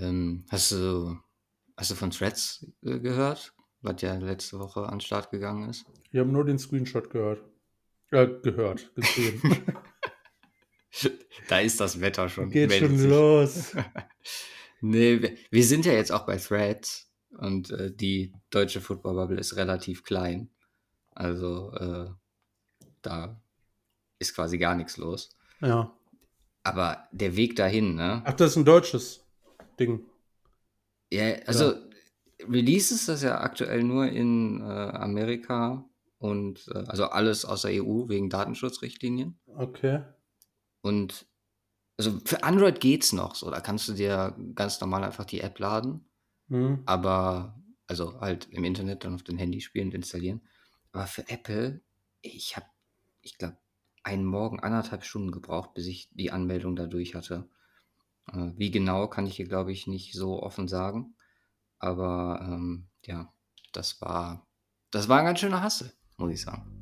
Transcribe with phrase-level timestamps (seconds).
[0.00, 1.16] Ähm, hast du,
[1.76, 5.84] hast du von Threads äh, gehört, was ja letzte Woche an den Start gegangen ist?
[6.10, 7.42] Wir haben nur den Screenshot gehört.
[8.10, 9.42] Äh, gehört, gesehen.
[11.48, 12.50] da ist das Wetter schon.
[12.50, 13.10] Geht schon sich.
[13.10, 13.76] los.
[14.80, 19.40] nee, wir, wir, sind ja jetzt auch bei Threads und äh, die deutsche Football Bubble
[19.40, 20.50] ist relativ klein.
[21.10, 22.08] Also äh,
[23.02, 23.40] da
[24.18, 25.30] ist quasi gar nichts los.
[25.60, 25.94] Ja.
[26.62, 28.22] Aber der Weg dahin, ne?
[28.24, 29.27] Ach, das ist ein deutsches
[29.78, 30.04] Ding.
[31.10, 31.80] Ja, also ja.
[32.48, 38.08] Release ist das ja aktuell nur in äh, Amerika und äh, also alles außer EU
[38.08, 39.38] wegen Datenschutzrichtlinien.
[39.46, 40.02] Okay.
[40.82, 41.26] Und
[41.96, 45.58] also für Android geht's noch so, da kannst du dir ganz normal einfach die App
[45.58, 46.04] laden.
[46.48, 46.82] Mhm.
[46.86, 50.42] Aber also halt im Internet dann auf dem Handy spielen und installieren.
[50.92, 51.80] Aber für Apple,
[52.20, 52.66] ich habe,
[53.22, 53.56] ich glaube,
[54.02, 57.48] einen Morgen anderthalb Stunden gebraucht, bis ich die Anmeldung da durch hatte.
[58.32, 61.14] Äh, wie genau kann ich hier, glaube ich, nicht so offen sagen.
[61.78, 63.32] Aber ähm, ja,
[63.72, 64.46] das war,
[64.90, 66.78] das war ein ganz schöner Hassel, muss ich sagen.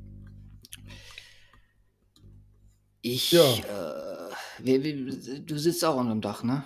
[3.02, 3.42] Ich, ja.
[3.42, 6.64] äh, wie, wie, du sitzt auch unterm Dach, ne?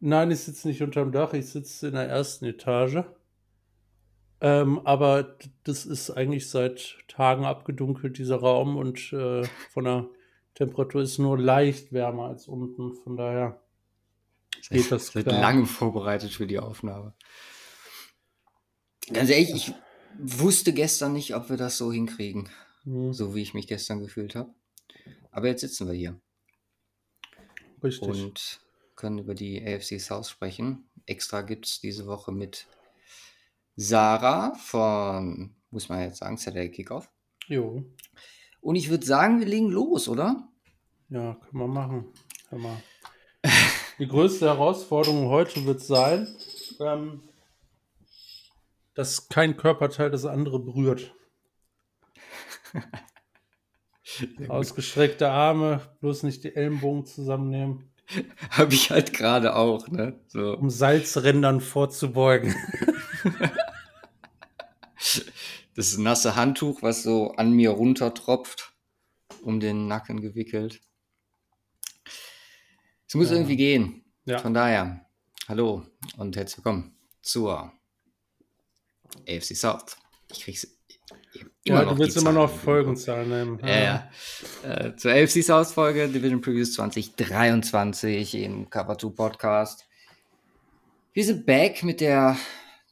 [0.00, 3.04] Nein, ich sitze nicht unterm Dach, ich sitze in der ersten Etage.
[4.40, 10.08] Ähm, aber das ist eigentlich seit Tagen abgedunkelt, dieser Raum, und äh, von der
[10.54, 12.94] Temperatur ist nur leicht wärmer als unten.
[12.94, 13.60] Von daher
[14.68, 15.14] geht das.
[15.14, 17.14] Wird lange vorbereitet für die Aufnahme.
[19.12, 19.72] Ganz ehrlich, ich
[20.18, 22.48] wusste gestern nicht, ob wir das so hinkriegen,
[22.84, 23.12] mhm.
[23.12, 24.52] so wie ich mich gestern gefühlt habe.
[25.30, 26.20] Aber jetzt sitzen wir hier.
[27.82, 28.08] Richtig.
[28.08, 28.60] Und
[28.96, 30.88] können über die AFC South sprechen.
[31.04, 32.66] Extra gibt es diese Woche mit
[33.76, 37.10] Sarah von, muss man jetzt sagen, Saturday Kickoff.
[37.46, 37.84] Jo.
[38.60, 40.48] Und ich würde sagen, wir legen los, oder?
[41.08, 42.12] Ja, können wir machen.
[42.48, 42.82] Können wir.
[43.98, 46.28] Die größte Herausforderung heute wird sein,
[46.80, 47.22] ähm,
[48.94, 51.14] dass kein Körperteil das andere berührt.
[54.48, 57.90] Ausgestreckte Arme, bloß nicht die Ellenbogen zusammennehmen.
[58.50, 60.20] Habe ich halt gerade auch, ne?
[60.28, 60.56] So.
[60.56, 62.54] Um Salzrändern vorzubeugen.
[65.74, 68.74] das nasse Handtuch, was so an mir runtertropft,
[69.42, 70.82] um den Nacken gewickelt.
[73.08, 73.36] Es muss ja.
[73.36, 74.04] irgendwie gehen.
[74.24, 74.38] Ja.
[74.40, 75.06] Von daher,
[75.46, 75.86] hallo
[76.16, 77.72] und herzlich willkommen zur
[79.28, 79.96] AFC South.
[80.32, 80.66] Ich krieg's
[81.62, 83.60] immer ja, noch du willst immer noch Folgenzahlen nehmen.
[83.62, 84.10] Ja, ja.
[84.64, 89.86] Äh, zur AFC South Folge Division Previews 2023 im Cover 2 Podcast.
[91.12, 92.36] Wir sind back mit der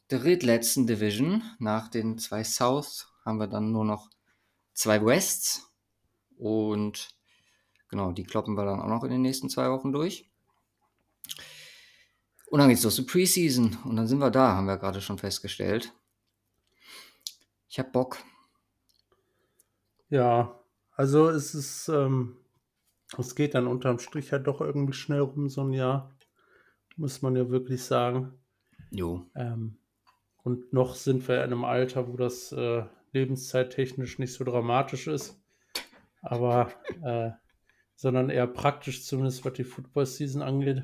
[0.07, 1.43] drittletzten Division.
[1.59, 4.09] Nach den zwei South haben wir dann nur noch
[4.73, 5.69] zwei Wests.
[6.37, 7.09] Und
[7.95, 10.29] genau, die kloppen wir dann auch noch in den nächsten zwei Wochen durch.
[12.47, 13.77] Und dann geht's los zur Preseason.
[13.85, 15.93] Und dann sind wir da, haben wir gerade schon festgestellt.
[17.69, 18.17] Ich hab Bock.
[20.09, 20.59] Ja,
[20.91, 22.35] also es ist, ähm,
[23.17, 26.13] es geht dann unterm Strich halt doch irgendwie schnell rum, so ein Jahr.
[26.97, 28.33] Muss man ja wirklich sagen.
[28.91, 29.25] Jo.
[29.35, 29.77] Ähm,
[30.43, 32.83] und noch sind wir in einem Alter, wo das äh,
[33.13, 35.41] lebenszeittechnisch nicht so dramatisch ist.
[36.21, 37.31] Aber, äh,
[37.95, 40.83] sondern eher praktisch, zumindest was die Football-Season angeht.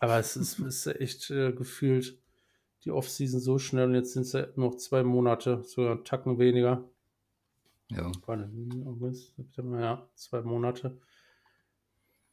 [0.00, 2.18] Aber es ist, ist echt äh, gefühlt
[2.84, 6.38] die Off-Season so schnell und jetzt sind es ja noch zwei Monate, sogar einen Tacken
[6.38, 6.88] weniger.
[7.90, 8.10] Ja.
[8.26, 10.98] August, September, ja, zwei Monate.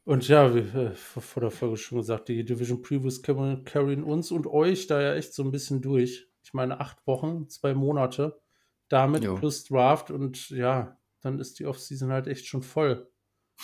[0.03, 4.47] Und ja, wie äh, vor der Folge schon gesagt, die Division Previews carryen uns und
[4.47, 8.39] euch da ja echt so ein bisschen durch ich meine, acht Wochen, zwei Monate
[8.87, 9.35] damit jo.
[9.35, 13.09] plus Draft und ja, dann ist die Offseason halt echt schon voll.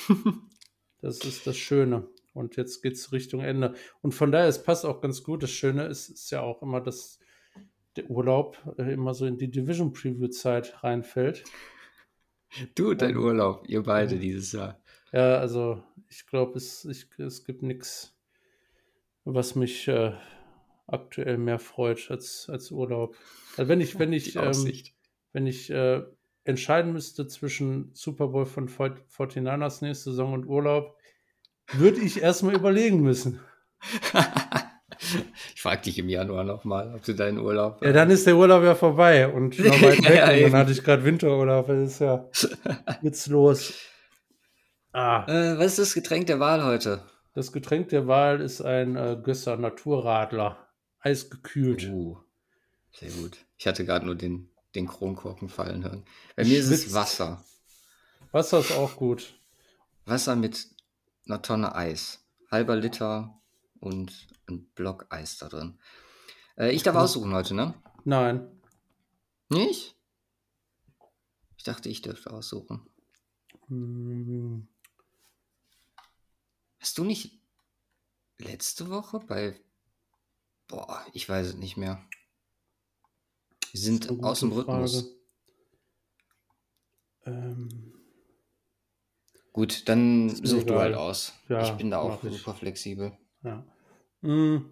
[1.01, 2.07] das ist das Schöne.
[2.33, 3.73] Und jetzt geht es Richtung Ende.
[4.01, 5.41] Und von daher, es passt auch ganz gut.
[5.41, 7.19] Das Schöne ist, ist ja auch immer, dass
[7.95, 11.43] der Urlaub äh, immer so in die Division Preview Zeit reinfällt.
[12.75, 14.21] Du und dein Urlaub, ihr beide ja.
[14.21, 14.79] dieses Jahr.
[15.11, 18.15] Ja, also ich glaube, es, es gibt nichts,
[19.25, 20.13] was mich äh,
[20.85, 23.15] aktuell mehr freut als, als Urlaub.
[23.57, 24.73] Also wenn ich, wenn ich, ähm,
[25.33, 26.03] wenn ich äh,
[26.47, 30.97] entscheiden müsste zwischen Super Bowl von 49ers nächste Saison und Urlaub,
[31.73, 33.39] würde ich erstmal überlegen müssen.
[35.53, 37.83] ich frage dich im Januar nochmal, ob du deinen Urlaub.
[37.83, 40.15] Ja, dann ist der Urlaub ja vorbei und noch weit weg.
[40.15, 41.67] ja, und dann hatte ich gerade Winterurlaub.
[41.67, 42.29] Das ist ja
[43.01, 43.73] jetzt los.
[44.93, 45.25] Ah.
[45.27, 47.03] Äh, was ist das Getränk der Wahl heute?
[47.33, 50.67] Das Getränk der Wahl ist ein äh, Gösser Naturradler
[50.99, 51.87] eisgekühlt.
[51.89, 52.17] Uh,
[52.91, 53.45] sehr gut.
[53.57, 56.05] Ich hatte gerade nur den, den Kronkorken fallen hören.
[56.35, 56.71] Bei mir Schwitzt.
[56.71, 57.43] ist es Wasser.
[58.31, 59.39] Wasser ist auch gut.
[60.05, 60.67] Wasser mit
[61.25, 62.23] einer Tonne Eis.
[62.49, 63.41] Halber Liter
[63.79, 65.79] und ein Block Eis da drin.
[66.57, 67.73] Äh, ich darf aussuchen heute, ne?
[68.05, 68.47] Nein.
[69.49, 69.95] Nicht?
[71.57, 72.87] Ich dachte, ich dürfte aussuchen.
[73.67, 74.67] Hm.
[76.79, 77.41] Hast du nicht
[78.37, 79.59] letzte Woche bei.
[80.67, 82.01] Boah, ich weiß es nicht mehr.
[83.71, 85.15] Wir sind aus dem Rhythmus.
[87.25, 87.93] Ähm,
[89.57, 91.33] Gut, dann such du halt aus.
[91.49, 92.59] Ja, ich bin da auch super ich.
[92.59, 93.17] flexibel.
[93.43, 93.65] Ja.
[94.21, 94.71] Hm.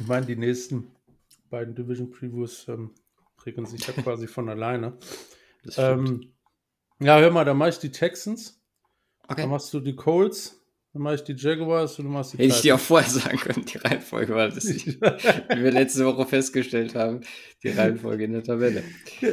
[0.00, 0.90] Ich meine, die nächsten
[1.50, 2.90] beiden Division Previews ähm,
[3.46, 4.98] regeln sich ja quasi von alleine.
[5.76, 6.32] Ähm,
[6.98, 8.60] ja, hör mal, da mache ich die Texans.
[9.28, 9.42] Okay.
[9.42, 10.63] Dann machst du die Colts.
[10.94, 13.36] Dann mache ich die Jaguars und du machst die Hätte ich dir auch vorher sagen
[13.36, 17.22] können, die Reihenfolge war das, wie wir letzte Woche festgestellt haben,
[17.64, 18.84] die Reihenfolge in der Tabelle.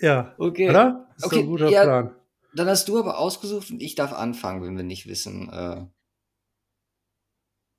[0.00, 0.32] Ja.
[0.38, 0.70] Okay.
[0.70, 1.08] Oder?
[1.16, 1.40] Ist okay.
[1.40, 2.14] ein guter ja, Plan.
[2.54, 5.50] Dann hast du aber ausgesucht und ich darf anfangen, wenn wir nicht wissen.
[5.52, 5.86] Äh...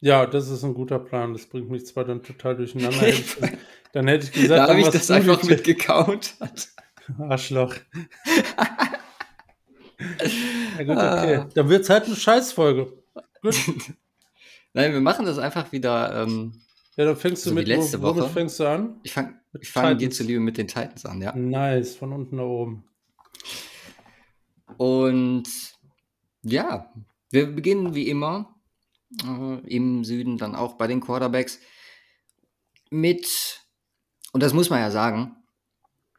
[0.02, 1.32] Ja, das ist ein guter Plan.
[1.32, 3.14] Das bringt mich zwar dann total durcheinander.
[3.94, 6.36] dann hätte ich gesagt, da habe ich das einfach mitgekaut.
[7.20, 7.76] Arschloch.
[10.78, 11.36] ja gut, okay.
[11.38, 11.50] Ah.
[11.56, 12.99] Dann wird es halt eine Scheißfolge.
[13.42, 13.56] Gut.
[14.74, 16.24] Nein, wir machen das einfach wieder.
[16.24, 16.62] Ähm,
[16.96, 19.00] ja, dann fängst du so mit, letzte wo, womit fängst du an?
[19.04, 21.34] Ich fange fang dir zuliebe mit den Titans an, ja.
[21.36, 22.84] Nice, von unten nach oben.
[24.78, 25.50] Und
[26.44, 26.94] ja,
[27.32, 28.56] wir beginnen wie immer
[29.24, 31.60] äh, im Süden dann auch bei den Quarterbacks
[32.92, 33.62] mit,
[34.32, 35.36] und das muss man ja sagen,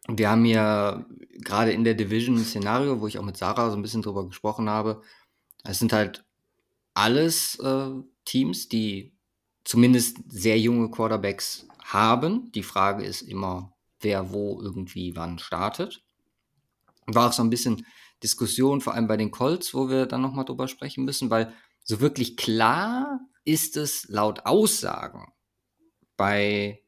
[0.09, 1.05] wir haben ja
[1.39, 4.27] gerade in der Division ein Szenario, wo ich auch mit Sarah so ein bisschen drüber
[4.27, 5.03] gesprochen habe.
[5.63, 6.25] Es sind halt
[7.01, 7.91] alles äh,
[8.27, 9.17] Teams, die
[9.65, 12.53] zumindest sehr junge Quarterbacks haben.
[12.53, 16.03] Die Frage ist immer, wer wo irgendwie wann startet.
[17.07, 17.87] War auch so ein bisschen
[18.23, 22.01] Diskussion, vor allem bei den Colts, wo wir dann nochmal drüber sprechen müssen, weil so
[22.01, 25.33] wirklich klar ist es laut Aussagen
[26.19, 26.83] bei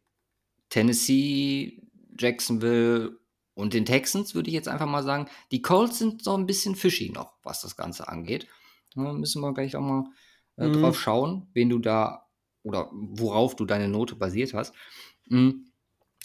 [0.69, 1.88] Tennessee,
[2.19, 3.19] Jacksonville
[3.55, 5.31] und den Texans, würde ich jetzt einfach mal sagen.
[5.53, 8.47] Die Colts sind so ein bisschen fishy noch, was das Ganze angeht.
[8.94, 10.04] Da müssen wir gleich auch mal
[10.56, 10.80] äh, mhm.
[10.80, 12.26] drauf schauen, wen du da
[12.62, 14.74] oder worauf du deine Note basiert hast.
[15.28, 15.66] Mhm.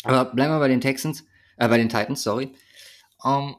[0.04, 1.26] Aber bleiben wir bei den Texans,
[1.58, 2.54] äh, bei den Titans, sorry.
[3.24, 3.56] Ähm,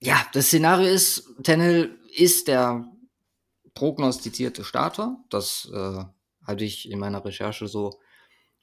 [0.00, 2.86] ja, das Szenario ist, Tannehill ist der
[3.74, 5.22] prognostizierte Starter.
[5.28, 6.04] Das äh,
[6.44, 8.00] hatte ich in meiner Recherche so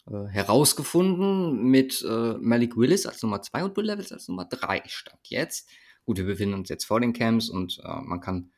[0.10, 4.84] äh, herausgefunden mit äh, Malik Willis als Nummer 2 und Bill Levels als Nummer 3
[4.88, 5.70] stand jetzt.
[6.06, 8.52] Gut, wir befinden uns jetzt vor den Camps und äh, man kann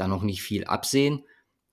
[0.00, 1.24] da noch nicht viel absehen,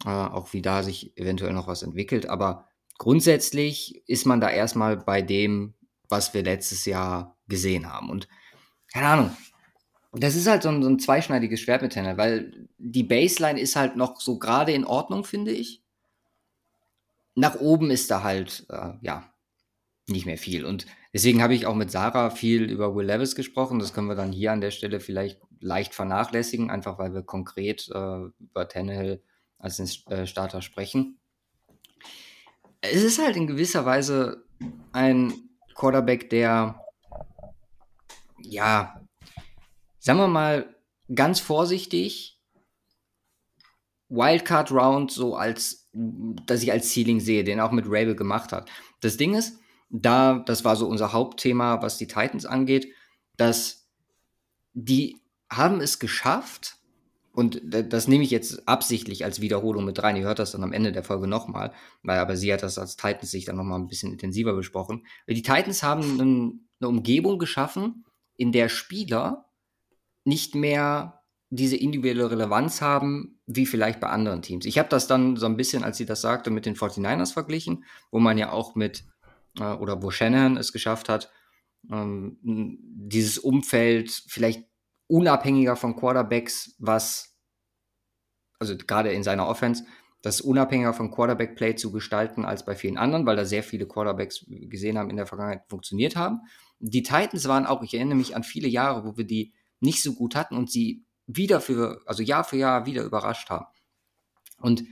[0.06, 2.29] äh, auch wie da sich eventuell noch was entwickelt.
[2.29, 5.74] Aber grundsätzlich ist man da erstmal bei dem,
[6.09, 8.09] was wir letztes Jahr gesehen haben.
[8.09, 8.27] Und
[8.94, 9.38] keine Ahnung,
[10.13, 13.75] das ist halt so ein, so ein zweischneidiges Schwert mit Tanner, weil die Baseline ist
[13.75, 15.83] halt noch so gerade in Ordnung, finde ich.
[17.35, 19.31] Nach oben ist da halt, äh, ja,
[20.07, 20.65] nicht mehr viel.
[20.65, 23.80] Und deswegen habe ich auch mit Sarah viel über Will Levis gesprochen.
[23.80, 27.89] Das können wir dann hier an der Stelle vielleicht leicht vernachlässigen, einfach weil wir konkret
[27.89, 29.21] äh, über Tannehill
[29.59, 31.19] als den äh, Starter sprechen.
[32.81, 34.44] Es ist halt in gewisser Weise
[34.92, 35.33] ein
[35.75, 36.81] Quarterback, der
[38.39, 39.01] ja
[40.07, 40.74] sagen wir mal
[41.13, 42.39] ganz vorsichtig,
[44.07, 48.69] Wildcard Round so als, dass ich als Ceiling sehe, den auch mit Rabel gemacht hat.
[49.02, 49.59] Das Ding ist,
[49.90, 52.87] da, das war so unser Hauptthema, was die Titans angeht,
[53.35, 53.90] dass
[54.73, 56.77] die haben es geschafft,
[57.37, 60.16] und das nehme ich jetzt absichtlich als Wiederholung mit rein.
[60.16, 62.97] Ihr hört das dann am Ende der Folge nochmal, weil aber sie hat das als
[62.97, 65.06] Titans sich dann nochmal ein bisschen intensiver besprochen.
[65.27, 68.06] Die Titans haben eine Umgebung geschaffen,
[68.37, 69.51] in der Spieler
[70.25, 74.66] nicht mehr diese individuelle Relevanz haben, wie vielleicht bei anderen Teams.
[74.66, 77.85] Ich habe das dann so ein bisschen, als sie das sagte, mit den 49ers verglichen,
[78.09, 79.06] wo man ja auch mit,
[79.59, 81.31] äh, oder wo Shannon es geschafft hat,
[81.92, 84.66] ähm, dieses Umfeld vielleicht
[85.07, 87.37] unabhängiger von Quarterbacks, was,
[88.59, 89.85] also gerade in seiner Offense,
[90.21, 94.45] das unabhängiger von Quarterback-Play zu gestalten als bei vielen anderen, weil da sehr viele Quarterbacks
[94.47, 96.42] gesehen haben in der Vergangenheit funktioniert haben.
[96.80, 100.14] Die Titans waren auch, ich erinnere mich an viele Jahre, wo wir die nicht so
[100.14, 103.68] gut hatten und sie wieder für, also Jahr für Jahr wieder überrascht haben.
[104.59, 104.83] Und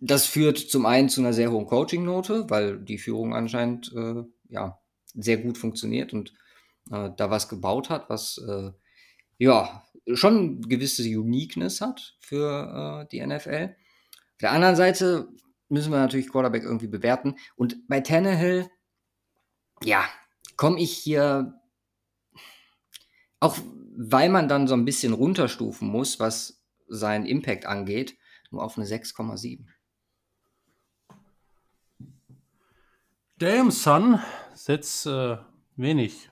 [0.00, 4.78] das führt zum einen zu einer sehr hohen Coaching-Note, weil die Führung anscheinend äh, ja,
[5.14, 6.32] sehr gut funktioniert und
[6.90, 8.70] äh, da was gebaut hat, was äh,
[9.38, 13.74] ja schon gewisse Uniqueness hat für äh, die NFL.
[13.74, 15.28] Auf der anderen Seite
[15.68, 17.36] müssen wir natürlich Quarterback irgendwie bewerten.
[17.56, 18.68] Und bei Tannehill,
[19.82, 20.04] ja,
[20.56, 21.60] komme ich hier
[23.40, 23.56] auch
[24.02, 28.16] weil man dann so ein bisschen runterstufen muss, was seinen Impact angeht,
[28.50, 29.66] nur auf eine 6,7.
[33.38, 34.20] Damn, Son,
[34.54, 35.36] setzt äh,
[35.76, 36.30] wenig.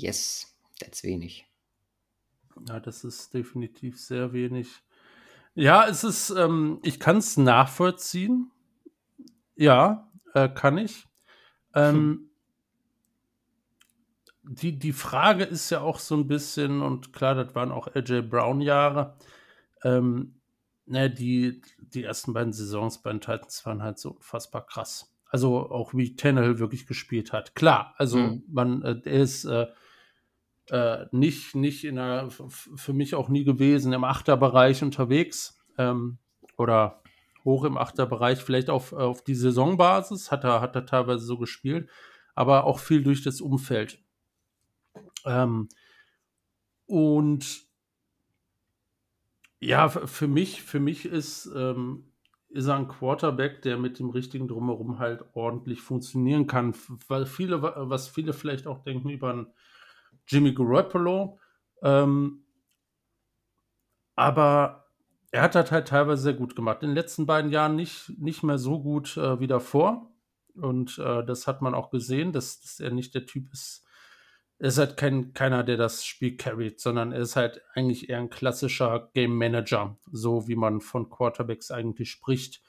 [0.00, 1.46] Yes, that's wenig.
[2.68, 4.68] Ja, das ist definitiv sehr wenig.
[5.54, 8.50] Ja, es ist, ähm, ich kann es nachvollziehen.
[9.56, 11.06] Ja, äh, kann ich.
[11.74, 12.30] Ähm, hm.
[14.42, 18.22] die, die Frage ist ja auch so ein bisschen, und klar, das waren auch AJ
[18.22, 19.16] Brown-Jahre.
[19.84, 20.34] Ähm,
[20.86, 25.14] ne, die, die ersten beiden Saisons bei den Titans waren halt so unfassbar krass.
[25.26, 27.54] Also auch wie Tannehill wirklich gespielt hat.
[27.54, 28.42] Klar, also mhm.
[28.48, 29.68] man, äh, er ist äh,
[30.68, 36.18] äh, nicht, nicht in der, für mich auch nie gewesen, im Achterbereich unterwegs ähm,
[36.56, 37.02] oder
[37.44, 41.88] hoch im Achterbereich, vielleicht auf, auf die Saisonbasis, hat er, hat er teilweise so gespielt,
[42.34, 43.98] aber auch viel durch das Umfeld.
[45.24, 45.68] Ähm,
[46.86, 47.62] und
[49.58, 52.10] ja, für mich, für mich ist ähm,
[52.50, 56.74] ist er ein Quarterback, der mit dem richtigen Drumherum halt ordentlich funktionieren kann.
[57.06, 59.46] Weil viele, was viele vielleicht auch denken über einen
[60.26, 61.38] Jimmy Garoppolo.
[61.82, 62.44] Ähm,
[64.16, 64.86] aber
[65.30, 66.82] er hat das halt teilweise sehr gut gemacht.
[66.82, 70.10] In den letzten beiden Jahren nicht, nicht mehr so gut äh, wie davor.
[70.54, 73.84] Und äh, das hat man auch gesehen, dass, dass er nicht der Typ ist,
[74.58, 78.18] er ist halt kein, keiner, der das Spiel carried, sondern er ist halt eigentlich eher
[78.18, 82.62] ein klassischer Game Manager, so wie man von Quarterbacks eigentlich spricht.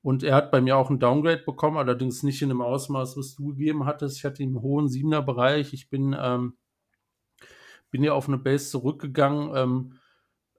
[0.00, 3.34] Und er hat bei mir auch ein Downgrade bekommen, allerdings nicht in dem Ausmaß, was
[3.34, 4.16] du gegeben hattest.
[4.16, 5.74] Ich hatte ihn im hohen Siebener Bereich.
[5.74, 6.56] Ich bin, ähm,
[7.94, 9.92] bin ja auf eine Base zurückgegangen, ähm,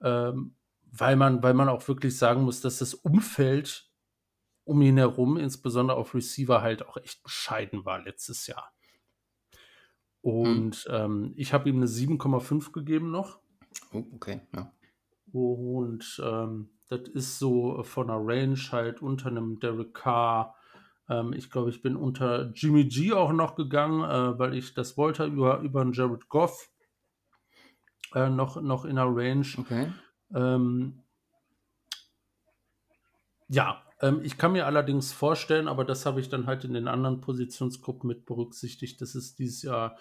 [0.00, 0.54] ähm,
[0.90, 3.90] weil, man, weil man auch wirklich sagen muss, dass das Umfeld
[4.64, 8.72] um ihn herum, insbesondere auf Receiver, halt auch echt bescheiden war letztes Jahr.
[10.22, 10.94] Und hm.
[10.94, 13.38] ähm, ich habe ihm eine 7,5 gegeben noch.
[13.92, 14.72] Oh, okay, ja.
[15.30, 20.54] Und ähm, das ist so von der Range halt unter einem Derek Carr.
[21.10, 24.96] Ähm, ich glaube, ich bin unter Jimmy G auch noch gegangen, äh, weil ich das
[24.96, 26.70] wollte über, über einen Jared Goff
[28.14, 29.46] äh, noch, noch in der Range.
[29.58, 29.92] Okay.
[30.34, 31.02] Ähm,
[33.48, 36.88] ja, ähm, ich kann mir allerdings vorstellen, aber das habe ich dann halt in den
[36.88, 39.96] anderen Positionsgruppen mit berücksichtigt, dass es dieses Jahr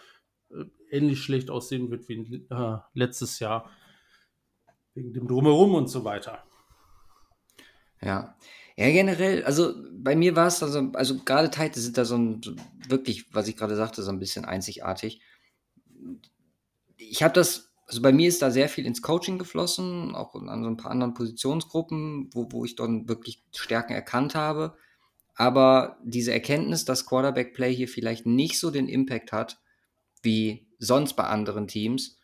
[0.49, 3.69] äh, ähnlich schlecht aussehen wird wie äh, letztes Jahr.
[4.93, 6.43] Wegen dem Drumherum und so weiter.
[8.01, 8.35] Ja.
[8.77, 12.41] Ja, generell, also bei mir war es also, also gerade Titans sind da so ein,
[12.43, 12.53] so
[12.89, 15.21] wirklich, was ich gerade sagte, so ein bisschen einzigartig.
[16.97, 20.63] Ich habe das, also bei mir ist da sehr viel ins Coaching geflossen, auch an
[20.63, 24.75] so ein paar anderen Positionsgruppen, wo, wo ich dann wirklich Stärken erkannt habe.
[25.35, 29.59] Aber diese Erkenntnis, dass Quarterback-Play hier vielleicht nicht so den Impact hat,
[30.23, 32.17] wie sonst bei anderen Teams.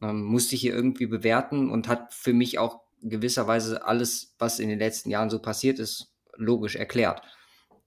[0.00, 4.68] Ähm, musste ich hier irgendwie bewerten und hat für mich auch gewisserweise alles, was in
[4.68, 7.22] den letzten Jahren so passiert ist, logisch erklärt.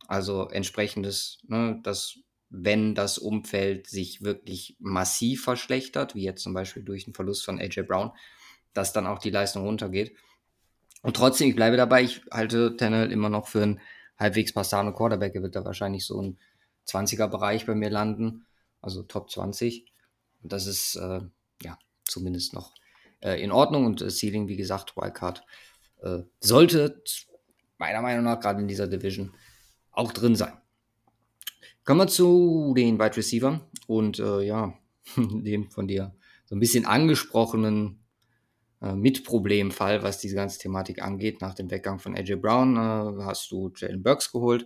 [0.07, 2.17] Also entsprechendes, ne, dass
[2.51, 7.59] wenn das Umfeld sich wirklich massiv verschlechtert, wie jetzt zum Beispiel durch den Verlust von
[7.59, 8.11] AJ Brown,
[8.73, 10.15] dass dann auch die Leistung runtergeht.
[11.01, 13.81] Und trotzdem, ich bleibe dabei, ich halte Tannehill immer noch für einen
[14.19, 15.33] halbwegs passablen Quarterback.
[15.33, 16.37] Er wird da wahrscheinlich so ein
[16.87, 18.45] 20er-Bereich bei mir landen
[18.81, 19.85] also Top 20.
[20.43, 21.21] Und das ist äh,
[21.61, 22.73] ja zumindest noch
[23.21, 25.45] äh, in Ordnung und äh, Ceiling, wie gesagt, Wildcard
[26.01, 27.01] äh, sollte
[27.77, 29.33] meiner Meinung nach gerade in dieser Division
[29.91, 30.53] auch drin sein.
[31.83, 34.73] Kommen wir zu den Wide Receiver und äh, ja,
[35.17, 38.03] dem von dir so ein bisschen angesprochenen
[38.81, 41.41] äh, Mitproblemfall, was diese ganze Thematik angeht.
[41.41, 44.65] Nach dem Weggang von AJ Brown äh, hast du Jalen Burks geholt,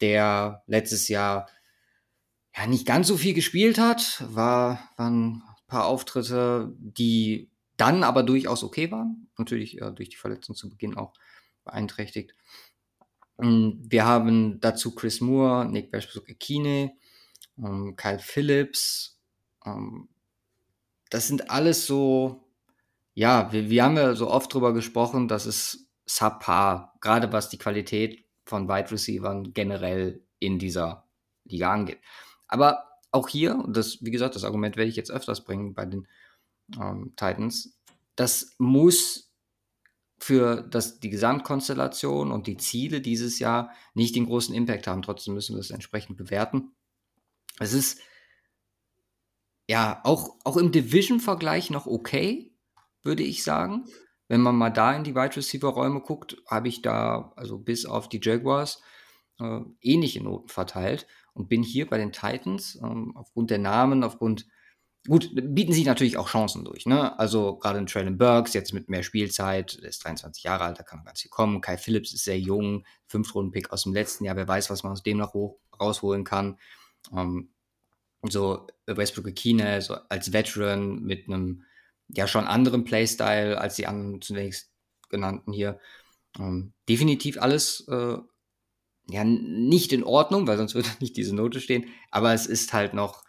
[0.00, 1.48] der letztes Jahr
[2.56, 8.22] ja, nicht ganz so viel gespielt hat, war, waren ein paar Auftritte, die dann aber
[8.22, 9.28] durchaus okay waren.
[9.38, 11.14] Natürlich äh, durch die Verletzung zu Beginn auch
[11.64, 12.34] beeinträchtigt.
[13.42, 16.92] Ähm, wir haben dazu Chris Moore, Nick Westbrook-Ekine,
[17.58, 19.20] ähm, Kyle Phillips.
[19.64, 20.08] Ähm,
[21.10, 22.48] das sind alles so,
[23.14, 27.58] ja, wir, wir haben ja so oft drüber gesprochen, das ist subpar, gerade was die
[27.58, 31.06] Qualität von Wide Receivern generell in dieser
[31.44, 32.00] Liga angeht.
[32.48, 35.84] Aber auch hier, und das, wie gesagt, das Argument werde ich jetzt öfters bringen bei
[35.84, 36.08] den
[36.80, 37.78] ähm, Titans,
[38.16, 39.31] das muss
[40.22, 45.02] für das, die Gesamtkonstellation und die Ziele dieses Jahr nicht den großen Impact haben.
[45.02, 46.76] Trotzdem müssen wir es entsprechend bewerten.
[47.58, 48.00] Es ist
[49.68, 52.54] ja auch, auch im Division-Vergleich noch okay,
[53.02, 53.86] würde ich sagen.
[54.28, 58.08] Wenn man mal da in die Wide Receiver-Räume guckt, habe ich da, also bis auf
[58.08, 58.80] die Jaguars,
[59.40, 64.46] äh, ähnliche Noten verteilt und bin hier bei den Titans ähm, aufgrund der Namen, aufgrund
[65.08, 66.86] gut, bieten sich natürlich auch Chancen durch.
[66.86, 67.18] Ne?
[67.18, 70.82] Also gerade in Traylon Burks, jetzt mit mehr Spielzeit, der ist 23 Jahre alt, da
[70.82, 71.60] kann man ganz viel kommen.
[71.60, 75.02] Kai Phillips ist sehr jung, Fünftrunden-Pick aus dem letzten Jahr, wer weiß, was man aus
[75.02, 76.58] dem noch hoch, rausholen kann.
[77.12, 77.50] Ähm,
[78.22, 81.64] so Westbrook Akine, so als Veteran mit einem
[82.08, 84.70] ja schon anderen Playstyle als die anderen zunächst
[85.08, 85.80] genannten hier.
[86.38, 88.16] Ähm, definitiv alles äh,
[89.08, 92.94] ja nicht in Ordnung, weil sonst würde nicht diese Note stehen, aber es ist halt
[92.94, 93.24] noch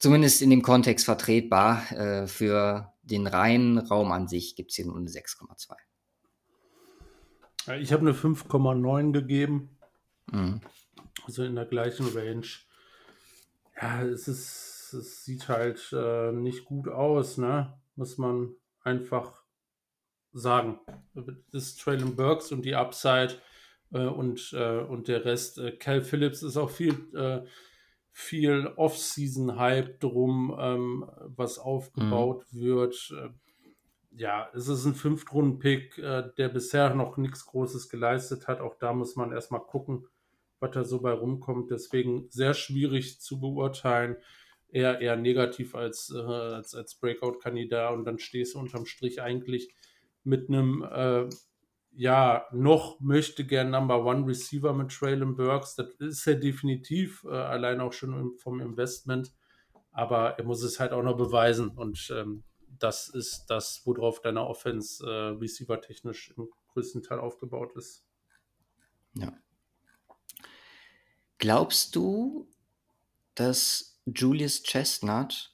[0.00, 1.92] zumindest in dem Kontext vertretbar.
[1.92, 5.76] Äh, für den reinen Raum an sich gibt es hier nur eine 6,2.
[7.78, 9.78] Ich habe eine 5,9 gegeben.
[10.32, 10.60] Mhm.
[11.26, 12.46] Also in der gleichen Range.
[13.80, 17.78] Ja, es ist, es sieht halt äh, nicht gut aus, ne?
[17.94, 19.42] Muss man einfach
[20.32, 20.80] sagen.
[21.14, 23.36] Das ist Traylon Burks und die Upside
[23.92, 25.58] äh, und, äh, und der Rest.
[25.58, 27.46] Äh, Cal Phillips ist auch viel, äh,
[28.12, 32.60] viel Off-Season-Hype drum, ähm, was aufgebaut mhm.
[32.60, 33.14] wird.
[33.16, 33.30] Äh,
[34.12, 38.60] ja, es ist ein Fünftrunden-Pick, der bisher noch nichts Großes geleistet hat.
[38.60, 40.08] Auch da muss man erstmal gucken,
[40.58, 41.70] was da so bei rumkommt.
[41.70, 44.16] Deswegen sehr schwierig zu beurteilen.
[44.68, 47.94] Eher, eher negativ als, als, als Breakout-Kandidat.
[47.94, 49.72] Und dann stehst du unterm Strich eigentlich
[50.24, 51.28] mit einem äh,
[51.92, 55.74] ja, noch möchte gern Number One Receiver mit Traylon Burks.
[55.74, 59.34] Das ist er definitiv, äh, allein auch schon vom Investment.
[59.92, 61.70] Aber er muss es halt auch noch beweisen.
[61.70, 62.44] Und ähm,
[62.78, 68.04] das ist das, worauf deine Offense äh, Receiver-technisch im größten Teil aufgebaut ist.
[69.14, 69.32] Ja.
[71.38, 72.48] Glaubst du,
[73.34, 75.52] dass Julius Chestnut,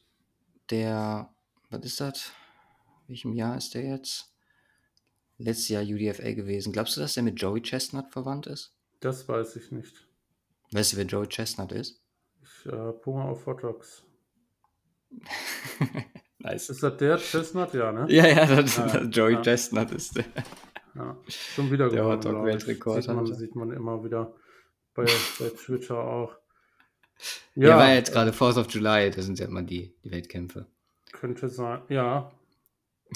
[0.71, 1.35] der,
[1.71, 2.33] was ist das?
[3.07, 4.36] Welchem Jahr ist der jetzt?
[5.39, 6.73] Letztes Jahr UDFA gewesen.
[6.73, 8.75] Glaubst du, dass er mit Joey Chestnut verwandt ist?
[9.01, 10.07] Das weiß ich nicht.
[10.73, 12.03] Weißt du, wer Joey Chestnut ist?
[12.43, 14.03] Ich äh, Puma auf Hot Dogs.
[16.39, 16.71] nice.
[16.71, 17.75] Ist das der Chestnut?
[17.75, 18.07] Ja, ne?
[18.09, 19.43] Ja, ja, das, ja, das Joey ja.
[19.43, 20.25] Chestnut ist der.
[20.95, 23.03] Ja, schon wieder der Hot Dog Weltrekord.
[23.03, 24.35] Sieht man, sieht man immer wieder
[24.95, 25.05] bei,
[25.39, 26.35] bei Twitter auch.
[27.55, 30.67] Ja, ja war jetzt gerade 4th of July, das sind ja immer die, die Wettkämpfe.
[31.13, 32.31] Könnte sein, ja.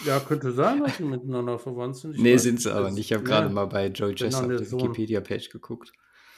[0.05, 2.15] Ja, könnte sein, dass sie miteinander verwandt sind.
[2.15, 3.11] Ich nee, weiß, sind sie aber nicht.
[3.11, 5.93] Ich habe gerade mal bei Joey Chester auf der Wikipedia-Page geguckt.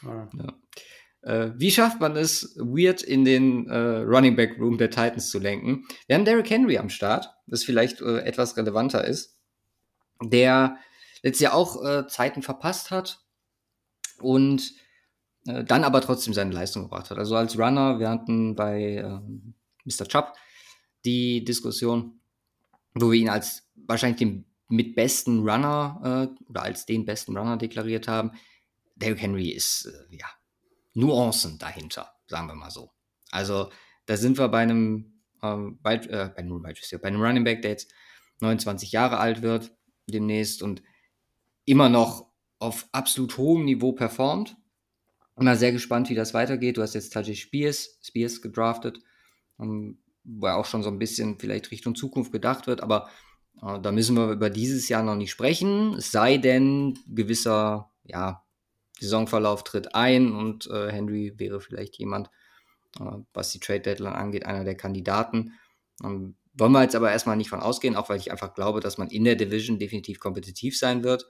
[0.05, 0.29] Ah.
[0.35, 0.55] Ja.
[1.23, 5.39] Äh, wie schafft man es, weird in den äh, Running Back Room der Titans zu
[5.39, 5.87] lenken?
[6.07, 9.39] Wir haben Derrick Henry am Start, das vielleicht äh, etwas relevanter ist,
[10.23, 10.79] der
[11.23, 13.21] letztes Jahr auch äh, Zeiten verpasst hat
[14.19, 14.73] und
[15.47, 17.19] äh, dann aber trotzdem seine Leistung gebracht hat.
[17.19, 20.09] Also als Runner, wir hatten bei ähm, Mr.
[20.09, 20.33] Chubb
[21.05, 22.21] die Diskussion,
[22.95, 27.57] wo wir ihn als wahrscheinlich den mit besten Runner äh, oder als den besten Runner
[27.57, 28.33] deklariert haben.
[28.97, 30.27] Derrick Henry ist äh, ja
[30.95, 32.91] Nuancen dahinter, sagen wir mal so.
[33.31, 33.71] Also
[34.07, 37.93] da sind wir bei einem, ähm, äh, bei, einem bei einem Running Back, der jetzt
[38.41, 39.73] 29 Jahre alt wird
[40.07, 40.83] demnächst und
[41.65, 44.57] immer noch auf absolut hohem Niveau performt.
[45.37, 46.77] Immer sehr gespannt, wie das weitergeht.
[46.77, 48.99] Du hast jetzt Tajay Spears, Spears gedraftet.
[49.57, 53.09] Um, wo ja auch schon so ein bisschen vielleicht Richtung Zukunft gedacht wird, aber
[53.63, 58.45] äh, da müssen wir über dieses Jahr noch nicht sprechen, es sei denn, gewisser ja,
[59.01, 62.31] Saisonverlauf tritt ein und äh, Henry wäre vielleicht jemand,
[63.01, 63.05] äh,
[63.35, 65.53] was die Trade Deadline angeht, einer der Kandidaten.
[66.05, 68.99] Ähm, wollen wir jetzt aber erstmal nicht von ausgehen, auch weil ich einfach glaube, dass
[68.99, 71.27] man in der Division definitiv kompetitiv sein wird.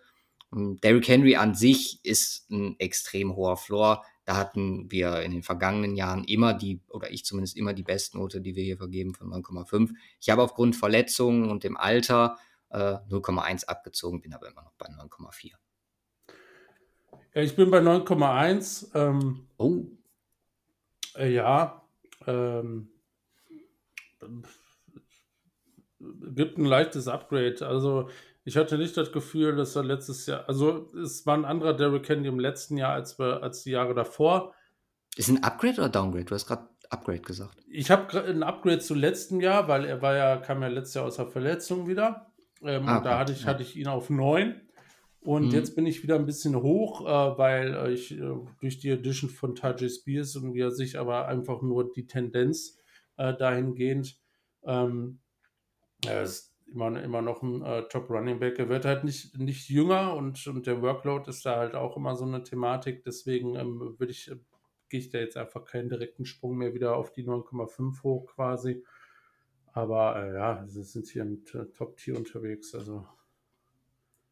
[0.55, 4.05] Ähm, Derrick Henry an sich ist ein extrem hoher Floor.
[4.25, 8.41] Da hatten wir in den vergangenen Jahren immer die, oder ich zumindest immer die Bestnote,
[8.41, 9.91] die wir hier vergeben von 9,5.
[10.21, 12.39] Ich habe aufgrund Verletzungen und dem Alter
[12.71, 15.53] äh, 0,1 abgezogen, bin aber immer noch bei 9,4.
[17.35, 18.95] Ja, ich bin bei 9,1.
[18.95, 19.85] Ähm, oh.
[21.17, 21.83] Äh, ja.
[22.27, 22.89] Ähm,
[26.35, 27.67] gibt ein leichtes Upgrade.
[27.67, 28.09] Also
[28.45, 32.09] ich hatte nicht das Gefühl, dass er letztes Jahr, also es war ein anderer Derrick
[32.09, 34.55] Henry im letzten Jahr als, als die Jahre davor.
[35.17, 36.25] Ist ein Upgrade oder Downgrade?
[36.25, 37.59] Du hast gerade Upgrade gesagt.
[37.69, 41.05] Ich habe ein Upgrade zu letztem Jahr, weil er war ja, kam ja letztes Jahr
[41.05, 42.33] aus der Verletzung wieder.
[42.63, 43.47] Ähm, ah, und da hatte ich, ja.
[43.47, 44.61] hatte ich ihn auf 9.
[45.21, 45.51] Und mhm.
[45.53, 49.31] jetzt bin ich wieder ein bisschen hoch, äh, weil äh, ich äh, durch die Edition
[49.31, 52.79] von Tajay Spears und wie er sich aber einfach nur die Tendenz
[53.17, 54.19] äh, dahingehend
[54.65, 55.21] ähm,
[56.05, 58.59] ist immer, immer noch ein äh, Top Running Back.
[58.59, 62.17] Er wird halt nicht, nicht jünger und, und der Workload ist da halt auch immer
[62.17, 63.05] so eine Thematik.
[63.05, 64.37] Deswegen ähm, würde ich, äh,
[64.89, 68.85] gehe ich da jetzt einfach keinen direkten Sprung mehr wieder auf die 9,5 hoch quasi.
[69.73, 72.75] Aber äh, ja, sie sind hier im Top-Tier unterwegs.
[72.75, 73.07] Also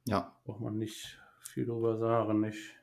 [0.07, 0.37] ja.
[0.45, 2.77] braucht man nicht viel drüber sagen, nicht.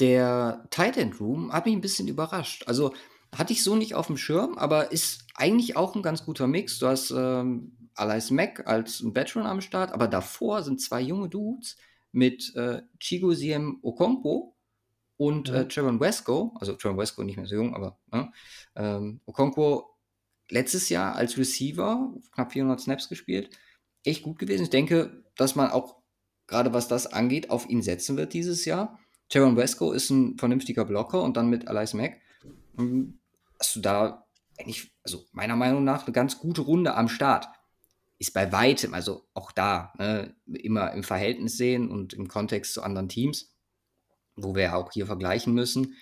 [0.00, 2.64] Der Tight End Room hat mich ein bisschen überrascht.
[2.66, 2.92] Also
[3.34, 6.78] hatte ich so nicht auf dem Schirm, aber ist eigentlich auch ein ganz guter Mix.
[6.78, 11.28] Du hast ähm, Alice Mack als ein Veteran am Start, aber davor sind zwei junge
[11.28, 11.76] Dudes
[12.12, 14.56] mit äh, Chigoziem Okonkwo
[15.16, 18.32] und äh, Trevor Wesco, also Trevor Wesco nicht mehr so jung, aber ne,
[18.76, 19.96] ähm, Okonkwo
[20.50, 23.50] letztes Jahr als Receiver knapp 400 Snaps gespielt,
[24.04, 24.62] echt gut gewesen.
[24.62, 25.98] Ich denke, dass man auch
[26.46, 28.98] gerade was das angeht, auf ihn setzen wird dieses Jahr.
[29.28, 32.20] Teron Wesco ist ein vernünftiger Blocker und dann mit Alice Mack
[32.76, 33.18] hm,
[33.58, 34.26] hast du da
[34.58, 37.48] eigentlich, also meiner Meinung nach, eine ganz gute Runde am Start.
[38.18, 42.82] Ist bei weitem, also auch da, ne, immer im Verhältnis sehen und im Kontext zu
[42.82, 43.54] anderen Teams,
[44.34, 45.94] wo wir ja auch hier vergleichen müssen,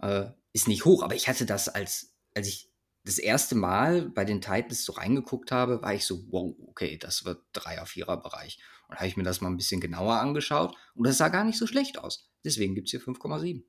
[0.00, 1.02] äh, ist nicht hoch.
[1.02, 2.70] Aber ich hatte das als, als ich
[3.04, 7.24] das erste Mal bei den Titans so reingeguckt habe, war ich so, wow, okay, das
[7.24, 8.58] wird Dreier-, Vierer-Bereich.
[8.88, 11.58] Und habe ich mir das mal ein bisschen genauer angeschaut und das sah gar nicht
[11.58, 12.30] so schlecht aus.
[12.44, 13.64] Deswegen gibt es hier 5,7.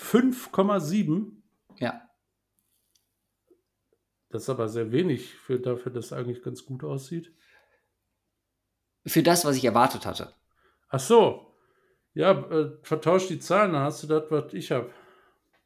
[0.00, 1.42] 5,7?
[1.78, 2.08] Ja.
[4.32, 7.32] Das ist aber sehr wenig für dafür, dass es eigentlich ganz gut aussieht.
[9.04, 10.32] Für das, was ich erwartet hatte.
[10.88, 11.54] Ach so.
[12.14, 14.90] Ja, äh, vertausch die Zahlen, dann hast du das, was ich habe.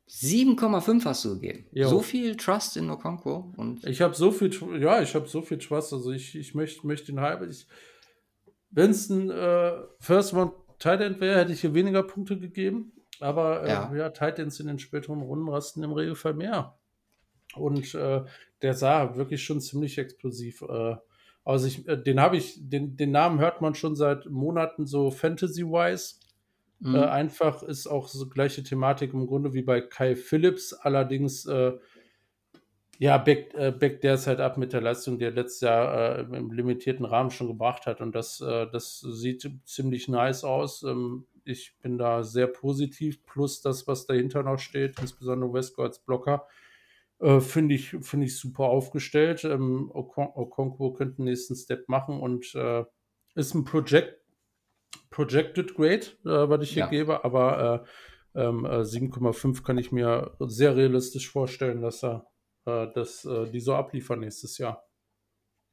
[0.09, 1.67] 7,5 hast du gegeben.
[1.73, 1.89] Jo.
[1.89, 3.53] So viel Trust in Okonkwo.
[3.57, 5.93] Und ich habe so viel, ja, ich habe so viel Trust.
[5.93, 7.49] Also ich, ich möchte, möchte den Hype.
[8.71, 12.93] Wenn es ein äh, First One Tight End wäre, hätte ich hier weniger Punkte gegeben.
[13.21, 13.95] Aber äh, ja.
[13.95, 16.79] ja, Tight Ends in den späteren Runden rasten im Regelfall mehr.
[17.55, 18.25] Und äh,
[18.63, 20.97] der sah wirklich schon ziemlich explosiv äh,
[21.47, 25.13] also ich, äh, den habe ich, den, den Namen hört man schon seit Monaten so
[25.13, 26.17] Fantasy-wise.
[26.81, 26.97] Mhm.
[26.97, 30.73] Äh, einfach ist auch so gleiche Thematik im Grunde wie bei Kai Phillips.
[30.73, 31.75] Allerdings, äh,
[32.99, 36.19] ja, backt, äh, backt der es halt ab mit der Leistung, die er letztes Jahr
[36.19, 38.01] äh, im limitierten Rahmen schon gebracht hat.
[38.01, 40.83] Und das, äh, das sieht ziemlich nice aus.
[40.83, 43.25] Ähm, ich bin da sehr positiv.
[43.25, 46.49] Plus das, was dahinter noch steht, insbesondere Wesco als Blocker.
[47.21, 49.45] Äh, Finde ich, find ich super aufgestellt.
[49.45, 52.85] Ähm, Okon Okonkwo könnte einen nächsten Step machen und äh,
[53.35, 54.21] ist ein Projekt,
[55.11, 56.89] Projected Grade, äh, was ich hier ja.
[56.89, 57.87] gebe, aber
[58.35, 62.27] äh, ähm, 7,5 äh, kann ich mir sehr realistisch vorstellen, dass er
[62.67, 64.87] äh, dass, die so abliefern nächstes Jahr.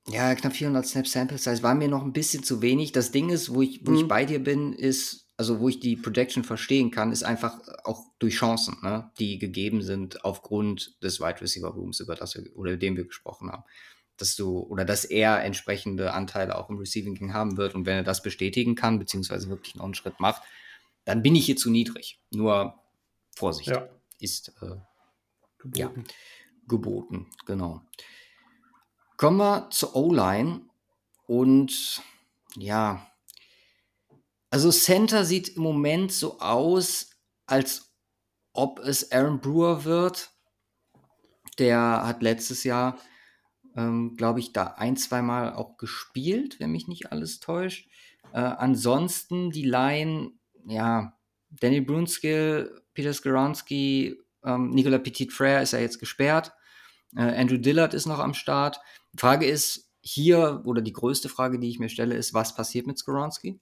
[0.09, 2.91] Ja, knapp 400 Snap Sample Size war mir noch ein bisschen zu wenig.
[2.91, 3.97] Das Ding ist, wo ich, wo mhm.
[3.97, 8.05] ich bei dir bin, ist, also wo ich die Projection verstehen kann, ist einfach auch
[8.19, 12.77] durch Chancen, ne, die gegeben sind aufgrund des Wide Receiver Rooms, über das wir, oder
[12.77, 13.63] dem wir gesprochen haben
[14.17, 17.97] dass du oder dass er entsprechende Anteile auch im Receiving King haben wird und wenn
[17.97, 20.43] er das bestätigen kann, beziehungsweise wirklich noch einen Schritt macht,
[21.03, 22.21] dann bin ich hier zu niedrig.
[22.31, 22.79] Nur
[23.35, 23.89] Vorsicht ja.
[24.19, 24.77] ist äh,
[25.57, 25.75] geboten.
[25.75, 25.91] Ja,
[26.67, 27.81] geboten, genau.
[29.17, 30.61] Kommen wir zur O-Line
[31.25, 32.01] und
[32.55, 33.11] ja,
[34.53, 37.09] also Center sieht im Moment so aus,
[37.47, 37.93] als
[38.53, 40.29] ob es Aaron Brewer wird.
[41.57, 42.97] Der hat letztes Jahr
[43.75, 47.89] ähm, glaube ich, da ein, zweimal auch gespielt, wenn mich nicht alles täuscht.
[48.31, 50.31] Äh, ansonsten die Line,
[50.67, 51.17] ja,
[51.49, 56.53] Danny Brunskill, Peter Skaronski, ähm, Nicolas Petit-Frère ist ja jetzt gesperrt.
[57.15, 58.79] Äh, Andrew Dillard ist noch am Start.
[59.17, 62.97] Frage ist hier, oder die größte Frage, die ich mir stelle, ist, was passiert mit
[62.97, 63.59] Skaronski?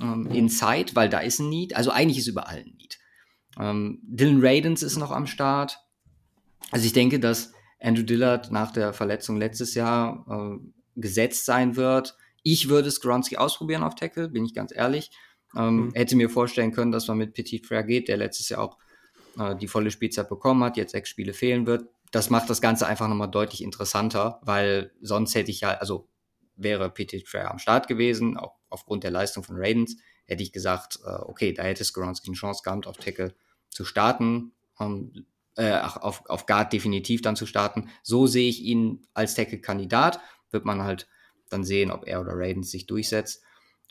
[0.00, 1.74] Ähm, Inside, weil da ist ein Need.
[1.76, 2.98] Also eigentlich ist überall ein Need.
[3.58, 5.78] Ähm, Dylan Radens ist noch am Start.
[6.70, 10.58] Also ich denke, dass Andrew Dillard nach der Verletzung letztes Jahr äh,
[10.96, 12.16] gesetzt sein wird.
[12.42, 15.10] Ich würde Skronski ausprobieren auf Tackle, bin ich ganz ehrlich.
[15.56, 15.92] Ähm, mhm.
[15.94, 18.78] Hätte mir vorstellen können, dass man mit Petit Frere geht, der letztes Jahr auch
[19.38, 21.88] äh, die volle Spielzeit bekommen hat, jetzt sechs Spiele fehlen wird.
[22.10, 26.08] Das macht das Ganze einfach nochmal deutlich interessanter, weil sonst hätte ich ja, also
[26.58, 30.98] wäre Petit Frere am Start gewesen, auch aufgrund der Leistung von Raidens, hätte ich gesagt,
[31.04, 33.34] äh, okay, da hätte Skronski eine Chance gehabt, auf Tackle
[33.70, 34.52] zu starten.
[34.78, 37.88] Ähm, äh, auf, auf Guard definitiv dann zu starten.
[38.04, 40.20] So sehe ich ihn als Tackle-Kandidat.
[40.50, 41.08] Wird man halt
[41.50, 43.42] dann sehen, ob er oder Raiden sich durchsetzt.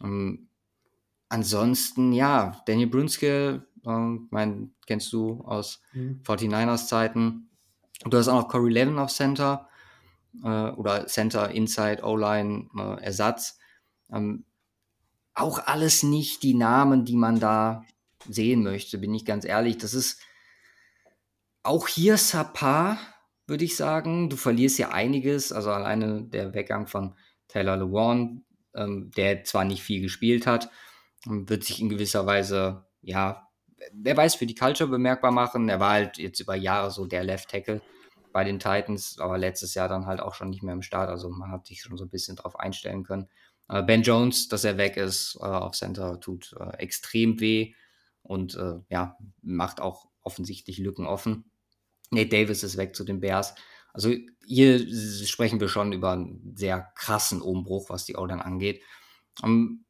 [0.02, 0.48] Ähm,
[1.28, 6.22] ansonsten, ja, Daniel Brunske, ähm, mein, kennst du aus mhm.
[6.24, 7.50] 49ers Zeiten.
[8.06, 9.68] Du hast auch noch Corey Levin auf Center
[10.44, 13.58] äh, oder Center, Inside, O-Line, äh, Ersatz.
[14.12, 14.46] Ähm,
[15.34, 17.84] auch alles nicht die Namen, die man da
[18.28, 19.78] sehen möchte, bin ich ganz ehrlich.
[19.78, 20.20] Das ist
[21.64, 22.98] auch hier Sapa,
[23.46, 24.30] würde ich sagen.
[24.30, 25.52] Du verlierst ja einiges.
[25.52, 27.16] Also alleine der Weggang von
[27.48, 28.44] Taylor Lewan,
[28.76, 30.70] ähm, der zwar nicht viel gespielt hat,
[31.26, 33.48] ähm, wird sich in gewisser Weise, ja,
[33.94, 35.70] wer weiß, für die Culture bemerkbar machen.
[35.70, 37.82] Er war halt jetzt über Jahre so der Left Tackle
[38.38, 41.10] bei den Titans, aber letztes Jahr dann halt auch schon nicht mehr im Start.
[41.10, 43.28] Also man hat sich schon so ein bisschen drauf einstellen können.
[43.68, 47.74] Äh, ben Jones, dass er weg ist äh, auf Center, tut äh, extrem weh
[48.22, 51.50] und äh, ja, macht auch offensichtlich Lücken offen.
[52.12, 53.56] Nate Davis ist weg zu den Bears.
[53.92, 54.14] Also
[54.46, 54.86] hier
[55.26, 58.84] sprechen wir schon über einen sehr krassen Umbruch, was die O-Line angeht.
[59.42, 59.86] Um, ähm,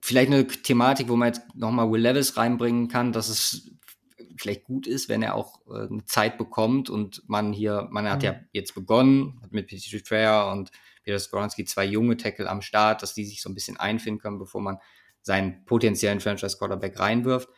[0.00, 3.75] vielleicht eine Thematik, wo man jetzt nochmal Will Levis reinbringen kann, dass es
[4.38, 8.18] vielleicht gut ist, wenn er auch äh, eine Zeit bekommt und man hier, man hat
[8.18, 8.24] mhm.
[8.24, 10.70] ja jetzt begonnen, hat mit Peter Fair und
[11.02, 14.38] Peter Skoronski zwei junge Tackle am Start, dass die sich so ein bisschen einfinden können,
[14.38, 14.78] bevor man
[15.22, 17.48] seinen potenziellen Franchise-Quarterback reinwirft.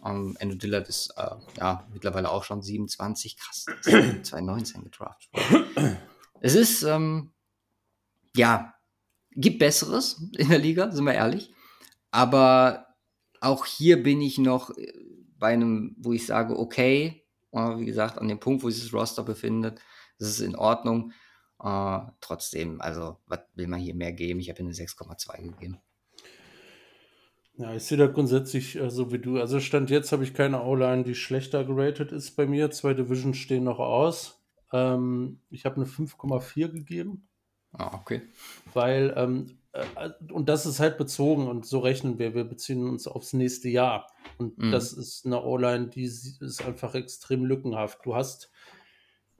[0.00, 5.96] Um, Andrew Dillard ist äh, ja mittlerweile auch schon 27, krass, 2019 gedraftet worden.
[6.40, 7.30] Es ist, ähm,
[8.34, 8.74] ja,
[9.30, 11.52] gibt Besseres in der Liga, sind wir ehrlich.
[12.10, 12.86] Aber
[13.40, 14.92] auch hier bin ich noch äh,
[15.42, 18.94] bei einem, wo ich sage, okay, äh, wie gesagt, an dem Punkt, wo sich das
[18.94, 19.80] Roster befindet,
[20.20, 21.12] das ist in Ordnung.
[21.60, 24.38] Äh, trotzdem, also, was will man hier mehr geben?
[24.38, 25.78] Ich habe eine 6,2 gegeben.
[27.56, 29.40] Ja, ich sehe da grundsätzlich so wie du.
[29.40, 32.70] Also Stand jetzt habe ich keine O-Line, die schlechter geratet ist bei mir.
[32.70, 34.40] Zwei Divisions stehen noch aus.
[34.72, 37.28] Ähm, ich habe eine 5,4 gegeben.
[37.72, 38.22] Ah, okay.
[38.72, 39.61] Weil, ähm, äh,
[40.30, 42.34] und das ist halt bezogen und so rechnen wir.
[42.34, 44.06] Wir beziehen uns aufs nächste Jahr.
[44.36, 44.70] Und mhm.
[44.70, 48.00] das ist eine O-Line, die ist einfach extrem lückenhaft.
[48.04, 48.50] Du hast,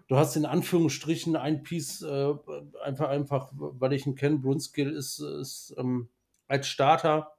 [0.08, 2.34] du hast in Anführungsstrichen ein Piece, äh,
[2.82, 6.08] einfach, einfach, weil ich ihn kenne, Brunskill ist, ist ähm,
[6.48, 7.32] als Starter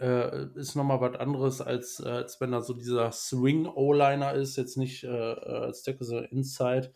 [0.00, 4.78] äh, ist nochmal was anderes, als, äh, als wenn er so dieser Swing-O-Liner ist, jetzt
[4.78, 6.94] nicht äh, äh als Tackle, sondern Inside.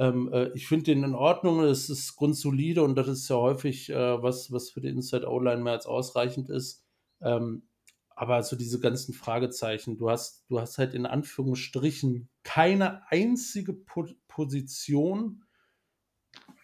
[0.00, 3.90] Ähm, äh, ich finde den in Ordnung, es ist grundsolide und das ist ja häufig
[3.90, 6.86] äh, was, was für die Inside-O-Line mehr als ausreichend ist.
[7.20, 7.68] Ähm,
[8.08, 14.06] aber so diese ganzen Fragezeichen, du hast, du hast halt in Anführungsstrichen keine einzige po
[14.26, 15.44] Position,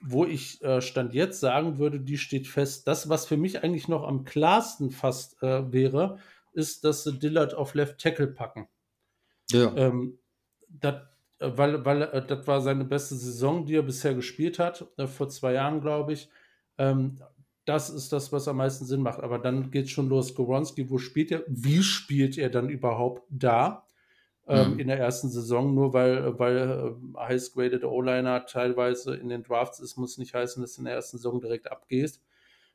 [0.01, 2.87] wo ich äh, Stand jetzt sagen würde, die steht fest.
[2.87, 6.19] Das, was für mich eigentlich noch am klarsten fast äh, wäre,
[6.55, 8.67] ist, dass sie Dillard auf Left Tackle packen.
[9.51, 9.77] Ja.
[9.77, 10.19] Ähm,
[10.69, 15.07] dat, weil weil äh, das war seine beste Saison, die er bisher gespielt hat, äh,
[15.07, 16.29] vor zwei Jahren, glaube ich.
[16.79, 17.19] Ähm,
[17.65, 19.21] das ist das, was am meisten Sinn macht.
[19.21, 20.35] Aber dann geht es schon los.
[20.35, 21.43] Goronski, wo spielt er?
[21.49, 23.87] Wie spielt er dann überhaupt da?
[24.49, 24.79] ähm, mhm.
[24.79, 29.97] in der ersten Saison, nur weil, weil äh, Highest-Graded O-Liner teilweise in den Drafts ist,
[29.97, 32.23] muss nicht heißen, dass du in der ersten Saison direkt abgehst.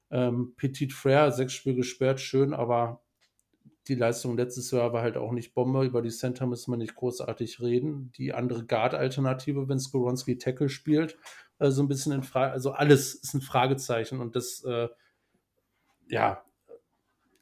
[0.10, 3.02] Ähm, Petit Frère, sechs Spiele gesperrt, schön, aber
[3.88, 5.84] die Leistung letztes Jahr war halt auch nicht Bombe.
[5.86, 8.12] Über die Center müssen wir nicht großartig reden.
[8.18, 11.18] Die andere Guard-Alternative, wenn Skoronski Tackle spielt,
[11.60, 14.88] äh, so ein bisschen in Frage, also alles ist ein Fragezeichen und das, äh,
[16.08, 16.44] ja,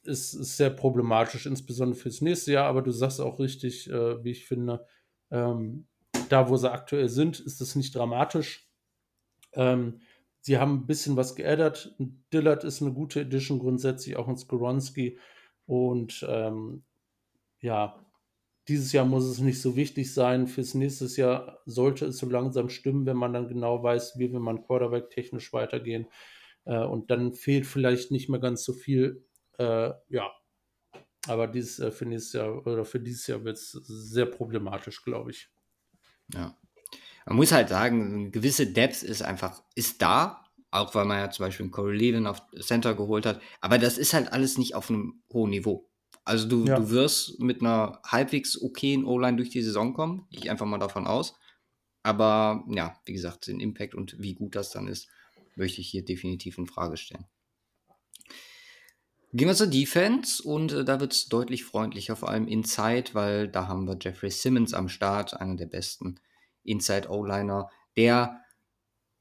[0.03, 2.67] ist, ist sehr problematisch, insbesondere fürs nächste Jahr.
[2.67, 4.85] Aber du sagst auch richtig, äh, wie ich finde,
[5.31, 5.87] ähm,
[6.29, 8.69] da wo sie aktuell sind, ist das nicht dramatisch.
[9.53, 10.01] Ähm,
[10.41, 11.95] sie haben ein bisschen was geändert.
[12.31, 15.19] Dillard ist eine gute Edition grundsätzlich, auch in Skoronski.
[15.69, 16.83] Und ähm,
[17.61, 18.05] ja,
[18.67, 20.47] dieses Jahr muss es nicht so wichtig sein.
[20.47, 24.39] Fürs nächste Jahr sollte es so langsam stimmen, wenn man dann genau weiß, wie will
[24.39, 26.07] man Quarterback technisch weitergehen.
[26.65, 29.25] Äh, und dann fehlt vielleicht nicht mehr ganz so viel
[29.59, 30.31] äh, ja,
[31.27, 35.31] aber dies äh, für nächstes Jahr oder für dieses Jahr wird es sehr problematisch, glaube
[35.31, 35.49] ich.
[36.33, 36.57] Ja.
[37.25, 41.31] Man muss halt sagen, eine gewisse Depth ist einfach, ist da, auch weil man ja
[41.31, 44.75] zum Beispiel einen Corey Levin auf Center geholt hat, aber das ist halt alles nicht
[44.75, 45.89] auf einem hohen Niveau.
[46.25, 46.77] Also du, ja.
[46.77, 50.77] du wirst mit einer halbwegs okayen O-Line durch die Saison kommen, gehe ich einfach mal
[50.77, 51.35] davon aus.
[52.03, 55.07] Aber ja, wie gesagt, den Impact und wie gut das dann ist,
[55.55, 57.25] möchte ich hier definitiv in Frage stellen.
[59.31, 63.47] Gehen wir zur Defense und äh, da wird es deutlich freundlicher, vor allem Inside, weil
[63.47, 66.19] da haben wir Jeffrey Simmons am Start, einer der besten
[66.63, 68.41] Inside-O-Liner, der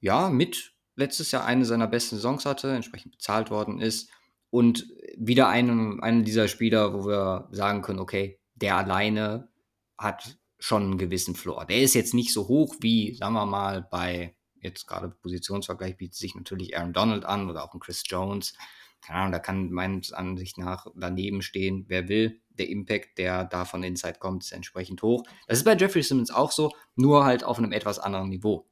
[0.01, 4.11] ja mit letztes Jahr eine seiner besten Saisons hatte, entsprechend bezahlt worden ist
[4.51, 9.49] und wieder einen, einen dieser Spieler, wo wir sagen können, okay, der alleine
[9.97, 11.65] hat schon einen gewissen Floor.
[11.67, 16.17] Der ist jetzt nicht so hoch wie, sagen wir mal, bei jetzt gerade Positionsvergleich bietet
[16.17, 18.55] sich natürlich Aaron Donald an oder auch ein Chris Jones
[19.01, 22.41] keine Ahnung, da kann meines Ansicht nach daneben stehen, wer will.
[22.51, 25.23] Der Impact, der da von Inside kommt, ist entsprechend hoch.
[25.47, 28.67] Das ist bei Jeffrey Simmons auch so, nur halt auf einem etwas anderen Niveau.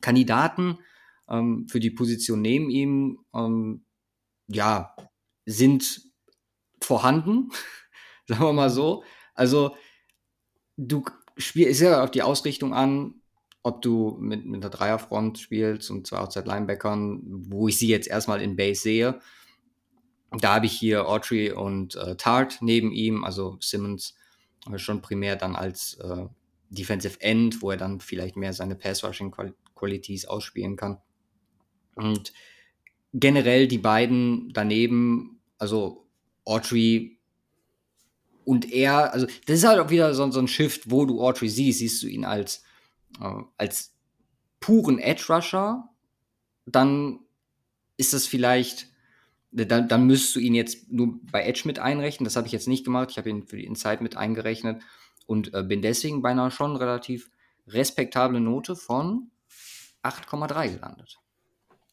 [0.00, 0.78] Kandidaten
[1.30, 3.84] ähm, für die Position neben ihm, ähm,
[4.48, 4.94] ja,
[5.46, 6.02] sind
[6.82, 7.50] vorhanden,
[8.26, 9.04] sagen wir mal so.
[9.34, 9.76] Also,
[10.76, 11.04] du
[11.36, 13.14] spielst ja auf die Ausrichtung an,
[13.62, 18.08] ob du mit, mit einer Dreierfront spielst und zwar Outside Linebackern, wo ich sie jetzt
[18.08, 19.20] erstmal in Base sehe.
[20.30, 24.14] Da habe ich hier Autry und äh, Tart neben ihm, also Simmons
[24.72, 26.26] äh, schon primär dann als äh,
[26.70, 30.98] Defensive End, wo er dann vielleicht mehr seine Pass-Rushing-Qualities ausspielen kann.
[32.00, 32.32] Und
[33.12, 36.06] generell die beiden daneben, also
[36.44, 37.18] Autry
[38.44, 41.48] und er, also das ist halt auch wieder so, so ein Shift, wo du Autry
[41.48, 42.64] siehst, siehst du ihn als,
[43.20, 43.94] äh, als
[44.60, 45.88] puren Edge-Rusher,
[46.66, 47.20] dann
[47.96, 48.88] ist das vielleicht,
[49.50, 52.24] dann, dann müsstest du ihn jetzt nur bei Edge mit einrechnen.
[52.24, 53.10] Das habe ich jetzt nicht gemacht.
[53.10, 54.82] Ich habe ihn für die Inside mit eingerechnet
[55.26, 57.30] und äh, bin deswegen bei einer schon relativ
[57.66, 59.30] respektable Note von
[60.02, 61.18] 8,3 gelandet.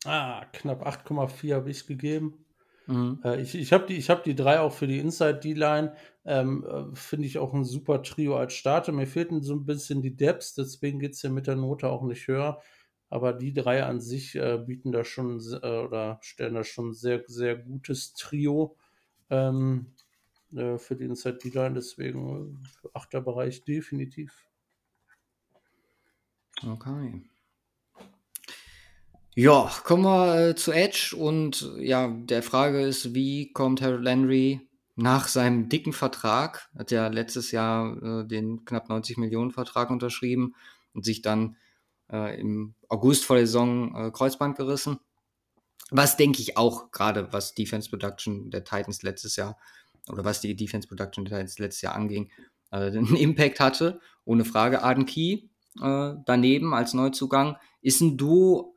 [0.06, 2.46] Ah, knapp 8,4 habe ich gegeben.
[2.88, 3.20] Mhm.
[3.24, 5.96] Äh, ich ich habe die, hab die drei auch für die Inside D-Line.
[6.26, 8.92] Ähm, äh, Finde ich auch ein super Trio als Starter.
[8.92, 12.04] Mir fehlten so ein bisschen die Depths, deswegen geht es ja mit der Note auch
[12.04, 12.62] nicht höher.
[13.10, 16.94] Aber die drei an sich äh, bieten da schon äh, oder stellen da schon ein
[16.94, 18.78] sehr, sehr gutes Trio
[19.30, 19.94] ähm,
[20.56, 21.76] äh, für die Inside D-Line.
[21.76, 24.48] Deswegen äh, achter Bereich definitiv.
[26.66, 27.24] Okay.
[29.40, 34.68] Ja, kommen wir äh, zu Edge und ja, der Frage ist, wie kommt Harold Landry
[34.96, 40.56] nach seinem dicken Vertrag, hat ja letztes Jahr äh, den knapp 90 Millionen Vertrag unterschrieben
[40.96, 41.56] und sich dann
[42.12, 44.98] äh, im August vor der Saison äh, Kreuzband gerissen.
[45.92, 49.60] Was denke ich auch gerade, was Defense Production der Titans letztes Jahr
[50.10, 52.32] oder was die Defense Production der Titans letztes Jahr anging,
[52.72, 54.00] äh, einen Impact hatte.
[54.26, 54.82] Ohne Frage.
[54.82, 55.42] Arden Key
[55.80, 58.74] äh, daneben als Neuzugang ist ein Duo,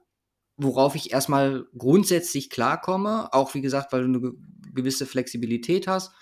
[0.63, 4.33] worauf ich erstmal grundsätzlich klarkomme, auch wie gesagt, weil du eine
[4.75, 6.13] gewisse Flexibilität hast.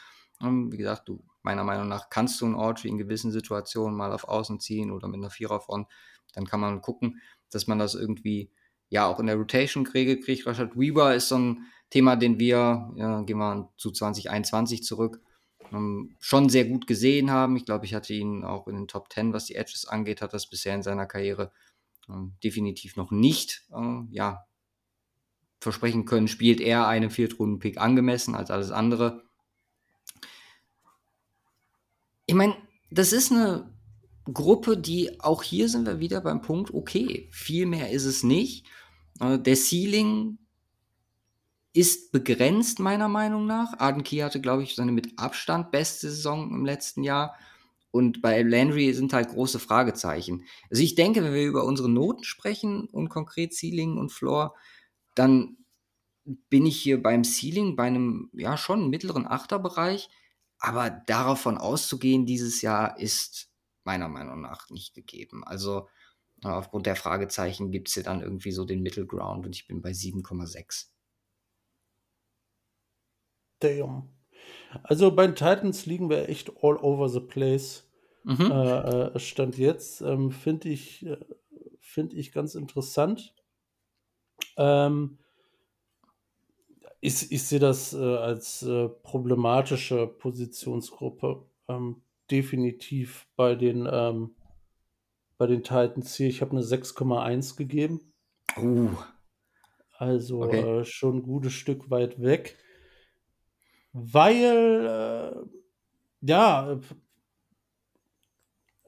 [0.40, 4.12] Und wie gesagt, du meiner Meinung nach kannst du einen Audrey in gewissen Situationen mal
[4.12, 5.88] auf Außen ziehen oder mit einer Viererfront.
[6.34, 7.20] Dann kann man gucken,
[7.50, 8.50] dass man das irgendwie
[8.90, 10.46] ja auch in der Rotation kriegt.
[10.46, 15.20] Rashad Weaver ist so ein Thema, den wir, ja, gehen wir zu 2021 zurück,
[15.72, 17.56] ähm, schon sehr gut gesehen haben.
[17.56, 20.34] Ich glaube, ich hatte ihn auch in den Top 10, was die Edges angeht, hat
[20.34, 21.52] das bisher in seiner Karriere ähm,
[22.42, 24.44] definitiv noch nicht äh, ja,
[25.60, 29.22] versprechen können, spielt er einen Viertrunden-Pick angemessen als alles andere.
[32.26, 32.56] Ich meine,
[32.90, 33.72] das ist eine
[34.32, 38.66] Gruppe, die auch hier sind wir wieder beim Punkt, okay, viel mehr ist es nicht.
[39.20, 40.38] Äh, der Ceiling
[41.72, 43.78] ist begrenzt, meiner Meinung nach.
[43.78, 47.36] Arden Key hatte, glaube ich, seine mit Abstand beste Saison im letzten Jahr.
[47.90, 50.44] Und bei Landry sind halt große Fragezeichen.
[50.70, 54.54] Also ich denke, wenn wir über unsere Noten sprechen und konkret Ceiling und Floor,
[55.14, 55.56] dann
[56.50, 60.10] bin ich hier beim Ceiling bei einem, ja, schon mittleren Achterbereich.
[60.58, 63.48] Aber davon auszugehen dieses Jahr ist
[63.84, 65.44] meiner Meinung nach nicht gegeben.
[65.44, 65.88] Also
[66.42, 69.80] aufgrund der Fragezeichen gibt es hier dann irgendwie so den Middle Ground und ich bin
[69.80, 70.88] bei 7,6.
[73.60, 74.17] Damn.
[74.82, 77.88] Also bei den Titans liegen wir echt all over the place.
[78.24, 78.50] Mhm.
[78.50, 78.80] Äh,
[79.14, 81.18] äh Stand jetzt ähm, finde ich, äh,
[81.80, 83.34] find ich ganz interessant.
[84.56, 85.18] Ähm,
[87.00, 91.44] ich, ich sehe das äh, als äh, problematische Positionsgruppe.
[91.68, 94.34] Ähm, definitiv bei den, ähm,
[95.38, 96.28] bei den Titans hier.
[96.28, 98.12] Ich habe eine 6,1 gegeben.
[98.56, 98.90] Uh.
[99.96, 100.80] Also okay.
[100.80, 102.56] äh, schon ein gutes Stück weit weg
[103.92, 106.80] weil, äh, ja,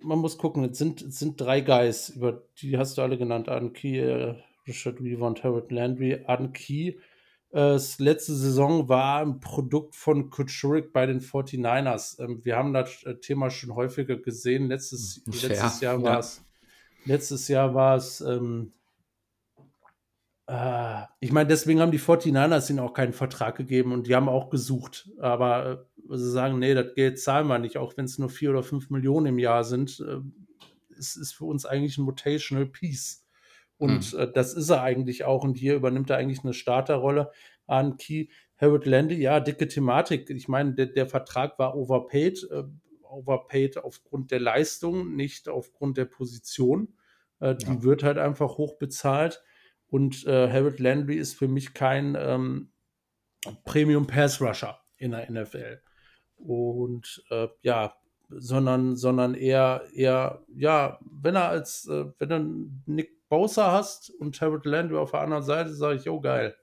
[0.00, 3.48] man muss gucken, es sind, es sind drei Guys, über die hast du alle genannt,
[3.48, 4.34] Adam Key, äh,
[4.66, 6.24] Richard Weaver und Harold Landry.
[6.26, 6.94] Adam Key,
[7.52, 12.22] äh, letzte Saison war ein Produkt von Kuchurik bei den 49ers.
[12.22, 14.68] Ähm, wir haben das äh, Thema schon häufiger gesehen.
[14.68, 16.44] Letztes, letztes Jahr war es,
[17.04, 18.72] letztes Jahr war es ähm,
[20.50, 24.28] äh, ich meine, deswegen haben die 49ers ihnen auch keinen Vertrag gegeben und die haben
[24.28, 25.08] auch gesucht.
[25.20, 28.50] Aber äh, sie sagen, nee, das Geld zahlen wir nicht, auch wenn es nur vier
[28.50, 30.00] oder fünf Millionen im Jahr sind.
[30.00, 30.18] Äh,
[30.98, 33.24] es ist für uns eigentlich ein Motational Piece.
[33.78, 34.18] Und hm.
[34.18, 35.44] äh, das ist er eigentlich auch.
[35.44, 37.30] Und hier übernimmt er eigentlich eine Starterrolle
[37.66, 38.26] an Key.
[38.56, 40.28] Harold Landy, ja, dicke Thematik.
[40.30, 42.48] Ich meine, der, der Vertrag war overpaid.
[42.50, 42.64] Äh,
[43.04, 46.94] overpaid aufgrund der Leistung, nicht aufgrund der Position.
[47.38, 47.82] Äh, die ja.
[47.82, 49.42] wird halt einfach hoch bezahlt.
[49.90, 52.72] Und äh, Harold Landry ist für mich kein ähm,
[53.64, 55.83] Premium Pass Rusher in der NFL.
[56.37, 57.94] Und äh, ja,
[58.29, 64.41] sondern, sondern eher, eher, ja, wenn er als, äh, wenn du Nick Bowser hast und
[64.41, 66.57] Harold Landry auf der anderen Seite, sage ich, oh geil,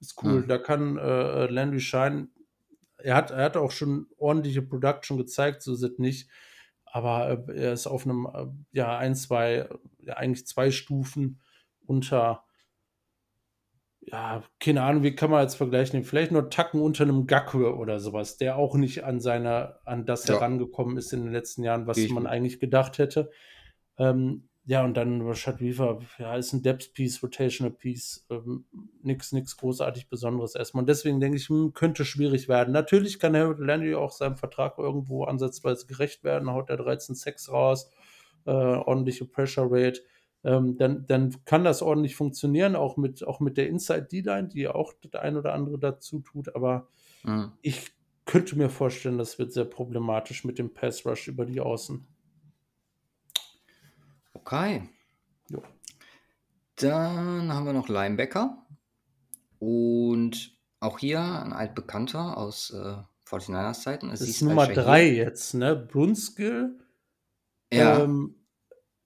[0.00, 0.48] ist cool, hm.
[0.48, 2.30] da kann äh, Landry scheinen.
[2.98, 6.28] Er hat, er hat auch schon ordentliche Production gezeigt, so ist es nicht.
[6.84, 9.68] Aber äh, er ist auf einem, äh, ja, ein, zwei,
[10.00, 11.40] ja, eigentlich zwei Stufen
[11.86, 12.44] unter
[14.02, 16.02] ja, keine Ahnung, wie kann man jetzt vergleichen?
[16.04, 20.26] Vielleicht nur Tacken unter einem Gakwe oder sowas, der auch nicht an seiner, an das
[20.26, 20.34] ja.
[20.34, 23.30] herangekommen ist in den letzten Jahren, was man eigentlich gedacht hätte.
[23.98, 28.66] Ähm, ja, und dann Rashad Weaver, ja, ist ein Depth-Piece, Rotational Piece, ähm,
[29.02, 30.82] nichts nix großartig Besonderes erstmal.
[30.82, 32.72] Und deswegen denke ich, hm, könnte schwierig werden.
[32.72, 37.50] Natürlich kann Harold Landry auch seinem Vertrag irgendwo ansatzweise gerecht werden, haut er 13 Sex
[37.50, 37.90] raus,
[38.46, 40.02] äh, ordentliche Pressure Rate.
[40.42, 44.68] Ähm, dann, dann kann das ordentlich funktionieren, auch mit, auch mit der Inside D-Line, die
[44.68, 46.54] auch das ein oder andere dazu tut.
[46.54, 46.88] Aber
[47.24, 47.52] mhm.
[47.60, 47.92] ich
[48.24, 52.06] könnte mir vorstellen, das wird sehr problematisch mit dem Pass Rush über die Außen.
[54.34, 54.88] Okay.
[55.48, 55.62] Jo.
[56.76, 58.66] Dann haben wir noch Linebacker.
[59.58, 62.96] Und auch hier ein altbekannter aus äh,
[63.28, 64.10] 49ers Zeiten.
[64.10, 65.76] Es das ist Nummer 3 jetzt, ne?
[65.76, 66.78] Brunskill,
[67.72, 68.02] ja.
[68.02, 68.39] ähm,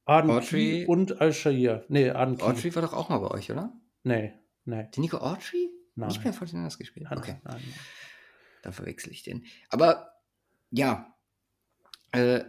[0.04, 1.84] Aden Key und Al-Shahir.
[1.88, 2.40] Nee, Aden.
[2.40, 3.72] Autry war doch auch mal bei euch, oder?
[4.02, 4.34] Nee,
[4.64, 4.88] nee.
[4.94, 5.70] Die Nico Autry?
[5.94, 6.08] Nein.
[6.08, 7.06] Nicht bei 49ers gespielt?
[7.08, 7.36] Nein, okay.
[7.44, 7.74] Nein, nein.
[8.62, 9.44] Da verwechsel ich den.
[9.70, 10.14] Aber
[10.70, 11.14] ja,
[12.12, 12.44] äh,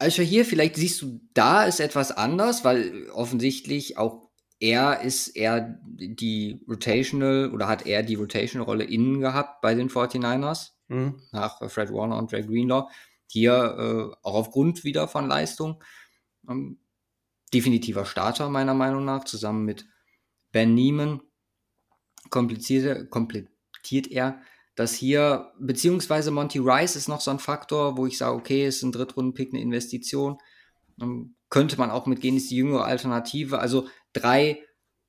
[0.00, 6.64] hier, vielleicht siehst du, da ist etwas anders, weil offensichtlich auch er ist eher die
[6.68, 11.20] Rotational oder hat er die Rotational-Rolle innen gehabt bei den 49ers mhm.
[11.32, 12.88] nach Fred Warner und Dre Greenlaw.
[13.26, 15.82] Hier äh, auch aufgrund wieder von Leistung.
[16.48, 16.78] Ähm,
[17.52, 19.86] definitiver Starter meiner Meinung nach, zusammen mit
[20.52, 21.20] Ben Neiman
[22.30, 24.42] komplettiert er
[24.74, 28.82] dass hier, beziehungsweise Monty Rice ist noch so ein Faktor, wo ich sage, okay, ist
[28.82, 30.38] ein Drittrunden-Pick eine Investition.
[31.00, 33.58] Ähm, könnte man auch mitgehen, ist die jüngere Alternative.
[33.58, 34.62] Also drei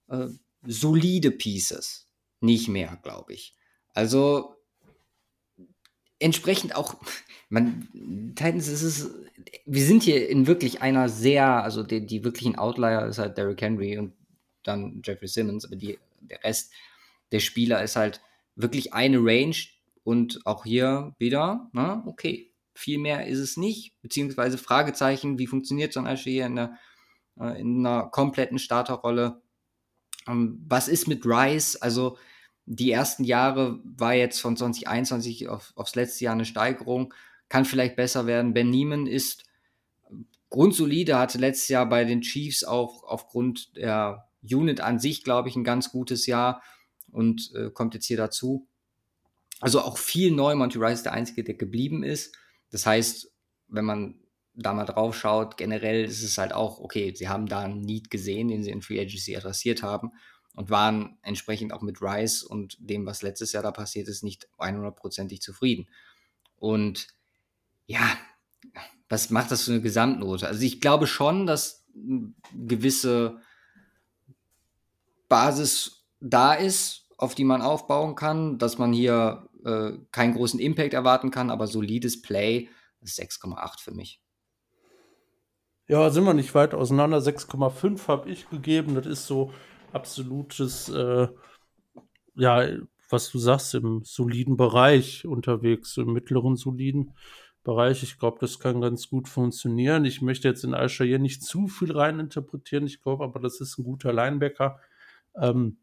[0.10, 0.28] äh,
[0.66, 2.10] solide Pieces,
[2.42, 3.56] nicht mehr, glaube ich.
[3.94, 4.56] Also
[6.24, 6.96] entsprechend auch,
[7.50, 7.88] man,
[8.36, 9.12] Titans ist es,
[9.66, 13.62] wir sind hier in wirklich einer sehr, also die, die wirklichen Outlier ist halt Derrick
[13.62, 14.14] Henry und
[14.64, 16.72] dann Jeffrey Simmons, aber die, der Rest
[17.32, 18.22] der Spieler ist halt
[18.56, 19.56] wirklich eine Range
[20.04, 25.94] und auch hier wieder, na, okay, viel mehr ist es nicht, beziehungsweise Fragezeichen, wie funktioniert
[25.94, 26.78] so ein Asche hier in, der,
[27.40, 29.42] äh, in einer kompletten Starterrolle?
[30.28, 31.76] Ähm, was ist mit Rice?
[31.76, 32.18] Also
[32.66, 37.14] die ersten Jahre war jetzt von 2021 auf, aufs letzte Jahr eine Steigerung,
[37.50, 38.54] kann vielleicht besser werden.
[38.54, 39.44] Ben Neiman ist
[40.50, 45.56] grundsolide, hatte letztes Jahr bei den Chiefs auch aufgrund der Unit an sich, glaube ich,
[45.56, 46.62] ein ganz gutes Jahr
[47.12, 48.68] und äh, kommt jetzt hier dazu.
[49.60, 50.56] Also auch viel neu.
[50.56, 52.36] Monty Rice ist der Einzige, der geblieben ist.
[52.72, 53.32] Das heißt,
[53.68, 54.20] wenn man
[54.54, 58.10] da mal drauf schaut, generell ist es halt auch, okay, sie haben da einen Need
[58.10, 60.12] gesehen, den sie in Free Agency adressiert haben
[60.56, 64.48] und waren entsprechend auch mit Rice und dem, was letztes Jahr da passiert ist, nicht
[64.60, 65.88] 100%ig zufrieden.
[66.58, 67.08] Und
[67.86, 68.18] ja,
[69.10, 70.48] was macht das für eine Gesamtnote?
[70.48, 73.42] Also ich glaube schon, dass eine gewisse
[75.28, 80.94] Basis da ist, auf die man aufbauen kann, dass man hier äh, keinen großen Impact
[80.94, 82.70] erwarten kann, aber solides Play
[83.02, 84.22] ist 6,8 für mich.
[85.88, 87.18] Ja, sind wir nicht weit auseinander.
[87.18, 88.96] 6,5 habe ich gegeben.
[88.96, 89.54] Das ist so
[89.94, 91.28] absolutes, äh,
[92.36, 92.68] ja,
[93.10, 97.14] was du sagst, im soliden Bereich unterwegs, im mittleren soliden
[97.64, 98.04] Bereich.
[98.04, 100.04] Ich glaube, das kann ganz gut funktionieren.
[100.06, 102.86] Ich möchte jetzt in Aisha hier nicht zu viel reininterpretieren.
[102.86, 104.80] Ich glaube aber, das ist ein guter Linebacker.
[105.36, 105.78] Ähm,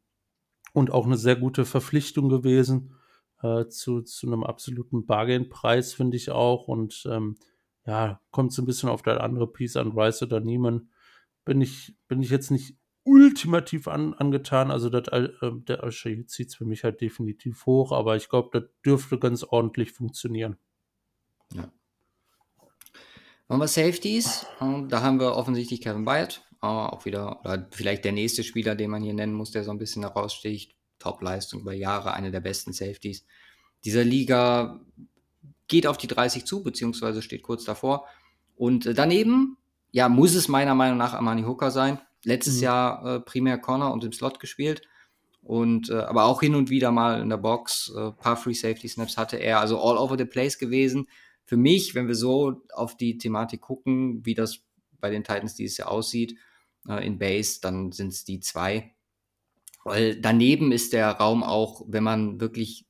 [0.72, 2.94] und auch eine sehr gute Verpflichtung gewesen
[3.42, 6.68] äh, zu, zu einem absoluten Bargain-Preis, finde ich auch.
[6.68, 7.36] Und ähm,
[7.86, 10.90] ja, kommt so ein bisschen auf der andere Piece an, Rice oder Neiman.
[11.44, 14.70] Bin ich, bin ich jetzt nicht ultimativ an, angetan.
[14.70, 18.70] Also das, äh, der Alshahid zieht für mich halt definitiv hoch, aber ich glaube, das
[18.84, 20.56] dürfte ganz ordentlich funktionieren.
[21.52, 21.70] Ja.
[23.48, 24.46] Machen wir Safeties.
[24.60, 29.02] Da haben wir offensichtlich Kevin Byard, auch wieder, oder vielleicht der nächste Spieler, den man
[29.02, 30.76] hier nennen muss, der so ein bisschen heraussticht.
[31.00, 33.24] Top-Leistung über Jahre, eine der besten Safeties
[33.84, 34.80] dieser Liga.
[35.66, 38.06] Geht auf die 30 zu, beziehungsweise steht kurz davor.
[38.54, 39.56] Und äh, daneben,
[39.90, 42.00] ja, muss es meiner Meinung nach Amani Hooker sein.
[42.24, 42.62] Letztes mhm.
[42.62, 44.82] Jahr äh, primär Corner und im Slot gespielt.
[45.42, 48.88] Und äh, aber auch hin und wieder mal in der Box, äh, paar Free Safety
[48.88, 51.08] Snaps hatte er, also all over the place gewesen.
[51.44, 54.60] Für mich, wenn wir so auf die Thematik gucken, wie das
[55.00, 56.36] bei den Titans dieses Jahr aussieht,
[56.88, 58.94] äh, in Base, dann sind es die zwei.
[59.84, 62.86] Weil daneben ist der Raum auch, wenn man wirklich,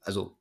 [0.00, 0.38] also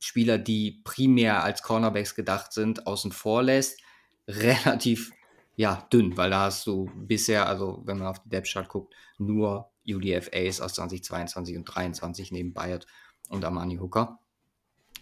[0.00, 3.80] Spieler, die primär als Cornerbacks gedacht sind, außen vor lässt,
[4.28, 5.12] relativ
[5.60, 8.94] ja, dünn, weil da hast du bisher, also wenn man auf die Depth Chart guckt,
[9.18, 12.86] nur UDFAs aus 2022 und 2023 neben Bayard
[13.28, 14.20] und Armani Hooker.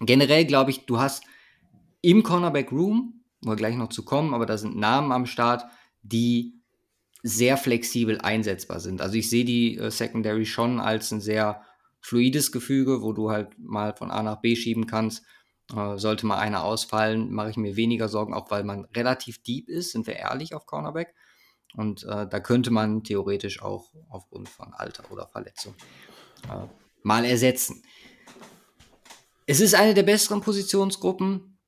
[0.00, 1.22] Generell glaube ich, du hast
[2.00, 5.64] im Cornerback Room, wo wir gleich noch zu kommen, aber da sind Namen am Start,
[6.02, 6.54] die
[7.22, 9.00] sehr flexibel einsetzbar sind.
[9.00, 11.62] Also ich sehe die äh, Secondary schon als ein sehr
[12.00, 15.24] fluides Gefüge, wo du halt mal von A nach B schieben kannst.
[15.74, 19.68] Äh, sollte mal einer ausfallen, mache ich mir weniger Sorgen, auch weil man relativ deep
[19.68, 21.14] ist, sind wir ehrlich auf Cornerback.
[21.74, 25.74] Und äh, da könnte man theoretisch auch aufgrund von Alter oder Verletzung
[26.44, 26.66] äh,
[27.02, 27.82] mal ersetzen.
[29.46, 31.58] Es ist eine der besseren Positionsgruppen,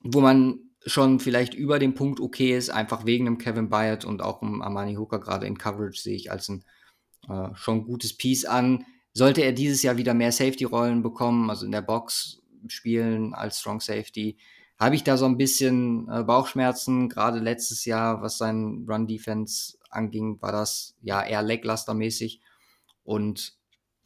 [0.00, 4.22] wo man schon vielleicht über dem Punkt okay ist, einfach wegen dem Kevin Byard und
[4.22, 6.64] auch dem Armani Hooker gerade in Coverage sehe ich als ein
[7.28, 8.86] äh, schon gutes Piece an.
[9.12, 13.80] Sollte er dieses Jahr wieder mehr Safety-Rollen bekommen, also in der Box spielen als Strong
[13.80, 14.36] Safety,
[14.78, 17.08] habe ich da so ein bisschen äh, Bauchschmerzen.
[17.08, 22.40] Gerade letztes Jahr, was sein Run-Defense anging, war das ja eher lacklustermäßig.
[23.02, 23.56] Und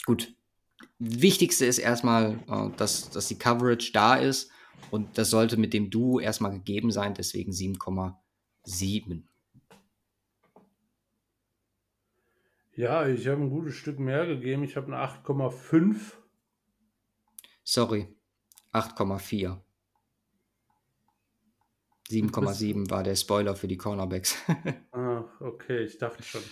[0.07, 0.35] gut,
[0.99, 4.51] Wichtigste ist erstmal, äh, dass, dass die Coverage da ist.
[4.91, 9.23] Und das sollte mit dem Duo erstmal gegeben sein, deswegen 7,7.
[12.75, 14.65] Ja, ich habe ein gutes Stück mehr gegeben.
[14.65, 16.15] Ich habe eine 8,5.
[17.65, 18.09] Sorry,
[18.73, 19.59] 8,4.
[22.11, 24.37] 7,7 war der Spoiler für die Cornerbacks.
[24.93, 26.43] Ach, okay, ich dachte schon.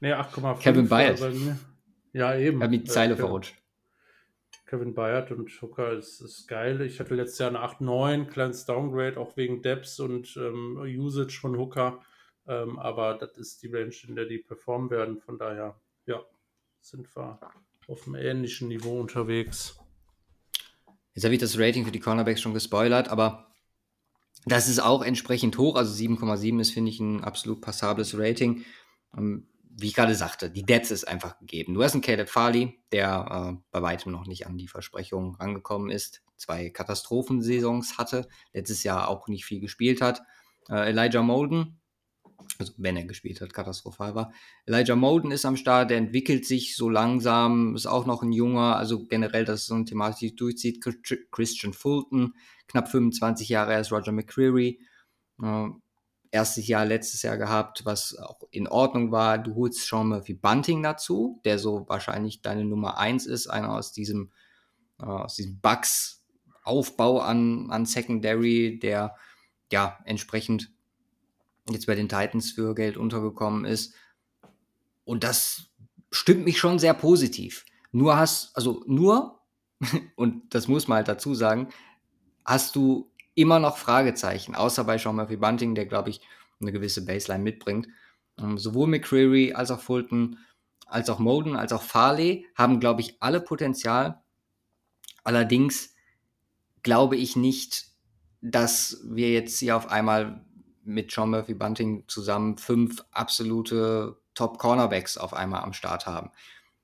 [0.00, 0.60] Nee, 8,5.
[0.60, 1.20] Kevin Byard.
[2.12, 2.62] Ja, eben.
[2.62, 3.54] Hat mir die Zeile äh, verrutscht.
[4.66, 6.80] Kevin Byard und Hooker ist, ist geil.
[6.80, 11.56] Ich hatte letztes Jahr eine 8,9, kleines Downgrade, auch wegen Depths und ähm, Usage von
[11.56, 12.00] Hooker.
[12.48, 15.20] Ähm, aber das ist die Range, in der die performen werden.
[15.20, 16.22] Von daher, ja,
[16.80, 17.38] sind wir
[17.88, 19.78] auf einem ähnlichen Niveau unterwegs.
[21.16, 23.46] Jetzt habe ich das Rating für die Cornerbacks schon gespoilert, aber
[24.44, 25.74] das ist auch entsprechend hoch.
[25.74, 28.66] Also 7,7 ist, finde ich, ein absolut passables Rating.
[29.16, 29.48] Ähm,
[29.78, 31.72] wie ich gerade sagte, die Depth ist einfach gegeben.
[31.72, 35.88] Du hast einen Caleb Farley, der äh, bei weitem noch nicht an die Versprechungen rangekommen
[35.90, 40.20] ist, zwei Katastrophensaisons hatte, letztes Jahr auch nicht viel gespielt hat.
[40.68, 41.80] Äh, Elijah Molden,
[42.58, 44.32] also wenn er gespielt hat, katastrophal war.
[44.66, 48.76] Elijah Molden ist am Start, der entwickelt sich so langsam, ist auch noch ein junger,
[48.76, 50.84] also generell, das ist so eine Thematik, durchzieht.
[51.30, 52.34] Christian Fulton,
[52.68, 54.80] knapp 25 Jahre, er ist Roger McCreary.
[55.42, 55.68] Äh,
[56.30, 59.38] erstes Jahr letztes Jahr gehabt, was auch in Ordnung war.
[59.38, 63.92] Du holst Sean Murphy Bunting dazu, der so wahrscheinlich deine Nummer eins ist, einer aus
[63.92, 64.32] diesem,
[65.00, 66.24] äh, diesem Bugs
[66.62, 69.14] Aufbau an, an Secondary, der
[69.70, 70.72] ja entsprechend
[71.74, 73.94] jetzt bei den Titans für Geld untergekommen ist.
[75.04, 75.70] Und das
[76.10, 77.64] stimmt mich schon sehr positiv.
[77.92, 79.40] Nur hast, also nur,
[80.16, 81.68] und das muss man halt dazu sagen,
[82.44, 86.20] hast du immer noch Fragezeichen, außer bei Sean Murphy Bunting, der, glaube ich,
[86.60, 87.88] eine gewisse Baseline mitbringt.
[88.38, 90.38] Ähm, sowohl McCreary als auch Fulton,
[90.86, 94.22] als auch Moden, als auch Farley haben, glaube ich, alle Potenzial.
[95.24, 95.94] Allerdings
[96.82, 97.86] glaube ich nicht,
[98.40, 100.45] dass wir jetzt hier auf einmal
[100.86, 106.30] mit Sean Murphy Bunting zusammen fünf absolute Top-Cornerbacks auf einmal am Start haben.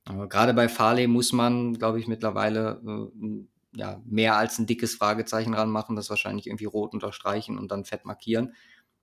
[0.05, 4.97] Aber gerade bei Farley muss man, glaube ich, mittlerweile äh, ja, mehr als ein dickes
[4.97, 8.55] Fragezeichen ranmachen, das wahrscheinlich irgendwie rot unterstreichen und dann fett markieren,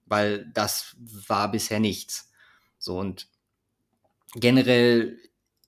[0.06, 2.32] weil das war bisher nichts.
[2.78, 3.28] So und
[4.36, 5.18] generell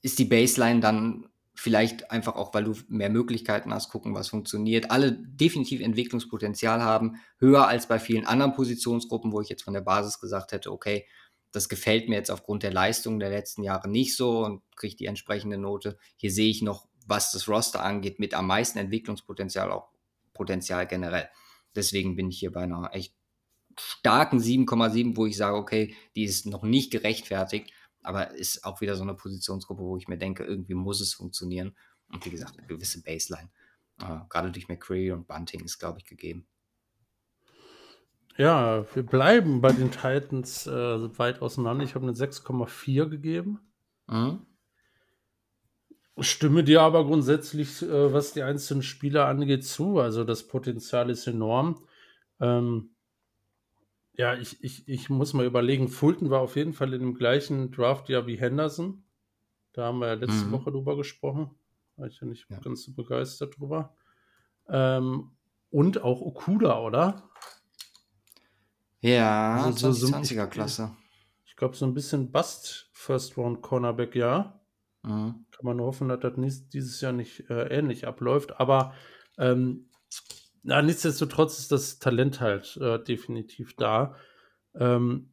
[0.02, 1.28] ist die Baseline dann
[1.62, 7.22] vielleicht einfach auch, weil du mehr Möglichkeiten hast, gucken, was funktioniert, alle definitiv Entwicklungspotenzial haben,
[7.38, 11.06] höher als bei vielen anderen Positionsgruppen, wo ich jetzt von der Basis gesagt hätte, okay,
[11.52, 15.06] das gefällt mir jetzt aufgrund der Leistung der letzten Jahre nicht so und kriege die
[15.06, 15.98] entsprechende Note.
[16.16, 19.90] Hier sehe ich noch was das Roster angeht, mit am meisten Entwicklungspotenzial, auch
[20.34, 21.30] Potenzial generell.
[21.76, 23.14] Deswegen bin ich hier bei einer echt
[23.78, 27.72] starken 7,7, wo ich sage, okay, die ist noch nicht gerechtfertigt,
[28.04, 31.76] aber ist auch wieder so eine Positionsgruppe, wo ich mir denke, irgendwie muss es funktionieren.
[32.10, 33.50] Und wie gesagt, eine gewisse Baseline.
[34.00, 36.48] Äh, gerade durch McCree und Bunting ist, glaube ich, gegeben.
[38.38, 41.84] Ja, wir bleiben bei den Titans äh, weit auseinander.
[41.84, 43.60] Ich habe eine 6,4 gegeben.
[44.08, 44.46] Mhm.
[46.20, 50.00] Stimme dir aber grundsätzlich, äh, was die einzelnen Spieler angeht, zu.
[50.00, 51.86] Also das Potenzial ist enorm.
[52.40, 52.92] Ähm,
[54.14, 57.72] ja, ich, ich, ich muss mal überlegen, Fulton war auf jeden Fall in dem gleichen
[57.72, 59.04] Draftjahr wie Henderson.
[59.74, 60.52] Da haben wir ja letzte mhm.
[60.52, 61.52] Woche drüber gesprochen.
[61.96, 62.60] War ich ja nicht ja.
[62.60, 63.96] ganz so begeistert drüber.
[64.68, 65.32] Ähm,
[65.70, 67.30] und auch Okuda, oder?
[69.00, 70.96] Ja, also so 2020er-Klasse.
[71.46, 74.60] Ich, ich glaube, so ein bisschen Bust First Round Cornerback, ja.
[75.04, 75.46] Mhm.
[75.52, 78.60] Kann man nur hoffen, dass das nicht, dieses Jahr nicht äh, ähnlich abläuft.
[78.60, 78.94] Aber
[79.38, 79.90] ähm,
[80.64, 84.16] na, nichtsdestotrotz ist das Talent halt äh, definitiv da.
[84.76, 85.32] Ähm,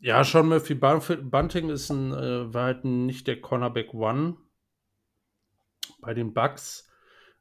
[0.00, 4.36] ja, Sean Murphy Bunting ist ein, äh, war halt nicht der Cornerback One
[6.00, 6.90] bei den Bucks.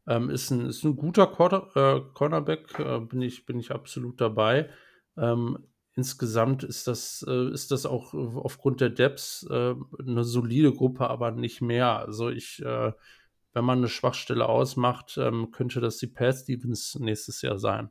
[0.08, 4.20] Ähm, ist, ein, ist ein guter Quarter, äh, Cornerback, äh, bin, ich, bin ich absolut
[4.22, 4.70] dabei.
[5.18, 11.10] Ähm, insgesamt ist das, äh, ist das auch aufgrund der Depths äh, eine solide Gruppe,
[11.10, 12.00] aber nicht mehr.
[12.00, 12.92] Also ich, äh,
[13.54, 17.90] wenn man eine Schwachstelle ausmacht, ähm, könnte das die Pat Stevens nächstes Jahr sein.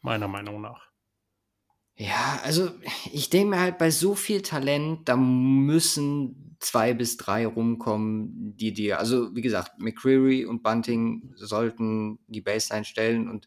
[0.00, 0.92] Meiner Meinung nach.
[1.94, 2.70] Ja, also
[3.12, 8.72] ich denke mir halt, bei so viel Talent, da müssen zwei bis drei rumkommen, die
[8.72, 13.46] dir, also wie gesagt, McCreary und Bunting sollten die Baseline stellen und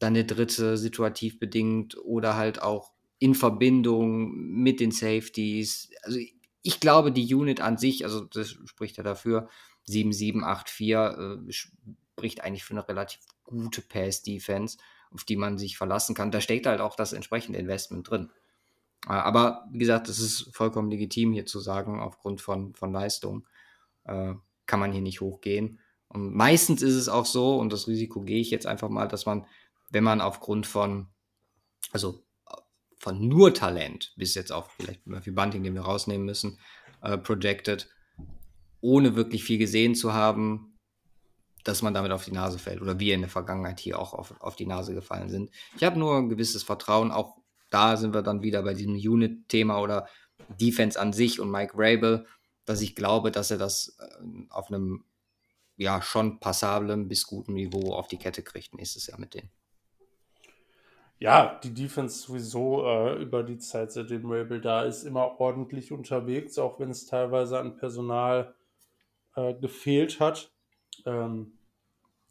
[0.00, 5.90] dann der dritte situativ bedingt oder halt auch in Verbindung mit den Safeties.
[6.02, 6.18] Also
[6.62, 9.48] ich glaube, die Unit an sich, also das spricht ja dafür,
[9.92, 14.78] 7784 äh, spricht eigentlich für eine relativ gute Pass-Defense,
[15.10, 16.30] auf die man sich verlassen kann.
[16.30, 18.30] Da steckt halt auch das entsprechende Investment drin.
[19.06, 23.46] Äh, aber wie gesagt, es ist vollkommen legitim hier zu sagen, aufgrund von, von Leistung
[24.04, 24.34] äh,
[24.66, 25.80] kann man hier nicht hochgehen.
[26.08, 29.26] Und meistens ist es auch so, und das Risiko gehe ich jetzt einfach mal, dass
[29.26, 29.46] man,
[29.90, 31.08] wenn man aufgrund von,
[31.92, 32.22] also
[32.98, 36.58] von nur Talent, bis jetzt auch vielleicht Murphy Bunting, den wir rausnehmen müssen,
[37.02, 37.88] äh, projected,
[38.80, 40.76] ohne wirklich viel gesehen zu haben,
[41.64, 44.40] dass man damit auf die Nase fällt oder wir in der Vergangenheit hier auch auf,
[44.40, 45.50] auf die Nase gefallen sind.
[45.76, 47.36] Ich habe nur ein gewisses Vertrauen, auch
[47.70, 50.08] da sind wir dann wieder bei diesem Unit-Thema oder
[50.48, 52.26] Defense an sich und Mike Rabel,
[52.64, 55.04] dass ich glaube, dass er das äh, auf einem
[55.76, 59.50] ja schon passablen bis guten Niveau auf die Kette kriegt nächstes Jahr mit denen.
[61.20, 66.58] Ja, die Defense sowieso äh, über die Zeit, seitdem Rabel da ist, immer ordentlich unterwegs,
[66.58, 68.54] auch wenn es teilweise an Personal
[69.38, 70.52] äh, gefehlt hat.
[71.06, 71.58] Ähm,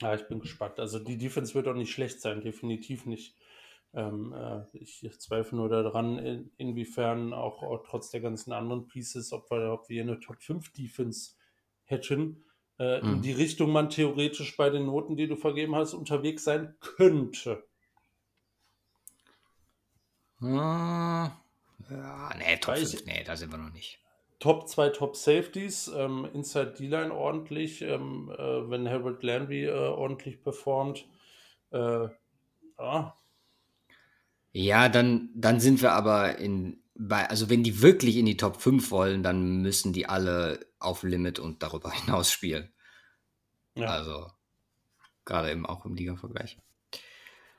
[0.01, 0.79] ja, ich bin gespannt.
[0.79, 3.35] Also die Defense wird auch nicht schlecht sein, definitiv nicht.
[3.93, 9.31] Ähm, äh, ich zweifle nur daran, in, inwiefern auch, auch, trotz der ganzen anderen Pieces,
[9.31, 11.35] ob wir, ob wir eine Top 5 Defense
[11.85, 12.43] hätten,
[12.77, 13.13] äh, mhm.
[13.13, 17.63] in die Richtung man theoretisch bei den Noten, die du vergeben hast, unterwegs sein könnte.
[20.39, 21.31] Hm,
[21.89, 23.99] ja, nee, Top 5, nee, da sind wir noch nicht.
[24.39, 30.43] Top 2 Top Safeties, ähm, Inside D-Line ordentlich, ähm, äh, wenn Harold Landry äh, ordentlich
[30.43, 31.05] performt.
[31.71, 32.07] Äh,
[32.79, 33.17] ja.
[34.53, 38.61] ja, dann, dann sind wir aber in, bei, also wenn die wirklich in die Top
[38.61, 42.71] 5 wollen, dann müssen die alle auf Limit und darüber hinaus spielen.
[43.75, 43.87] Ja.
[43.87, 44.27] Also,
[45.25, 46.59] gerade eben auch im Liga-Vergleich.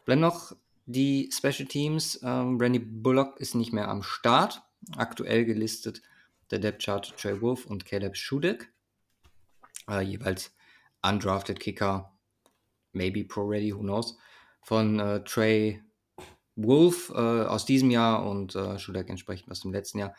[0.05, 0.53] Bleiben noch
[0.87, 2.21] die Special Teams.
[2.23, 4.63] Ähm, Randy Bullock ist nicht mehr am Start.
[4.97, 6.03] Aktuell gelistet
[6.51, 8.73] der Depth Chart Trey Wolf und Caleb Schudek.
[9.89, 10.53] Äh, jeweils
[11.03, 12.13] undrafted Kicker,
[12.93, 14.17] maybe pro ready, who knows,
[14.63, 15.83] von äh, Trey
[16.57, 20.15] Wolf äh, aus diesem Jahr und äh, Schudek entsprechend aus dem letzten Jahr.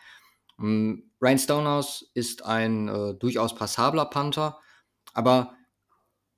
[0.59, 4.59] Ähm, Ryan Stonehouse ist ein äh, durchaus passabler Panther,
[5.13, 5.55] aber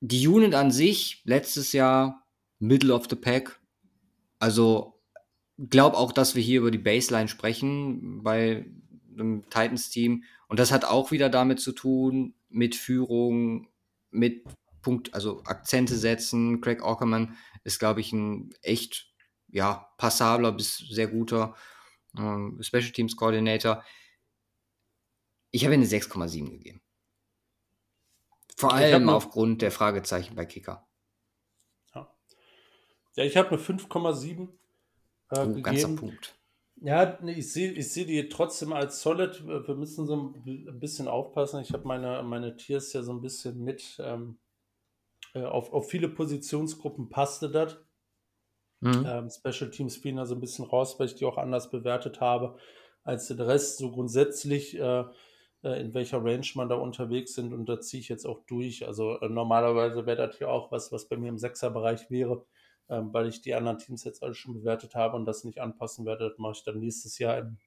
[0.00, 2.26] die Unit an sich letztes Jahr
[2.58, 3.60] Middle of the Pack,
[4.38, 5.00] also
[5.58, 8.66] glaube auch, dass wir hier über die Baseline sprechen bei
[9.12, 10.24] einem Titans-Team.
[10.48, 13.68] Und das hat auch wieder damit zu tun, mit Führung,
[14.10, 14.44] mit
[14.82, 16.60] Punkt, also Akzente setzen.
[16.60, 19.12] Craig Ockerman ist, glaube ich, ein echt
[19.48, 21.54] ja, passabler bis sehr guter
[22.16, 23.84] ähm, Special Teams Coordinator.
[25.50, 26.80] Ich habe eine 6,7 gegeben.
[28.56, 30.86] Vor allem aufgrund der Fragezeichen bei Kicker.
[33.14, 34.48] Ja, ich habe eine 5,7
[35.30, 35.62] äh, oh, gegeben.
[35.62, 36.34] Ganzer Punkt.
[36.84, 39.46] Ja, ich sehe ich seh die trotzdem als solid.
[39.46, 41.60] Wir müssen so ein bisschen aufpassen.
[41.60, 44.00] Ich habe meine, meine Tiers ja so ein bisschen mit.
[44.00, 44.38] Ähm,
[45.34, 47.78] äh, auf, auf viele Positionsgruppen passte das.
[48.80, 49.06] Mhm.
[49.06, 52.20] Ähm, Special Teams fielen da so ein bisschen raus, weil ich die auch anders bewertet
[52.20, 52.56] habe
[53.04, 53.78] als der Rest.
[53.78, 55.04] So grundsätzlich, äh,
[55.62, 57.52] äh, in welcher Range man da unterwegs sind.
[57.52, 58.88] Und da ziehe ich jetzt auch durch.
[58.88, 62.44] Also äh, normalerweise wäre das hier auch was, was bei mir im Sechserbereich wäre
[62.88, 66.04] ähm, weil ich die anderen Teams jetzt alle schon bewertet habe und das nicht anpassen
[66.04, 66.28] werde.
[66.28, 67.58] Das mache ich dann nächstes Jahr im,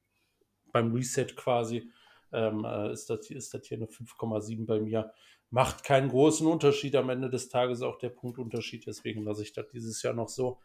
[0.71, 1.89] beim Reset quasi.
[2.31, 5.11] Ähm, äh, ist, das, ist das hier eine 5,7 bei mir.
[5.49, 6.95] Macht keinen großen Unterschied.
[6.95, 8.85] Am Ende des Tages auch der Punktunterschied.
[8.85, 10.59] Deswegen lasse ich das dieses Jahr noch so.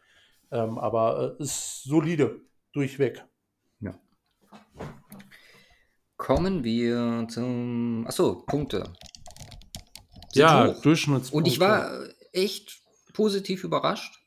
[0.51, 2.41] Ähm, aber äh, ist solide,
[2.73, 3.23] durchweg.
[3.79, 3.97] Ja.
[6.17, 8.05] Kommen wir zum.
[8.05, 8.83] Achso, Punkte.
[10.33, 11.35] Sind ja, Durchschnittspunkte.
[11.35, 11.89] Und ich war
[12.31, 12.81] echt
[13.13, 14.20] positiv überrascht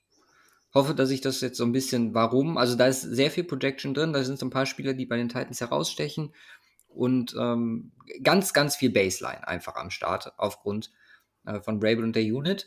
[0.75, 3.95] hoffe, dass ich das jetzt so ein bisschen, warum, also da ist sehr viel Projection
[3.95, 6.35] drin, da sind so ein paar Spieler, die bei den Titans herausstechen
[6.89, 10.91] und ähm, ganz, ganz viel Baseline einfach am Start aufgrund
[11.45, 12.66] äh, von Rabel und der Unit.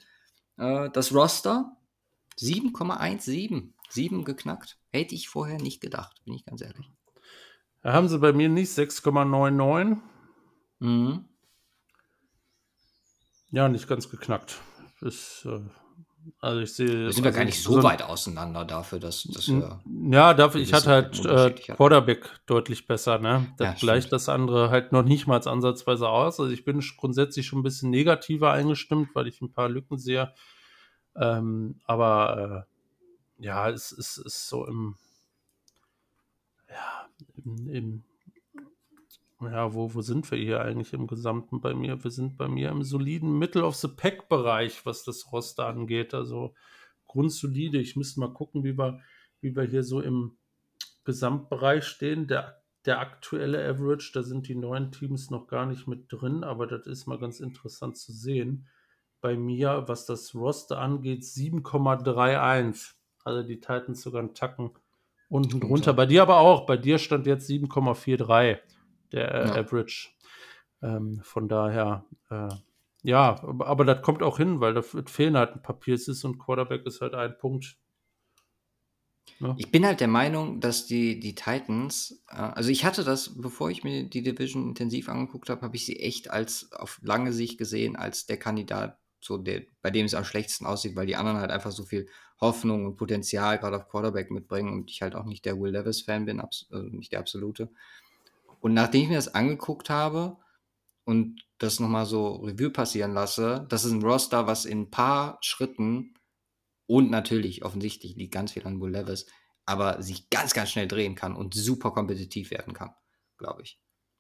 [0.58, 1.76] Äh, das Roster
[2.40, 4.78] 7,17, 7 geknackt.
[4.92, 6.90] Hätte ich vorher nicht gedacht, bin ich ganz ehrlich.
[7.82, 9.98] Da haben sie bei mir nicht 6,99.
[10.80, 11.26] Mhm.
[13.50, 14.62] Ja, nicht ganz geknackt.
[15.02, 15.62] Ist äh,
[16.40, 17.06] also ich sehe.
[17.06, 19.80] Wir sind ja gar nicht so, so weit auseinander dafür, dass, dass wir.
[20.12, 23.48] Ja, dafür, ich hatte halt äh, Quarterback deutlich besser, ne?
[23.58, 26.40] Das ja, gleicht das andere halt noch nicht mal ansatzweise aus.
[26.40, 30.34] Also ich bin grundsätzlich schon ein bisschen negativer eingestimmt, weil ich ein paar Lücken sehe.
[31.16, 32.66] Ähm, aber
[33.40, 34.96] äh, ja, es ist, ist so im
[36.70, 37.08] ja,
[37.44, 38.04] im, im
[39.42, 42.04] ja, wo, wo sind wir hier eigentlich im Gesamten bei mir?
[42.04, 46.14] Wir sind bei mir im soliden Middle of the Pack-Bereich, was das Roster angeht.
[46.14, 46.56] Also
[47.06, 47.80] grundsolide.
[47.80, 49.00] Ich müsste mal gucken, wie wir,
[49.42, 50.38] wie wir hier so im
[51.06, 52.28] Gesamtbereich stehen.
[52.28, 56.66] Der, der aktuelle Average, da sind die neuen Teams noch gar nicht mit drin, aber
[56.66, 58.68] das ist mal ganz interessant zu sehen.
[59.22, 62.94] Bei mir, was das Roster angeht, 7,31.
[63.24, 64.72] Also die Titans sogar einen Tacken
[65.30, 65.94] unten drunter.
[65.94, 66.66] Bei dir aber auch.
[66.66, 68.58] Bei dir stand jetzt 7,43
[69.12, 69.56] der äh, ja.
[69.56, 70.10] Average.
[70.82, 72.50] Ähm, von daher, äh,
[73.04, 76.38] ja, aber, aber, das kommt auch hin, weil da fehlen halt ein paar Pieces und
[76.38, 77.78] Quarterback ist halt ein Punkt.
[79.40, 79.56] Ja.
[79.58, 83.70] Ich bin halt der Meinung, dass die, die Titans, äh, also ich hatte das, bevor
[83.70, 87.58] ich mir die Division intensiv angeguckt habe, habe ich sie echt als auf lange Sicht
[87.58, 91.40] gesehen, als der Kandidat, so der, bei dem es am schlechtesten aussieht, weil die anderen
[91.40, 92.08] halt einfach so viel
[92.40, 96.26] Hoffnung und Potenzial gerade auf Quarterback mitbringen und ich halt auch nicht der Will Levis-Fan
[96.26, 97.70] bin, also nicht der absolute.
[98.60, 100.38] Und nachdem ich mir das angeguckt habe
[101.04, 105.38] und das nochmal so Revue passieren lasse, das ist ein Roster, was in ein paar
[105.42, 106.14] Schritten
[106.88, 109.26] und natürlich offensichtlich liegt ganz viel an Bull Levis,
[109.66, 112.96] aber sich ganz, ganz schnell drehen kann und super kompetitiv werden kann,
[113.38, 113.80] glaube ich.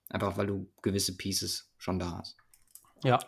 [0.10, 2.38] Einfach weil du gewisse Pieces schon da hast.
[3.04, 3.20] Ja.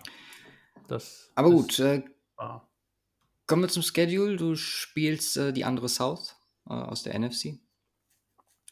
[0.87, 2.03] Das aber gut, äh,
[3.45, 4.37] kommen wir zum Schedule.
[4.37, 6.35] Du spielst äh, die andere South
[6.67, 7.59] äh, aus der NFC.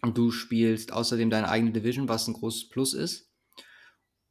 [0.01, 3.31] Du spielst außerdem deine eigene Division, was ein großes Plus ist.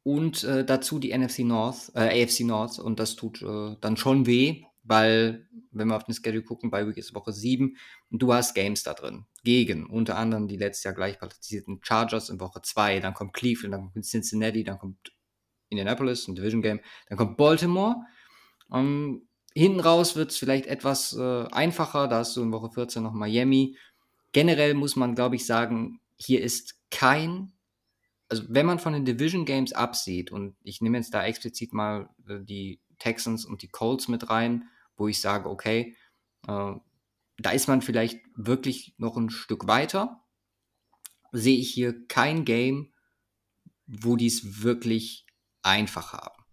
[0.03, 2.79] Und äh, dazu die NFC North, äh, AFC North.
[2.79, 6.87] Und das tut äh, dann schon weh, weil, wenn wir auf den Schedule gucken, bei
[6.87, 7.75] Week ist Woche 7
[8.09, 9.25] und du hast Games da drin.
[9.43, 13.01] Gegen unter anderem die letztes Jahr gleich platzierten Chargers in Woche 2.
[13.01, 15.11] Dann kommt Cleveland, dann kommt Cincinnati, dann kommt
[15.67, 16.79] Indianapolis, ein Division Game.
[17.09, 17.97] Dann kommt Baltimore.
[18.69, 22.07] Um, ähm, hinten raus wird es vielleicht etwas äh, einfacher.
[22.07, 23.75] Da hast du in Woche 14 noch Miami
[24.37, 27.53] generell muss man, glaube ich, sagen, hier ist kein,
[28.29, 32.11] also wenn man von den Division Games absieht, und ich nehme jetzt da explizit mal
[32.29, 35.95] äh, die Texans und die Colts mit rein, wo ich sage, okay,
[36.47, 36.73] äh,
[37.39, 40.23] da ist man vielleicht wirklich noch ein Stück weiter,
[41.31, 42.93] sehe ich hier kein Game,
[43.87, 45.25] wo die es wirklich
[45.63, 46.43] einfach haben.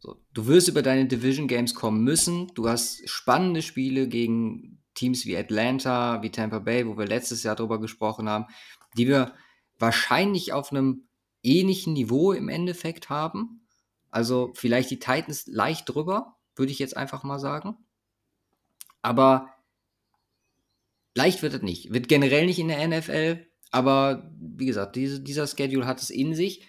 [0.00, 2.48] So, du wirst über deine Division Games kommen müssen.
[2.54, 7.54] Du hast spannende Spiele gegen Teams wie Atlanta, wie Tampa Bay, wo wir letztes Jahr
[7.54, 8.46] drüber gesprochen haben,
[8.96, 9.34] die wir
[9.78, 11.08] wahrscheinlich auf einem
[11.42, 13.66] ähnlichen Niveau im Endeffekt haben.
[14.10, 17.76] Also vielleicht die Titans leicht drüber, würde ich jetzt einfach mal sagen.
[19.00, 19.54] Aber
[21.14, 21.92] leicht wird es nicht.
[21.92, 23.46] Wird generell nicht in der NFL.
[23.70, 26.66] Aber wie gesagt, diese, dieser Schedule hat es in sich.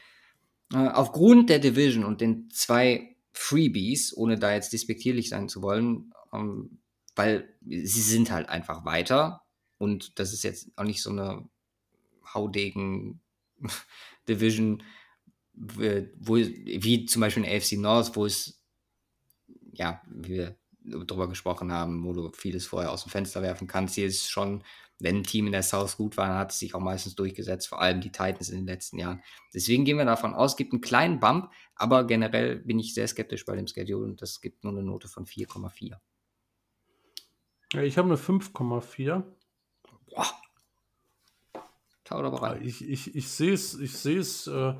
[0.71, 6.13] Äh, aufgrund der Division und den zwei Freebies, ohne da jetzt despektierlich sein zu wollen,
[6.31, 6.79] ähm,
[7.19, 9.41] weil sie sind halt einfach weiter
[9.77, 11.49] und das ist jetzt auch nicht so eine
[12.33, 13.19] Haudegen
[14.29, 14.83] Division,
[15.51, 18.63] wo, wie zum Beispiel in AFC North, wo es,
[19.73, 23.95] ja, wie wir darüber gesprochen haben, wo du vieles vorher aus dem Fenster werfen kannst.
[23.95, 24.63] Hier ist schon,
[24.97, 27.81] wenn ein Team in der South gut war, hat es sich auch meistens durchgesetzt, vor
[27.81, 29.21] allem die Titans in den letzten Jahren.
[29.53, 33.09] Deswegen gehen wir davon aus, es gibt einen kleinen Bump, aber generell bin ich sehr
[33.09, 35.97] skeptisch bei dem Schedule und das gibt nur eine Note von 4,4.
[37.73, 39.23] Ja, ich habe eine 5,4.
[40.09, 40.25] Boah.
[42.03, 42.65] Tau aber rein.
[42.65, 44.73] Ich, ich, ich sehe es, ich sehe es, äh,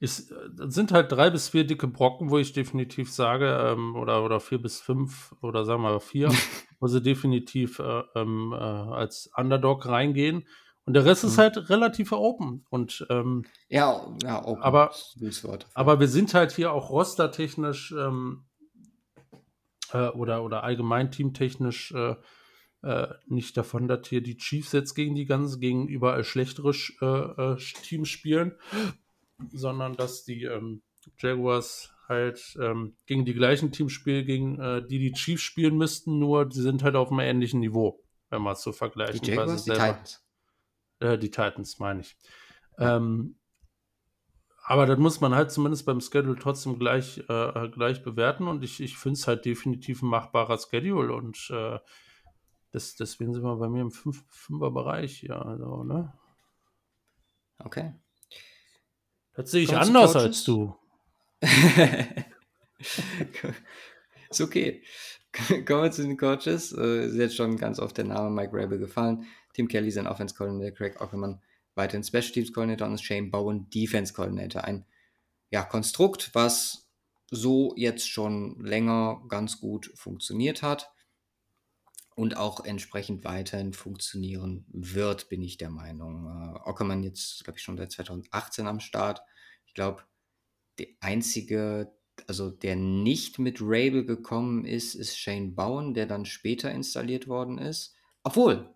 [0.00, 0.34] es
[0.66, 4.60] sind halt drei bis vier dicke Brocken, wo ich definitiv sage, ähm, oder, oder vier
[4.60, 6.28] bis fünf oder sagen wir vier,
[6.80, 10.46] wo sie definitiv äh, ähm, äh, als Underdog reingehen.
[10.84, 11.30] Und der Rest mhm.
[11.30, 12.66] ist halt relativ open.
[12.68, 14.62] Und, ähm, ja, ja, open.
[14.62, 14.92] Aber,
[15.72, 18.44] aber wir sind halt hier auch rostertechnisch ähm,
[19.94, 22.16] äh, oder, oder allgemein teamtechnisch äh,
[22.82, 27.54] äh, nicht davon, dass hier die Chiefs jetzt gegen die ganzen, gegen überall schlechtere äh,
[27.54, 28.58] äh, Teams spielen,
[29.52, 30.82] sondern dass die ähm,
[31.18, 36.18] Jaguars halt ähm, gegen die gleichen Teams spielen, gegen äh, die die Chiefs spielen müssten,
[36.18, 39.26] nur die sind halt auf einem ähnlichen Niveau, wenn man es so vergleicht.
[39.26, 40.26] Die Jaguars, die Titans.
[40.98, 42.16] Äh, die Titans, meine ich.
[42.78, 43.36] Ähm,
[44.66, 48.80] aber das muss man halt zumindest beim Schedule trotzdem gleich, äh, gleich bewerten und ich,
[48.80, 51.78] ich finde es halt definitiv ein machbarer Schedule und äh,
[52.72, 56.12] das, deswegen sind wir bei mir im 5er Bereich, ja, also, ne?
[57.58, 57.94] Okay.
[59.34, 60.74] Das sehe ich Kommst anders als du.
[64.30, 64.82] ist okay.
[65.66, 66.72] Kommen wir zu den Coaches.
[66.72, 69.26] Äh, ist jetzt schon ganz oft der Name Mike Rabel gefallen.
[69.52, 71.40] Tim Kelly, sein Offense Coordinator, Craig Ockerman,
[71.74, 74.64] weiterhin Special Teams Coordinator und Shane Bowen Defense Coordinator.
[74.64, 74.86] Ein
[75.50, 76.88] ja, Konstrukt, was
[77.30, 80.90] so jetzt schon länger ganz gut funktioniert hat.
[82.16, 86.26] und auch entsprechend weiterhin funktionieren wird, bin ich der Meinung.
[86.26, 89.22] Äh, Ockermann jetzt, glaube ich, schon seit 2018 am Start.
[89.66, 90.04] Ich glaube,
[90.78, 91.92] der einzige,
[92.28, 97.58] also der nicht mit Rabel gekommen ist, ist Shane Bowen, der dann später installiert worden
[97.58, 97.94] ist.
[98.22, 98.72] Obwohl,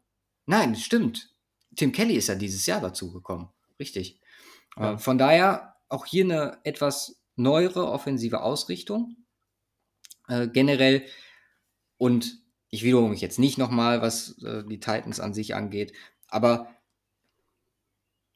[0.47, 1.33] nein, stimmt.
[1.79, 3.49] Tim Kelly ist ja dieses Jahr dazu gekommen.
[3.79, 4.21] Richtig.
[4.77, 4.93] Äh, ja.
[4.95, 9.17] Äh, von daher auch hier eine etwas neuere offensive Ausrichtung.
[10.27, 11.05] Äh, generell
[11.97, 15.93] und ich wiederhole mich jetzt nicht nochmal, was äh, die Titans an sich angeht,
[16.27, 16.75] aber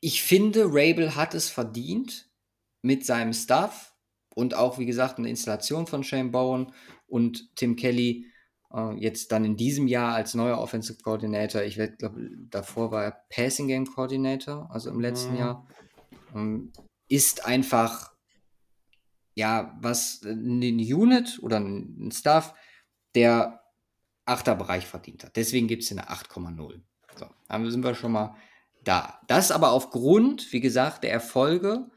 [0.00, 2.28] ich finde, Rabel hat es verdient
[2.80, 3.94] mit seinem Stuff
[4.34, 6.72] und auch, wie gesagt, eine Installation von Shane Bowen
[7.06, 8.31] und Tim Kelly
[8.72, 11.62] äh, jetzt dann in diesem Jahr als neuer Offensive Coordinator.
[11.62, 15.38] Ich glaube, davor war er Passing Game Coordinator, also im letzten mhm.
[15.38, 15.68] Jahr.
[16.34, 16.72] Ähm,
[17.08, 18.12] ist einfach,
[19.34, 22.54] ja, was eine Unit oder ein Stuff,
[23.14, 23.62] der
[24.24, 25.36] Achterbereich verdient hat.
[25.36, 26.80] Deswegen gibt es eine 8,0.
[27.16, 28.36] So, dann sind wir schon mal
[28.84, 29.20] da.
[29.26, 31.90] Das aber aufgrund, wie gesagt, der Erfolge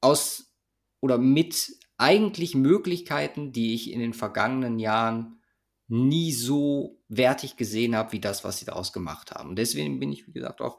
[0.00, 0.54] aus
[1.00, 5.40] oder mit eigentlich Möglichkeiten, die ich in den vergangenen Jahren
[5.86, 9.50] nie so wertig gesehen habe, wie das, was sie daraus gemacht haben.
[9.50, 10.78] Und deswegen bin ich, wie gesagt, auch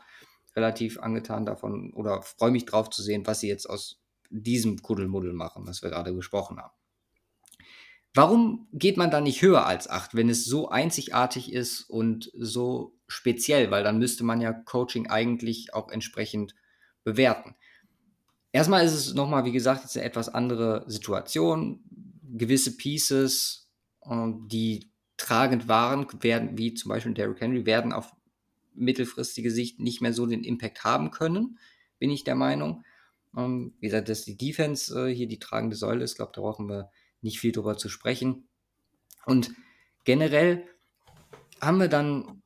[0.56, 5.34] relativ angetan davon oder freue mich drauf zu sehen, was sie jetzt aus diesem Kuddelmuddel
[5.34, 6.74] machen, was wir gerade gesprochen haben.
[8.14, 12.98] Warum geht man da nicht höher als 8, wenn es so einzigartig ist und so
[13.08, 13.70] speziell?
[13.70, 16.56] Weil dann müsste man ja Coaching eigentlich auch entsprechend
[17.04, 17.56] bewerten.
[18.52, 21.82] Erstmal ist es nochmal, wie gesagt, jetzt eine etwas andere Situation.
[22.24, 23.70] Gewisse Pieces,
[24.06, 28.14] ähm, die tragend waren, werden, wie zum Beispiel Derrick Henry, werden auf
[28.74, 31.60] mittelfristige Sicht nicht mehr so den Impact haben können,
[32.00, 32.84] bin ich der Meinung.
[33.38, 36.68] Ähm, wie gesagt, dass die Defense äh, hier die tragende Säule ist, glaube da brauchen
[36.68, 36.90] wir
[37.22, 38.48] nicht viel drüber zu sprechen.
[39.26, 39.52] Und
[40.04, 40.68] generell
[41.62, 42.42] haben wir dann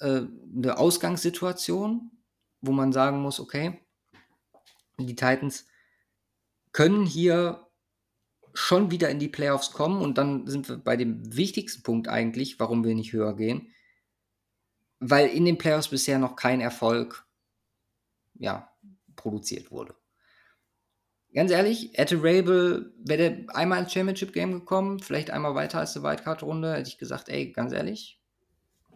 [0.00, 0.22] äh,
[0.56, 2.10] eine Ausgangssituation,
[2.62, 3.80] wo man sagen muss, okay,
[4.98, 5.66] die Titans
[6.72, 7.66] können hier
[8.54, 12.58] schon wieder in die Playoffs kommen und dann sind wir bei dem wichtigsten Punkt eigentlich,
[12.58, 13.72] warum wir nicht höher gehen,
[14.98, 17.26] weil in den Playoffs bisher noch kein Erfolg
[18.34, 18.70] ja,
[19.14, 19.94] produziert wurde
[21.36, 26.02] ganz ehrlich, hätte Rabel, wäre der einmal ins Championship-Game gekommen, vielleicht einmal weiter als die
[26.02, 28.18] Wildcard-Runde, hätte ich gesagt, ey, ganz ehrlich,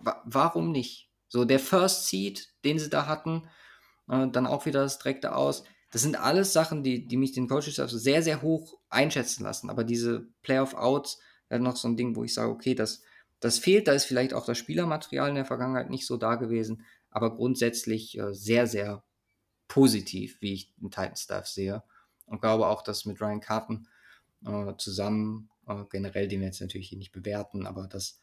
[0.00, 1.10] wa warum nicht?
[1.28, 3.46] So, der First Seed, den sie da hatten,
[4.08, 5.64] äh, dann auch wieder das direkte Aus.
[5.90, 9.70] Das sind alles Sachen, die, die mich den Coaches sehr, sehr hoch einschätzen lassen.
[9.70, 11.18] Aber diese Playoff-Outs
[11.48, 13.02] wäre noch so ein Ding, wo ich sage, okay, das,
[13.40, 13.88] das fehlt.
[13.88, 16.84] Da ist vielleicht auch das Spielermaterial in der Vergangenheit nicht so da gewesen.
[17.10, 19.02] Aber grundsätzlich äh, sehr, sehr
[19.66, 21.82] positiv, wie ich den Titan-Staff sehe
[22.30, 23.88] und glaube auch, dass mit Ryan Carton
[24.46, 28.20] äh, zusammen, äh, generell, den wir jetzt natürlich hier nicht bewerten, aber dass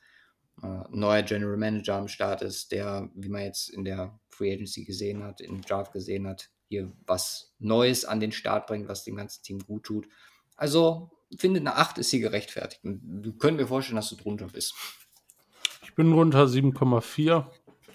[0.63, 4.85] äh, neuer General Manager am Start ist, der, wie man jetzt in der Free Agency
[4.85, 9.15] gesehen hat, im Draft gesehen hat, hier was Neues an den Start bringt, was dem
[9.15, 10.07] ganzen Team gut tut.
[10.55, 12.83] Also, ich finde, eine 8 ist hier gerechtfertigt.
[12.83, 14.73] Und du könntest mir vorstellen, dass du drunter bist.
[15.83, 17.45] Ich bin runter 7,4.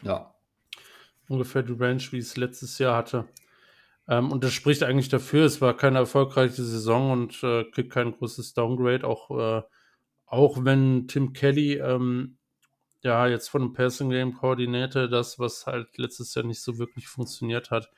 [0.02, 0.34] Ja.
[1.28, 3.28] Ungefähr die Range, wie ich es letztes Jahr hatte.
[4.08, 8.12] Ähm, und das spricht eigentlich dafür, es war keine erfolgreiche Saison und äh, kriegt kein
[8.12, 9.62] großes Downgrade, auch, äh,
[10.26, 12.36] auch wenn Tim Kelly ähm,
[13.02, 17.08] ja jetzt von einem Passing Game Koordinator das, was halt letztes Jahr nicht so wirklich
[17.08, 17.90] funktioniert hat,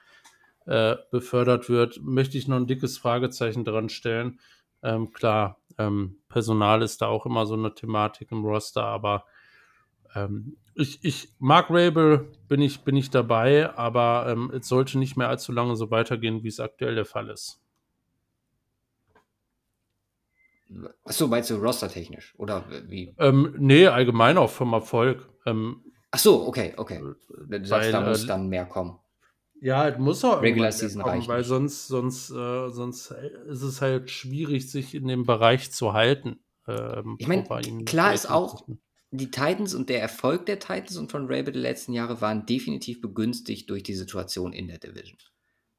[0.67, 4.41] äh, befördert wird, möchte ich noch ein dickes Fragezeichen dran stellen.
[4.83, 9.25] Ähm, klar, ähm, Personal ist da auch immer so eine Thematik im Roster, aber
[10.15, 15.17] ähm, ich, ich mag Rabel, bin ich, bin ich dabei, aber ähm, es sollte nicht
[15.17, 17.61] mehr allzu lange so weitergehen, wie es aktuell der Fall ist.
[21.05, 22.35] Achso, meinst du rostertechnisch?
[22.37, 23.15] Oder wie?
[23.19, 25.29] Ähm, nee, allgemein auch vom Erfolg.
[25.47, 27.01] Ähm, Ach okay, okay.
[27.29, 28.99] Du sagst, da muss äh, dann mehr kommen.
[29.61, 31.29] Ja, es muss auch Regular Season kommen, reichen.
[31.29, 36.45] weil sonst, sonst, äh, sonst ist es halt schwierig, sich in dem Bereich zu halten.
[36.67, 37.45] Ähm, ich meine,
[37.85, 38.67] klar ist auch,
[39.11, 43.01] die Titans und der Erfolg der Titans und von Rabel der letzten Jahre waren definitiv
[43.01, 45.19] begünstigt durch die Situation in der Division.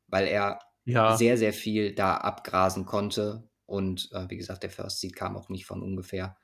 [0.07, 1.17] Weil er ja.
[1.17, 3.49] sehr, sehr viel da abgrasen konnte.
[3.65, 6.38] Und äh, wie gesagt, der First Seed kam auch nicht von ungefähr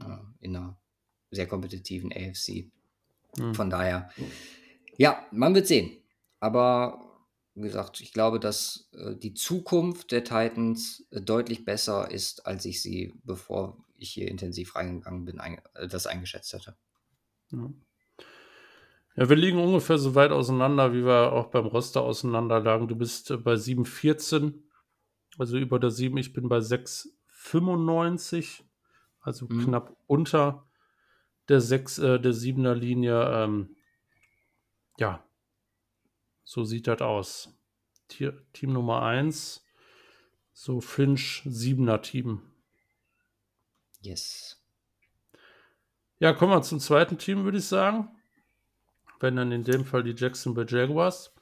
[0.00, 0.04] äh,
[0.40, 0.80] in einer
[1.30, 2.70] sehr kompetitiven AFC.
[3.36, 3.54] Mhm.
[3.54, 4.10] Von daher,
[4.96, 5.99] ja, man wird sehen.
[6.40, 7.10] Aber
[7.54, 12.64] wie gesagt, ich glaube, dass äh, die Zukunft der Titans äh, deutlich besser ist, als
[12.64, 16.76] ich sie, bevor ich hier intensiv reingegangen bin, ein, äh, das eingeschätzt hätte.
[17.52, 17.70] Ja.
[19.16, 19.28] ja.
[19.28, 22.88] wir liegen ungefähr so weit auseinander, wie wir auch beim Roster auseinander lagen.
[22.88, 24.54] Du bist äh, bei 7,14,
[25.38, 26.16] also über der 7.
[26.16, 28.62] Ich bin bei 6,95,
[29.20, 29.64] also mhm.
[29.64, 30.66] knapp unter
[31.48, 33.28] der sechs, äh, der siebener Linie.
[33.28, 33.76] Ähm,
[34.98, 35.24] ja,
[36.50, 37.56] so sieht das aus.
[38.08, 39.64] Tier, Team Nummer 1,
[40.52, 42.42] so Finch, siebener Team.
[44.00, 44.60] Yes.
[46.18, 48.08] Ja, kommen wir zum zweiten Team, würde ich sagen.
[49.20, 51.32] Wenn dann in dem Fall die Jacksonville Jaguars.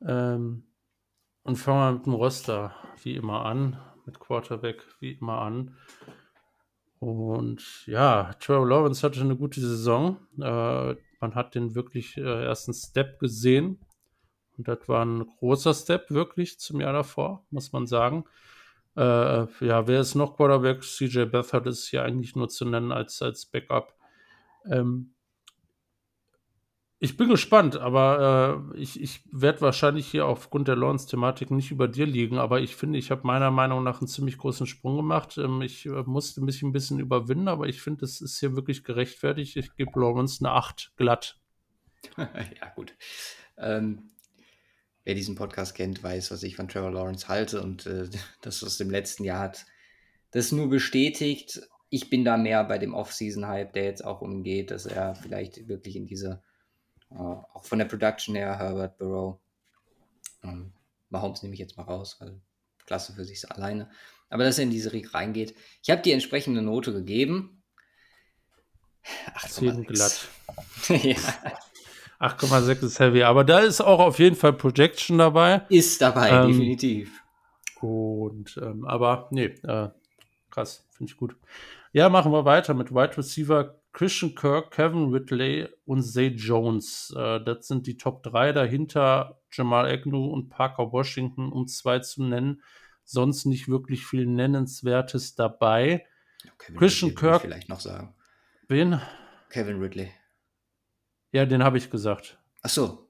[0.00, 0.62] Ähm,
[1.42, 2.72] und fangen wir mit dem Roster
[3.02, 5.76] wie immer an, mit Quarterback wie immer an.
[7.00, 10.18] Und ja, Trevor Lawrence hatte eine gute Saison.
[10.40, 13.80] Äh, man hat den wirklich äh, ersten Step gesehen.
[14.60, 18.24] Und das war ein großer Step wirklich zum Jahr davor, muss man sagen.
[18.94, 20.82] Äh, ja, wer ist noch Quarterback?
[20.82, 23.94] CJ Beathard ist hier eigentlich nur zu nennen als, als Backup.
[24.70, 25.14] Ähm,
[26.98, 31.88] ich bin gespannt, aber äh, ich, ich werde wahrscheinlich hier aufgrund der Lawrence-Thematik nicht über
[31.88, 35.38] dir liegen, aber ich finde, ich habe meiner Meinung nach einen ziemlich großen Sprung gemacht.
[35.38, 38.84] Ähm, ich äh, musste mich ein bisschen überwinden, aber ich finde, es ist hier wirklich
[38.84, 39.56] gerechtfertigt.
[39.56, 41.40] Ich gebe Lawrence eine 8 glatt.
[42.18, 42.94] ja, gut.
[43.56, 44.10] Ähm,
[45.04, 48.08] wer diesen Podcast kennt, weiß, was ich von Trevor Lawrence halte und äh,
[48.42, 49.66] das aus dem letzten Jahr hat
[50.30, 51.60] das nur bestätigt.
[51.88, 55.96] Ich bin da mehr bei dem Off-Season-Hype, der jetzt auch umgeht, dass er vielleicht wirklich
[55.96, 56.42] in diese
[57.10, 59.40] äh, auch von der Production her, Herbert Burrow.
[60.44, 60.72] Ähm,
[61.08, 62.40] Mahomes nehme ich jetzt mal raus, weil
[62.86, 63.90] klasse für sich alleine.
[64.28, 65.54] Aber dass er in diese Riege reingeht.
[65.82, 67.62] Ich habe die entsprechende Note gegeben.
[69.34, 70.28] 8,6 glatt.
[71.04, 71.16] ja.
[72.20, 75.62] 8,6 ist heavy, aber da ist auch auf jeden Fall Projection dabei.
[75.70, 77.22] Ist dabei, ähm, definitiv.
[77.80, 79.88] Und, ähm, aber nee, äh,
[80.50, 81.34] krass, finde ich gut.
[81.92, 87.12] Ja, machen wir weiter mit Wide Receiver Christian Kirk, Kevin Ridley und Zay Jones.
[87.16, 89.40] Äh, das sind die Top 3 dahinter.
[89.50, 92.62] Jamal Agnew und Parker Washington, um zwei zu nennen.
[93.02, 96.06] Sonst nicht wirklich viel Nennenswertes dabei.
[96.58, 97.40] Kevin Christian Ridley Kirk.
[97.42, 98.14] vielleicht noch sagen.
[98.68, 99.00] Wen?
[99.48, 100.12] Kevin Ridley.
[101.32, 102.38] Ja, den habe ich gesagt.
[102.62, 103.06] Ach so.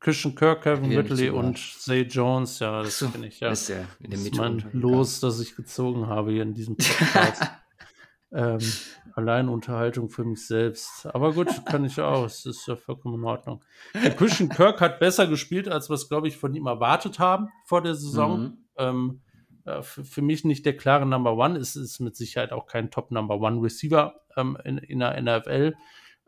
[0.00, 2.58] Christian Kirk, Kevin Ridley und Zay Jones.
[2.58, 3.40] Ja, das so, kenne ich.
[3.40, 3.50] Ja.
[3.50, 6.76] Ist ja in Mitte das ist mein Los, das ich gezogen habe hier in diesem
[6.76, 7.42] Podcast.
[8.32, 8.58] Ähm,
[9.14, 11.06] Alleinunterhaltung für mich selbst.
[11.06, 12.26] Aber gut, kann ich auch.
[12.26, 13.64] Es ist ja vollkommen in Ordnung.
[13.94, 17.48] Der Christian Kirk hat besser gespielt, als wir es, glaube ich, von ihm erwartet haben
[17.64, 18.40] vor der Saison.
[18.40, 18.58] Mhm.
[18.76, 19.20] Ähm,
[19.64, 21.58] äh, für, mich nicht der klare Number One.
[21.58, 25.74] Es ist mit Sicherheit auch kein Top Number One Receiver ähm, in, in der NFL.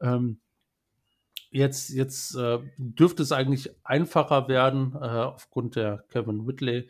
[0.01, 0.41] Ähm,
[1.51, 6.89] jetzt jetzt äh, dürfte es eigentlich einfacher werden äh, aufgrund der Kevin Whitley.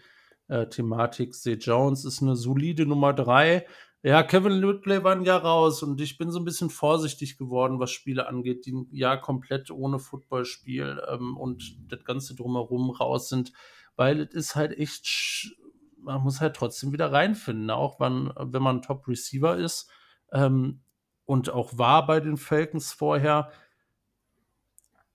[0.48, 0.66] Äh.
[0.68, 3.66] Zay Jones ist eine solide Nummer drei.
[4.02, 7.80] Ja, Kevin Ridley war ein Jahr raus und ich bin so ein bisschen vorsichtig geworden,
[7.80, 13.28] was Spiele angeht, die ein Jahr komplett ohne Footballspiel ähm, und das Ganze drumherum raus
[13.28, 13.52] sind,
[13.96, 15.56] weil es ist halt echt,
[16.00, 19.90] man muss halt trotzdem wieder reinfinden, auch wenn, wenn man Top Receiver ist
[20.32, 20.80] ähm,
[21.24, 23.50] und auch war bei den Falcons vorher.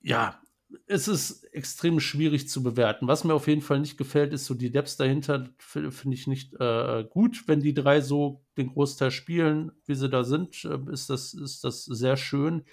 [0.04, 0.38] Ja,
[0.86, 3.08] es ist extrem schwierig zu bewerten.
[3.08, 6.52] Was mir auf jeden Fall nicht gefällt, ist so die Depths dahinter, finde ich nicht
[6.60, 7.44] äh, gut.
[7.46, 11.64] Wenn die drei so den Großteil spielen, wie sie da sind, äh, ist, das, ist
[11.64, 12.64] das sehr schön.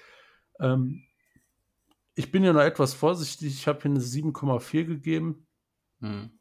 [0.59, 1.03] Ähm,
[2.15, 3.47] ich bin ja noch etwas vorsichtig.
[3.53, 5.47] Ich habe hier eine 7,4 gegeben
[6.01, 6.31] hm.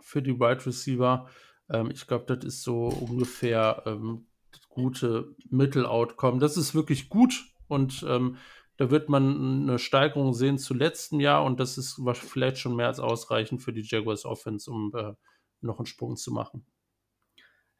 [0.00, 1.28] für die Wide Receiver.
[1.68, 4.26] Ähm, ich glaube, das ist so ungefähr ähm,
[4.70, 6.38] gute Mittel-Outcome.
[6.38, 8.36] Das ist wirklich gut und ähm,
[8.78, 12.86] da wird man eine Steigerung sehen zu letztem Jahr und das ist vielleicht schon mehr
[12.86, 15.12] als ausreichend für die Jaguars Offense, um äh,
[15.60, 16.64] noch einen Sprung zu machen.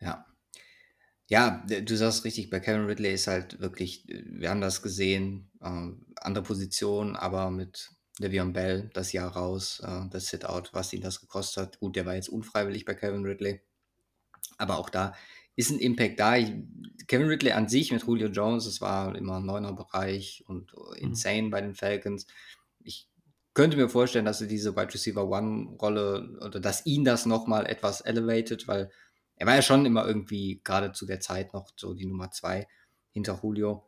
[0.00, 0.26] Ja.
[1.28, 5.90] Ja, du sagst richtig, bei Kevin Ridley ist halt wirklich, wir haben das gesehen, äh,
[6.16, 11.20] andere Position, aber mit Le'Veon Bell das Jahr raus, äh, das Sit-Out, was ihn das
[11.20, 11.80] gekostet hat.
[11.80, 13.60] Gut, der war jetzt unfreiwillig bei Kevin Ridley,
[14.56, 15.14] aber auch da
[15.58, 16.36] ist ein Impact da.
[16.36, 16.52] Ich,
[17.08, 20.94] Kevin Ridley an sich mit Julio Jones, das war immer ein neuner Bereich und mhm.
[20.98, 21.50] insane mhm.
[21.50, 22.28] bei den Falcons.
[22.84, 23.08] Ich
[23.54, 28.02] könnte mir vorstellen, dass er diese Wide Receiver One-Rolle oder dass ihn das nochmal etwas
[28.02, 28.88] elevated, weil
[29.34, 32.68] er war ja schon immer irgendwie gerade zu der Zeit noch so die Nummer zwei
[33.10, 33.84] hinter Julio.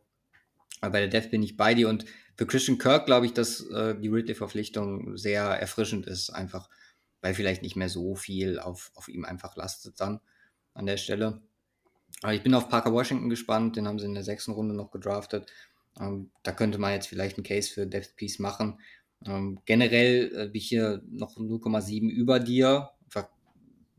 [0.81, 2.05] Aber bei der Death bin ich bei dir und
[2.37, 6.68] für Christian Kirk glaube ich, dass äh, die Ridley-Verpflichtung sehr erfrischend ist, einfach
[7.21, 10.21] weil vielleicht nicht mehr so viel auf, auf ihm einfach lastet dann
[10.75, 11.43] an der Stelle.
[12.23, 14.91] Aber ich bin auf Parker Washington gespannt, den haben sie in der sechsten Runde noch
[14.91, 15.51] gedraftet.
[15.99, 18.81] Ähm, da könnte man jetzt vielleicht einen Case für Depth Piece machen.
[19.27, 22.91] Ähm, generell äh, bin ich hier noch 0,7 über dir,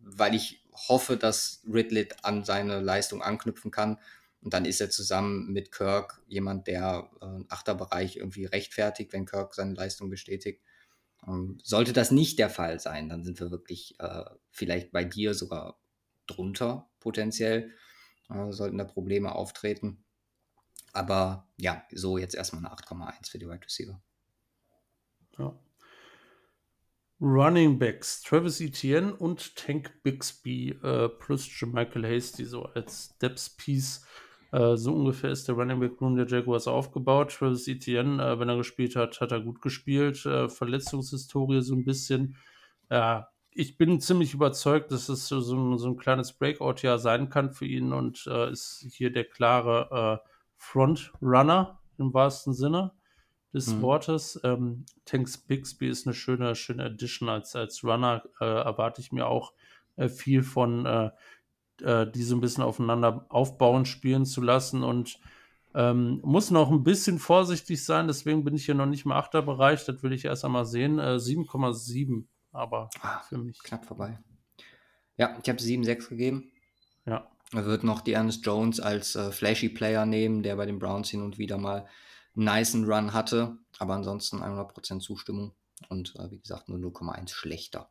[0.03, 3.97] weil ich hoffe, dass Ridley an seine Leistung anknüpfen kann.
[4.41, 9.53] Und dann ist er zusammen mit Kirk jemand, der äh, Achterbereich irgendwie rechtfertigt, wenn Kirk
[9.53, 10.61] seine Leistung bestätigt.
[11.27, 15.35] Ähm, sollte das nicht der Fall sein, dann sind wir wirklich äh, vielleicht bei dir
[15.35, 15.79] sogar
[16.25, 17.71] drunter potenziell
[18.33, 20.03] äh, sollten da Probleme auftreten.
[20.93, 24.01] Aber ja, so jetzt erstmal eine 8,1 für die Wide Receiver.
[25.37, 25.57] Ja.
[27.21, 34.05] Running Backs, Travis Etienne und Tank Bixby äh, plus Michael Hasty so als Depth Piece.
[34.51, 37.31] Äh, so ungefähr ist der Running Back Room der Jaguars aufgebaut.
[37.31, 40.25] Travis Etienne, äh, wenn er gespielt hat, hat er gut gespielt.
[40.25, 42.35] Äh, Verletzungshistorie so ein bisschen.
[42.89, 47.51] Ja, ich bin ziemlich überzeugt, dass es so, ein, so ein kleines Breakout-Jahr sein kann
[47.51, 52.91] für ihn und äh, ist hier der klare äh, Frontrunner im wahrsten Sinne
[53.53, 53.81] des mhm.
[53.81, 54.39] Wortes.
[54.43, 58.23] Ähm, Tanks Bixby ist eine schöne, schöne Addition als, als Runner.
[58.39, 59.53] Äh, erwarte ich mir auch
[59.97, 61.11] äh, viel von, äh,
[61.81, 65.19] äh, die so ein bisschen aufeinander aufbauen, spielen zu lassen und
[65.73, 69.85] ähm, muss noch ein bisschen vorsichtig sein, deswegen bin ich hier noch nicht im Achterbereich.
[69.85, 70.99] Das will ich erst einmal sehen.
[70.99, 73.59] 7,7, äh, aber ah, für mich.
[73.63, 74.19] Knapp vorbei.
[75.17, 76.51] Ja, ich habe 7,6 gegeben.
[77.05, 77.29] Ja.
[77.53, 81.09] Er wird noch die Ernest Jones als äh, flashy Player nehmen, der bei den Browns
[81.09, 81.87] hin und wieder mal
[82.33, 85.53] nice Run hatte, aber ansonsten 100% Zustimmung
[85.89, 87.89] und äh, wie gesagt nur 0,1 schlechter.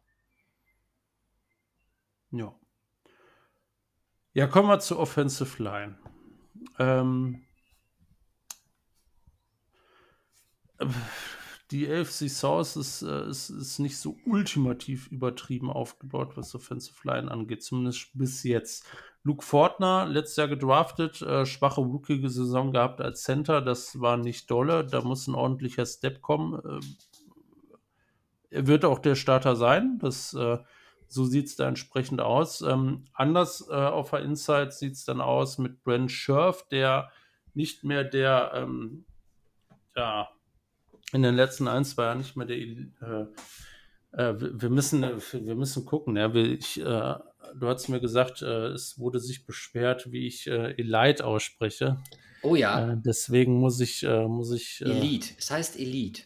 [2.31, 2.55] Ja.
[4.33, 5.99] Ja, kommen wir zur Offensive Line.
[6.79, 7.45] Ähm,
[11.71, 17.31] die AFC South ist, äh, ist, ist nicht so ultimativ übertrieben aufgebaut, was Offensive Line
[17.31, 18.87] angeht, zumindest bis jetzt.
[19.23, 24.85] Luke Fortner, letztes Jahr gedraftet, äh, schwache Rookie-Saison gehabt als Center, das war nicht dolle,
[24.85, 26.61] da muss ein ordentlicher Step kommen.
[26.65, 26.81] Äh,
[28.51, 30.59] er wird auch der Starter sein, das, äh,
[31.07, 32.63] so sieht es da entsprechend aus.
[32.63, 37.11] Ähm, anders äh, auf der Inside sieht es dann aus mit Brent Scherf, der
[37.53, 39.05] nicht mehr der, ähm,
[39.95, 40.29] ja,
[41.13, 43.27] in den letzten ein, zwei Jahren nicht mehr der, äh,
[44.13, 46.17] äh, wir müssen, wir müssen gucken.
[46.17, 50.75] Ja, ich, äh, du hast mir gesagt, äh, es wurde sich beschwert, wie ich äh,
[50.77, 51.99] Elite ausspreche.
[52.43, 52.93] Oh ja.
[52.93, 54.81] Äh, deswegen muss ich, äh, muss ich.
[54.81, 55.35] Elite.
[55.39, 56.23] Es heißt Elite.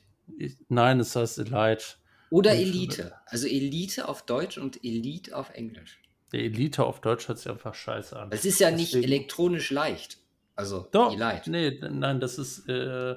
[0.68, 1.85] Nein, es heißt Elite.
[2.30, 3.12] Oder und, Elite.
[3.26, 6.01] Also Elite auf Deutsch und Elite auf Englisch.
[6.32, 8.30] Der Elite auf Deutsch hört sich einfach scheiße an.
[8.32, 10.18] Es ist ja deswegen, nicht elektronisch leicht.
[10.57, 11.51] Also Doch, Elite.
[11.51, 13.16] Nee, nein, das ist, äh,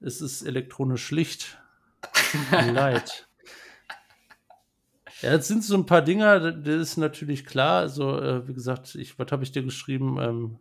[0.00, 1.58] es ist elektronisch schlicht.
[2.52, 3.12] Elite.
[5.20, 7.80] Ja, jetzt sind so ein paar Dinger, das ist natürlich klar.
[7.80, 10.18] Also, äh, wie gesagt, ich, was habe ich dir geschrieben?
[10.20, 10.58] Ähm,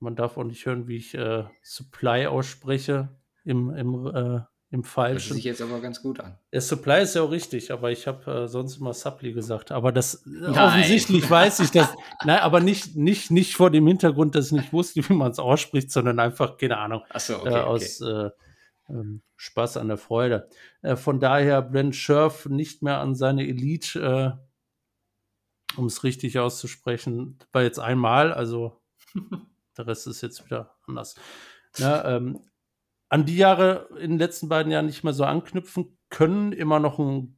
[0.00, 3.08] man darf auch nicht hören, wie ich äh, Supply ausspreche
[3.44, 4.40] im, im, äh,
[4.72, 5.28] im Falschen.
[5.28, 6.36] Das sich jetzt aber ganz gut an.
[6.50, 9.70] Der Supply ist ja auch richtig, aber ich habe äh, sonst immer Supply gesagt.
[9.70, 10.58] Aber das Nein.
[10.58, 11.94] offensichtlich weiß ich das.
[12.24, 15.38] Nein, aber nicht, nicht, nicht vor dem Hintergrund, dass ich nicht wusste, wie man es
[15.38, 18.30] ausspricht, sondern einfach, keine Ahnung, Ach so, okay, äh, aus okay.
[18.88, 20.48] Äh, ähm, Spaß an der Freude.
[20.82, 27.38] Äh, von daher Brent Scherf nicht mehr an seine Elite, äh, um es richtig auszusprechen,
[27.52, 28.80] war jetzt einmal, also
[29.76, 31.14] der Rest ist jetzt wieder anders.
[31.78, 32.40] Ja, ähm,
[33.08, 36.98] an die Jahre in den letzten beiden Jahren nicht mehr so anknüpfen können, immer noch
[36.98, 37.34] ein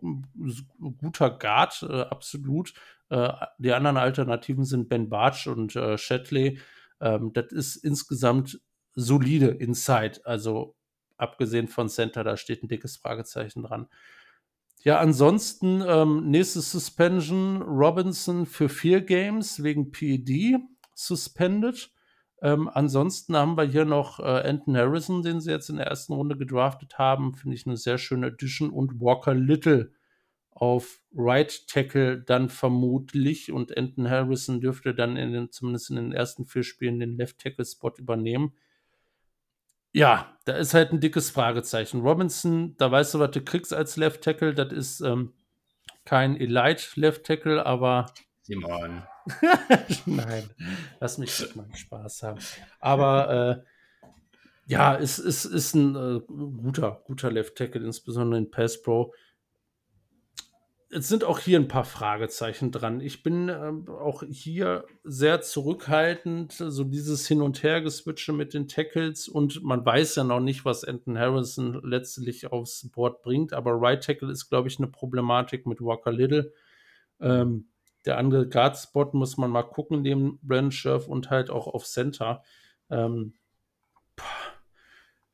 [1.00, 2.74] guter Guard, äh, absolut.
[3.08, 6.60] Äh, die anderen Alternativen sind Ben Bartsch und äh, Shatley.
[7.00, 8.60] Ähm, das ist insgesamt
[8.94, 10.76] solide Inside, also
[11.16, 13.88] abgesehen von Center, da steht ein dickes Fragezeichen dran.
[14.82, 20.58] Ja, ansonsten ähm, nächste Suspension, Robinson für vier Games wegen PED
[20.94, 21.90] suspended.
[22.42, 26.12] Ähm, ansonsten haben wir hier noch äh, Anton Harrison, den sie jetzt in der ersten
[26.12, 27.34] Runde gedraftet haben.
[27.34, 28.68] Finde ich eine sehr schöne Addition.
[28.68, 29.92] Und Walker Little
[30.50, 33.50] auf Right Tackle dann vermutlich.
[33.50, 37.38] Und Anton Harrison dürfte dann in den, zumindest in den ersten vier Spielen den Left
[37.38, 38.52] Tackle Spot übernehmen.
[39.94, 42.00] Ja, da ist halt ein dickes Fragezeichen.
[42.00, 44.52] Robinson, da weißt du, was du kriegst als Left Tackle.
[44.52, 45.32] Das ist ähm,
[46.04, 48.06] kein Elite Left Tackle, aber.
[48.42, 49.04] Simon.
[50.06, 50.50] Nein,
[50.98, 52.40] lass mich mal Spaß haben.
[52.80, 53.62] Aber äh,
[54.66, 59.14] ja, es, es ist ein äh, guter, guter Left Tackle, insbesondere in Pass Pro
[60.94, 63.00] es sind auch hier ein paar Fragezeichen dran.
[63.00, 69.28] Ich bin äh, auch hier sehr zurückhaltend, so dieses Hin- und Her-Geswitche mit den Tackles
[69.28, 74.04] und man weiß ja noch nicht, was Anton Harrison letztlich aufs Board bringt, aber Right
[74.04, 76.52] Tackle ist, glaube ich, eine Problematik mit Walker Little.
[77.20, 77.66] Ähm,
[78.06, 82.44] der andere Guard-Spot muss man mal gucken, neben Brandon Scherf und halt auch auf Center.
[82.88, 83.34] Ähm,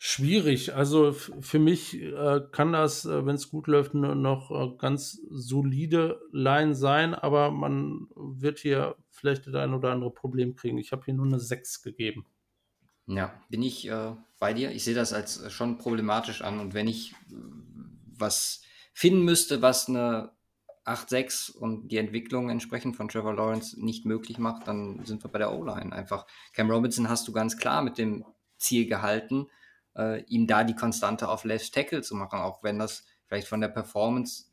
[0.02, 0.74] schwierig.
[0.74, 6.22] Also für mich äh, kann das, äh, wenn es gut läuft, noch äh, ganz solide
[6.32, 10.78] Line sein, aber man wird hier vielleicht das ein oder andere Problem kriegen.
[10.78, 12.24] Ich habe hier nur eine 6 gegeben.
[13.08, 14.70] Ja, bin ich äh, bei dir.
[14.70, 17.34] Ich sehe das als äh, schon problematisch an und wenn ich äh,
[18.16, 18.62] was
[18.94, 20.30] finden müsste, was eine
[20.86, 25.38] 8-6 und die Entwicklung entsprechend von Trevor Lawrence nicht möglich macht, dann sind wir bei
[25.38, 26.26] der O-Line einfach.
[26.54, 28.24] Cam Robinson hast du ganz klar mit dem
[28.56, 29.46] Ziel gehalten,
[29.96, 33.60] äh, ihm da die Konstante auf Left Tackle zu machen, auch wenn das vielleicht von
[33.60, 34.44] der Performance,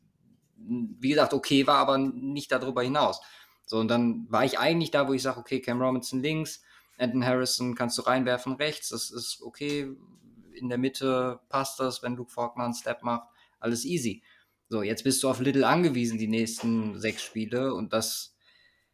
[0.56, 3.20] wie gesagt, okay war, aber nicht darüber hinaus.
[3.66, 6.62] So, und dann war ich eigentlich da, wo ich sage, okay, Cam Robinson links,
[6.96, 9.94] Anton Harrison kannst du reinwerfen rechts, das ist okay,
[10.54, 13.28] in der Mitte passt das, wenn Luke Faulkner einen Step macht,
[13.60, 14.22] alles easy.
[14.68, 18.36] So, jetzt bist du auf Little angewiesen, die nächsten sechs Spiele und das,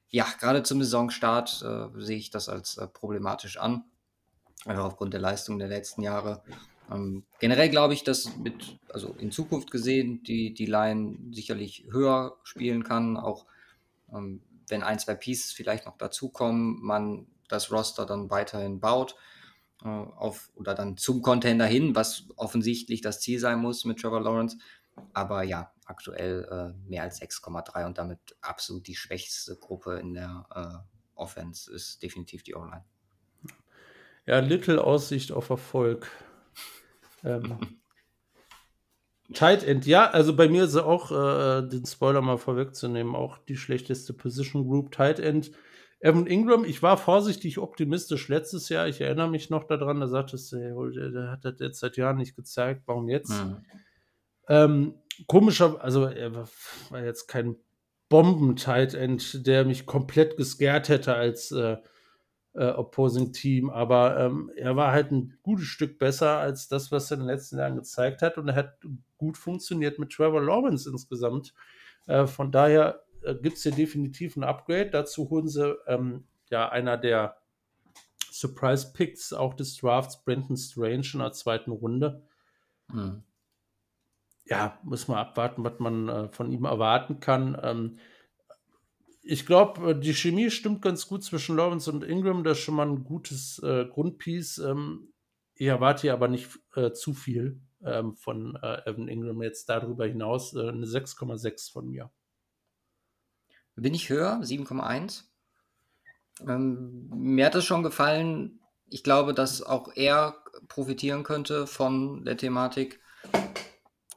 [0.08, 3.84] ja, gerade zum Saisonstart äh, sehe ich das als äh, problematisch an,
[4.64, 6.42] einfach aufgrund der Leistung der letzten Jahre.
[6.90, 12.36] Ähm, generell glaube ich, dass mit, also in Zukunft gesehen, die, die Line sicherlich höher
[12.42, 13.46] spielen kann, auch
[14.12, 19.16] ähm, wenn ein, zwei Pieces vielleicht noch dazukommen, man das Roster dann weiterhin baut
[19.82, 24.20] äh, auf oder dann zum Contender hin, was offensichtlich das Ziel sein muss mit Trevor
[24.20, 24.58] Lawrence.
[25.12, 30.46] Aber ja, aktuell äh, mehr als 6,3 und damit absolut die schwächste Gruppe in der
[30.54, 32.84] äh, Offense ist definitiv die O-Line.
[34.26, 36.10] Ja, Little Aussicht auf Erfolg.
[37.24, 37.58] Ähm,
[39.32, 43.56] Tight End, ja, also bei mir ist auch, äh, den Spoiler mal vorwegzunehmen, auch die
[43.56, 44.92] schlechteste Position Group.
[44.92, 45.50] Tight End,
[46.00, 48.86] Evan Ingram, ich war vorsichtig optimistisch letztes Jahr.
[48.86, 52.18] Ich erinnere mich noch daran, da sagtest du, der, der hat das jetzt seit Jahren
[52.18, 53.30] nicht gezeigt, warum jetzt?
[53.30, 53.64] Mhm.
[54.48, 54.94] Ähm,
[55.26, 57.56] komischer, also er war jetzt kein
[58.10, 61.78] Bomben-Tight End, der mich komplett gescared hätte als äh,
[62.54, 67.10] äh, Opposing Team, aber ähm, er war halt ein gutes Stück besser als das, was
[67.10, 68.78] er in den letzten Jahren gezeigt hat und er hat
[69.18, 71.52] gut funktioniert mit Trevor Lawrence insgesamt.
[72.06, 74.90] Äh, von daher äh, gibt es hier definitiv ein Upgrade.
[74.90, 77.36] Dazu holen sie ähm, ja einer der
[78.30, 82.22] Surprise Picks auch des Drafts, Brenton Strange in der zweiten Runde.
[82.92, 83.22] Mhm.
[84.46, 87.58] Ja, muss man abwarten, was man äh, von ihm erwarten kann.
[87.62, 87.98] Ähm,
[89.24, 92.44] ich glaube, äh, die Chemie stimmt ganz gut zwischen Lawrence und Ingram.
[92.44, 94.58] Das ist schon mal ein gutes äh, Grundpiece.
[94.58, 95.12] Ähm,
[95.54, 100.06] ich erwarte hier aber nicht äh, zu viel ähm, von äh, Evan Ingram jetzt darüber
[100.06, 100.54] hinaus.
[100.54, 102.10] Äh, eine 6,6 von mir.
[103.76, 105.24] Bin ich höher, 7,1.
[106.46, 108.60] Ähm, mir hat es schon gefallen.
[108.88, 110.36] Ich glaube, dass auch er
[110.68, 113.00] profitieren könnte von der Thematik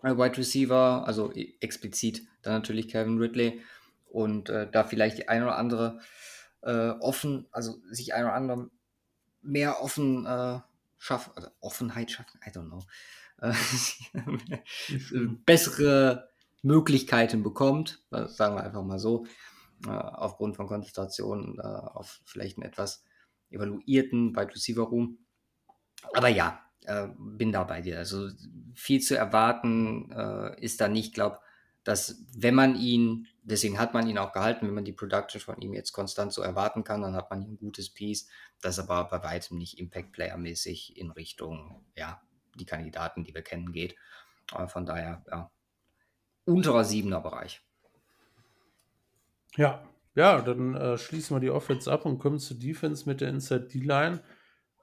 [0.04, 3.62] äh, Wide Receiver, also e, explizit dann natürlich Kevin Ridley
[4.10, 6.00] und äh, da vielleicht die eine oder andere
[6.62, 8.70] äh, offen, also sich ein oder andere
[9.42, 10.60] mehr offen äh,
[10.98, 12.84] schaffen, also Offenheit schaffen, I don't know,
[13.42, 13.54] äh,
[15.46, 16.30] bessere
[16.64, 19.26] Möglichkeiten bekommt, sagen wir einfach mal so,
[19.86, 23.04] äh, aufgrund von Konzentration äh, auf vielleicht einen etwas
[23.52, 25.20] evaluierten Wide Receiver Room.
[26.14, 26.62] Aber ja,
[27.18, 27.98] bin da bei dir.
[27.98, 28.30] Also
[28.76, 30.12] viel zu erwarten
[30.60, 31.08] ist da nicht.
[31.08, 31.40] Ich glaube,
[31.84, 35.60] dass wenn man ihn, deswegen hat man ihn auch gehalten, wenn man die Production von
[35.61, 38.28] ihm jetzt konstant so erwarten kann, dann hat man ein gutes Piece,
[38.61, 42.22] das aber bei weitem nicht Impact-Player-mäßig in Richtung, ja,
[42.56, 43.95] die Kandidaten, die wir kennen, geht.
[44.52, 45.52] Aber von daher, ja,
[46.45, 47.61] unterer siebener Bereich.
[49.56, 53.30] Ja, ja, dann äh, schließen wir die Offense ab und kommen zur Defense mit der
[53.30, 54.24] Inside D-Line.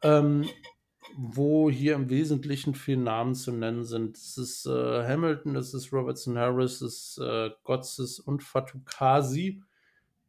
[0.03, 0.49] Ähm,
[1.17, 4.17] wo hier im Wesentlichen vier Namen zu nennen sind.
[4.17, 9.63] Das ist äh, Hamilton, das ist Robertson Harris, das ist äh, Gotzes und Fatukasi.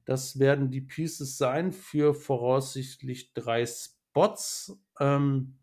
[0.05, 5.55] Das werden die Pieces sein für voraussichtlich drei Spots, ähm,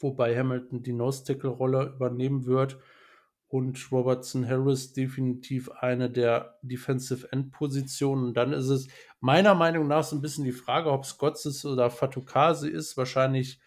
[0.00, 2.78] wobei Hamilton die Nose-Tackle-Rolle übernehmen wird
[3.46, 8.34] und Robertson Harris definitiv eine der Defensive End-Positionen.
[8.34, 8.88] dann ist es
[9.20, 12.96] meiner Meinung nach so ein bisschen die Frage, ob es Gotzes oder Fatukasi ist.
[12.96, 13.60] Wahrscheinlich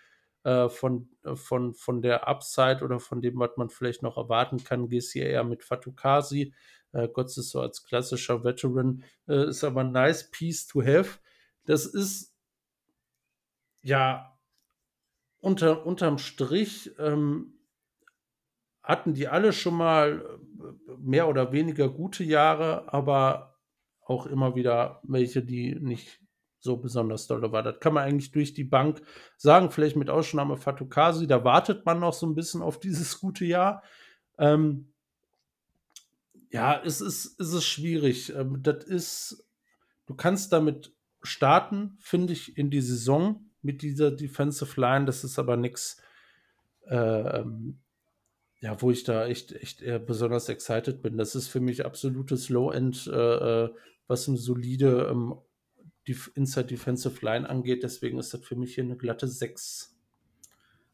[0.48, 4.64] äh, von, äh, von, von der Upside oder von dem, was man vielleicht noch erwarten
[4.64, 6.54] kann, gehst hier eher mit Fatukasi.
[6.94, 11.20] Äh, Gott ist so als klassischer Veteran, äh, ist aber ein nice piece to have.
[11.66, 12.34] Das ist
[13.82, 14.40] ja
[15.40, 17.60] unter, unterm Strich ähm,
[18.82, 23.60] hatten die alle schon mal äh, mehr oder weniger gute Jahre, aber
[24.00, 26.22] auch immer wieder welche, die nicht
[26.60, 27.64] so besonders dolle war.
[27.64, 29.02] Das kann man eigentlich durch die Bank
[29.38, 33.46] sagen, vielleicht mit Ausnahme Fatukasi, da wartet man noch so ein bisschen auf dieses gute
[33.46, 33.84] Jahr.
[34.38, 34.92] Ähm,
[36.50, 38.34] ja, es ist, es ist schwierig.
[38.34, 39.48] Ähm, das ist,
[40.06, 45.06] du kannst damit starten, finde ich, in die Saison mit dieser Defensive Line.
[45.06, 46.02] Das ist aber nichts,
[46.86, 47.44] äh,
[48.60, 51.18] ja, wo ich da echt, echt besonders excited bin.
[51.18, 53.70] Das ist für mich absolutes Low-End, äh, äh
[54.10, 55.36] was eine solide ähm,
[56.08, 57.84] die Inside Defensive Line angeht.
[57.84, 59.96] Deswegen ist das für mich hier eine glatte 6.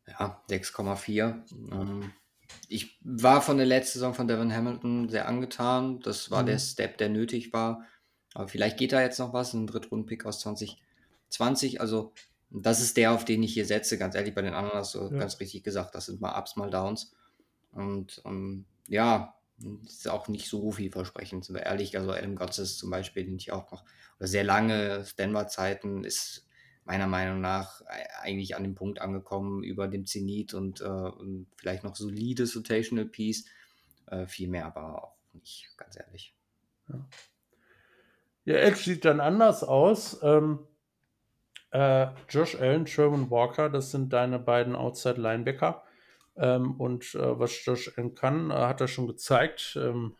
[0.08, 1.44] Ja, 6,4.
[1.72, 2.12] Ähm,
[2.68, 6.00] ich war von der letzten Saison von Devin Hamilton sehr angetan.
[6.02, 6.48] Das war mhm.
[6.48, 7.86] der Step, der nötig war.
[8.34, 9.54] Aber vielleicht geht da jetzt noch was.
[9.54, 11.80] Ein Drittrunden-Pick aus 2020.
[11.80, 12.14] Also
[12.50, 15.04] Das ist der, auf den ich hier setze, ganz ehrlich, bei den anderen hast du
[15.04, 15.10] ja.
[15.10, 17.14] ganz richtig gesagt, das sind mal Ups, mal Downs.
[17.72, 19.36] Und ähm, ja,
[19.86, 21.98] ist auch nicht so vielversprechend, sind wir ehrlich.
[21.98, 23.84] Also Adam Gotts zum Beispiel, den ich auch noch,
[24.20, 26.48] oder sehr lange Denver-Zeiten, ist
[26.86, 27.82] meiner Meinung nach
[28.22, 33.06] eigentlich an dem Punkt angekommen über dem Zenit und, äh, und vielleicht noch solides Rotational
[33.06, 33.46] Piece.
[34.08, 36.36] Äh, viel mehr aber auch nicht, ganz ehrlich.
[36.90, 37.06] Ja,
[38.46, 40.22] ja Edge sieht dann anders aus.
[40.24, 40.60] Ähm,
[41.72, 45.84] äh, Josh Allen, Sherman Walker, das sind deine beiden Outside-Linebacker.
[46.36, 49.78] Ähm, und äh, was Josh Allen kann, äh, hat er schon gezeigt.
[49.82, 50.16] Ähm,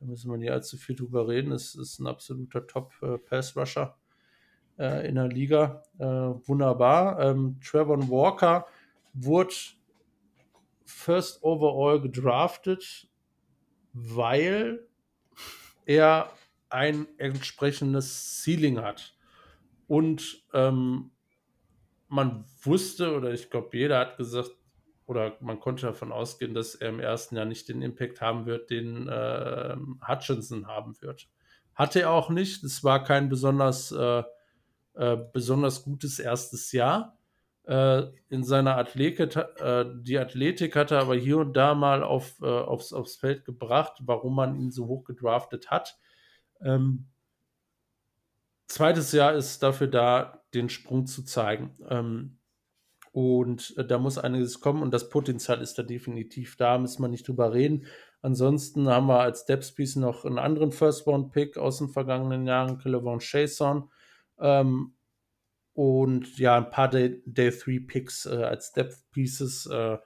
[0.00, 1.52] da müssen wir nicht allzu viel drüber reden.
[1.52, 3.96] Es ist ein absoluter Top-Pass-Rusher
[4.78, 5.82] äh, in der Liga.
[5.98, 7.20] Äh, wunderbar.
[7.20, 8.66] Ähm, Trevor Walker
[9.14, 9.54] wurde
[10.84, 13.08] first overall gedraftet,
[13.92, 14.86] weil
[15.86, 16.30] er
[16.68, 19.16] ein entsprechendes Ceiling hat.
[19.86, 21.12] Und ähm,
[22.08, 24.50] man wusste, oder ich glaube, jeder hat gesagt,
[25.06, 28.70] oder man konnte davon ausgehen, dass er im ersten Jahr nicht den Impact haben wird,
[28.70, 29.76] den äh,
[30.06, 31.28] Hutchinson haben wird.
[31.74, 32.64] Hatte er auch nicht.
[32.64, 34.22] Es war kein besonders äh,
[34.94, 37.18] äh, besonders gutes erstes Jahr.
[37.64, 42.40] Äh, in seiner Athletik, äh, die Athletik hat er aber hier und da mal auf,
[42.42, 45.98] äh, aufs, aufs Feld gebracht, warum man ihn so hoch gedraftet hat.
[46.60, 47.06] Ähm,
[48.68, 51.74] zweites Jahr ist dafür da, den Sprung zu zeigen.
[51.88, 52.38] Ähm,
[53.14, 57.06] und äh, da muss einiges kommen und das Potenzial ist da definitiv da, müssen wir
[57.06, 57.86] nicht drüber reden.
[58.22, 63.20] Ansonsten haben wir als Depth Piece noch einen anderen First-Round-Pick aus den vergangenen Jahren, Kelevon
[63.20, 63.88] Chason.
[64.40, 64.96] Ähm,
[65.74, 69.98] und ja, ein paar Day, 3 Picks äh, als Depth Pieces, äh,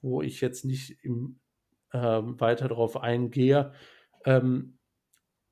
[0.00, 1.40] wo ich jetzt nicht im,
[1.90, 3.72] äh, weiter darauf eingehe.
[4.24, 4.78] Ähm,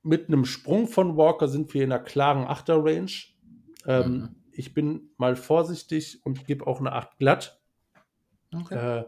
[0.05, 3.11] mit einem Sprung von Walker sind wir in einer klaren Achter-Range.
[3.85, 4.40] Ähm, mhm.
[4.61, 7.61] Ich bin mal vorsichtig und gebe auch eine 8 glatt.
[8.55, 8.75] Okay.
[8.75, 9.05] Äh,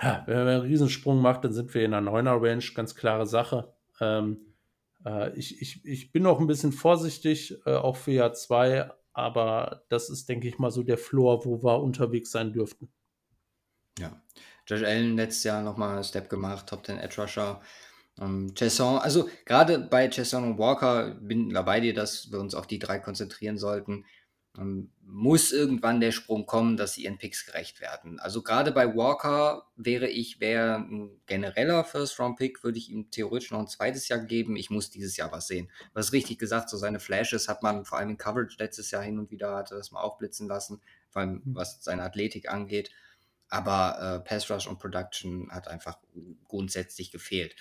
[0.00, 3.74] ja, wenn man einen Riesensprung macht, dann sind wir in einer 9er-Range, ganz klare Sache.
[4.00, 4.38] Ähm,
[5.04, 9.82] äh, ich, ich, ich bin auch ein bisschen vorsichtig, äh, auch für Jahr 2, aber
[9.88, 12.88] das ist, denke ich mal, so der Floor, wo wir unterwegs sein dürften.
[13.98, 14.22] Ja.
[14.68, 17.60] Josh Allen letztes Jahr nochmal einen Step gemacht, Top 10 Edge Rusher.
[18.20, 22.54] Ähm, Chesson, also gerade bei Chesson und Walker bin da bei dir, dass wir uns
[22.54, 24.04] auf die drei konzentrieren sollten.
[24.58, 28.18] Ähm, muss irgendwann der Sprung kommen, dass sie ihren Picks gerecht werden.
[28.18, 33.60] Also gerade bei Walker wäre ich, wäre ein genereller First-Round-Pick, würde ich ihm theoretisch noch
[33.60, 34.56] ein zweites Jahr geben.
[34.56, 35.70] Ich muss dieses Jahr was sehen.
[35.92, 39.18] Was richtig gesagt, so seine Flashes hat man vor allem in Coverage letztes Jahr hin
[39.18, 40.80] und wieder hatte das mal aufblitzen lassen,
[41.10, 41.54] vor allem mhm.
[41.54, 42.90] was seine Athletik angeht.
[43.48, 45.98] Aber äh, Pass Rush und Production hat einfach
[46.48, 47.54] grundsätzlich gefehlt.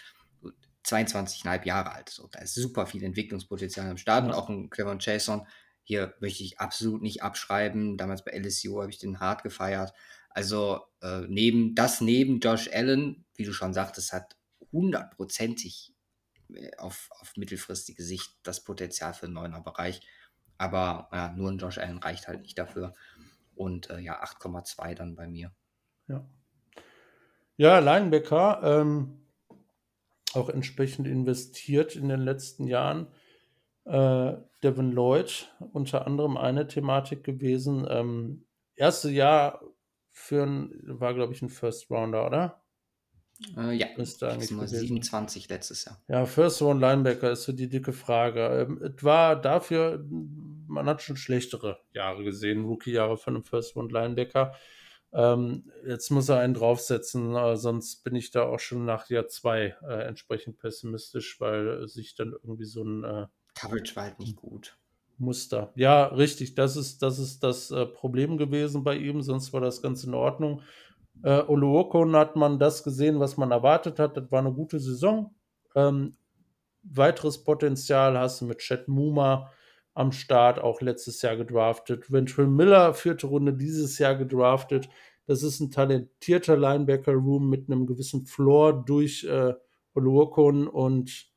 [0.86, 2.10] 22,5 Jahre alt.
[2.10, 5.46] So, da ist super viel Entwicklungspotenzial am Start und auch ein Clevon Chason
[5.86, 7.96] hier möchte ich absolut nicht abschreiben.
[7.96, 9.94] Damals bei LSU habe ich den hart gefeiert.
[10.32, 14.36] Also äh, neben das neben Josh Allen, wie du schon sagtest, hat
[14.72, 15.94] hundertprozentig
[16.54, 20.02] äh, auf, auf mittelfristige Sicht das Potenzial für einen neuner Bereich.
[20.58, 22.96] Aber ja, nur ein Josh Allen reicht halt nicht dafür.
[23.54, 25.54] Und äh, ja, 8,2 dann bei mir.
[26.08, 26.28] Ja.
[27.58, 29.25] Ja, Linebacker, ähm,
[30.36, 33.08] auch entsprechend investiert in den letzten Jahren.
[33.86, 34.34] Äh,
[34.64, 37.86] Devin Lloyd unter anderem eine Thematik gewesen.
[37.90, 38.46] Ähm,
[38.76, 39.62] erste Jahr
[40.12, 42.66] für ein, war, glaube ich, ein First Rounder, oder?
[43.58, 46.02] Äh, ja, Müsste eigentlich 27 letztes Jahr.
[46.08, 48.68] Ja, First Round Linebacker ist so die dicke Frage.
[48.68, 50.06] Ähm, es war dafür,
[50.68, 54.56] man hat schon schlechtere Jahre gesehen, Rookie-Jahre von einem First Round Linebacker.
[55.16, 59.28] Ähm, jetzt muss er einen draufsetzen, äh, sonst bin ich da auch schon nach Jahr
[59.28, 64.36] zwei äh, entsprechend pessimistisch, weil sich dann irgendwie so ein äh, Coverage war halt nicht
[64.36, 64.78] gut.
[65.18, 65.72] Muster.
[65.76, 66.56] Ja, richtig.
[66.56, 70.14] Das ist das, ist das äh, Problem gewesen bei ihm, sonst war das ganz in
[70.14, 70.62] Ordnung.
[71.24, 74.18] Äh, Oluokon hat man das gesehen, was man erwartet hat.
[74.18, 75.34] Das war eine gute Saison.
[75.76, 76.18] Ähm,
[76.84, 79.50] weiteres Potenzial hast du mit Chet Muma
[79.96, 82.12] am Start, auch letztes Jahr gedraftet.
[82.12, 84.90] Ventrell Miller, vierte Runde dieses Jahr gedraftet.
[85.26, 89.54] Das ist ein talentierter Linebacker-Room mit einem gewissen Floor durch äh,
[89.96, 91.32] Oluokon und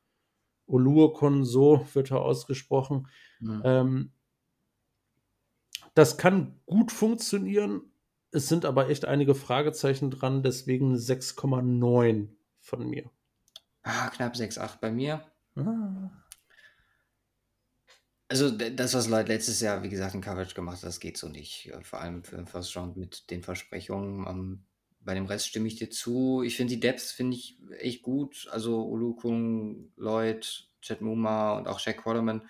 [0.66, 3.08] Oluokon, so wird er ausgesprochen.
[3.40, 3.62] Mhm.
[3.64, 4.12] Ähm,
[5.94, 7.80] das kann gut funktionieren.
[8.30, 12.28] Es sind aber echt einige Fragezeichen dran, deswegen 6,9
[12.60, 13.10] von mir.
[13.82, 15.22] Ah, knapp 6,8 bei mir.
[15.54, 16.10] Ah.
[18.30, 21.28] Also das, was Leute letztes Jahr, wie gesagt, in Coverage gemacht hat, das geht so
[21.28, 21.72] nicht.
[21.82, 24.26] Vor allem für den First Round mit den Versprechungen.
[24.26, 24.64] Um,
[25.00, 26.42] bei dem Rest stimme ich dir zu.
[26.42, 28.46] Ich finde die Depths finde ich echt gut.
[28.50, 32.42] Also Olukung, Lloyd, Chet Muma und auch Shaq Waterman.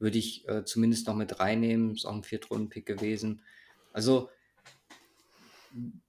[0.00, 1.94] würde ich äh, zumindest noch mit reinnehmen.
[1.94, 3.42] Ist auch ein Viertrunden-Pick gewesen.
[3.92, 4.28] Also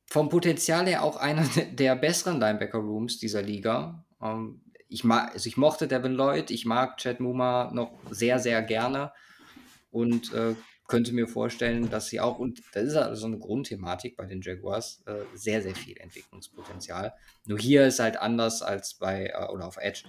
[0.08, 4.04] vom Potenzial her auch einer der besseren Linebacker-Rooms dieser Liga.
[4.20, 8.62] Ähm, ich, mag, also ich mochte Devin Lloyd, ich mag Chad Muma noch sehr, sehr
[8.62, 9.12] gerne
[9.92, 10.56] und äh,
[10.88, 15.02] könnte mir vorstellen, dass sie auch, und das ist also eine Grundthematik bei den Jaguars,
[15.08, 17.14] äh, sehr, sehr viel Entwicklungspotenzial.
[17.46, 20.04] Nur hier ist halt anders als bei, äh, oder auf Edge,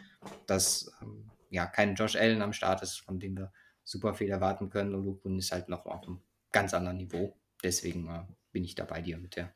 [0.47, 3.53] dass ähm, ja kein Josh Allen am Start ist, von dem wir
[3.85, 4.95] super viel erwarten können.
[4.95, 6.21] Und Lukun ist halt noch auf einem
[6.53, 7.35] ganz anderen Niveau.
[7.63, 9.55] Deswegen äh, bin ich da bei dir mit der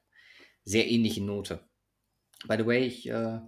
[0.64, 1.60] sehr ähnlichen Note.
[2.46, 3.40] By the way, ich äh,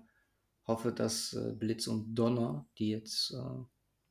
[0.67, 3.65] hoffe, dass äh, Blitz und Donner, die jetzt äh,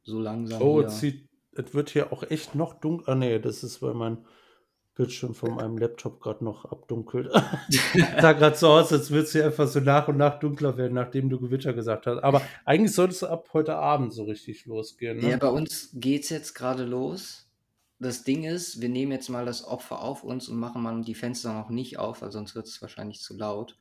[0.03, 0.61] so langsam.
[0.61, 3.05] Oh, es, sieht, es wird hier auch echt noch dunkel.
[3.07, 4.25] Ah, nee, das ist, weil mein
[4.95, 7.31] Bildschirm von meinem Laptop gerade noch abdunkelt.
[8.21, 10.93] da gerade so aus, als würde es hier einfach so nach und nach dunkler werden,
[10.93, 12.21] nachdem du Gewitter gesagt hast.
[12.21, 15.19] Aber eigentlich sollte es ab heute Abend so richtig losgehen.
[15.19, 15.31] Ne?
[15.31, 17.47] Ja, bei uns geht es jetzt gerade los.
[17.99, 21.15] Das Ding ist, wir nehmen jetzt mal das Opfer auf uns und machen mal die
[21.15, 23.77] Fenster noch nicht auf, weil sonst wird es wahrscheinlich zu laut.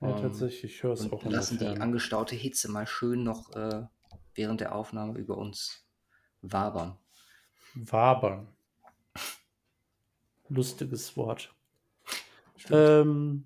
[0.00, 1.24] Ja, ähm, tatsächlich, ich höre es auch.
[1.24, 3.86] Wir lassen die angestaute Hitze mal schön noch äh,
[4.34, 5.84] während der Aufnahme über uns
[6.42, 6.96] wabern.
[7.74, 8.48] Wabern.
[10.48, 11.52] Lustiges Wort.
[12.70, 13.44] Ähm,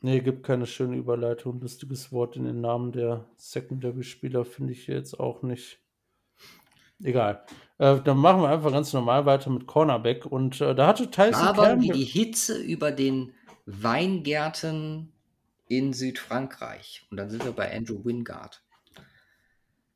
[0.00, 1.60] nee, gibt keine schöne Überleitung.
[1.60, 5.80] Lustiges Wort in den Namen der Secondary-Spieler finde ich jetzt auch nicht.
[7.02, 7.44] Egal.
[7.78, 10.26] Äh, dann machen wir einfach ganz normal weiter mit Cornerback.
[10.26, 13.32] Und äh, da hatte Tyson Aber Campbell wie die Hitze über den
[13.70, 15.12] Weingärten
[15.68, 17.06] in Südfrankreich.
[17.10, 18.62] Und dann sind wir bei Andrew Wingard.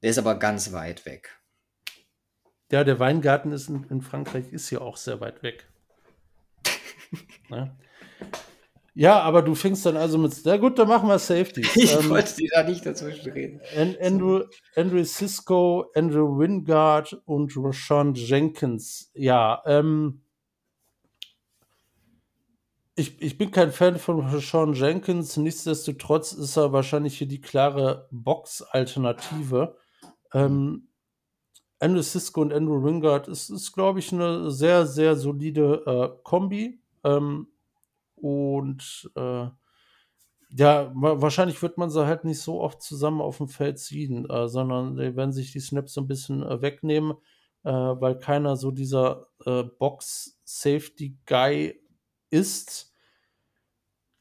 [0.02, 1.40] Der ist aber ganz weit weg.
[2.70, 5.68] Ja, der Weingarten ist in, in Frankreich ist ja auch sehr weit weg.
[7.48, 7.76] ne?
[8.94, 10.34] Ja, aber du fängst dann also mit.
[10.44, 11.62] Na gut, dann machen wir Safety.
[11.74, 13.60] Ich ähm, wollte dir da nicht dazwischen reden.
[14.00, 14.44] Andrew,
[14.76, 19.10] Andrew Cisco, Andrew Wingard und Rashawn Jenkins.
[19.14, 20.21] Ja, ähm,
[22.94, 25.38] ich, ich bin kein Fan von Rashawn Jenkins.
[25.38, 29.76] Nichtsdestotrotz ist er wahrscheinlich hier die klare Box-Alternative.
[30.34, 30.88] Ähm,
[31.78, 36.82] Andrew Cisco und Andrew Wingard ist, ist glaube ich, eine sehr, sehr solide äh, Kombi.
[37.02, 37.48] Ähm,
[38.14, 39.46] und äh,
[40.54, 44.48] ja, wahrscheinlich wird man sie halt nicht so oft zusammen auf dem Feld ziehen, äh,
[44.48, 47.14] sondern die werden sich die Snaps so ein bisschen äh, wegnehmen,
[47.64, 51.81] äh, weil keiner so dieser äh, Box-Safety-Guy
[52.32, 52.92] ist.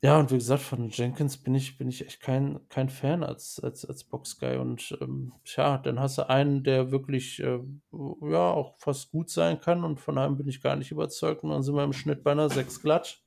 [0.03, 3.59] Ja, und wie gesagt, von Jenkins bin ich, bin ich echt kein, kein Fan als,
[3.59, 4.57] als, als Box-Guy.
[4.57, 7.59] Und ähm, tja, dann hast du einen, der wirklich äh,
[7.91, 11.43] ja auch fast gut sein kann und von einem bin ich gar nicht überzeugt.
[11.43, 13.21] Und dann sind wir im Schnitt bei einer 6 glatt.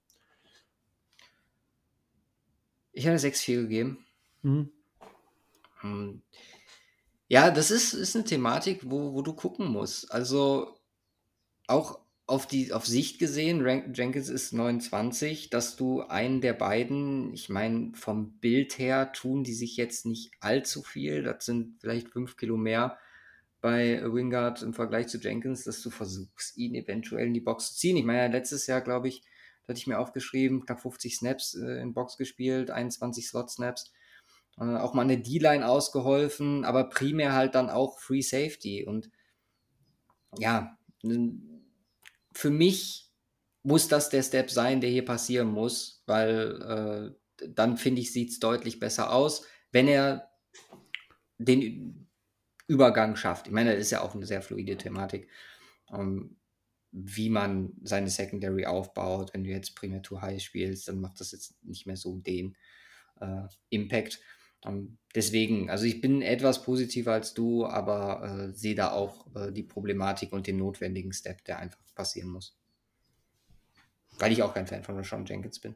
[2.92, 4.04] Ich habe 6-4 gegeben.
[4.42, 4.70] Mhm.
[7.28, 10.10] Ja, das ist, ist eine Thematik, wo, wo du gucken musst.
[10.12, 10.76] Also
[11.66, 17.34] auch auf die auf Sicht gesehen, Rank Jenkins ist 29, dass du einen der beiden,
[17.34, 21.22] ich meine, vom Bild her tun die sich jetzt nicht allzu viel.
[21.22, 22.98] Das sind vielleicht fünf Kilo mehr
[23.60, 27.78] bei Wingard im Vergleich zu Jenkins, dass du versuchst, ihn eventuell in die Box zu
[27.78, 27.96] ziehen.
[27.96, 29.22] Ich meine, letztes Jahr, glaube ich,
[29.68, 33.92] hatte ich mir aufgeschrieben, knapp 50 Snaps äh, in Box gespielt, 21 Slot-Snaps.
[34.58, 38.84] Äh, auch mal eine D-Line ausgeholfen, aber primär halt dann auch Free Safety.
[38.84, 39.10] Und
[40.38, 40.76] ja,
[42.34, 43.12] für mich
[43.62, 48.30] muss das der Step sein, der hier passieren muss, weil äh, dann finde ich, sieht
[48.30, 50.30] es deutlich besser aus, wenn er
[51.38, 52.08] den
[52.66, 53.46] Übergang schafft.
[53.46, 55.28] Ich meine, das ist ja auch eine sehr fluide Thematik.
[55.92, 56.36] Ähm,
[56.96, 59.34] wie man seine Secondary aufbaut.
[59.34, 62.56] Wenn du jetzt primär Too High spielst, dann macht das jetzt nicht mehr so den
[63.20, 64.20] äh, Impact.
[64.64, 69.52] Ähm, deswegen, also ich bin etwas positiver als du, aber äh, sehe da auch äh,
[69.52, 72.56] die Problematik und den notwendigen Step, der einfach passieren muss.
[74.18, 75.74] Weil ich auch kein Fan von Rashawn Jenkins bin.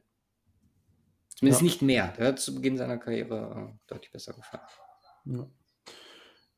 [1.28, 1.64] Zumindest ja.
[1.64, 2.14] nicht mehr.
[2.18, 4.62] Der hat zu Beginn seiner Karriere äh, deutlich besser gefallen.
[5.24, 5.46] Ja.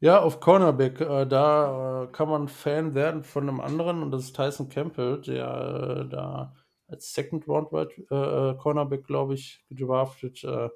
[0.02, 4.24] Ja, auf Cornerback, äh, da äh, kann man Fan werden von einem anderen und das
[4.24, 6.56] ist Tyson Campbell, der äh, da
[6.88, 7.70] als Second Round
[8.08, 10.70] Cornerback, glaube ich, gedraftet, äh,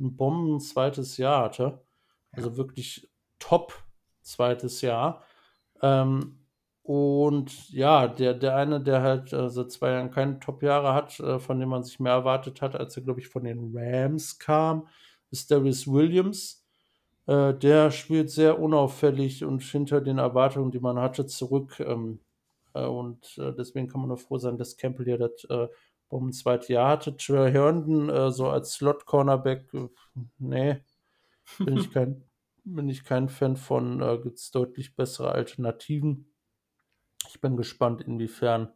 [0.00, 1.82] ein Bomben zweites Jahr hatte.
[2.32, 3.74] Also wirklich top
[4.22, 5.24] zweites Jahr.
[5.82, 6.38] Ähm,
[6.82, 11.38] und ja, der, der eine, der halt äh, seit zwei Jahren keine Top-Jahre hat, äh,
[11.38, 14.88] von dem man sich mehr erwartet hat, als er, glaube ich, von den Rams kam,
[15.30, 16.60] ist Darius Williams
[17.30, 21.78] äh, der spielt sehr unauffällig und hinter den Erwartungen, die man hatte, zurück.
[21.78, 22.18] Ähm,
[22.74, 25.46] äh, und äh, deswegen kann man nur froh sein, dass Campbell ja das
[26.10, 27.16] um ein zweites Jahr hatte.
[27.16, 29.88] Trey Herndon äh, so als Slot-Cornerback, äh,
[30.38, 30.80] nee,
[31.58, 32.24] bin ich kein,
[32.64, 34.02] bin ich kein Fan von.
[34.02, 36.26] Äh, Gibt es deutlich bessere Alternativen.
[37.28, 38.72] Ich bin gespannt, inwiefern,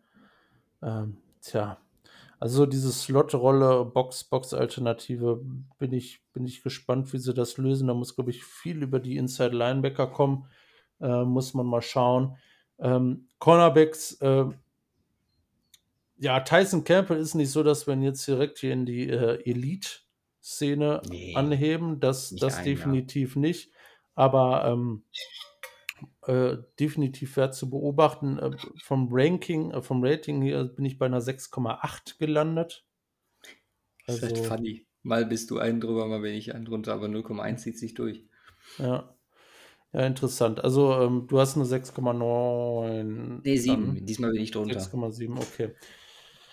[0.82, 1.78] ähm, tja,
[2.38, 5.40] also diese Slot-Rolle, Box-Box-Alternative,
[5.78, 7.88] bin ich, bin ich gespannt, wie sie das lösen.
[7.88, 10.46] Da muss, glaube ich, viel über die Inside-Linebacker kommen.
[11.00, 12.36] Äh, muss man mal schauen.
[12.78, 14.44] Ähm, Cornerbacks, äh,
[16.24, 19.42] ja, Tyson Campbell ist nicht so, dass wir ihn jetzt direkt hier in die äh,
[19.44, 22.00] Elite-Szene nee, anheben.
[22.00, 23.70] Das, das definitiv nicht.
[24.14, 25.04] Aber ähm,
[26.26, 28.38] äh, definitiv wert zu beobachten.
[28.38, 32.86] Äh, vom Ranking, äh, vom Rating hier bin ich bei einer 6,8 gelandet.
[34.06, 34.86] Also, das ist echt funny.
[35.02, 38.24] Mal bist du einen drüber, mal bin ich einen drunter, aber 0,1 zieht sich durch.
[38.78, 39.14] Ja.
[39.92, 40.64] Ja, interessant.
[40.64, 43.40] Also, ähm, du hast eine 6,9.
[43.44, 44.06] Nee, 7.
[44.06, 44.80] Diesmal bin ich drunter.
[44.80, 45.74] 6,7, okay.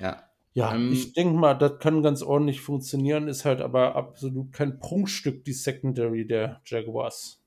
[0.02, 0.24] Ja.
[0.54, 4.80] Ja, ähm, ich denke mal, das kann ganz ordentlich funktionieren, ist halt aber absolut kein
[4.80, 7.42] Prunkstück, die Secondary der Jaguars.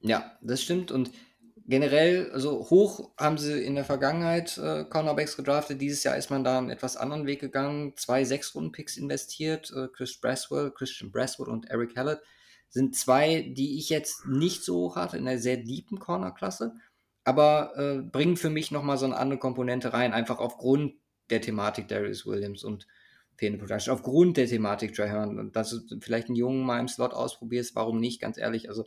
[0.00, 0.90] Ja, das stimmt.
[0.90, 1.10] Und
[1.66, 5.82] generell, also hoch haben sie in der Vergangenheit äh, Cornerbacks gedraftet.
[5.82, 7.92] Dieses Jahr ist man da einen etwas anderen Weg gegangen.
[7.96, 9.70] Zwei Sechs-Runden-Picks investiert.
[9.76, 12.20] Äh, Chris Braswell, Christian Braswood und Eric Hallett
[12.70, 16.76] sind zwei, die ich jetzt nicht so hoch hatte, in einer sehr deepen Corner-Klasse.
[17.24, 20.94] Aber äh, bringen für mich nochmal so eine andere Komponente rein, einfach aufgrund
[21.30, 22.86] der Thematik Darius Williams und
[23.36, 27.74] fehlende Production, aufgrund der Thematik Und dass du vielleicht einen Jungen mal im Slot ausprobierst,
[27.74, 28.68] warum nicht, ganz ehrlich.
[28.68, 28.86] Also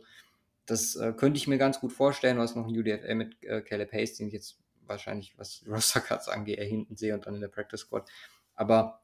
[0.66, 2.36] das äh, könnte ich mir ganz gut vorstellen.
[2.36, 6.00] Du hast noch ein UDFL mit äh, Caleb Hayes, den ich jetzt wahrscheinlich, was Roster
[6.00, 8.08] Cuts angeht, eher hinten sehe und dann in der Practice Squad.
[8.54, 9.00] Aber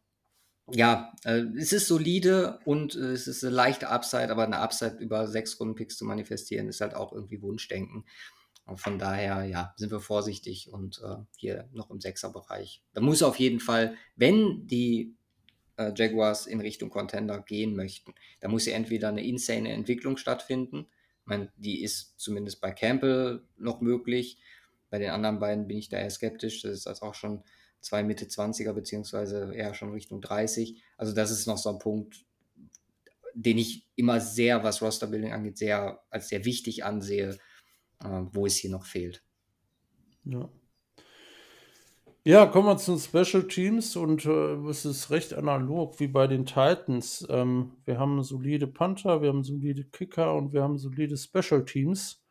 [0.73, 4.97] ja, äh, es ist solide und äh, es ist eine leichte Upside, aber eine Upside
[4.99, 8.05] über sechs Rundenpicks zu manifestieren, ist halt auch irgendwie Wunschdenken.
[8.77, 12.83] Von daher, ja, sind wir vorsichtig und äh, hier noch im Sechserbereich.
[12.93, 15.17] Da muss auf jeden Fall, wenn die
[15.77, 20.87] äh, Jaguars in Richtung Contender gehen möchten, da muss ja entweder eine insane Entwicklung stattfinden
[21.31, 24.39] meine, die ist zumindest bei Campbell noch möglich.
[24.91, 26.61] Bei den anderen beiden bin ich da eher skeptisch.
[26.61, 27.43] Das ist also auch schon
[27.81, 30.83] zwei Mitte 20er, beziehungsweise eher schon Richtung 30.
[30.99, 32.27] Also, das ist noch so ein Punkt,
[33.33, 37.39] den ich immer sehr, was Rosterbuilding angeht, sehr als sehr wichtig ansehe,
[38.33, 39.23] wo es hier noch fehlt.
[40.25, 40.49] Ja.
[42.23, 46.27] Ja, kommen wir zu den Special Teams und äh, es ist recht analog wie bei
[46.27, 47.27] den Titans.
[47.31, 52.23] Ähm, wir haben solide Panther, wir haben solide Kicker und wir haben solide Special Teams.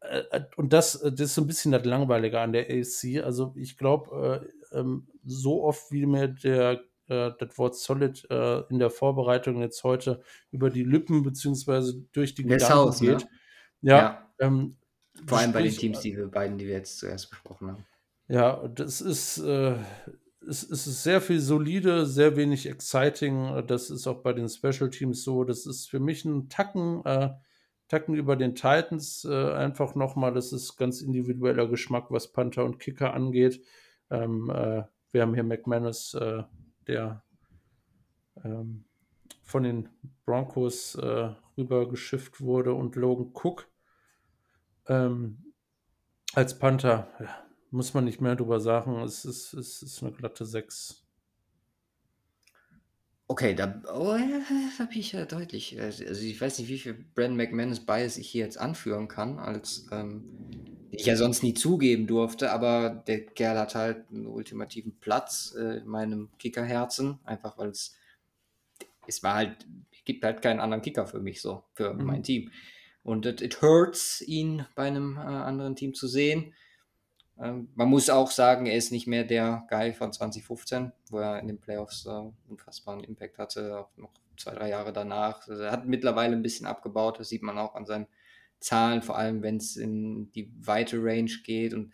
[0.00, 3.24] Äh, äh und das, äh, das ist so ein bisschen das Langweilige an der AC.
[3.24, 8.24] Also ich glaube, äh, ähm, so oft wie mir der äh, das Wort Solid
[8.70, 10.22] in der Vorbereitung jetzt heute
[10.52, 13.08] über die Lippen beziehungsweise durch die Gedanken Haus, ne?
[13.08, 13.20] geht.
[13.22, 13.28] Ne?
[13.82, 13.98] Ja.
[13.98, 14.31] ja.
[14.42, 14.76] Ähm,
[15.26, 17.86] Vor allem bei den Teams, die wir beiden, die wir jetzt zuerst besprochen haben.
[18.28, 19.76] Ja, das ist, äh,
[20.46, 23.64] es, es ist sehr viel solide, sehr wenig exciting.
[23.66, 25.44] Das ist auch bei den Special Teams so.
[25.44, 27.30] Das ist für mich ein Tacken, äh,
[27.88, 30.32] Tacken über den Titans äh, einfach nochmal.
[30.32, 33.62] Das ist ganz individueller Geschmack, was Panther und Kicker angeht.
[34.10, 34.82] Ähm, äh,
[35.12, 36.42] wir haben hier McManus, äh,
[36.86, 37.22] der
[38.42, 38.84] ähm,
[39.42, 39.88] von den
[40.24, 43.68] Broncos äh, rübergeschifft wurde und Logan Cook
[44.88, 45.52] ähm,
[46.34, 47.08] als Panther.
[47.20, 49.00] Ja, muss man nicht mehr drüber sagen.
[49.02, 50.98] Es ist, es ist eine glatte 6.
[53.28, 54.42] Okay, da, oh, ja,
[54.78, 55.78] da bin ich ja deutlich.
[55.78, 59.38] Äh, also ich weiß nicht, wie viel Brandon McManus Bias ich hier jetzt anführen kann,
[59.38, 60.24] als ähm,
[60.90, 65.78] ich ja sonst nie zugeben durfte, aber der Kerl hat halt einen ultimativen Platz äh,
[65.78, 67.96] in meinem Kickerherzen, einfach weil es
[69.06, 72.04] es war halt, es gibt halt keinen anderen Kicker für mich so, für mhm.
[72.04, 72.50] mein Team.
[73.02, 76.54] Und it, it hurts, ihn bei einem äh, anderen Team zu sehen.
[77.40, 81.40] Ähm, man muss auch sagen, er ist nicht mehr der Guy von 2015, wo er
[81.40, 85.46] in den Playoffs äh, unfassbaren Impact hatte, auch noch zwei, drei Jahre danach.
[85.48, 88.06] Also er hat mittlerweile ein bisschen abgebaut, das sieht man auch an seinen
[88.60, 91.92] Zahlen, vor allem wenn es in die weite Range geht und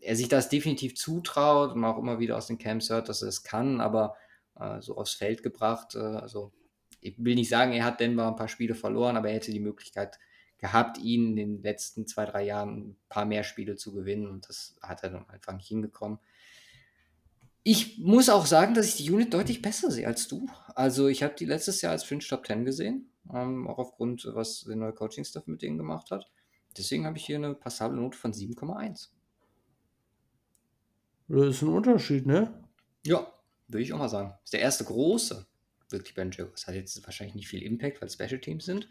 [0.00, 3.28] er sich das definitiv zutraut und auch immer wieder aus den Camps hört, dass er
[3.28, 4.16] es kann, aber
[4.58, 5.94] äh, so aufs Feld gebracht.
[5.94, 6.52] Äh, also
[7.00, 9.60] ich will nicht sagen, er hat Denver ein paar Spiele verloren, aber er hätte die
[9.60, 10.18] Möglichkeit
[10.58, 14.48] gehabt, ihn in den letzten zwei, drei Jahren ein paar mehr Spiele zu gewinnen und
[14.48, 16.18] das hat er dann einfach nicht hingekommen.
[17.62, 20.46] Ich muss auch sagen, dass ich die Unit deutlich besser sehe als du.
[20.74, 24.64] Also ich habe die letztes Jahr als Fringe Top 10 gesehen, ähm, auch aufgrund, was
[24.64, 26.30] der neue Coaching-Stuff mit denen gemacht hat.
[26.76, 29.08] Deswegen habe ich hier eine passable Note von 7,1.
[31.28, 32.64] Das ist ein Unterschied, ne?
[33.04, 33.32] Ja,
[33.68, 34.30] würde ich auch mal sagen.
[34.30, 35.46] Das ist der erste große,
[35.92, 36.66] wirklich Ben Jaguars.
[36.66, 38.88] Hat jetzt wahrscheinlich nicht viel Impact, weil Special Teams sind.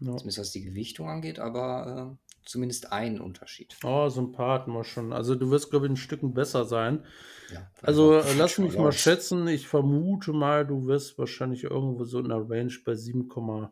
[0.00, 0.16] Ja.
[0.16, 3.76] Zumindest was die Gewichtung angeht, aber äh, zumindest ein Unterschied.
[3.82, 5.12] Oh, so ein paar hatten wir schon.
[5.12, 7.04] Also du wirst, glaube ich, ein Stück besser sein.
[7.52, 9.48] Ja, also äh, lass mich mal schätzen.
[9.48, 13.70] Ich vermute mal, du wirst wahrscheinlich irgendwo so in der Range bei 7,5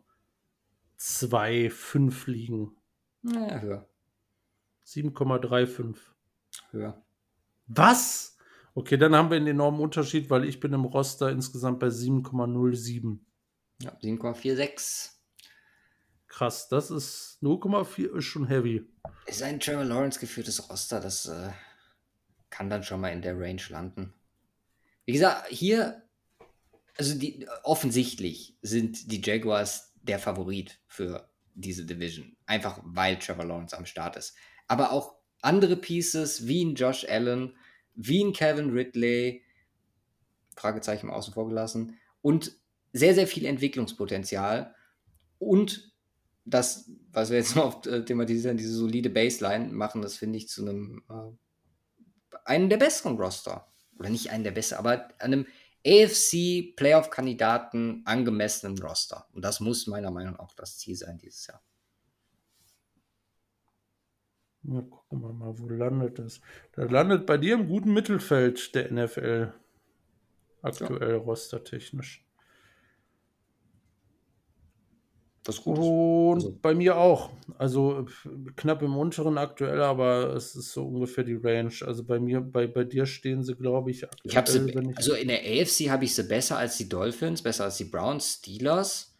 [0.99, 2.75] 7,25 liegen.
[3.21, 3.89] Naja, höher.
[4.85, 5.95] 7,35.
[6.71, 7.01] Höher.
[7.67, 8.36] Was?
[8.77, 13.17] Okay, dann haben wir einen enormen Unterschied, weil ich bin im Roster insgesamt bei 7,07.
[13.81, 15.13] Ja, 7,46.
[16.27, 18.85] Krass, das ist 0,4 ist schon heavy.
[19.25, 21.49] Ist ein Trevor Lawrence geführtes Roster, das äh,
[22.51, 24.13] kann dann schon mal in der Range landen.
[25.05, 26.03] Wie gesagt, hier,
[26.99, 32.37] also die, offensichtlich sind die Jaguars der Favorit für diese Division.
[32.45, 34.35] Einfach weil Trevor Lawrence am Start ist.
[34.67, 37.57] Aber auch andere Pieces wie ein Josh Allen,
[37.97, 39.43] wie ein Kevin Ridley,
[40.55, 42.53] Fragezeichen außen vor gelassen, und
[42.93, 44.73] sehr, sehr viel Entwicklungspotenzial.
[45.39, 45.93] Und
[46.45, 50.47] das, was wir jetzt noch oft äh, thematisieren, diese solide Baseline machen, das finde ich
[50.47, 53.67] zu einem äh, einen der besseren Roster.
[53.99, 55.47] Oder nicht einen der besseren, aber einem
[55.85, 59.27] AFC Playoff-Kandidaten angemessenen Roster.
[59.33, 61.61] Und das muss meiner Meinung nach auch das Ziel sein dieses Jahr.
[64.69, 66.41] Na, gucken wir mal, wo landet das?
[66.73, 69.53] Da landet bei dir im guten Mittelfeld der NFL.
[70.61, 71.15] Aktuell ja.
[71.15, 72.25] rostertechnisch.
[75.45, 76.59] Was gut Und also.
[76.61, 77.29] bei mir auch.
[77.57, 78.05] Also
[78.57, 81.71] knapp im unteren aktuell, aber es ist so ungefähr die Range.
[81.85, 84.29] Also bei mir, bei, bei dir stehen sie, glaube ich, aktuell.
[84.29, 87.41] Ich habe sie, ich also in der AFC habe ich sie besser als die Dolphins,
[87.41, 89.15] besser als die Browns, Steelers.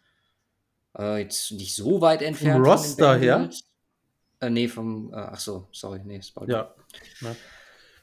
[0.98, 2.62] Äh, jetzt nicht so weit entfernt.
[2.62, 3.48] Vom Roster her?
[4.40, 6.74] Äh, nee, vom, äh, ach so, sorry, nee, Spoiler.
[7.22, 7.28] Ja.
[7.28, 7.36] Ne?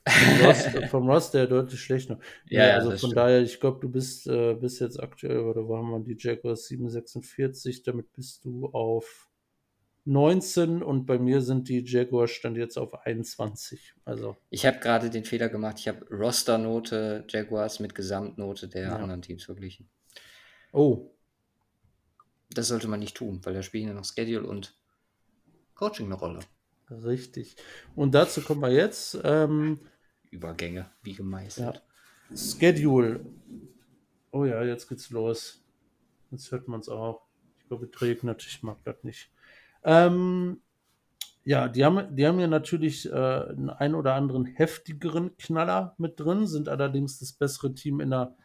[0.08, 2.20] Vom Roster, vom Roster deutlich schlechter.
[2.50, 3.18] Ja, ja, also von stimmt.
[3.18, 6.68] daher, ich glaube, du bist, äh, bist jetzt aktuell, oder wo haben wir die Jaguars
[6.68, 9.30] 746, damit bist du auf
[10.06, 13.96] 19 und bei mir sind die Jaguars stand jetzt auf 21.
[14.06, 14.38] Also.
[14.52, 18.96] Ich habe gerade den Fehler gemacht, ich habe Rosternote Jaguars mit Gesamtnote der ja.
[18.98, 19.90] anderen Teams verglichen.
[20.72, 21.12] Oh.
[22.52, 24.78] Das sollte man nicht tun, weil da spielen ja noch Schedule und
[25.76, 26.40] Coaching eine Rolle.
[26.90, 27.56] Richtig.
[27.96, 29.20] Und dazu kommen wir jetzt.
[29.24, 29.80] Ähm,
[30.32, 31.84] Übergänge, wie gemeistert.
[32.30, 32.38] Ja.
[32.38, 33.26] Schedule.
[34.32, 35.64] Oh ja, jetzt geht's los.
[36.32, 37.22] Jetzt hört man es auch.
[37.60, 38.46] Ich glaube, es regnet.
[38.46, 39.32] Ich mag das nicht.
[39.84, 40.62] Ähm,
[41.44, 46.20] ja, die haben, die haben ja natürlich äh, einen ein oder anderen heftigeren Knaller mit
[46.20, 48.36] drin, sind allerdings das bessere Team in der,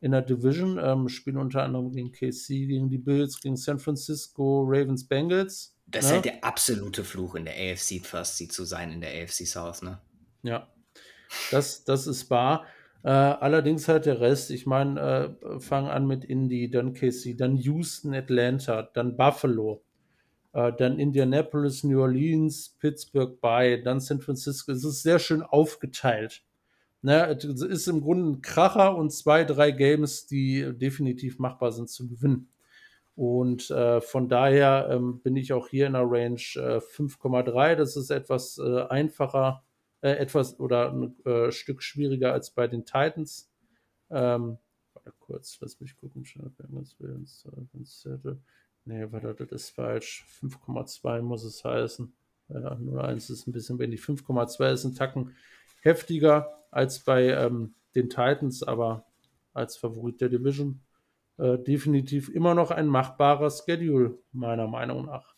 [0.00, 4.62] in der Division, ähm, spielen unter anderem gegen KC, gegen die Bills, gegen San Francisco,
[4.66, 5.74] Ravens, Bengals.
[5.90, 6.14] Das ist ja?
[6.16, 9.82] halt der absolute Fluch in der AFC First Seed zu sein, in der AFC South,
[9.82, 9.98] ne?
[10.42, 10.68] Ja,
[11.50, 12.64] das, das ist wahr.
[13.02, 17.56] Äh, allerdings halt der Rest, ich meine, äh, fang an mit Indy, dann Casey, dann
[17.56, 19.82] Houston, Atlanta, dann Buffalo,
[20.52, 24.72] äh, dann Indianapolis, New Orleans, Pittsburgh bei, dann San Francisco.
[24.72, 26.42] Es ist sehr schön aufgeteilt.
[27.02, 31.88] Ne, es ist im Grunde ein Kracher und zwei, drei Games, die definitiv machbar sind
[31.88, 32.50] zu gewinnen.
[33.20, 37.74] Und äh, von daher ähm, bin ich auch hier in der Range äh, 5,3.
[37.74, 39.62] Das ist etwas äh, einfacher,
[40.00, 43.52] äh, etwas oder ein äh, Stück schwieriger als bei den Titans.
[44.08, 44.56] Ähm,
[44.94, 46.24] warte kurz, lass mich gucken.
[48.86, 50.24] Nee, warte, das ist falsch.
[50.40, 52.10] 5,2 muss es heißen.
[52.48, 54.00] Ja, 0,1 ist ein bisschen wenig.
[54.00, 55.36] 5,2 ist ein Tacken
[55.82, 59.04] heftiger als bei ähm, den Titans, aber
[59.52, 60.80] als Favorit der Division
[61.40, 65.34] äh, definitiv immer noch ein machbarer Schedule, meiner Meinung nach.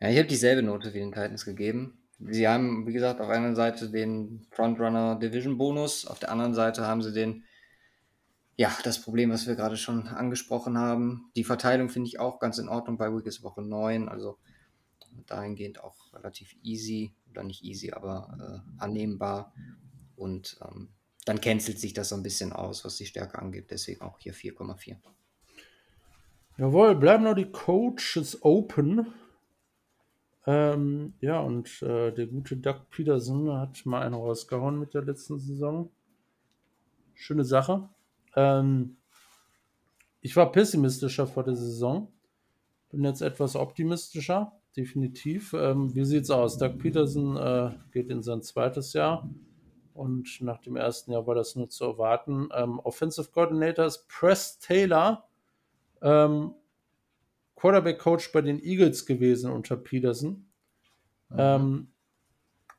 [0.00, 1.98] Ja, ich habe dieselbe Note wie den Titans gegeben.
[2.20, 6.86] Sie haben, wie gesagt, auf einer Seite den Frontrunner Division Bonus, auf der anderen Seite
[6.86, 7.44] haben sie den,
[8.56, 11.30] ja, das Problem, was wir gerade schon angesprochen haben.
[11.36, 12.98] Die Verteilung finde ich auch ganz in Ordnung.
[12.98, 14.38] Bei Week ist Woche 9, also
[15.26, 19.52] dahingehend auch relativ easy, oder nicht easy, aber äh, annehmbar.
[20.16, 20.88] Und ähm,
[21.28, 23.66] dann cancelt sich das so ein bisschen aus, was die Stärke angeht.
[23.70, 24.96] Deswegen auch hier 4,4.
[26.56, 29.06] Jawohl, bleiben noch die Coaches open.
[30.46, 35.38] Ähm, ja, und äh, der gute Doug Peterson hat mal einen rausgehauen mit der letzten
[35.38, 35.90] Saison.
[37.14, 37.90] Schöne Sache.
[38.34, 38.96] Ähm,
[40.22, 42.10] ich war pessimistischer vor der Saison.
[42.88, 45.52] Bin jetzt etwas optimistischer, definitiv.
[45.52, 46.56] Ähm, wie sieht's aus?
[46.56, 49.28] Doug Peterson äh, geht in sein zweites Jahr.
[49.98, 52.48] Und nach dem ersten Jahr war das nur zu erwarten.
[52.54, 55.28] Ähm, Offensive Coordinator ist Press Taylor,
[56.00, 56.54] ähm,
[57.56, 60.46] Quarterback Coach bei den Eagles gewesen unter Peterson.
[61.30, 61.36] Mhm.
[61.36, 61.88] Ähm,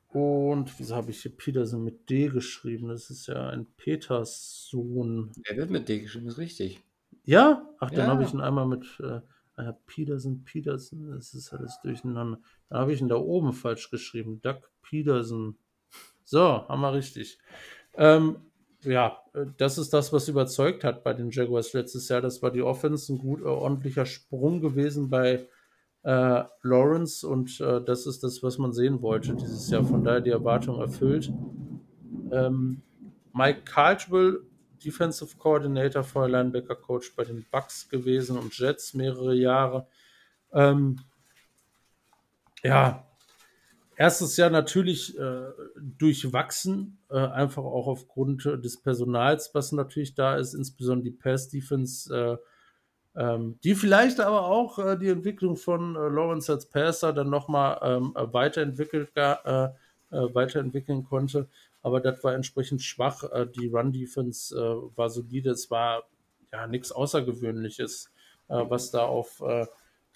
[0.07, 2.87] und wieso habe ich hier Peterson mit D geschrieben?
[2.87, 5.31] Das ist ja ein Peters Sohn.
[5.43, 6.81] Er wird mit D geschrieben, ist richtig.
[7.25, 7.69] Ja?
[7.79, 8.07] Ach, dann ja.
[8.07, 9.19] habe ich ihn einmal mit äh,
[9.57, 12.39] ah Peterson, Peterson, das ist alles durcheinander.
[12.69, 14.41] Dann habe ich ihn da oben falsch geschrieben.
[14.41, 15.57] Doug Peterson.
[16.29, 17.39] So, haben wir richtig.
[17.95, 18.37] Ähm,
[18.83, 19.17] ja,
[19.57, 22.21] das ist das, was überzeugt hat bei den Jaguars letztes Jahr.
[22.21, 25.47] Das war die Offense, ein gut, äh, ordentlicher Sprung gewesen bei
[26.03, 29.83] äh, Lawrence und äh, das ist das, was man sehen wollte dieses Jahr.
[29.83, 31.33] Von daher die Erwartung erfüllt.
[32.31, 32.83] Ähm,
[33.33, 34.43] Mike Caldwell,
[34.85, 39.87] Defensive Coordinator, vorher Linebacker Coach bei den Bucks gewesen und Jets mehrere Jahre.
[40.53, 40.99] Ähm,
[42.61, 43.08] ja,
[43.99, 45.47] erstes Jahr natürlich äh,
[45.77, 52.37] durchwachsen, äh, einfach auch aufgrund des Personals, was natürlich da ist, insbesondere die Pass-Defense, äh,
[53.21, 57.77] ähm, die vielleicht aber auch äh, die Entwicklung von äh, Lawrence als Passer dann nochmal
[57.81, 59.67] ähm, weiterentwickelt, äh,
[60.09, 61.49] weiterentwickeln konnte.
[61.81, 63.23] Aber das war entsprechend schwach.
[63.55, 64.55] die Run-Defense
[64.95, 65.51] war solide.
[65.51, 66.03] Es war
[66.51, 68.11] ja nichts Außergewöhnliches,
[68.47, 69.41] was da auf,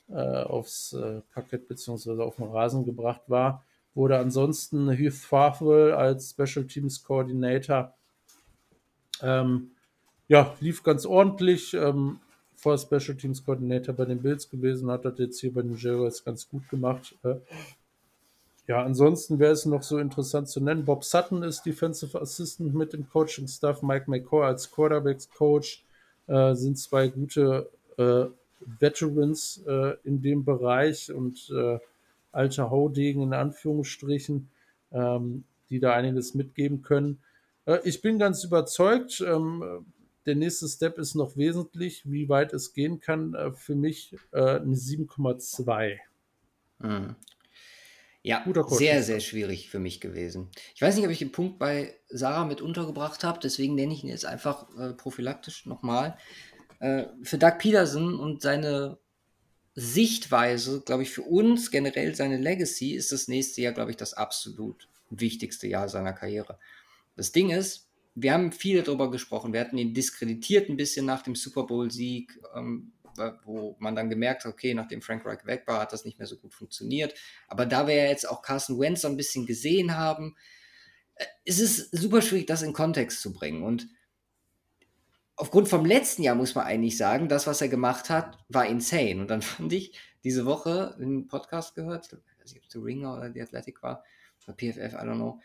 [0.07, 0.97] aufs
[1.33, 2.23] Parkett bzw.
[2.23, 3.63] auf den Rasen gebracht war
[3.95, 7.93] wurde ansonsten Heath Farwell als Special Teams Coordinator.
[9.21, 9.71] Ähm,
[10.27, 11.73] ja, lief ganz ordentlich.
[11.73, 12.19] Ähm,
[12.55, 16.23] vor Special Teams Coordinator bei den Bills gewesen, hat das jetzt hier bei den Jaguars
[16.23, 17.13] ganz gut gemacht.
[17.23, 17.35] Äh,
[18.67, 20.85] ja, ansonsten wäre es noch so interessant zu nennen.
[20.85, 23.81] Bob Sutton ist Defensive Assistant mit dem Coaching-Staff.
[23.81, 25.83] Mike McCoy als Quarterbacks-Coach
[26.27, 28.25] äh, sind zwei gute äh,
[28.79, 31.51] Veterans äh, in dem Bereich und
[32.33, 34.49] alter Haudegen in Anführungsstrichen,
[34.91, 37.19] ähm, die da einiges mitgeben können.
[37.65, 39.23] Äh, ich bin ganz überzeugt.
[39.25, 39.85] Ähm,
[40.25, 43.33] der nächste Step ist noch wesentlich, wie weit es gehen kann.
[43.33, 45.97] Äh, für mich äh, eine 7,2.
[46.79, 47.15] Mhm.
[48.25, 50.47] Ja, sehr, sehr schwierig für mich gewesen.
[50.75, 54.01] Ich weiß nicht, ob ich den Punkt bei Sarah mit untergebracht habe, deswegen nenne ich
[54.01, 56.17] ihn jetzt einfach äh, prophylaktisch nochmal.
[56.79, 58.97] Äh, für Doug Peterson und seine
[59.75, 64.13] Sichtweise, glaube ich, für uns generell seine Legacy ist das nächste Jahr, glaube ich, das
[64.13, 66.59] absolut wichtigste Jahr seiner Karriere.
[67.15, 69.53] Das Ding ist, wir haben viel darüber gesprochen.
[69.53, 72.93] Wir hatten ihn diskreditiert ein bisschen nach dem Super Bowl-Sieg, ähm,
[73.45, 76.27] wo man dann gemerkt hat, okay, nachdem Frank Reich weg war, hat das nicht mehr
[76.27, 77.15] so gut funktioniert.
[77.47, 80.35] Aber da wir ja jetzt auch Carson Wentz so ein bisschen gesehen haben,
[81.15, 83.63] äh, ist es super schwierig, das in Kontext zu bringen.
[83.63, 83.87] Und
[85.35, 89.21] aufgrund vom letzten Jahr muss man eigentlich sagen, das, was er gemacht hat, war insane.
[89.21, 92.79] Und dann fand ich diese Woche einen Podcast gehört, ich weiß nicht, ob es The
[92.79, 94.03] Ringer oder The Athletic war,
[94.45, 95.39] oder PFF, I don't know.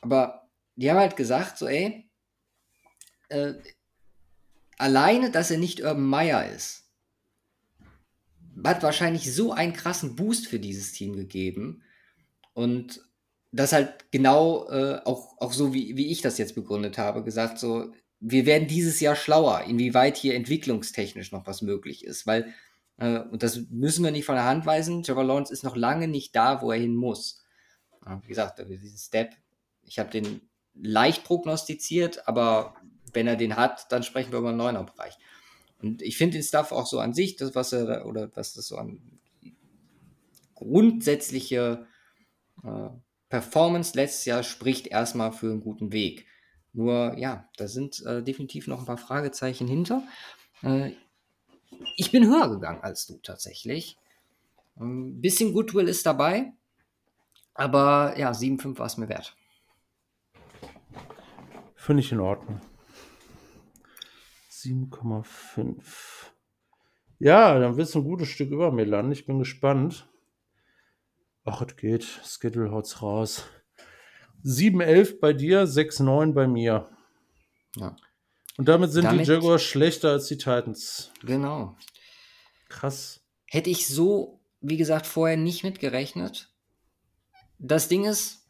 [0.00, 2.10] Aber die haben halt gesagt, so, ey,
[3.28, 3.54] äh,
[4.78, 6.90] alleine, dass er nicht Urban Meyer ist,
[8.62, 11.82] hat wahrscheinlich so einen krassen Boost für dieses Team gegeben.
[12.52, 13.04] Und
[13.50, 17.58] das halt genau äh, auch, auch so, wie, wie ich das jetzt begründet habe, gesagt,
[17.58, 17.92] so,
[18.26, 22.54] wir werden dieses Jahr schlauer, inwieweit hier entwicklungstechnisch noch was möglich ist, weil,
[22.96, 26.08] äh, und das müssen wir nicht von der Hand weisen, Trevor Lawrence ist noch lange
[26.08, 27.42] nicht da, wo er hin muss.
[28.22, 29.34] Wie gesagt, diesen Step,
[29.82, 30.42] ich habe den
[30.74, 32.76] leicht prognostiziert, aber
[33.12, 35.16] wenn er den hat, dann sprechen wir über einen neuner Bereich.
[35.80, 38.68] Und ich finde den Stuff auch so an sich, das, was er, oder was das
[38.68, 39.00] so an
[40.54, 41.86] grundsätzliche
[42.62, 42.88] äh,
[43.28, 46.26] Performance letztes Jahr spricht erstmal für einen guten Weg.
[46.74, 50.02] Nur ja, da sind äh, definitiv noch ein paar Fragezeichen hinter.
[50.62, 50.92] Äh,
[51.96, 53.96] ich bin höher gegangen als du tatsächlich.
[54.76, 56.52] Ein ähm, bisschen Goodwill ist dabei,
[57.54, 59.36] aber ja, 7,5 war es mir wert.
[61.76, 62.60] Finde ich in Ordnung.
[64.50, 66.32] 7,5.
[67.20, 69.12] Ja, dann wirst du ein gutes Stück über mir landen.
[69.12, 70.08] Ich bin gespannt.
[71.44, 72.04] Ach, es geht.
[72.24, 73.44] Schedule haut's raus.
[74.44, 76.88] 7-11 bei dir, 6-9 bei mir.
[77.76, 77.96] Ja.
[78.56, 81.10] Und damit sind damit, die Jaguars schlechter als die Titans.
[81.22, 81.76] Genau.
[82.68, 83.20] Krass.
[83.46, 86.52] Hätte ich so, wie gesagt, vorher nicht mitgerechnet.
[87.58, 88.48] Das Ding ist,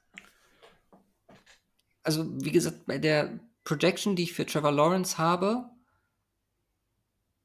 [2.02, 5.70] also wie gesagt, bei der Projection, die ich für Trevor Lawrence habe,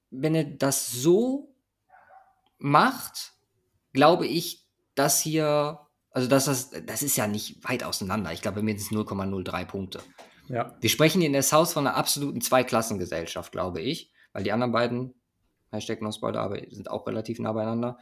[0.09, 1.55] wenn er das so
[2.57, 3.33] macht,
[3.93, 4.65] glaube ich,
[4.95, 5.79] dass hier
[6.11, 8.33] also das, das, das ist ja nicht weit auseinander.
[8.33, 10.01] Ich glaube, mindestens 0,03 Punkte.
[10.47, 10.75] Ja.
[10.81, 14.71] Wir sprechen hier in der South von einer absoluten Zweiklassengesellschaft, glaube ich, weil die anderen
[14.71, 15.13] beiden,
[15.71, 17.99] Hashtag No Spoiler, aber sind auch relativ nah beieinander.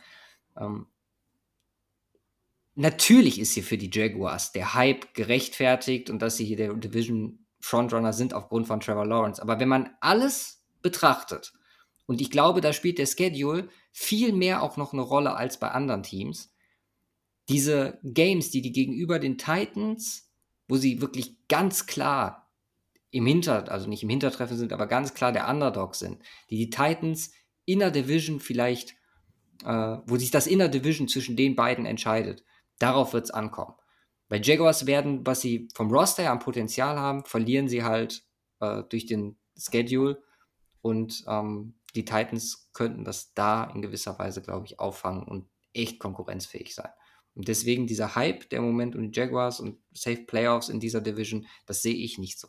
[0.57, 0.87] Ähm,
[2.75, 7.45] natürlich ist hier für die Jaguars der Hype gerechtfertigt und dass sie hier der Division
[7.59, 9.41] Frontrunner sind aufgrund von Trevor Lawrence.
[9.41, 11.53] Aber wenn man alles betrachtet,
[12.05, 15.69] und ich glaube, da spielt der Schedule viel mehr auch noch eine Rolle als bei
[15.69, 16.53] anderen Teams,
[17.49, 20.29] diese Games, die die gegenüber den Titans,
[20.67, 22.51] wo sie wirklich ganz klar
[23.11, 26.69] im Hinter, also nicht im Hintertreffen sind, aber ganz klar der Underdog sind, die die
[26.69, 27.31] Titans
[27.65, 28.95] in der Division vielleicht,
[29.63, 32.43] äh, wo sich das in der Division zwischen den beiden entscheidet,
[32.79, 33.75] darauf wird es ankommen.
[34.29, 38.23] Bei Jaguars werden, was sie vom Roster her am Potenzial haben, verlieren sie halt
[38.59, 40.21] äh, durch den Schedule
[40.81, 45.99] und ähm, die Titans könnten das da in gewisser Weise, glaube ich, auffangen und echt
[45.99, 46.89] konkurrenzfähig sein.
[47.37, 51.45] Und deswegen dieser Hype, der Moment um die Jaguars und Safe Playoffs in dieser Division,
[51.67, 52.47] das sehe ich nicht so.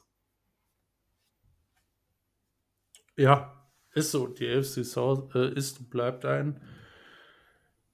[3.15, 4.27] Ja, ist so.
[4.27, 6.63] Die AFC South äh, ist und bleibt ein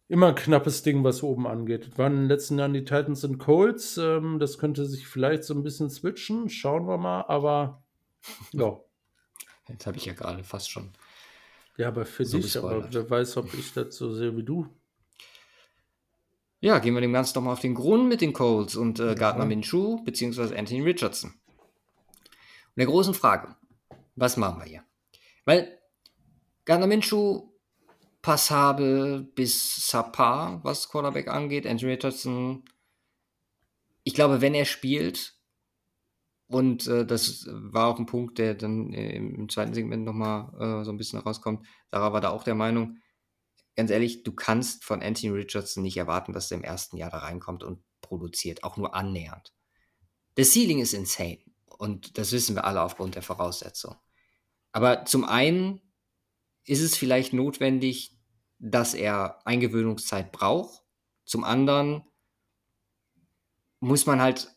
[0.07, 1.89] immer knappes Ding, was oben angeht.
[1.89, 3.97] Das waren in den letzten Jahren die Titans und Colts.
[3.97, 6.49] Ähm, das könnte sich vielleicht so ein bisschen switchen.
[6.49, 7.23] Schauen wir mal.
[7.23, 7.83] Aber
[8.53, 8.79] ja.
[9.69, 10.93] Jetzt habe ich ja gerade fast schon.
[11.77, 14.69] Ja, aber für so dich, aber wer weiß, ob ich das so sehe wie du.
[16.65, 19.15] Ja, gehen wir dem Ganzen doch mal auf den Grund mit den Colts und äh,
[19.15, 19.45] Gardner.
[19.45, 20.57] Minshew bzw.
[20.57, 21.31] Anthony Richardson.
[21.31, 23.55] Und der großen Frage,
[24.16, 24.82] was machen wir hier?
[25.45, 25.78] Weil
[26.65, 27.51] Gardner Minshew
[28.23, 31.66] passabel bis subpar, was Quarterback angeht.
[31.66, 32.65] Andrew Richardson,
[34.03, 35.35] ich glaube, wenn er spielt,
[36.47, 40.93] und äh, das war auch ein Punkt, der dann im zweiten Segment nochmal äh, so
[40.93, 41.66] ein bisschen rauskommt.
[41.91, 42.97] Sarah war da auch der Meinung,
[43.77, 47.19] ganz ehrlich, du kannst von Anthony Richardson nicht erwarten, dass er im ersten Jahr da
[47.19, 49.53] reinkommt und produziert, auch nur annähernd.
[50.37, 51.45] Der Ceiling ist insane
[51.79, 53.99] und das wissen wir alle aufgrund der Voraussetzungen.
[54.73, 55.81] Aber zum einen
[56.65, 58.19] ist es vielleicht notwendig,
[58.59, 60.83] dass er Eingewöhnungszeit braucht.
[61.25, 62.03] Zum anderen
[63.81, 64.51] muss man halt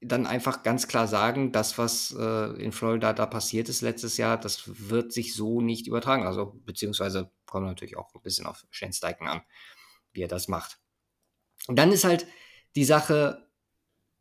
[0.00, 4.38] dann einfach ganz klar sagen, das, was äh, in Florida da passiert ist letztes Jahr,
[4.38, 6.26] das wird sich so nicht übertragen.
[6.26, 9.42] Also, beziehungsweise kommt natürlich auch ein bisschen auf Shane Steichen an,
[10.12, 10.80] wie er das macht.
[11.68, 12.26] Und dann ist halt
[12.74, 13.48] die Sache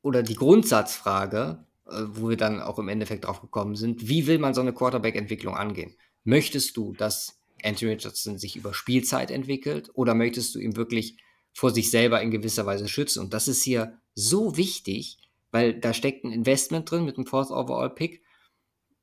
[0.03, 4.37] oder die Grundsatzfrage, äh, wo wir dann auch im Endeffekt drauf gekommen sind, wie will
[4.37, 5.95] man so eine Quarterback-Entwicklung angehen?
[6.23, 11.17] Möchtest du, dass Anthony Richardson sich über Spielzeit entwickelt oder möchtest du ihn wirklich
[11.53, 13.21] vor sich selber in gewisser Weise schützen?
[13.21, 15.17] Und das ist hier so wichtig,
[15.49, 18.21] weil da steckt ein Investment drin mit dem Fourth Overall Pick,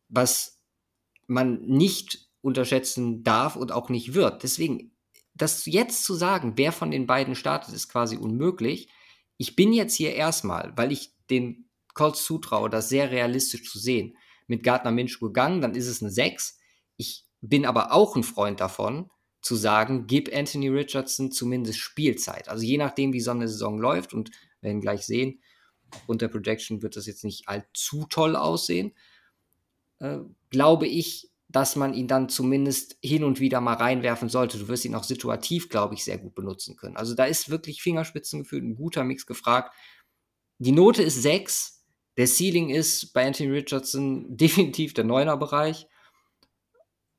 [0.09, 0.61] was
[1.27, 4.43] man nicht unterschätzen darf und auch nicht wird.
[4.43, 4.93] Deswegen,
[5.35, 8.89] das jetzt zu sagen, wer von den beiden startet, ist quasi unmöglich.
[9.37, 14.17] Ich bin jetzt hier erstmal, weil ich den Colts zutraue, das sehr realistisch zu sehen,
[14.47, 16.59] mit Gardner Minshew gegangen, dann ist es eine 6.
[16.97, 19.11] Ich bin aber auch ein Freund davon,
[19.43, 22.49] zu sagen, gib Anthony Richardson zumindest Spielzeit.
[22.49, 24.31] Also je nachdem, wie so eine Saison läuft und
[24.61, 25.41] wir werden gleich sehen,
[26.07, 28.93] unter Projection wird das jetzt nicht allzu toll aussehen,
[29.99, 30.19] äh,
[30.51, 34.59] glaube ich, dass man ihn dann zumindest hin und wieder mal reinwerfen sollte.
[34.59, 36.97] Du wirst ihn auch situativ, glaube ich, sehr gut benutzen können.
[36.97, 39.75] Also da ist wirklich Fingerspitzengefühl, ein guter Mix gefragt.
[40.59, 41.85] Die Note ist 6.
[42.17, 45.89] Der Ceiling ist bei Anthony Richardson definitiv der Neuner-Bereich.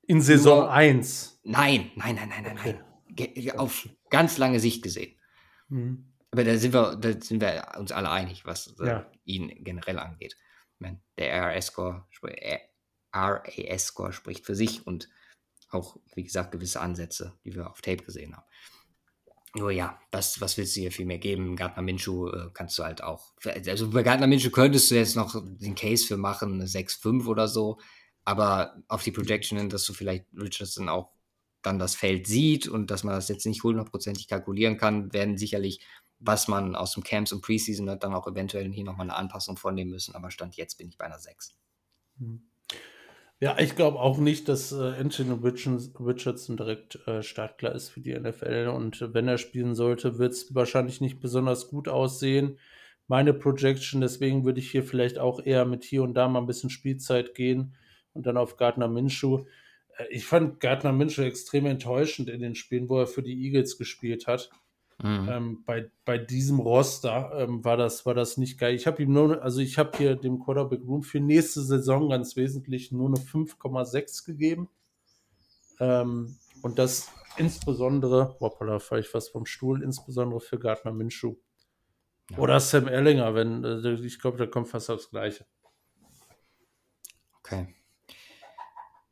[0.08, 1.42] In Saison 1.
[1.44, 3.34] Nein, nein, nein, nein, nein, okay.
[3.36, 3.60] nein.
[3.60, 5.20] Auf ganz lange Sicht gesehen.
[5.68, 6.14] Mhm.
[6.32, 9.12] Aber da sind, wir, da sind wir uns alle einig, was äh, ja.
[9.26, 10.38] ihn generell angeht.
[11.18, 12.08] Der RAS-Score
[13.14, 15.10] RAS-Score spricht für sich und
[15.70, 18.46] auch, wie gesagt, gewisse Ansätze, die wir auf Tape gesehen haben.
[19.54, 21.58] Nur ja, was, was willst du hier viel mehr geben?
[21.58, 23.34] Gardner Minshew äh, kannst du halt auch.
[23.44, 27.48] Also bei Gardner Minshew könntest du jetzt noch den Case für machen, eine 6-5 oder
[27.50, 27.80] so.
[28.24, 31.12] Aber auf die Projection hin, dass du vielleicht Richardson auch
[31.62, 35.82] dann das Feld sieht und dass man das jetzt nicht hundertprozentig kalkulieren kann, werden sicherlich,
[36.20, 39.58] was man aus dem Camps und Preseason hat, dann auch eventuell hier nochmal eine Anpassung
[39.58, 40.16] vornehmen müssen.
[40.16, 41.56] Aber Stand jetzt bin ich bei einer 6.
[42.20, 42.51] Hm.
[43.44, 45.32] Ja, ich glaube auch nicht, dass äh, Anthony
[46.00, 48.72] Richardson direkt äh, startklar ist für die NFL.
[48.74, 52.60] Und wenn er spielen sollte, wird es wahrscheinlich nicht besonders gut aussehen.
[53.08, 56.46] Meine Projection, deswegen würde ich hier vielleicht auch eher mit hier und da mal ein
[56.46, 57.76] bisschen Spielzeit gehen
[58.14, 59.44] und dann auf Gardner Minshew.
[59.98, 63.80] Äh, ich fand Gardner Minshew extrem enttäuschend in den Spielen, wo er für die Eagles
[63.80, 64.52] gespielt hat.
[65.04, 65.30] Mhm.
[65.30, 68.76] Ähm, bei, bei diesem Roster ähm, war, das, war das nicht geil.
[68.76, 72.36] Ich habe ihm nur, also ich habe hier dem Quarterback Room für nächste Saison ganz
[72.36, 74.70] wesentlich nur eine 5,6 gegeben.
[75.80, 81.36] Ähm, und das insbesondere, hoppala, fahre ich fast vom Stuhl, insbesondere für Gardner Minshew.
[82.30, 82.38] Ja.
[82.38, 85.46] Oder Sam Ellinger, wenn, äh, ich glaube, da kommt fast aufs Gleiche.
[87.40, 87.74] Okay.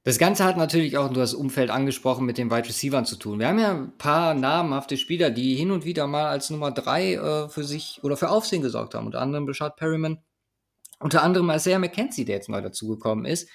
[0.03, 3.39] Das Ganze hat natürlich auch das Umfeld angesprochen mit den Wide Receivers zu tun.
[3.39, 7.13] Wir haben ja ein paar namhafte Spieler, die hin und wieder mal als Nummer 3
[7.13, 9.07] äh, für sich oder für Aufsehen gesorgt haben.
[9.07, 10.19] Unter anderem Bashad Perryman,
[10.99, 13.49] unter anderem Isaiah McKenzie, der jetzt neu dazugekommen ist.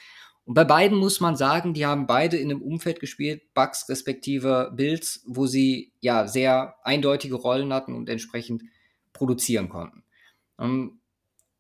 [0.44, 4.70] Und bei beiden muss man sagen, die haben beide in einem Umfeld gespielt, Bucks respektive
[4.76, 8.62] Bills, wo sie ja sehr eindeutige Rollen hatten und entsprechend
[9.14, 10.04] produzieren konnten.
[10.56, 11.00] Um, ähm,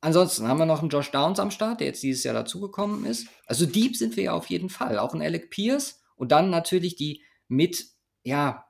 [0.04, 3.26] Ansonsten haben wir noch einen Josh Downs am Start, der jetzt dieses Jahr dazugekommen ist.
[3.46, 4.98] Also Deep sind wir ja auf jeden Fall.
[4.98, 7.86] Auch ein Alec Pierce und dann natürlich die mit,
[8.22, 8.66] ja,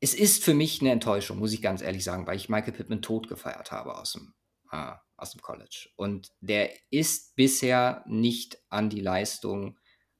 [0.00, 3.02] es ist für mich eine Enttäuschung, muss ich ganz ehrlich sagen, weil ich Michael Pittman
[3.02, 4.34] tot gefeiert habe aus dem,
[4.72, 5.90] äh, aus dem College.
[5.94, 9.78] Und der ist bisher nicht an die Leistung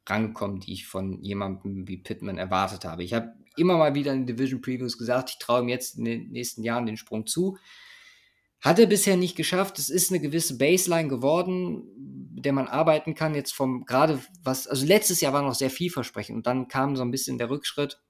[0.09, 3.03] rangekommen, die ich von jemandem wie Pittman erwartet habe.
[3.03, 6.31] Ich habe immer mal wieder in Division Previews gesagt, ich traue ihm jetzt in den
[6.31, 7.59] nächsten Jahren den Sprung zu.
[8.63, 9.79] Hat er bisher nicht geschafft.
[9.81, 11.83] Es ist eine gewisse Baseline geworden,
[12.43, 13.35] der man arbeiten kann.
[13.35, 17.03] Jetzt vom, gerade was, also letztes Jahr war noch sehr vielversprechend und dann kam so
[17.03, 18.01] ein bisschen der Rückschritt.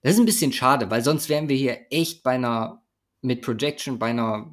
[0.00, 2.82] Das ist ein bisschen schade, weil sonst wären wir hier echt bei einer,
[3.20, 4.50] mit Projection, bei einer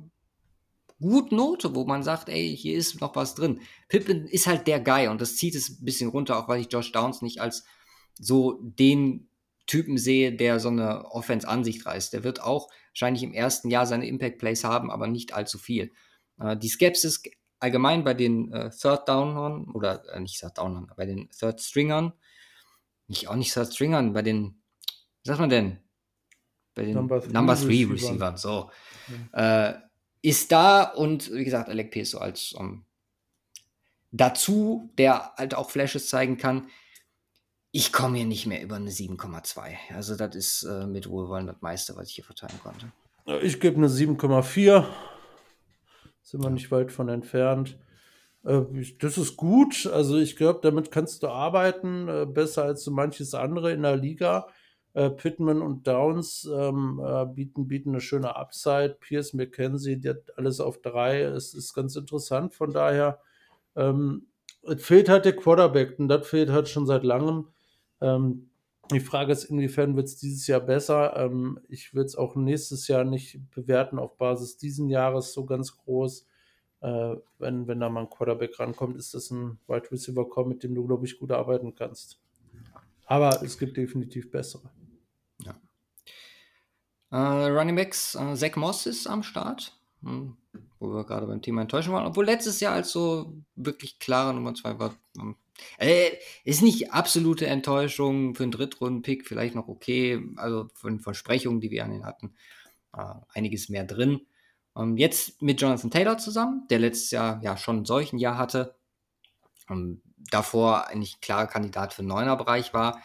[0.99, 3.61] guten Note, wo man sagt, ey, hier ist noch was drin.
[3.87, 6.71] Pippen ist halt der Guy und das zieht es ein bisschen runter, auch weil ich
[6.71, 7.63] Josh Downs nicht als
[8.19, 9.29] so den
[9.67, 12.11] Typen sehe, der so eine Offense an sich reißt.
[12.13, 15.91] Der wird auch wahrscheinlich im ersten Jahr seine Impact Plays haben, aber nicht allzu viel.
[16.39, 17.21] Äh, die Skepsis
[17.59, 22.13] allgemein bei den äh, Third Downern oder äh, nicht Third Downern, bei den Third Stringern,
[23.07, 24.61] nicht auch nicht Third Stringern, bei den,
[25.23, 25.79] was sagt man denn?
[26.73, 27.93] Bei den Number 3 Receiver.
[27.93, 28.69] Receivern, so.
[29.33, 29.69] Ja.
[29.69, 29.81] Äh,
[30.21, 32.85] ist da und wie gesagt, Alec Pierce so als um, ähm,
[34.11, 36.67] dazu, der halt auch Flashes zeigen kann.
[37.77, 39.75] Ich komme hier nicht mehr über eine 7,2.
[39.93, 42.89] Also, das ist äh, mit Wohlwollen das meiste, was ich hier verteilen konnte.
[43.45, 44.85] Ich gebe eine 7,4.
[46.21, 47.77] Sind wir nicht weit von entfernt.
[48.45, 48.61] Äh,
[49.01, 49.87] das ist gut.
[49.87, 52.07] Also, ich glaube, damit kannst du arbeiten.
[52.07, 54.47] Äh, besser als so manches andere in der Liga.
[54.93, 58.95] Äh, Pittman und Downs ähm, äh, bieten, bieten eine schöne Upside.
[59.01, 61.23] Pierce McKenzie, die hat alles auf drei.
[61.23, 62.53] Es ist ganz interessant.
[62.53, 63.19] Von daher,
[63.75, 64.27] ähm,
[64.77, 67.49] fehlt halt der Quarterback und das fehlt halt schon seit langem.
[68.01, 68.49] Ähm,
[68.91, 71.15] die Frage ist, inwiefern wird es dieses Jahr besser?
[71.17, 75.75] Ähm, ich würde es auch nächstes Jahr nicht bewerten auf Basis diesen Jahres so ganz
[75.77, 76.27] groß.
[76.81, 80.63] Äh, wenn, wenn da mal ein Quarterback rankommt, ist das ein Wide Receiver Core, mit
[80.63, 82.19] dem du, glaube ich, gut arbeiten kannst.
[83.07, 84.69] Aber es gibt definitiv bessere.
[85.43, 85.55] Ja.
[87.11, 89.75] Äh, Running Backs, äh, Zach Moss ist am Start.
[90.03, 90.37] Hm,
[90.79, 92.05] wo wir gerade beim Thema Enttäuschung waren.
[92.05, 94.93] Obwohl letztes Jahr als so wirklich klare Nummer zwei war.
[95.77, 96.11] Äh,
[96.43, 100.21] ist nicht absolute Enttäuschung für einen Drittrunden-Pick, vielleicht noch okay.
[100.37, 102.35] Also von Versprechungen, die wir an ihn hatten,
[102.93, 104.21] äh, einiges mehr drin.
[104.77, 108.75] Ähm, jetzt mit Jonathan Taylor zusammen, der letztes Jahr ja schon ein solchen Jahr hatte.
[109.69, 110.01] Ähm,
[110.31, 113.01] davor eigentlich klarer Kandidat für den Neuner-Bereich war.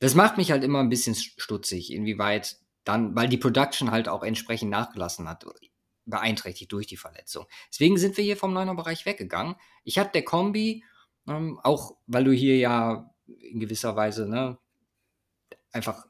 [0.00, 4.22] Das macht mich halt immer ein bisschen stutzig, inwieweit dann, weil die Production halt auch
[4.22, 5.44] entsprechend nachgelassen hat,
[6.06, 7.46] beeinträchtigt durch die Verletzung.
[7.70, 9.56] Deswegen sind wir hier vom Neuner-Bereich weggegangen.
[9.84, 10.84] Ich hatte der Kombi
[11.28, 14.58] ähm, auch weil du hier ja in gewisser Weise ne,
[15.72, 16.06] einfach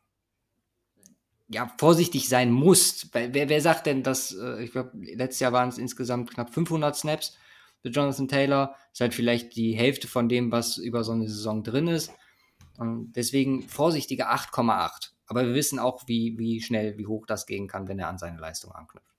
[1.49, 3.15] ja, vorsichtig sein musst.
[3.15, 6.95] Wer, wer sagt denn, dass, äh, ich glaube, letztes Jahr waren es insgesamt knapp 500
[6.95, 7.37] Snaps
[7.81, 8.77] für Jonathan Taylor.
[8.93, 12.13] Ist halt vielleicht die Hälfte von dem, was über so eine Saison drin ist.
[12.77, 15.13] Und deswegen vorsichtige 8,8.
[15.27, 18.19] Aber wir wissen auch, wie, wie schnell, wie hoch das gehen kann, wenn er an
[18.19, 19.15] seine Leistung anknüpft.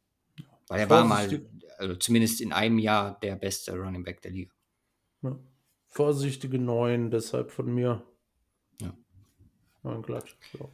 [0.68, 1.42] Weil er war mal,
[1.80, 4.54] also zumindest in einem Jahr, der beste Running Back der Liga.
[5.24, 5.36] Ja
[5.90, 8.06] vorsichtige 9, deshalb von mir.
[8.80, 8.94] Ja.
[9.84, 10.36] 9 glatt.
[10.54, 10.72] So.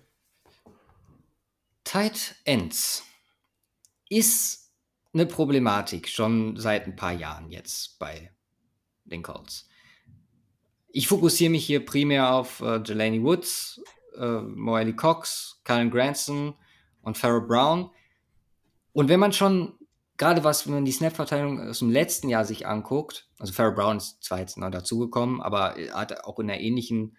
[1.84, 3.04] Tight Ends
[4.10, 4.72] ist
[5.14, 8.32] eine Problematik schon seit ein paar Jahren jetzt bei
[9.06, 9.68] den Colts.
[10.90, 13.82] Ich fokussiere mich hier primär auf äh, Jelani Woods,
[14.18, 16.56] äh, Moelle Cox, Karen Granson
[17.02, 17.92] und Farrell Brown.
[18.94, 19.78] Und wenn man schon
[20.18, 23.98] gerade was, wenn man die Snap-Verteilung aus dem letzten Jahr sich anguckt, also Farrell Brown
[23.98, 27.18] ist zwar jetzt neu dazugekommen, aber er hat auch in einer ähnlichen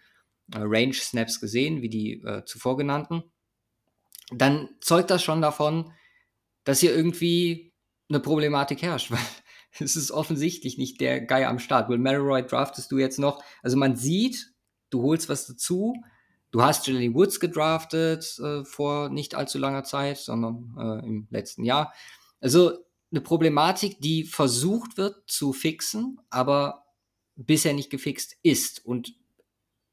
[0.52, 3.22] äh, Range Snaps gesehen wie die äh, zuvor genannten,
[4.30, 5.92] dann zeugt das schon davon,
[6.64, 7.72] dass hier irgendwie
[8.08, 9.18] eine Problematik herrscht, weil
[9.78, 11.88] es ist offensichtlich nicht der Guy am Start.
[11.88, 14.52] Will Maroy draftest du jetzt noch, also man sieht,
[14.90, 15.94] du holst was dazu,
[16.52, 21.64] Du hast Jelly Woods gedraftet äh, vor nicht allzu langer Zeit, sondern äh, im letzten
[21.64, 21.92] Jahr.
[22.40, 26.86] Also eine Problematik, die versucht wird zu fixen, aber
[27.36, 28.84] bisher nicht gefixt ist.
[28.84, 29.14] Und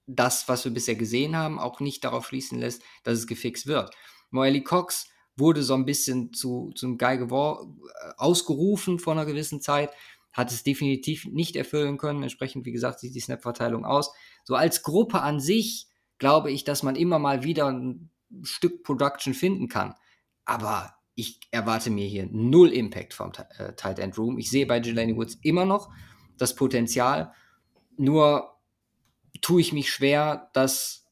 [0.08, 3.94] das, was wir bisher gesehen haben, auch nicht darauf schließen lässt, dass es gefixt wird.
[4.32, 7.28] Moelle Cox wurde so ein bisschen zu, zum Guy
[8.18, 9.92] ausgerufen vor einer gewissen Zeit,
[10.32, 12.24] hat es definitiv nicht erfüllen können.
[12.24, 14.12] Entsprechend, wie gesagt, sieht die Snap-Verteilung aus.
[14.44, 15.88] So als Gruppe an sich
[16.18, 18.10] glaube ich, dass man immer mal wieder ein
[18.42, 19.94] Stück Production finden kann.
[20.46, 24.38] Aber ich erwarte mir hier null Impact vom äh, Tight End Room.
[24.38, 25.92] Ich sehe bei Jelani Woods immer noch
[26.38, 27.32] das Potenzial,
[27.98, 28.58] nur
[29.42, 31.04] tue ich mich schwer, dass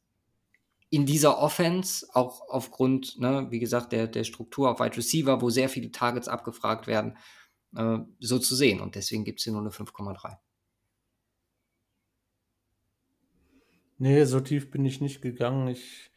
[0.89, 5.49] in dieser Offense, auch aufgrund, ne, wie gesagt, der, der Struktur auf Wide Receiver, wo
[5.49, 7.17] sehr viele Targets abgefragt werden,
[7.75, 8.81] äh, so zu sehen.
[8.81, 10.37] Und deswegen gibt es hier nur eine 5,3.
[13.99, 15.67] Nee, so tief bin ich nicht gegangen.
[15.67, 16.11] Ich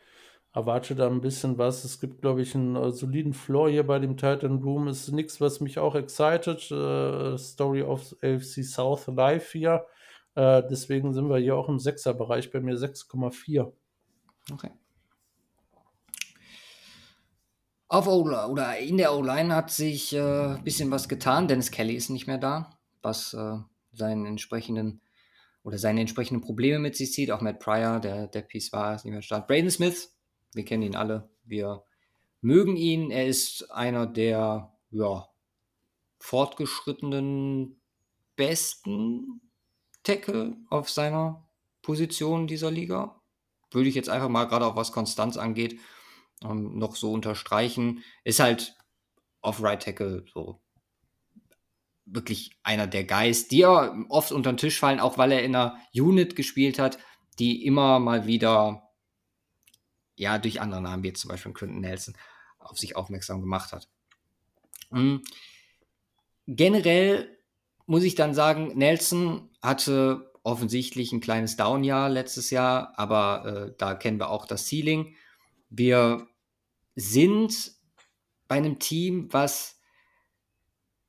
[0.54, 1.84] erwarte da ein bisschen was.
[1.84, 4.86] Es gibt, glaube ich, einen äh, soliden Floor hier bei dem Titan Room.
[4.86, 6.70] Ist nichts, was mich auch excited.
[6.70, 9.84] Äh, Story of AFC South Live hier.
[10.36, 13.72] Äh, deswegen sind wir hier auch im Sechser-Bereich, bei mir 6,4.
[14.52, 14.70] Okay.
[17.88, 21.48] Auf o oder in der O-Line hat sich ein äh, bisschen was getan.
[21.48, 22.70] Dennis Kelly ist nicht mehr da,
[23.02, 23.58] was äh,
[23.92, 25.00] seinen entsprechenden
[25.62, 27.30] oder seine entsprechenden Probleme mit sich zieht.
[27.30, 29.46] Auch Matt Pryor, der, der Piece war, ist nicht mehr stark.
[29.46, 30.13] Braden Smith,
[30.54, 31.28] wir kennen ihn alle.
[31.44, 31.84] Wir
[32.40, 33.10] mögen ihn.
[33.10, 35.28] Er ist einer der ja,
[36.18, 37.80] fortgeschrittenen
[38.36, 39.40] besten
[40.02, 41.48] Tackle auf seiner
[41.82, 43.20] Position dieser Liga.
[43.70, 45.80] Würde ich jetzt einfach mal gerade auch was Konstanz angeht,
[46.42, 48.02] ähm, noch so unterstreichen.
[48.22, 48.76] Ist halt
[49.40, 50.60] auf Right Tackle so
[52.06, 55.54] wirklich einer der Guys, die ja oft unter den Tisch fallen, auch weil er in
[55.54, 56.98] einer Unit gespielt hat,
[57.38, 58.83] die immer mal wieder,
[60.16, 62.14] ja, durch andere Namen, wie zum Beispiel Quentin Nelson,
[62.58, 63.88] auf sich aufmerksam gemacht hat.
[64.90, 65.22] Mhm.
[66.46, 67.38] Generell
[67.86, 73.94] muss ich dann sagen, Nelson hatte offensichtlich ein kleines Down-Jahr letztes Jahr, aber äh, da
[73.94, 75.16] kennen wir auch das Ceiling.
[75.70, 76.26] Wir
[76.94, 77.72] sind
[78.46, 79.80] bei einem Team, was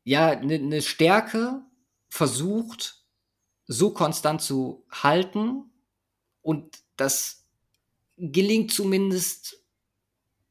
[0.04, 1.62] ja eine ne Stärke
[2.08, 3.04] versucht,
[3.68, 5.72] so konstant zu halten
[6.42, 7.45] und das
[8.18, 9.62] gelingt zumindest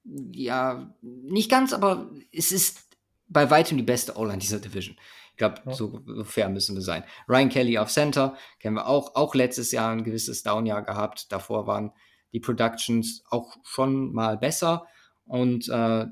[0.05, 2.85] ja nicht ganz, aber es ist
[3.27, 4.97] bei weitem die beste O-Line dieser Division.
[5.31, 5.73] Ich glaube, ja.
[5.73, 7.03] so, fair müssen wir sein.
[7.29, 11.33] Ryan Kelly auf Center kennen wir auch, auch letztes Jahr ein gewisses Downjahr gehabt.
[11.33, 11.93] Davor waren
[12.33, 14.87] die Productions auch schon mal besser.
[15.25, 16.07] Und äh,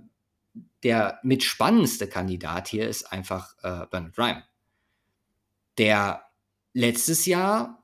[0.83, 4.43] der mit spannendste Kandidat hier ist einfach äh, Bernard Rhyme,
[5.79, 6.25] der
[6.73, 7.83] letztes Jahr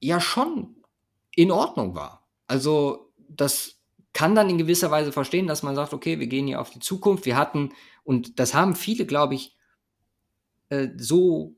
[0.00, 0.76] ja schon
[1.34, 2.17] in Ordnung war.
[2.48, 3.80] Also das
[4.12, 6.80] kann dann in gewisser Weise verstehen, dass man sagt, okay, wir gehen hier auf die
[6.80, 7.24] Zukunft.
[7.24, 7.72] Wir hatten,
[8.02, 9.56] und das haben viele, glaube ich,
[10.70, 11.56] äh, so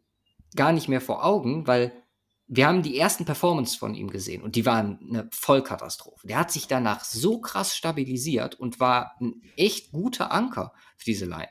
[0.54, 1.92] gar nicht mehr vor Augen, weil
[2.52, 6.26] wir haben die ersten Performance von ihm gesehen und die waren eine Vollkatastrophe.
[6.26, 11.26] Der hat sich danach so krass stabilisiert und war ein echt guter Anker für diese
[11.26, 11.48] Line.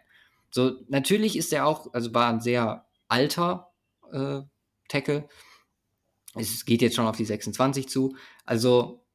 [0.52, 3.72] So, natürlich ist er auch, also war ein sehr alter
[4.12, 4.42] äh,
[4.90, 5.30] Tackle.
[6.36, 8.16] Es geht jetzt schon auf die 26 zu.
[8.46, 9.06] Also,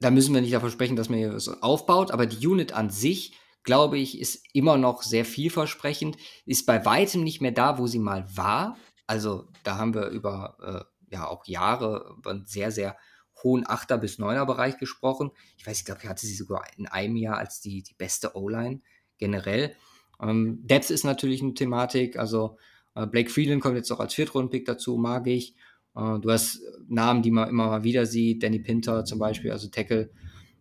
[0.00, 2.90] da müssen wir nicht davon sprechen, dass man hier so aufbaut, aber die Unit an
[2.90, 3.32] sich
[3.68, 6.16] glaube ich, ist immer noch sehr vielversprechend,
[6.46, 8.78] ist bei weitem nicht mehr da, wo sie mal war.
[9.06, 12.96] Also da haben wir über äh, ja auch Jahre über einen sehr, sehr
[13.42, 15.32] hohen Achter- bis Neuner-Bereich gesprochen.
[15.58, 18.36] Ich weiß, ich glaube, ich hatte sie sogar in einem Jahr als die, die beste
[18.36, 18.80] O-Line
[19.18, 19.76] generell.
[20.18, 22.56] Ähm, Depth ist natürlich eine Thematik, also
[22.94, 25.54] äh, Blake Freeland kommt jetzt auch als Viertrunden-Pick dazu, mag ich.
[25.96, 29.68] Äh, du hast Namen, die man immer mal wieder sieht, Danny Pinter zum Beispiel, also
[29.68, 30.10] Tackle,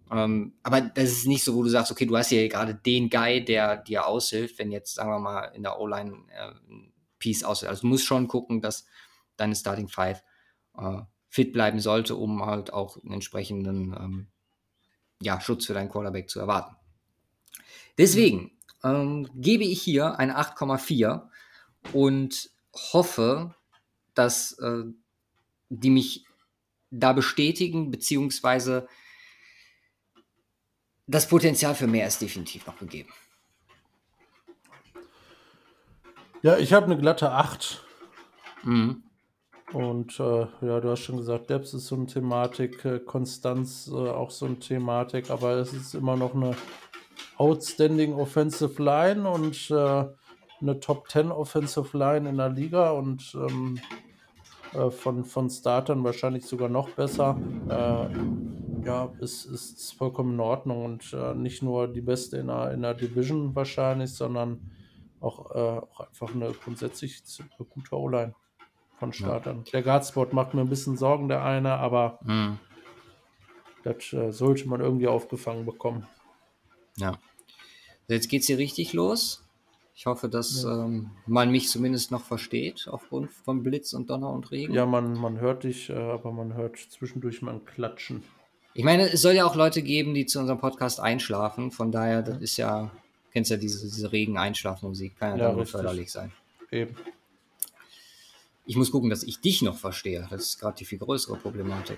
[0.09, 3.09] ähm, aber das ist nicht so, wo du sagst, okay, du hast hier gerade den
[3.09, 7.43] Guy, der dir aushilft, wenn jetzt, sagen wir mal, in der O-Line äh, ein Piece
[7.43, 7.69] aushilft.
[7.69, 8.85] Also du musst schon gucken, dass
[9.35, 10.23] deine Starting Five
[10.77, 14.27] äh, fit bleiben sollte, um halt auch einen entsprechenden ähm,
[15.21, 16.75] ja, Schutz für deinen Quarterback zu erwarten.
[17.97, 18.51] Deswegen
[18.83, 21.27] ähm, gebe ich hier eine 8,4
[21.93, 23.55] und hoffe,
[24.13, 24.83] dass äh,
[25.69, 26.25] die mich
[26.89, 28.87] da bestätigen, beziehungsweise
[31.05, 33.09] das Potenzial für mehr ist definitiv noch gegeben.
[36.41, 37.83] Ja, ich habe eine glatte 8.
[38.63, 39.03] Mhm.
[39.73, 43.95] Und äh, ja, du hast schon gesagt, Depth ist so eine Thematik, äh, Konstanz äh,
[43.95, 46.55] auch so eine Thematik, aber es ist immer noch eine
[47.35, 50.05] outstanding Offensive Line und äh,
[50.61, 53.79] eine Top 10 Offensive Line in der Liga und ähm,
[54.73, 57.39] äh, von, von Startern wahrscheinlich sogar noch besser.
[57.69, 62.71] Äh, ja, ist, ist vollkommen in Ordnung und äh, nicht nur die beste in der,
[62.71, 64.71] in der Division wahrscheinlich, sondern
[65.19, 67.21] auch, äh, auch einfach eine grundsätzlich
[67.73, 68.33] gute O-Line
[68.97, 69.63] von Startern.
[69.65, 69.71] Ja.
[69.73, 72.59] Der Guardspot macht mir ein bisschen Sorgen, der eine, aber mhm.
[73.83, 76.07] das äh, sollte man irgendwie aufgefangen bekommen.
[76.97, 77.17] Ja.
[78.07, 79.46] Jetzt geht es hier richtig los.
[79.99, 80.85] Ich hoffe, dass ja.
[80.85, 84.71] ähm, man mich zumindest noch versteht, aufgrund von Blitz und Donner und Regen.
[84.71, 88.21] Ja, man, man hört dich, äh, aber man hört zwischendurch mal ein Klatschen.
[88.75, 91.71] Ich meine, es soll ja auch Leute geben, die zu unserem Podcast einschlafen.
[91.71, 92.91] Von daher, das ist ja,
[93.33, 96.31] kennst ja diese, diese Regen-Einschlafmusik, kann ja, ja dann förderlich sein.
[96.71, 96.95] Eben.
[98.67, 100.27] Ich muss gucken, dass ich dich noch verstehe.
[100.29, 101.97] Das ist gerade die viel größere Problematik.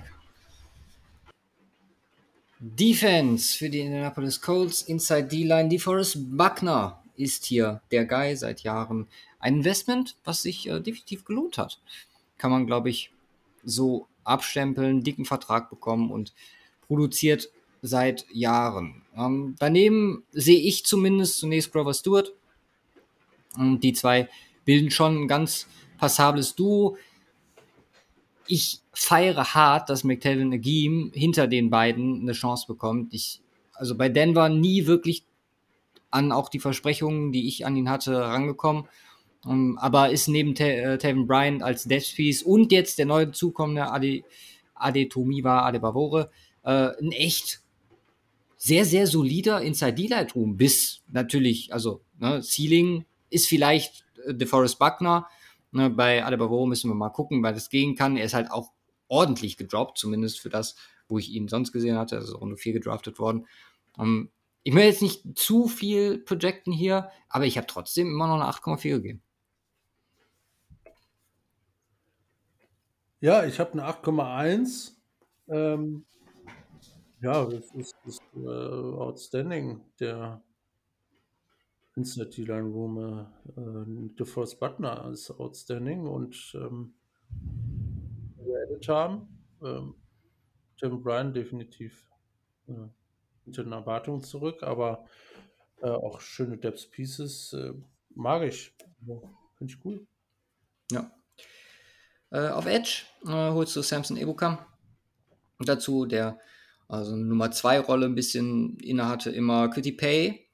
[2.59, 9.07] Defense für die Indianapolis Colts, Inside D-Line, DeForest Buckner ist hier der Guy seit Jahren.
[9.39, 11.79] Ein Investment, was sich äh, definitiv gelohnt hat.
[12.37, 13.11] Kann man, glaube ich,
[13.63, 16.33] so abstempeln, dicken Vertrag bekommen und
[16.87, 17.49] produziert
[17.81, 19.03] seit Jahren.
[19.15, 22.33] Ähm, daneben sehe ich zumindest zunächst Grover Stewart.
[23.57, 24.29] Und die zwei
[24.65, 25.67] bilden schon ein ganz
[25.97, 26.97] passables Duo.
[28.47, 33.13] Ich feiere hart, dass McTavish Agim hinter den beiden eine Chance bekommt.
[33.13, 33.41] Ich,
[33.73, 35.23] also bei Denver nie wirklich
[36.11, 38.87] an auch die Versprechungen, die ich an ihn hatte, rangekommen.
[39.45, 44.23] Um, aber ist neben äh, Tevin Bryant als Deathpiece und jetzt der neue zukommende Ade,
[44.75, 46.29] Adetomiwa Adebavore
[46.63, 47.61] äh, ein echt
[48.57, 54.77] sehr, sehr solider Inside D-Light Room bis natürlich, also ne, Ceiling ist vielleicht äh, DeForest
[54.77, 55.27] Buckner.
[55.71, 58.17] Ne, bei Adebavore müssen wir mal gucken, weil das gehen kann.
[58.17, 58.71] Er ist halt auch
[59.07, 60.75] ordentlich gedroppt, zumindest für das,
[61.07, 62.17] wo ich ihn sonst gesehen hatte.
[62.17, 63.47] Also Runde 4 gedraftet worden.
[63.97, 64.29] Um,
[64.63, 68.51] ich will jetzt nicht zu viel projecten hier, aber ich habe trotzdem immer noch eine
[68.51, 69.23] 8,4 gegeben.
[73.21, 74.93] Ja, ich habe eine 8,1.
[75.49, 76.05] Ähm,
[77.21, 79.81] ja, das ist, ist äh, outstanding.
[79.99, 80.41] Der
[81.95, 86.93] Insert Line Room, äh, äh, The First Butler ist outstanding und ähm,
[88.37, 89.27] geaddet haben.
[89.61, 89.95] Ähm,
[90.77, 92.07] Tim Bryan definitiv
[92.67, 92.87] äh,
[93.57, 95.05] den Erwartungen zurück, aber
[95.81, 97.73] äh, auch schöne Depth Pieces äh,
[98.15, 98.73] mag ich.
[99.05, 99.15] Ja,
[99.57, 100.07] Finde ich cool.
[100.91, 101.11] Ja.
[102.31, 104.59] Äh, auf Edge äh, holst du Samson Ebukam
[105.59, 106.39] dazu, der
[106.87, 110.47] also Nummer 2 Rolle ein bisschen innehatte, immer Quitty Pay.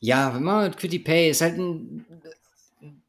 [0.00, 2.06] Ja, wenn man mit Quitty Pay ist halt ein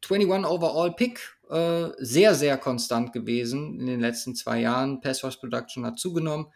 [0.09, 5.01] 21 Overall Pick, äh, sehr, sehr konstant gewesen in den letzten zwei Jahren.
[5.01, 6.47] Pass Rush Production hat zugenommen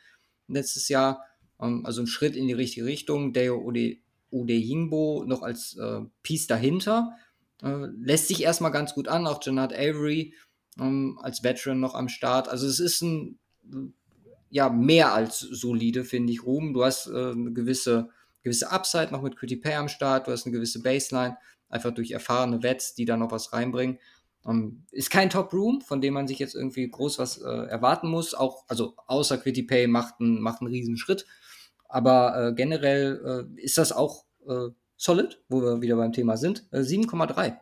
[0.47, 1.25] letztes Jahr.
[1.61, 3.33] Ähm, also ein Schritt in die richtige Richtung.
[3.33, 3.97] Deo Ode,
[4.31, 7.15] Ode Yingbo noch als äh, Piece dahinter.
[7.61, 9.27] Äh, lässt sich erstmal ganz gut an.
[9.27, 10.33] Auch Janat Avery
[10.79, 12.47] ähm, als Veteran noch am Start.
[12.47, 13.39] Also es ist ein
[14.49, 16.73] ja mehr als solide, finde ich, Ruhm.
[16.73, 18.09] Du hast äh, eine gewisse,
[18.43, 21.37] gewisse Upside noch mit Quitty Pay am Start, du hast eine gewisse Baseline,
[21.69, 23.99] einfach durch erfahrene Vets, die da noch was reinbringen.
[24.45, 28.33] Ähm, ist kein Top-Room, von dem man sich jetzt irgendwie groß was äh, erwarten muss.
[28.33, 31.25] Auch, also außer Quitty Pay macht, ein, macht einen riesen Schritt.
[31.89, 36.69] Aber äh, generell äh, ist das auch äh, solid, wo wir wieder beim Thema sind.
[36.71, 37.57] 7,3.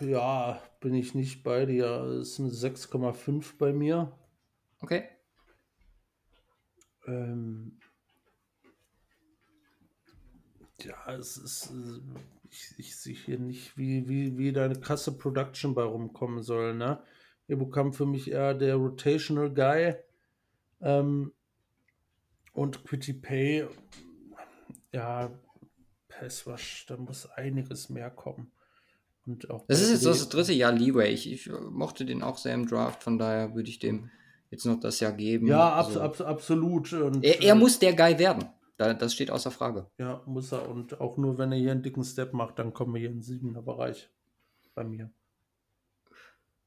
[0.00, 1.86] Äh, ja, bin ich nicht bei dir.
[2.20, 4.12] Es ist eine 6,5 bei mir.
[4.80, 5.08] Okay.
[7.06, 7.78] Ähm,
[10.80, 11.70] ja, es ist.
[11.70, 12.00] Äh,
[12.50, 17.02] ich, ich sehe hier nicht, wie, wie, wie deine krasse Production bei rumkommen soll, ne?
[17.46, 19.96] Ebukam für mich eher der Rotational Guy.
[20.80, 21.32] Ähm,
[22.52, 23.66] und Quitty Pay,
[24.92, 25.30] ja,
[26.08, 28.50] Passwash, da muss einiges mehr kommen.
[29.26, 31.12] Und auch das ist jetzt das dritte Jahr Leeway.
[31.12, 34.10] Ich, ich, mochte den auch sehr im Draft, von daher würde ich dem
[34.50, 35.46] jetzt noch das Jahr geben.
[35.46, 36.92] Ja, abs also, abs absolut.
[36.94, 38.46] Und, er, er, äh, muss der Guy werden.
[38.76, 39.86] das steht außer Frage.
[39.98, 40.68] Ja, muss er.
[40.68, 43.16] Und auch nur, wenn er hier einen dicken Step macht, dann kommen wir hier in
[43.16, 44.10] den siebener Bereich
[44.74, 45.10] bei mir.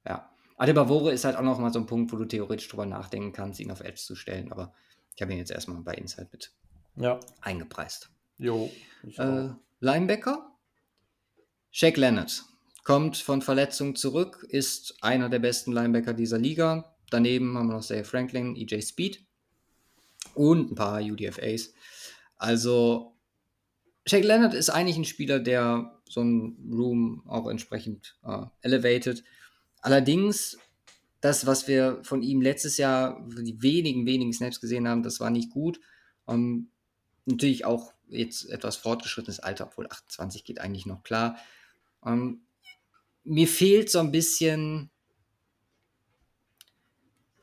[0.07, 0.30] Ja.
[0.61, 3.59] Adebavore ist halt auch noch mal so ein Punkt, wo du theoretisch drüber nachdenken kannst,
[3.59, 4.51] ihn auf Edge zu stellen.
[4.51, 4.75] Aber
[5.15, 6.51] ich habe ihn jetzt erstmal bei Inside mit
[6.97, 7.19] ja.
[7.41, 8.11] eingepreist.
[8.37, 8.69] Jo.
[9.17, 10.55] Äh, Linebacker?
[11.71, 12.43] Shaq Leonard
[12.83, 16.95] kommt von Verletzung zurück, ist einer der besten Linebacker dieser Liga.
[17.09, 19.25] Daneben haben wir noch Zay Franklin, EJ Speed
[20.35, 21.73] und ein paar UDFAs.
[22.37, 23.17] Also
[24.05, 29.23] Shaq Leonard ist eigentlich ein Spieler, der so ein Room auch entsprechend äh, elevated.
[29.81, 30.57] Allerdings,
[31.19, 35.29] das, was wir von ihm letztes Jahr, die wenigen, wenigen Snaps gesehen haben, das war
[35.29, 35.79] nicht gut.
[36.27, 36.69] Ähm,
[37.25, 41.37] natürlich auch jetzt etwas fortgeschrittenes Alter, obwohl 28 geht eigentlich noch klar.
[42.05, 42.41] Ähm,
[43.23, 44.89] mir fehlt so ein bisschen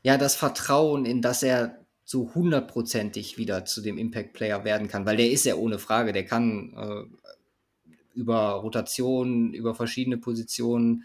[0.03, 5.05] ja das Vertrauen in, dass er so hundertprozentig wieder zu dem Impact Player werden kann,
[5.05, 11.03] weil der ist ja ohne Frage, der kann äh, über Rotationen, über verschiedene Positionen,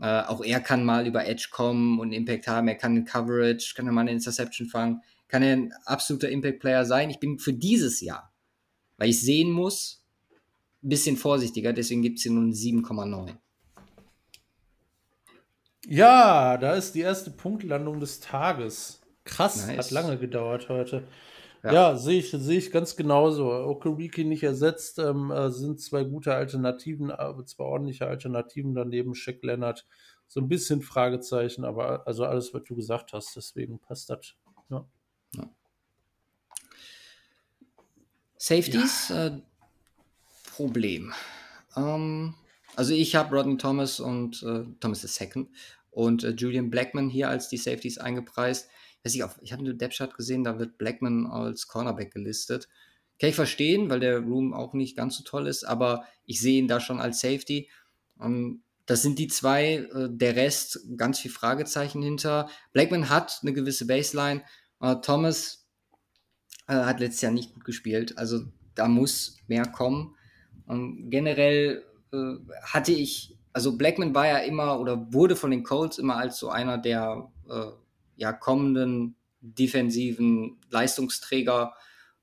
[0.00, 3.74] äh, auch er kann mal über Edge kommen und Impact haben, er kann in Coverage,
[3.74, 7.10] kann er mal eine Interception fangen, kann er ein absoluter Impact Player sein.
[7.10, 8.32] Ich bin für dieses Jahr,
[8.98, 10.04] weil ich sehen muss,
[10.82, 13.34] ein bisschen vorsichtiger, deswegen gibt es hier nur eine 7,9.
[15.88, 19.00] Ja, da ist die erste Punktlandung des Tages.
[19.24, 19.78] Krass, nice.
[19.78, 21.06] hat lange gedauert heute.
[21.66, 23.50] Ja, ja sehe ich, seh ich ganz genauso.
[23.50, 29.14] Okeriki nicht ersetzt, ähm, äh, sind zwei gute Alternativen, aber zwei ordentliche Alternativen daneben.
[29.14, 29.86] Shaq Leonard,
[30.28, 34.34] so ein bisschen Fragezeichen, aber also alles, was du gesagt hast, deswegen passt das.
[34.70, 34.86] Ja.
[35.34, 35.50] ja.
[38.36, 39.26] Safeties, ja.
[39.26, 39.42] Äh,
[40.56, 41.12] Problem.
[41.76, 42.34] Ähm,
[42.76, 45.48] also ich habe Rodney Thomas und äh, Thomas II
[45.90, 48.68] und äh, Julian Blackman hier als die Safeties eingepreist.
[49.06, 52.68] Weiß ich, auf, ich habe eine Depth gesehen, da wird Blackman als Cornerback gelistet.
[53.20, 56.58] Kann ich verstehen, weil der Room auch nicht ganz so toll ist, aber ich sehe
[56.58, 57.70] ihn da schon als Safety.
[58.18, 62.48] Um, ähm, das sind die zwei, äh, der Rest ganz viel Fragezeichen hinter.
[62.72, 64.42] Blackman hat eine gewisse Baseline.
[64.80, 65.68] Uh, Thomas
[66.66, 70.16] äh, hat letztes Jahr nicht gut gespielt, also da muss mehr kommen.
[70.66, 75.98] Um, generell äh, hatte ich, also Blackman war ja immer oder wurde von den Colts
[75.98, 77.70] immer als so einer der äh,
[78.16, 81.74] ja, kommenden defensiven Leistungsträger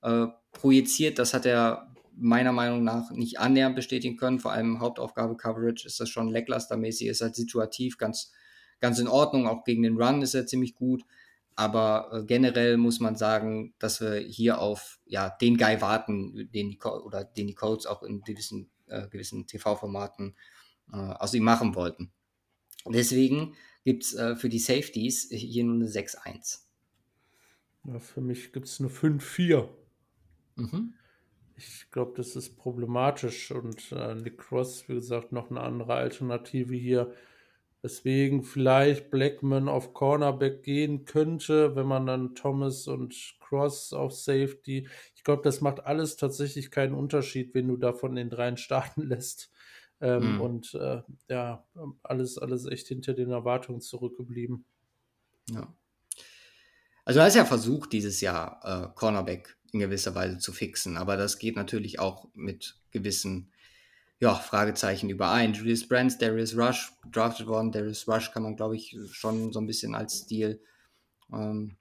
[0.02, 1.18] äh, projiziert.
[1.18, 4.38] Das hat er meiner Meinung nach nicht annähernd bestätigen können.
[4.38, 8.32] Vor allem Hauptaufgabe Coverage ist das schon lacklustermäßig, ist halt situativ ganz,
[8.80, 9.48] ganz in Ordnung.
[9.48, 11.04] Auch gegen den Run ist er ziemlich gut.
[11.56, 16.70] Aber äh, generell muss man sagen, dass wir hier auf ja, den Guy warten, den
[16.70, 20.34] die, oder den die Colts auch in gewissen, äh, gewissen TV-Formaten
[20.92, 22.12] äh, aus ihm machen wollten.
[22.86, 23.54] Deswegen
[23.84, 26.60] gibt es äh, für die Safeties hier nur eine 6-1.
[27.86, 29.68] Ja, für mich gibt es eine 5-4.
[30.56, 30.94] Mhm.
[31.56, 36.74] Ich glaube, das ist problematisch und äh, Nick Cross, wie gesagt, noch eine andere Alternative
[36.74, 37.14] hier.
[37.82, 44.88] Deswegen vielleicht Blackman auf Cornerback gehen könnte, wenn man dann Thomas und Cross auf Safety.
[45.14, 49.52] Ich glaube, das macht alles tatsächlich keinen Unterschied, wenn du davon den dreien starten lässt.
[50.04, 50.40] Ähm, mhm.
[50.42, 51.00] Und äh,
[51.30, 51.64] ja,
[52.02, 54.66] alles, alles echt hinter den Erwartungen zurückgeblieben.
[55.50, 55.72] Ja.
[57.06, 61.16] Also du hast ja versucht, dieses Jahr äh, Cornerback in gewisser Weise zu fixen, aber
[61.16, 63.50] das geht natürlich auch mit gewissen
[64.20, 65.54] ja, Fragezeichen überein.
[65.54, 67.72] Julius Brands, Darius Rush, drafted worden.
[67.72, 70.60] Darius Rush kann man, glaube ich, schon so ein bisschen als Stil
[71.32, 71.76] ähm,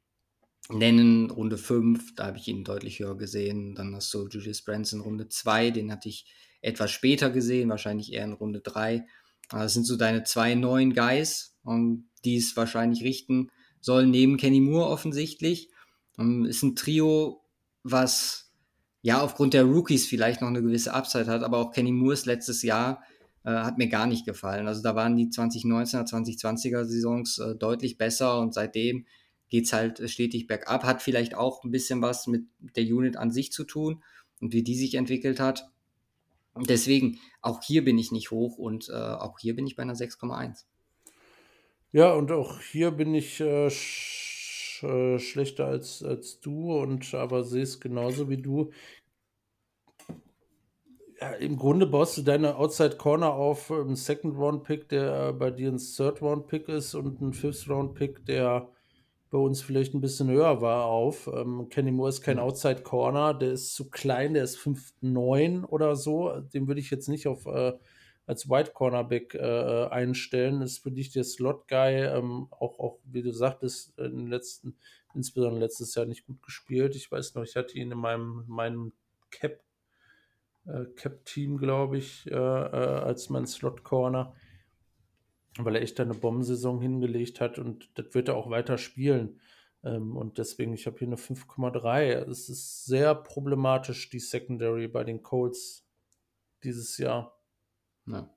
[0.69, 1.29] nennen.
[1.29, 3.75] Runde 5, da habe ich ihn deutlich höher gesehen.
[3.75, 6.25] Dann hast du Julius Brands in Runde 2, den hatte ich
[6.63, 9.05] etwas später gesehen, wahrscheinlich eher in Runde 3.
[9.49, 11.55] Das sind so deine zwei neuen Guys,
[12.25, 15.69] die es wahrscheinlich richten sollen, neben Kenny Moore offensichtlich.
[16.17, 17.43] Ist ein Trio,
[17.83, 18.51] was
[19.01, 22.63] ja aufgrund der Rookies vielleicht noch eine gewisse Upside hat, aber auch Kenny Moores letztes
[22.63, 23.03] Jahr
[23.43, 24.67] äh, hat mir gar nicht gefallen.
[24.67, 29.05] Also da waren die 2019er, 2020er Saisons äh, deutlich besser und seitdem
[29.49, 30.83] geht es halt stetig bergab.
[30.83, 34.01] Hat vielleicht auch ein bisschen was mit der Unit an sich zu tun
[34.39, 35.69] und wie die sich entwickelt hat.
[36.55, 39.95] Deswegen, auch hier bin ich nicht hoch und äh, auch hier bin ich bei einer
[39.95, 40.65] 6,1.
[41.91, 47.43] Ja, und auch hier bin ich äh, sch äh, schlechter als, als du und aber
[47.43, 48.71] sehe es genauso wie du.
[51.21, 55.51] Ja, Im Grunde baust du deine Outside Corner auf einen Second Round Pick, der bei
[55.51, 58.72] dir ein Third Round Pick ist und ein Fifth Round Pick, der
[59.33, 61.27] bei uns vielleicht ein bisschen höher war, auf.
[61.27, 65.95] Ähm, Kenny Moore ist kein Outside Corner, der ist zu klein, der ist 5'9 oder
[65.95, 66.39] so.
[66.53, 67.73] Den würde ich jetzt nicht auf äh,
[68.27, 70.59] als White Cornerback äh, einstellen.
[70.59, 74.27] Das ist für dich der Slot Guy, ähm, auch, auch wie du sagtest, in den
[74.27, 74.77] letzten,
[75.15, 76.95] insbesondere letztes Jahr nicht gut gespielt.
[76.95, 78.93] Ich weiß noch, ich hatte ihn in meinem, meinem
[79.31, 79.63] Cap,
[80.67, 84.35] äh, Cap-Team, glaube ich, äh, äh als mein Slot Corner
[85.57, 89.39] weil er echt eine Bombensaison hingelegt hat und das wird er auch weiter spielen.
[89.83, 92.29] Ähm, und deswegen, ich habe hier eine 5,3.
[92.29, 95.85] Es ist sehr problematisch, die Secondary bei den Colts
[96.63, 97.37] dieses Jahr.
[98.07, 98.29] Ja.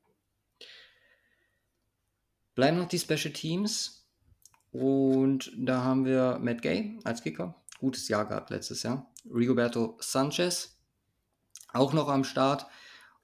[2.55, 4.09] Bleiben noch die Special Teams.
[4.73, 7.55] Und da haben wir Matt Gay als Kicker.
[7.79, 9.11] Gutes Jahr gehabt letztes Jahr.
[9.25, 10.77] Rigoberto Sanchez
[11.73, 12.67] auch noch am Start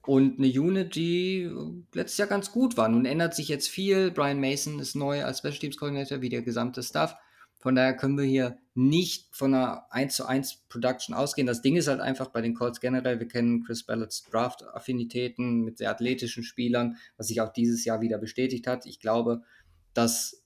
[0.05, 1.49] und eine Unit, die
[1.93, 2.89] letztes Jahr ganz gut war.
[2.89, 4.11] Nun ändert sich jetzt viel.
[4.11, 7.15] Brian Mason ist neu als Special Teams Coordinator, wie der gesamte Staff.
[7.63, 11.47] Von daher können wir hier nicht von einer 1 zu 1 Production ausgehen.
[11.47, 15.77] Das Ding ist halt einfach bei den Colts generell, wir kennen Chris Ballots Draft-Affinitäten mit
[15.77, 18.85] sehr athletischen Spielern, was sich auch dieses Jahr wieder bestätigt hat.
[18.85, 19.43] Ich glaube,
[19.93, 20.43] dass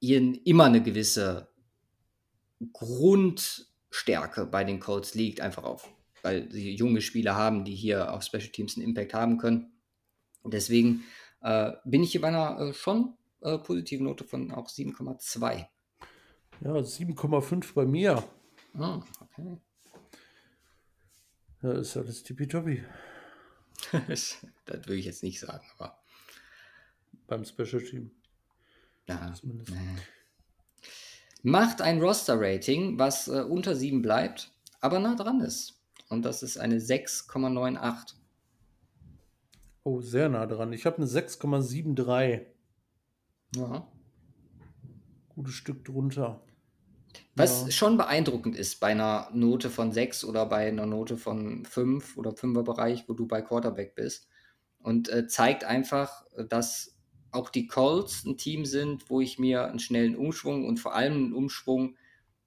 [0.00, 1.48] hier immer eine gewisse
[2.72, 5.93] Grundstärke bei den Colts liegt, einfach auf
[6.24, 9.72] weil sie junge Spieler haben, die hier auf Special Teams einen Impact haben können.
[10.42, 11.04] deswegen
[11.42, 15.66] äh, bin ich hier bei einer äh, schon äh, positiven Note von auch 7,2.
[16.60, 18.24] Ja, 7,5 bei mir.
[18.72, 19.58] Ah, okay.
[21.62, 22.82] Ja, ist alles tippitoppi.
[24.08, 25.98] das würde ich jetzt nicht sagen, aber.
[27.26, 28.10] Beim Special Team.
[29.06, 29.34] Ja.
[31.42, 35.83] Macht ein Roster-Rating, was äh, unter 7 bleibt, aber nah dran ist
[36.14, 38.14] und das ist eine 6,98.
[39.82, 40.72] Oh, sehr nah dran.
[40.72, 42.46] Ich habe eine 6,73.
[43.56, 43.86] Ja.
[45.28, 46.40] Gutes Stück drunter.
[47.36, 47.70] Was ja.
[47.70, 52.30] schon beeindruckend ist bei einer Note von 6 oder bei einer Note von 5 oder
[52.30, 54.28] 5er Bereich, wo du bei Quarterback bist.
[54.78, 56.96] Und äh, zeigt einfach, dass
[57.30, 61.14] auch die Colts ein Team sind, wo ich mir einen schnellen Umschwung und vor allem
[61.14, 61.96] einen Umschwung,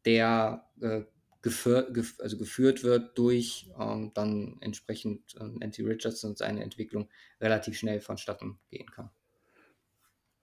[0.06, 1.02] der äh,
[1.48, 7.10] geführ, gef also geführt wird durch ähm, dann entsprechend äh, Nancy Richardson und seine Entwicklung
[7.40, 9.10] relativ schnell vonstatten gehen kann.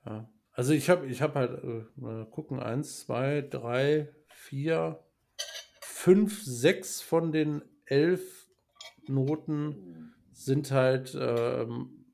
[0.06, 0.30] Ja.
[0.52, 5.04] Also ich habe ich hab halt, äh, gucken, eins, zwei, drei, vier,
[5.80, 8.48] fünf, sechs von den elf
[9.06, 12.06] Noten sind halt ähm,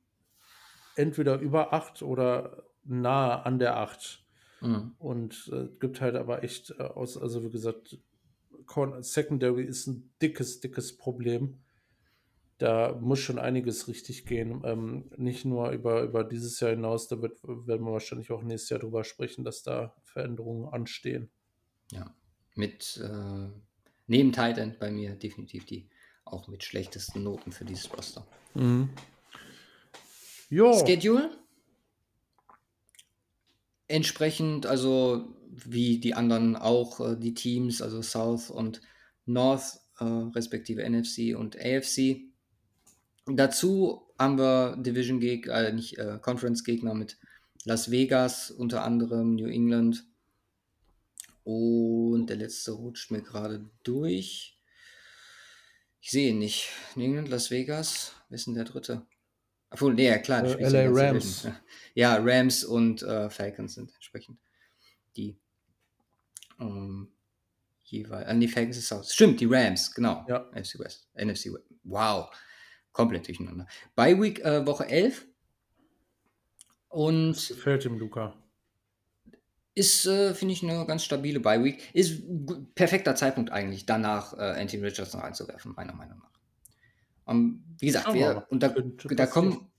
[0.97, 4.25] entweder über acht oder nahe an der acht.
[4.61, 4.95] Mhm.
[4.99, 7.99] Und äh, gibt halt aber echt äh, aus, also wie gesagt,
[9.01, 11.59] Secondary ist ein dickes, dickes Problem.
[12.59, 14.63] Da muss schon einiges richtig gehen.
[14.65, 18.71] Ähm, nicht nur über, über dieses Jahr hinaus, da wird, werden wir wahrscheinlich auch nächstes
[18.71, 21.31] Jahr drüber sprechen, dass da Veränderungen anstehen.
[21.91, 22.15] Ja,
[22.55, 23.49] mit äh,
[24.07, 25.89] neben Titan bei mir definitiv die
[26.25, 28.27] auch mit schlechtesten Noten für dieses Roster.
[28.55, 28.91] Mhm.
[30.75, 31.31] Schedule?
[33.91, 38.81] Entsprechend, also wie die anderen auch, äh, die Teams, also South und
[39.27, 42.23] North, äh, respektive NFC und AFC.
[43.27, 47.19] Dazu haben wir Division-Gegner, äh, nicht äh, Conference-Gegner mit
[47.65, 50.05] Las Vegas, unter anderem New England.
[51.43, 54.57] Und der letzte rutscht mir gerade durch.
[56.01, 56.69] Ich sehe ihn nicht.
[56.95, 58.15] New England, Las Vegas.
[58.29, 59.05] Wer ist denn der dritte?
[59.71, 60.45] Obwohl, nee, ja, klar.
[60.45, 61.49] Äh, LA Rams.
[61.95, 64.39] Ja, Rams und äh, Falcons sind entsprechend
[65.17, 65.37] die
[66.61, 67.09] ähm,
[67.83, 68.29] jeweils.
[68.29, 69.13] An die Falcons ist aus.
[69.13, 70.25] Stimmt, die Rams, genau.
[70.29, 70.49] Ja.
[70.55, 71.09] NFC West.
[71.15, 71.65] NFC West.
[71.83, 72.31] Wow.
[72.93, 73.67] Komplett durcheinander.
[73.95, 75.27] Bei Week äh, Woche 11.
[76.89, 77.33] Und.
[77.33, 78.35] Das gefällt dem Luca.
[79.75, 81.95] Ist, äh, finde ich, eine ganz stabile Bye Week.
[81.95, 82.23] Ist
[82.75, 86.31] perfekter Zeitpunkt eigentlich, danach äh, Anthony Richardson reinzuwerfen, meiner Meinung nach.
[87.29, 88.75] Ähm, wie gesagt, wir, und da,
[89.11, 89.71] da kommen,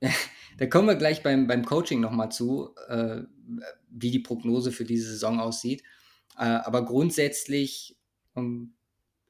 [0.58, 3.22] da kommen wir gleich beim, beim Coaching nochmal zu, äh,
[3.90, 5.82] wie die Prognose für diese Saison aussieht.
[6.38, 7.96] Äh, aber grundsätzlich
[8.34, 8.72] um, ähm,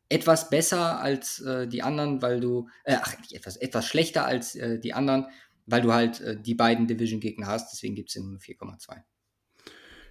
[0.09, 4.55] etwas besser als äh, die anderen, weil du, äh, ach, nicht etwas, etwas schlechter als
[4.55, 5.27] äh, die anderen,
[5.67, 7.73] weil du halt äh, die beiden Division-Gegner hast.
[7.73, 9.03] Deswegen gibt es nur 4,2.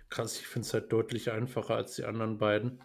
[0.10, 2.84] Krass, ich finde es halt deutlich einfacher als die anderen beiden,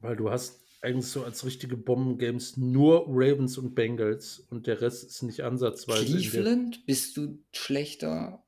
[0.00, 5.04] weil du hast eigentlich so als richtige Bomben-Games nur Ravens und Bengals und der Rest
[5.04, 6.04] ist nicht ansatzweise.
[6.04, 6.86] Cleveland?
[6.86, 8.44] Bist du schlechter?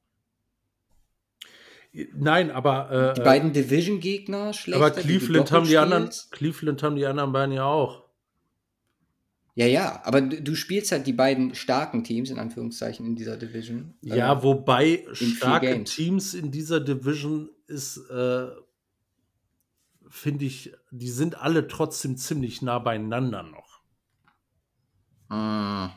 [2.14, 4.86] Nein, aber äh, die beiden Division-Gegner schlechter.
[4.86, 8.04] Aber Cleveland haben die anderen, Cleveland haben die anderen beiden ja auch.
[9.56, 13.94] Ja, ja, aber du spielst halt die beiden starken Teams in Anführungszeichen in dieser Division.
[14.02, 18.46] Ja, äh, wobei starke Teams in dieser Division ist äh,
[20.08, 23.82] finde ich, die sind alle trotzdem ziemlich nah beieinander noch.
[25.28, 25.88] Mm,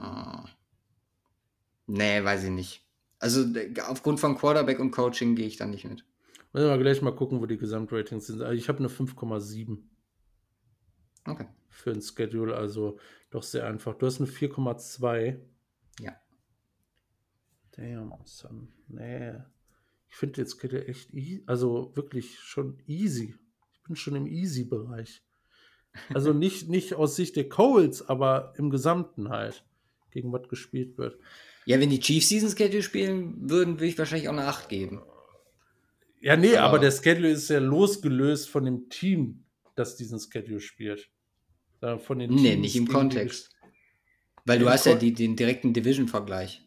[0.00, 0.48] mm.
[1.86, 2.82] Nee, weiß ich nicht.
[3.18, 3.44] Also
[3.88, 6.04] aufgrund von Quarterback und Coaching gehe ich da nicht mit.
[6.52, 8.42] Wollen wir gleich mal gucken, wo die Gesamtratings sind.
[8.42, 9.78] Also ich habe eine 5,7.
[11.26, 11.46] Okay.
[11.68, 12.98] Für ein Schedule, also
[13.30, 13.94] doch sehr einfach.
[13.94, 15.38] Du hast eine 4,2.
[16.00, 16.16] Ja.
[17.72, 18.72] Damn, son.
[18.88, 19.34] Nee.
[20.16, 23.34] Ich finde jetzt Kette echt, easy, also wirklich schon easy.
[23.74, 25.22] Ich bin schon im Easy-Bereich.
[26.14, 29.62] Also nicht, nicht aus Sicht der Coles, aber im Gesamten halt,
[30.12, 31.18] gegen was gespielt wird.
[31.66, 35.02] Ja, wenn die Chiefs Season Schedule spielen würden, würde ich wahrscheinlich auch eine 8 geben.
[36.22, 39.44] Ja, nee, aber, aber der Schedule ist ja losgelöst von dem Team,
[39.74, 41.10] das diesen Schedule spielt.
[41.98, 43.54] Von den Teams, nee, nicht im Kontext.
[44.46, 46.65] Weil du hast ja die, den direkten Division-Vergleich.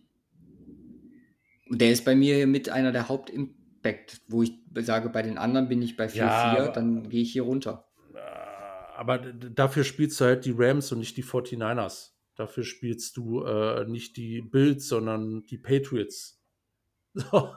[1.69, 5.69] Und der ist bei mir mit einer der Hauptimpact, wo ich sage, bei den anderen
[5.69, 7.85] bin ich bei 4-4, ja, dann gehe ich hier runter.
[8.95, 12.09] Aber dafür spielst du halt die Rams und nicht die 49ers.
[12.35, 16.41] Dafür spielst du äh, nicht die Bills, sondern die Patriots.
[17.15, 17.53] So.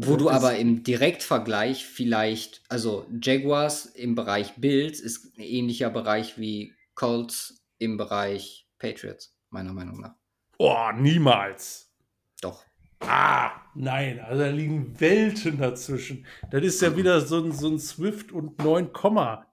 [0.00, 6.38] Wo du aber im Direktvergleich vielleicht, also Jaguars im Bereich Bills ist ein ähnlicher Bereich
[6.38, 10.14] wie Colts im Bereich Patriots, meiner Meinung nach.
[10.58, 11.92] Oh, niemals.
[12.40, 12.64] Doch.
[13.00, 16.26] Ah, nein, also da liegen Welten dazwischen.
[16.50, 18.92] Das ist ja wieder so ein, so ein Swift und 9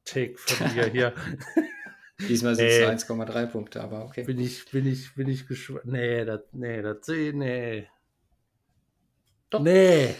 [0.03, 1.13] take von dir hier.
[2.19, 4.23] Diesmal sind es 1,3 Punkte, aber okay.
[4.23, 5.85] Bin ich, bin ich, bin ich gespannt.
[5.85, 7.87] Nee, das, nee, das, nee.
[9.49, 9.61] Doch.
[9.61, 10.15] Nee.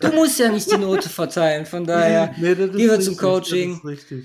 [0.00, 3.80] Du musst ja nicht die Note verteilen, von daher nee, gehen wir richtig, zum Coaching.
[3.84, 4.24] Richtig.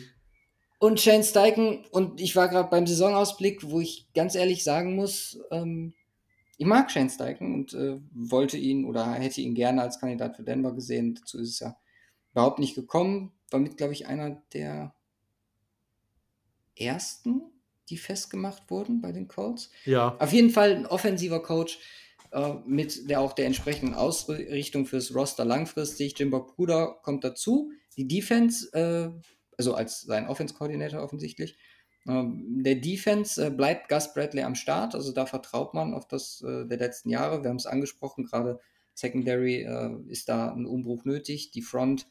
[0.79, 5.39] Und Shane Steichen, und ich war gerade beim Saisonausblick, wo ich ganz ehrlich sagen muss,
[5.51, 5.93] ähm,
[6.61, 10.43] ich mag Shane Steichen und äh, wollte ihn oder hätte ihn gerne als Kandidat für
[10.43, 11.15] Denver gesehen.
[11.15, 11.75] Dazu ist es ja
[12.33, 13.31] überhaupt nicht gekommen.
[13.49, 14.93] War mit, glaube ich, einer der
[16.77, 17.41] ersten,
[17.89, 19.71] die festgemacht wurden bei den Colts.
[19.85, 20.15] Ja.
[20.19, 21.79] Auf jeden Fall ein offensiver Coach.
[22.31, 26.19] äh, mit der auch der entsprechenden Ausrichtung fürs Roster langfristig.
[26.19, 27.71] Jimbo Bruder kommt dazu.
[27.97, 29.09] Die Defense, äh,
[29.57, 31.57] also als sein Offense-Koordinator offensichtlich.
[32.07, 36.41] Ähm, der Defense äh, bleibt Gus Bradley am Start, also da vertraut man auf das
[36.41, 37.43] äh, der letzten Jahre.
[37.43, 38.59] Wir haben es angesprochen, gerade
[38.93, 41.51] Secondary äh, ist da ein Umbruch nötig.
[41.51, 42.07] Die Front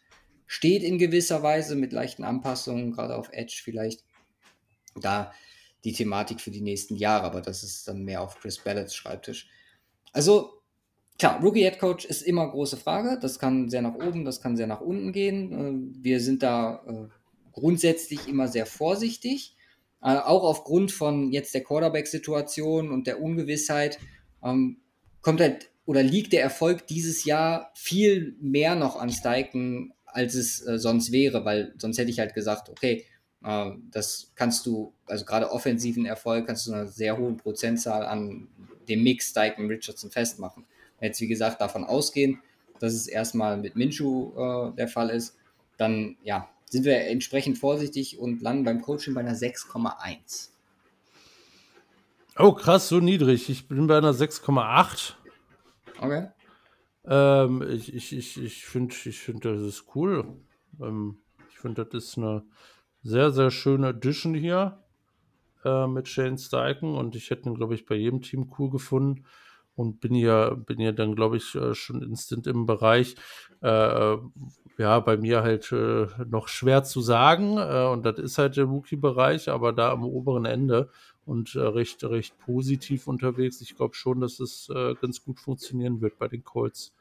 [0.47, 4.05] steht in gewisser Weise mit leichten Anpassungen, gerade auf Edge vielleicht.
[5.01, 5.33] Da
[5.85, 9.49] die Thematik für die nächsten Jahre, aber das ist dann mehr auf Chris Ballots Schreibtisch.
[10.13, 10.63] Also,
[11.19, 13.19] klar, Rookie Head Coach ist immer große Frage.
[13.21, 15.97] Das kann sehr nach oben, das kann sehr nach unten gehen.
[16.03, 17.09] Wir sind da
[17.53, 19.57] grundsätzlich immer sehr vorsichtig.
[20.03, 23.99] Äh, auch aufgrund von jetzt der Quarterback-Situation und der Ungewissheit
[24.43, 24.79] ähm,
[25.21, 30.65] kommt halt oder liegt der Erfolg dieses Jahr viel mehr noch an Steichen, als es
[30.67, 33.05] äh, sonst wäre, weil sonst hätte ich halt gesagt, okay,
[33.45, 38.49] äh, das kannst du, also gerade offensiven Erfolg, kannst du eine sehr hohe Prozentzahl an
[38.89, 40.65] dem Mix Steichen Richardson festmachen.
[41.01, 42.41] Jetzt, wie gesagt, davon ausgehen,
[42.79, 45.37] dass es erstmal mit Minshu äh, der Fall ist,
[45.77, 50.51] dann ja, sind wir entsprechend vorsichtig und landen beim Coaching bei einer 6,1.
[52.39, 53.51] Oh, krass, so niedrig.
[53.51, 55.15] Ich bin bei einer 6,8.
[55.99, 56.29] Okay.
[57.05, 60.25] Ähm, ich ich, ich, ich finde, ich find, das ist cool.
[60.81, 61.19] Ähm,
[61.51, 62.45] ich finde, das ist eine
[63.03, 64.83] sehr, sehr schöne Edition hier
[65.65, 69.25] äh, mit Shane Steichen und ich hätte ihn, glaube ich, bei jedem Team cool gefunden
[69.75, 73.15] und bin ja, bin ja dann, glaube ich, äh, schon instant im Bereich.
[73.63, 74.17] Äh,
[74.79, 78.65] ja, bei mir halt äh, noch schwer zu sagen äh, und das ist halt der
[78.65, 80.91] Rookie-Bereich, aber da am oberen Ende
[81.27, 83.61] und äh, recht, recht positiv unterwegs.
[83.61, 86.95] Ich glaube schon, dass es äh, ganz gut funktionieren wird bei den Colts.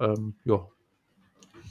[0.00, 0.66] Ähm, ja.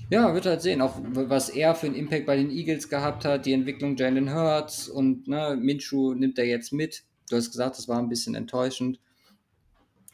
[0.09, 3.45] Ja, wird halt sehen, auch was er für einen Impact bei den Eagles gehabt hat,
[3.45, 7.03] die Entwicklung Jalen Hurts und ne, Minshew nimmt er jetzt mit.
[7.29, 8.99] Du hast gesagt, das war ein bisschen enttäuschend.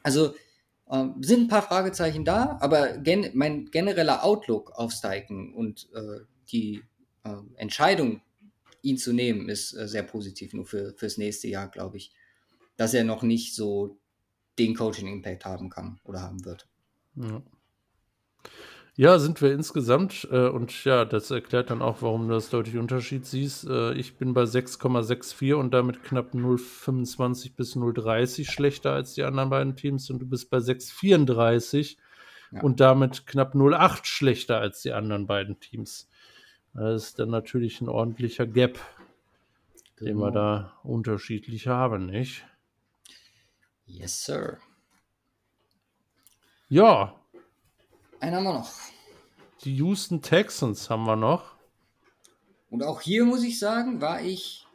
[0.06, 0.36] Also
[0.88, 6.20] äh, sind ein paar Fragezeichen da, aber gen mein genereller Outlook auf Steichen und äh,
[6.52, 6.84] die
[7.24, 8.22] äh, Entscheidung,
[8.84, 12.14] ihn zu nehmen, ist äh, sehr positiv, nur für, fürs nächste Jahr, glaube ich,
[12.78, 13.98] dass er noch nicht so
[14.60, 16.68] den Coaching-Impact haben kann oder haben wird.
[17.16, 17.42] Ja.
[18.98, 20.28] Ja, sind wir insgesamt.
[20.32, 23.68] Äh, und ja, das erklärt dann auch, warum du das deutlich Unterschied siehst.
[23.68, 29.50] Äh, ich bin bei 6,64 und damit knapp 0,25 bis 0,30 schlechter als die anderen
[29.50, 30.10] beiden Teams.
[30.10, 31.98] Und du bist bei 6,34
[32.52, 32.62] ja.
[32.62, 36.08] und damit knapp 0,8 schlechter als die anderen beiden Teams.
[36.74, 38.80] Das ist dann natürlich ein ordentlicher Gap,
[39.98, 40.10] genau.
[40.10, 40.32] den wir genau.
[40.32, 42.46] da unterschiedlich haben, nicht?
[43.86, 44.58] Yes, sir.
[46.68, 47.16] Ja,
[48.20, 48.72] einen haben wir noch.
[49.64, 51.56] Die Houston Texans haben wir noch.
[52.70, 54.66] Und auch hier muss ich sagen, war ich.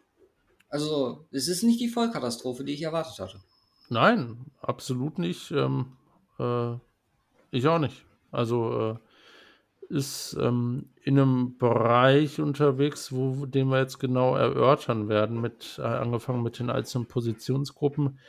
[0.68, 3.40] Also, es ist nicht die Vollkatastrophe, die ich erwartet hatte.
[3.88, 5.50] Nein, absolut nicht.
[5.50, 5.96] Ähm,
[6.38, 6.74] äh,
[7.50, 8.04] ich auch nicht.
[8.30, 8.94] Also, äh,
[9.90, 15.82] ist ähm, in einem Bereich unterwegs, wo den wir jetzt genau erörtern werden, mit äh,
[15.82, 18.20] angefangen mit den einzelnen Positionsgruppen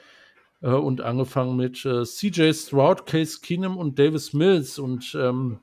[0.61, 4.79] äh, und angefangen mit äh, CJ Stroud, Case Keenum und Davis Mills.
[4.79, 5.59] Und ähm,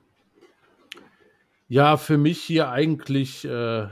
[1.68, 3.88] ja, für mich hier eigentlich äh,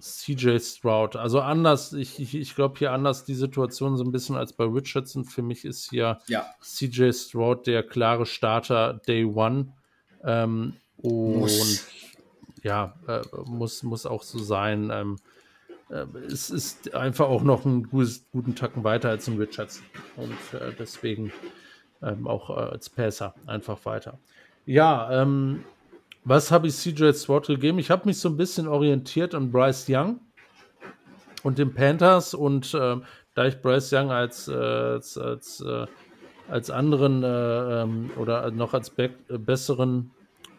[0.00, 1.16] CJ Stroud.
[1.16, 4.64] Also anders, ich, ich, ich glaube hier anders die Situation so ein bisschen als bei
[4.64, 5.24] Richardson.
[5.24, 6.46] Für mich ist hier ja.
[6.62, 9.74] CJ Stroud der klare Starter Day One.
[10.24, 11.86] Ähm, und muss.
[12.62, 14.90] ja, äh, muss, muss auch so sein.
[14.92, 15.39] Ähm, äh,
[16.26, 19.84] es ist einfach auch noch einen guten Tacken weiter als ein Richardson.
[20.16, 21.32] Und äh, deswegen
[22.02, 24.18] ähm, auch äh, als Passer einfach weiter.
[24.66, 25.64] Ja, ähm,
[26.24, 27.78] was habe ich CJ Stroud gegeben?
[27.78, 30.20] Ich habe mich so ein bisschen orientiert an Bryce Young
[31.42, 32.96] und den Panthers und äh,
[33.34, 35.86] da ich Bryce Young als, äh, als, als, äh,
[36.48, 40.10] als anderen äh, ähm, oder noch als be besseren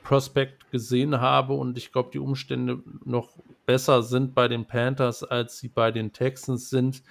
[0.04, 3.30] Prospect gesehen habe und ich glaube, die Umstände noch
[3.66, 7.04] besser sind bei den Panthers, als sie bei den Texans sind,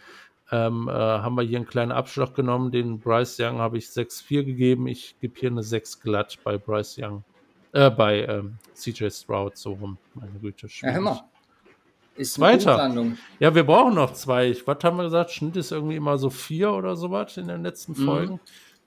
[0.52, 2.72] ähm, äh, haben wir hier einen kleinen Abschlag genommen.
[2.72, 4.88] Den Bryce Young habe ich 6-4 gegeben.
[4.88, 7.24] Ich gebe hier eine 6 glatt bei Bryce Young.
[7.72, 9.96] Äh, bei ähm, CJ Stroud, so rum.
[10.14, 10.66] Meine Güte.
[10.82, 11.20] Ja, hör mal.
[12.16, 12.92] Ist Weiter.
[13.38, 14.54] Ja, wir brauchen noch zwei.
[14.66, 15.30] Was haben wir gesagt?
[15.30, 18.04] Schnitt ist irgendwie immer so vier oder sowas in den letzten mhm.
[18.04, 18.40] Folgen.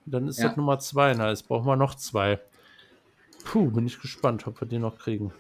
[0.06, 0.50] Dann ist ja.
[0.50, 1.14] das Nummer zwei.
[1.14, 2.40] Na, jetzt brauchen wir noch zwei.
[3.46, 5.32] Puh, bin ich gespannt, ob wir den noch kriegen.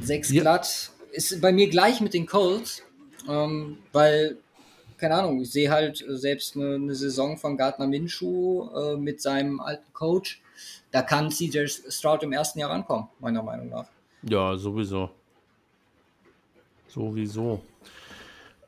[0.00, 0.42] Sechs ja.
[0.42, 2.82] glatt ist bei mir gleich mit den Colts,
[3.28, 4.36] ähm, weil,
[4.96, 9.60] keine Ahnung, ich sehe halt selbst eine, eine, Saison von Gardner Minshew äh, mit seinem
[9.60, 10.40] alten Coach.
[10.90, 13.86] Da kann CJ Stroud im ersten Jahr rankommen, meiner Meinung nach.
[14.22, 15.10] Ja, sowieso.
[16.88, 17.62] Sowieso.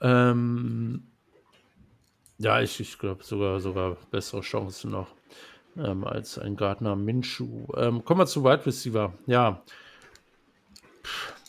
[0.00, 1.02] Ähm,
[2.38, 5.08] Ja, ich, ich glaube sogar, sogar bessere Chancen noch
[5.76, 7.66] ähm, als ein Gardner Minshew.
[7.76, 9.12] Ähm, kommen wir zu Wide Receiver.
[9.26, 9.62] Ja.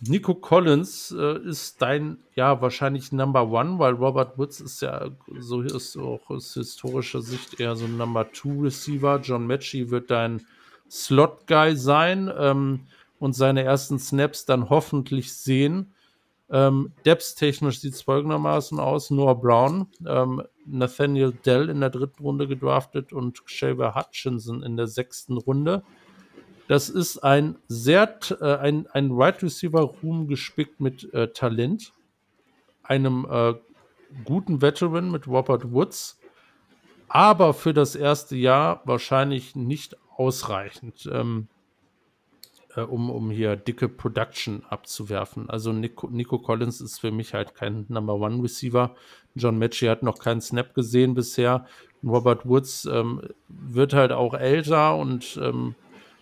[0.04, 5.62] Nico Collins äh, ist dein, ja, wahrscheinlich Number One, weil Robert Woods ist ja, so
[5.62, 9.20] ist auch aus historischer Sicht eher so ein Number Two Receiver.
[9.22, 10.42] John Matchy wird dein
[10.90, 12.88] Slot Guy sein ähm,
[13.20, 15.94] und seine ersten Snaps dann hoffentlich sehen.
[16.50, 22.48] Ähm, Depths-technisch sieht es folgendermaßen aus: Noah Brown, ähm, Nathaniel Dell in der dritten Runde
[22.48, 25.84] gedraftet und Shaver Hutchinson in der sechsten Runde.
[26.72, 31.92] Das ist ein sehr, äh, ein, ein Wide Receiver Room gespickt mit äh, Talent,
[32.82, 33.56] einem äh,
[34.24, 36.18] guten Veteran mit Robert Woods,
[37.10, 41.10] aber für das erste Jahr wahrscheinlich nicht ausreichend.
[41.12, 41.50] Ähm,
[42.78, 45.50] äh, um, um hier dicke Production abzuwerfen.
[45.50, 48.96] Also Nico, Nico, Collins ist für mich halt kein Number One Receiver.
[49.36, 51.66] John Matchy hat noch keinen Snap gesehen bisher.
[52.02, 55.76] Robert Woods ähm, wird halt auch älter und ähm,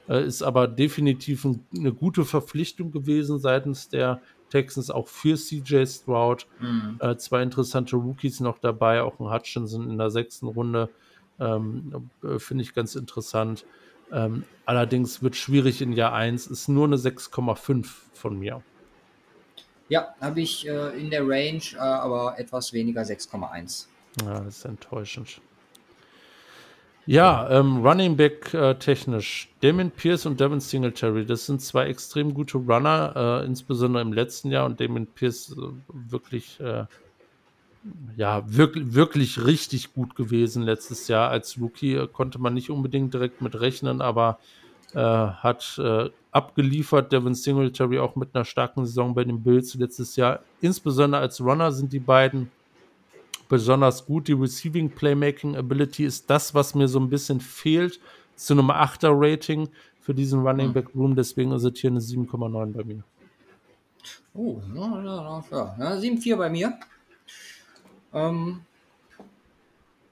[0.10, 5.86] äh, ist aber definitiv ein, eine gute Verpflichtung gewesen seitens der Texans, auch für CJ
[5.86, 6.48] Stroud.
[6.60, 6.98] Mhm.
[7.00, 10.90] Äh, zwei interessante Rookies noch dabei, auch ein Hutchinson in der sechsten Runde.
[11.40, 13.66] Ähm, äh, Finde ich ganz interessant.
[14.12, 18.64] Ähm, allerdings wird schwierig in Jahr 1, ist nur eine 6,5 von mir.
[19.88, 23.86] Ja, habe ich äh, in der Range, äh, aber etwas weniger 6,1.
[24.24, 25.42] Ja, das ist enttäuschend.
[27.10, 29.50] Ja, ähm, Running Back äh, technisch.
[29.62, 34.52] Damon Pierce und Devin Singletary, das sind zwei extrem gute Runner, äh, insbesondere im letzten
[34.52, 35.72] Jahr und Damon Pierce äh,
[36.12, 36.86] wirklich äh,
[38.16, 41.32] ja, wirklich, wirklich richtig gut gewesen letztes Jahr.
[41.32, 44.38] Als Rookie äh, konnte man nicht unbedingt direkt mit rechnen, aber
[44.94, 45.82] äh, hat
[46.32, 47.12] abgeliefert.
[47.12, 50.42] Devin Singletary auch mit einer starken Saison bei den Bills letztes Jahr.
[50.62, 52.52] Insbesondere als Runner sind die beiden
[53.50, 54.30] besonders gut.
[54.30, 58.00] Die Receiving Playmaking Ability ist das, was mir so ein bisschen fehlt
[58.36, 59.68] zu einem 8er Rating
[60.00, 60.74] für diesen Running hm.
[60.74, 61.16] Back Room.
[61.16, 63.04] Deswegen ist es hier eine 7,9 bei mir.
[64.34, 65.76] Oh, ja, ja, ja.
[65.78, 66.80] ja 7,4 bei mir.
[68.14, 68.62] Ähm,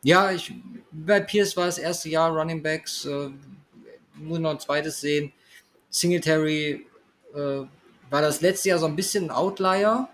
[0.04, 0.54] ja, ich,
[0.92, 3.30] bei Pierce war das erste Jahr Running Backs, äh,
[4.16, 5.32] muss noch ein zweites sehen.
[5.90, 6.86] Singletary
[7.34, 7.62] äh,
[8.10, 10.10] war das letzte Jahr so ein bisschen ein Outlier.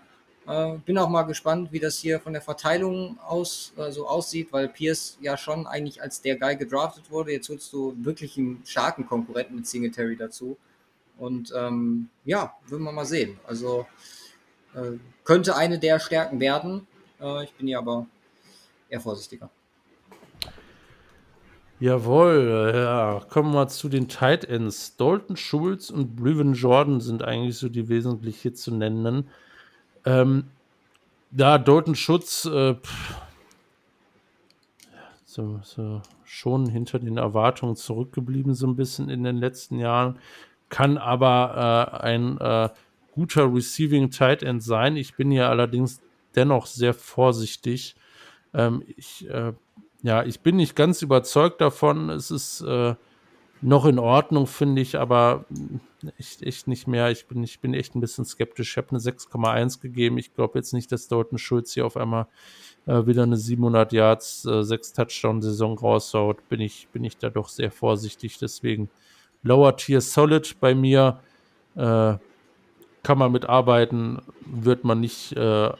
[0.46, 4.48] Äh, bin auch mal gespannt, wie das hier von der Verteilung aus äh, so aussieht,
[4.52, 7.32] weil Pierce ja schon eigentlich als der Guy gedraftet wurde.
[7.32, 10.56] Jetzt holst du wirklich einen starken Konkurrenten mit Singletary dazu.
[11.18, 13.38] Und ähm, ja, würden wir mal sehen.
[13.46, 13.86] Also
[14.74, 16.86] äh, könnte eine der Stärken werden.
[17.20, 18.06] Äh, ich bin hier aber
[18.90, 19.48] eher vorsichtiger.
[21.80, 23.20] Jawohl, ja.
[23.30, 24.96] Kommen wir zu den Tight Ends.
[24.96, 29.28] Dalton Schulz und Brevin Jordan sind eigentlich so die wesentlich hier zu nennen.
[30.04, 30.44] Ähm,
[31.30, 32.76] da Dalton Schutz äh,
[35.24, 40.18] so, so schon hinter den Erwartungen zurückgeblieben, so ein bisschen in den letzten Jahren,
[40.68, 42.68] kann aber äh, ein äh,
[43.12, 44.96] guter Receiving Tight End sein.
[44.96, 46.00] Ich bin hier allerdings
[46.34, 47.96] dennoch sehr vorsichtig.
[48.52, 49.52] Ähm, ich, äh,
[50.02, 52.10] ja, ich bin nicht ganz überzeugt davon.
[52.10, 52.94] Es ist äh,
[53.64, 55.46] noch in Ordnung, finde ich, aber
[56.18, 57.10] echt, echt nicht mehr.
[57.10, 58.72] Ich bin, ich bin echt ein bisschen skeptisch.
[58.72, 60.18] Ich habe eine 6,1 gegeben.
[60.18, 62.26] Ich glaube jetzt nicht, dass Dalton Schulz hier auf einmal
[62.86, 66.46] äh, wieder eine 700 Yards, äh, 6 Touchdown-Saison raushaut.
[66.50, 68.38] Bin ich, bin ich da doch sehr vorsichtig.
[68.38, 68.90] Deswegen
[69.42, 71.20] Lower Tier Solid bei mir.
[71.74, 72.18] Äh,
[73.02, 75.70] kann man mitarbeiten, wird man nicht äh,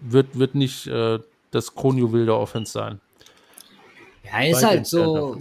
[0.00, 1.18] wird, wird nicht äh,
[1.50, 3.00] das Kronjuwel der Offense sein.
[4.24, 5.38] Ja, ist Bei halt so.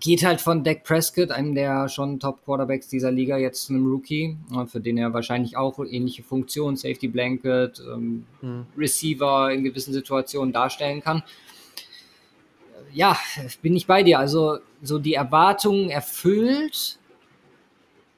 [0.00, 4.36] Geht halt von Dak Prescott, einem der schon Top-Quarterbacks dieser Liga, jetzt zu einem Rookie,
[4.66, 8.66] für den er wahrscheinlich auch ähnliche Funktionen, Safety Blanket, ähm, mhm.
[8.76, 11.22] Receiver in gewissen Situationen darstellen kann.
[12.92, 13.16] Ja,
[13.62, 14.18] bin ich bei dir.
[14.18, 16.98] Also, so die Erwartungen erfüllt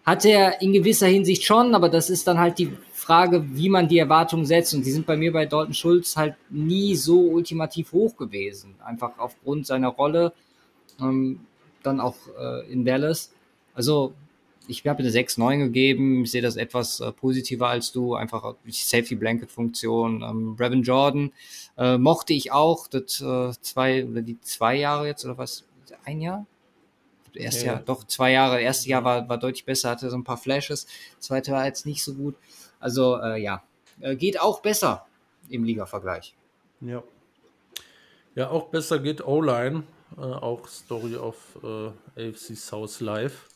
[0.04, 3.88] hat er in gewisser Hinsicht schon, aber das ist dann halt die Frage, wie man
[3.88, 4.74] die Erwartungen setzt.
[4.74, 8.74] Und die sind bei mir bei Dalton Schulz halt nie so ultimativ hoch gewesen.
[8.84, 10.34] Einfach aufgrund seiner Rolle,
[11.00, 11.40] ähm,
[11.82, 13.32] dann auch äh, in Dallas.
[13.74, 14.14] Also
[14.66, 16.24] ich habe eine 6-9 gegeben.
[16.24, 18.14] Ich sehe das etwas äh, positiver als du.
[18.14, 20.22] Einfach die Safety Blanket Funktion.
[20.22, 21.32] Ähm, Brevin Jordan
[21.76, 22.88] äh, mochte ich auch.
[22.88, 25.64] Das äh, zwei oder die zwei Jahre jetzt oder was?
[26.04, 26.46] Ein Jahr?
[27.34, 28.60] Erste ja, Jahr, doch zwei Jahre.
[28.60, 30.86] Erste Jahr war, war deutlich besser, hatte so ein paar Flashes.
[31.18, 32.36] Zweite war jetzt nicht so gut.
[32.78, 33.62] Also äh, ja,
[34.00, 35.06] äh, geht auch besser
[35.48, 36.34] im Liga-Vergleich.
[36.80, 37.02] Ja.
[38.34, 39.84] Ja, auch besser geht O-Line.
[40.16, 43.48] Äh, auch Story of äh, AFC South Live.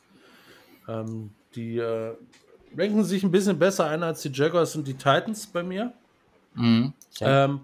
[0.88, 2.14] Ähm, die äh,
[2.76, 5.92] ranken sich ein bisschen besser ein als die Jaguars und die Titans bei mir.
[6.54, 7.60] Mhm, ähm,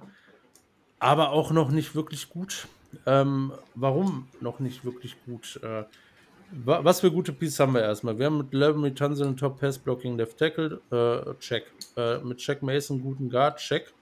[0.98, 2.68] aber auch noch nicht wirklich gut.
[3.06, 5.58] Ähm, warum noch nicht wirklich gut?
[5.62, 5.84] Äh,
[6.50, 8.18] was für gute Pieces haben wir erstmal?
[8.18, 11.64] Wir haben mit Laramie Tunsil Top Pass Blocking Left Tackle, äh, check.
[11.96, 13.92] Äh, mit Check Mason guten Guard, check.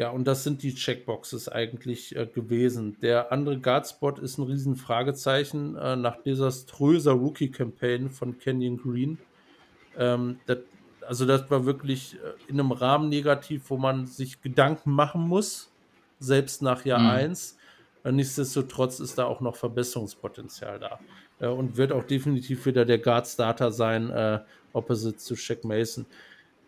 [0.00, 2.96] Ja, und das sind die Checkboxes eigentlich äh, gewesen.
[3.02, 9.18] Der andere Guard-Spot ist ein riesen Fragezeichen äh, nach desaströser Rookie-Campaign von Kenyon Green.
[9.98, 10.60] Ähm, das,
[11.06, 15.70] also das war wirklich äh, in einem Rahmen negativ, wo man sich Gedanken machen muss,
[16.18, 17.10] selbst nach Jahr mhm.
[17.10, 17.58] 1.
[18.10, 20.98] Nichtsdestotrotz ist da auch noch Verbesserungspotenzial da
[21.40, 24.40] äh, und wird auch definitiv wieder der Guard-Starter sein, äh,
[24.72, 26.06] opposite zu Shaq Mason.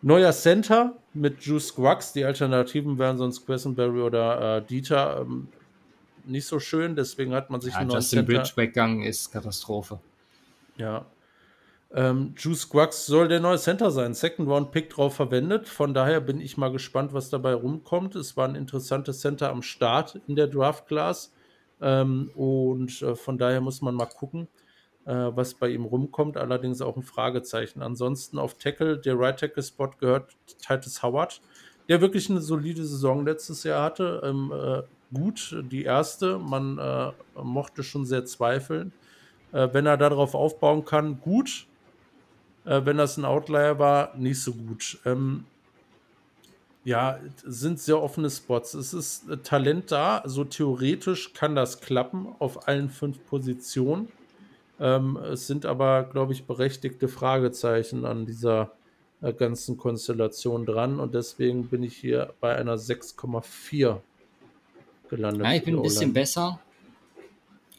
[0.03, 2.11] Neuer Center mit Juice Scruggs.
[2.11, 5.21] Die Alternativen wären sonst Quessenberry oder äh, Dieter.
[5.21, 5.47] Ähm,
[6.25, 8.33] nicht so schön, deswegen hat man sich ja, einen neuen Justin Center.
[8.33, 9.99] Bridge weggegangen ist Katastrophe.
[10.77, 11.05] Ja.
[11.93, 14.13] Ähm, Juice Scruggs soll der neue Center sein.
[14.13, 15.69] Second Round Pick drauf verwendet.
[15.69, 18.15] Von daher bin ich mal gespannt, was dabei rumkommt.
[18.15, 21.31] Es war ein interessantes Center am Start in der Draft Class.
[21.81, 24.49] Ähm, und äh, von daher muss man mal gucken
[25.05, 27.81] was bei ihm rumkommt, allerdings auch ein Fragezeichen.
[27.81, 31.41] Ansonsten auf Tackle, der Right Tackle Spot gehört Titus Howard,
[31.89, 34.21] der wirklich eine solide Saison letztes Jahr hatte.
[34.23, 34.83] Ähm, äh,
[35.13, 38.93] gut, die erste, man äh, mochte schon sehr zweifeln.
[39.51, 41.67] Äh, wenn er darauf aufbauen kann, gut.
[42.65, 44.99] Äh, wenn das ein Outlier war, nicht so gut.
[45.05, 45.45] Ähm,
[46.85, 48.73] ja, sind sehr offene Spots.
[48.73, 54.09] Es ist äh, Talent da, so also theoretisch kann das klappen auf allen fünf Positionen.
[54.83, 58.73] Ähm, es sind aber, glaube ich, berechtigte Fragezeichen an dieser
[59.21, 64.01] äh, ganzen Konstellation dran und deswegen bin ich hier bei einer 6,4
[65.09, 65.45] gelandet.
[65.45, 66.59] Ja, ich bin ein bisschen besser.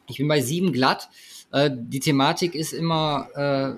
[0.08, 1.10] Ich bin bei 7 glatt.
[1.52, 3.74] Äh, die Thematik ist immer äh,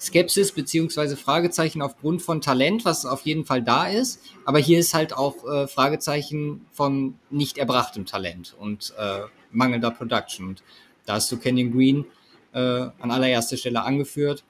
[0.00, 4.20] Skepsis beziehungsweise Fragezeichen aufgrund von Talent, was auf jeden Fall da ist.
[4.44, 9.20] Aber hier ist halt auch äh, Fragezeichen von nicht erbrachtem Talent und äh,
[9.52, 10.48] mangelnder Production.
[10.48, 10.64] Und
[11.06, 12.06] da hast du Kenyon Green
[12.54, 12.58] äh,
[12.98, 14.44] an allererster Stelle angeführt.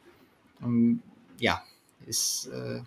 [0.62, 1.02] Ähm,
[1.38, 1.62] ja,
[2.06, 2.82] ist, äh,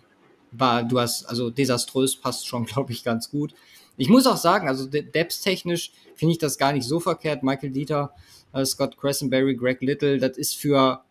[0.52, 3.54] war, du hast, also desaströs passt schon, glaube ich, ganz gut.
[3.96, 7.42] Ich muss auch sagen, also depth-technisch finde ich das gar nicht so verkehrt.
[7.42, 8.14] Michael Dieter,
[8.52, 11.02] äh, Scott Cressenberry, Greg Little, das ist für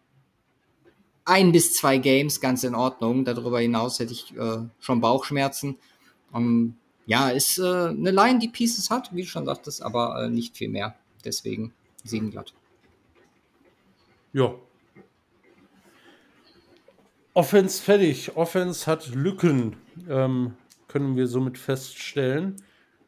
[1.26, 3.26] ein bis zwei Games ganz in Ordnung.
[3.26, 5.78] Darüber hinaus hätte ich äh, schon Bauchschmerzen.
[6.32, 10.24] Um, ähm, ja, ist äh, eine Line, die Pieces hat, wie du schon sagtest, aber
[10.24, 10.96] äh, nicht viel mehr.
[11.24, 12.54] Deswegen sieben glatt.
[14.34, 14.56] Ja.
[17.34, 18.36] Offense fertig.
[18.36, 19.76] Offense hat Lücken,
[20.10, 20.56] ähm,
[20.88, 22.56] können wir somit feststellen.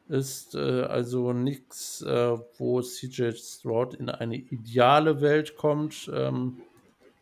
[0.08, 6.10] Ist äh, also nichts, äh, wo CJ Stroud in eine ideale Welt kommt.
[6.14, 6.62] Ähm,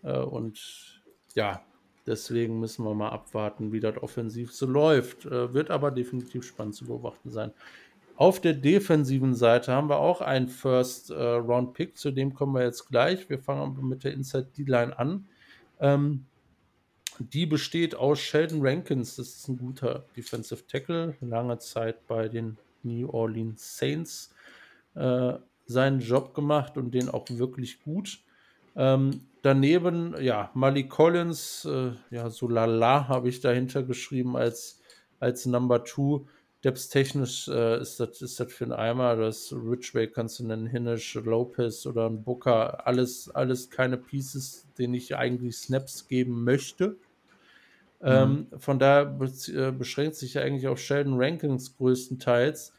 [0.03, 1.01] äh, und
[1.34, 1.61] ja,
[2.06, 5.26] deswegen müssen wir mal abwarten, wie das offensiv so läuft.
[5.26, 7.51] Äh, wird aber definitiv spannend zu beobachten sein.
[8.18, 12.90] Auf der defensiven Seite haben wir auch einen First-Round-Pick, äh, zu dem kommen wir jetzt
[12.90, 13.30] gleich.
[13.30, 15.28] Wir fangen mit der Inside-D-Line an.
[15.80, 16.26] Ähm,
[17.20, 22.58] die besteht aus Sheldon Rankins, das ist ein guter Defensive Tackle, lange Zeit bei den
[22.82, 24.34] New Orleans Saints
[24.96, 25.34] äh,
[25.68, 28.20] seinen Job gemacht und den auch wirklich gut.
[28.76, 34.82] Ähm, daneben, ja, Malik Collins, äh, ja, so lala habe ich dahinter geschrieben als,
[35.20, 36.26] als Number Two.
[36.64, 39.16] Depth-technisch äh, ist, das, ist das für einen Eimer.
[39.16, 42.88] Das Ridgeway kannst du nennen, Hinish, Lopez oder ein Booker.
[42.88, 46.98] Alles, alles keine Pieces, denen ich eigentlich Snaps geben möchte.
[48.00, 48.60] Ähm, mhm.
[48.60, 52.74] von daher be äh, beschränkt sich ja eigentlich auf Sheldon Rankings größtenteils.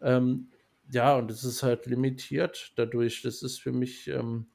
[0.00, 0.48] Ähm,
[0.90, 3.22] ja, und es ist halt limitiert dadurch.
[3.22, 4.46] Das ist für mich ähm,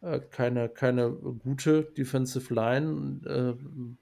[0.00, 3.96] äh, keine, keine gute Defensive Line.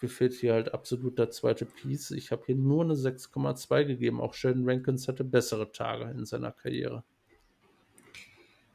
[0.00, 2.10] Mir fehlt hier halt absolut der zweite Piece.
[2.12, 4.20] Ich habe hier nur eine 6,2 gegeben.
[4.20, 7.04] Auch Sheldon Rankins hatte bessere Tage in seiner Karriere.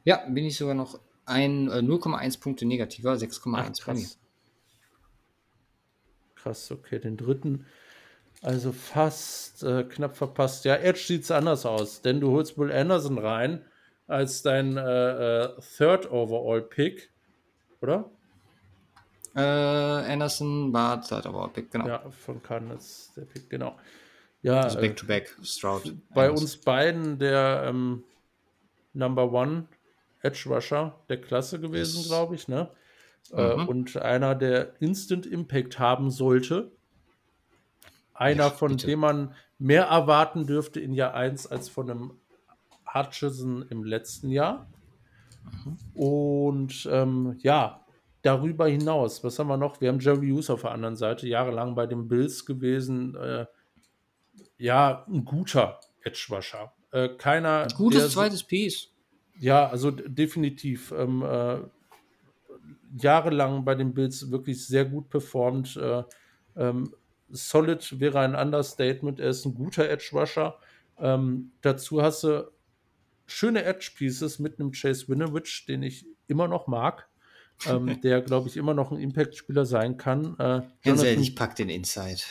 [0.03, 4.07] Ja, bin ich sogar noch ein äh, 0,1 Punkte negativer, 6,1 bei mir.
[6.35, 7.65] Krass, okay, den dritten.
[8.41, 10.65] Also fast äh, knapp verpasst.
[10.65, 13.65] Ja, jetzt sieht es anders aus, denn du holst Will Anderson rein
[14.07, 17.13] als dein äh, äh, Third Overall Pick,
[17.81, 18.11] oder?
[19.35, 21.87] Äh, Anderson war Third Award Pick, genau.
[21.87, 23.77] Ja, von Cardinals der Pick, genau.
[24.41, 25.93] Ja, also Back-to-Back, -back, Stroud.
[26.13, 26.43] Bei Anderson.
[26.43, 28.03] uns beiden der ähm,
[28.93, 29.67] Number One
[30.21, 32.69] Edge Rusher der Klasse gewesen, glaube ich, ne?
[33.31, 33.67] Äh, mhm.
[33.67, 36.71] und einer, der Instant Impact haben sollte.
[38.13, 42.11] Einer, ja, von dem man mehr erwarten dürfte in Jahr 1 als von einem
[42.93, 44.67] Hutchison im letzten Jahr.
[45.65, 45.77] Mhm.
[45.93, 47.82] Und ähm, ja,
[48.23, 49.79] darüber hinaus, was haben wir noch?
[49.79, 53.15] Wir haben Jerry Hughes auf der anderen Seite, jahrelang bei den Bills gewesen.
[53.15, 53.45] Äh,
[54.57, 56.73] ja, ein guter Edge-Rusher.
[56.91, 57.67] Äh, keiner.
[57.75, 58.89] Gutes zweites so, Piece.
[59.39, 60.91] Ja, also definitiv.
[60.97, 61.59] Ähm, äh,
[62.97, 65.75] jahrelang bei den Bills wirklich sehr gut performt.
[65.75, 66.03] Äh,
[66.55, 66.95] ähm,
[67.29, 69.19] solid wäre ein Understatement.
[69.19, 70.57] Er ist ein guter Edge-Rusher.
[70.97, 72.49] Ähm, dazu hast du
[73.25, 77.09] schöne Edge-Pieces mit einem Chase Winovich, den ich immer noch mag.
[77.65, 80.37] Ähm, der, glaube ich, immer noch ein Impact-Spieler sein kann.
[80.39, 82.21] Äh, Ganz ehrlich, ich pack den Inside.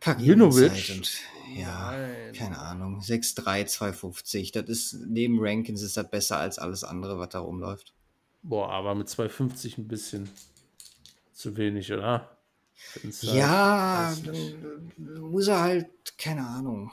[0.00, 1.20] Pack Winovich.
[1.56, 2.32] Ja, Nein.
[2.32, 3.00] keine Ahnung.
[3.00, 4.52] 6'3, 250.
[4.52, 7.92] Das ist neben Rankins ist das besser als alles andere, was da rumläuft.
[8.42, 10.30] Boah, aber mit 250 ein bisschen
[11.32, 12.36] zu wenig, oder?
[13.20, 16.90] Ja, dann muss er halt, keine Ahnung.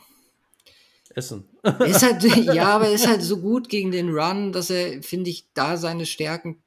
[1.17, 1.45] Essen.
[1.79, 2.23] Ist halt,
[2.53, 5.75] ja, aber er ist halt so gut gegen den Run, dass er, finde ich, da
[5.75, 6.61] seine Stärken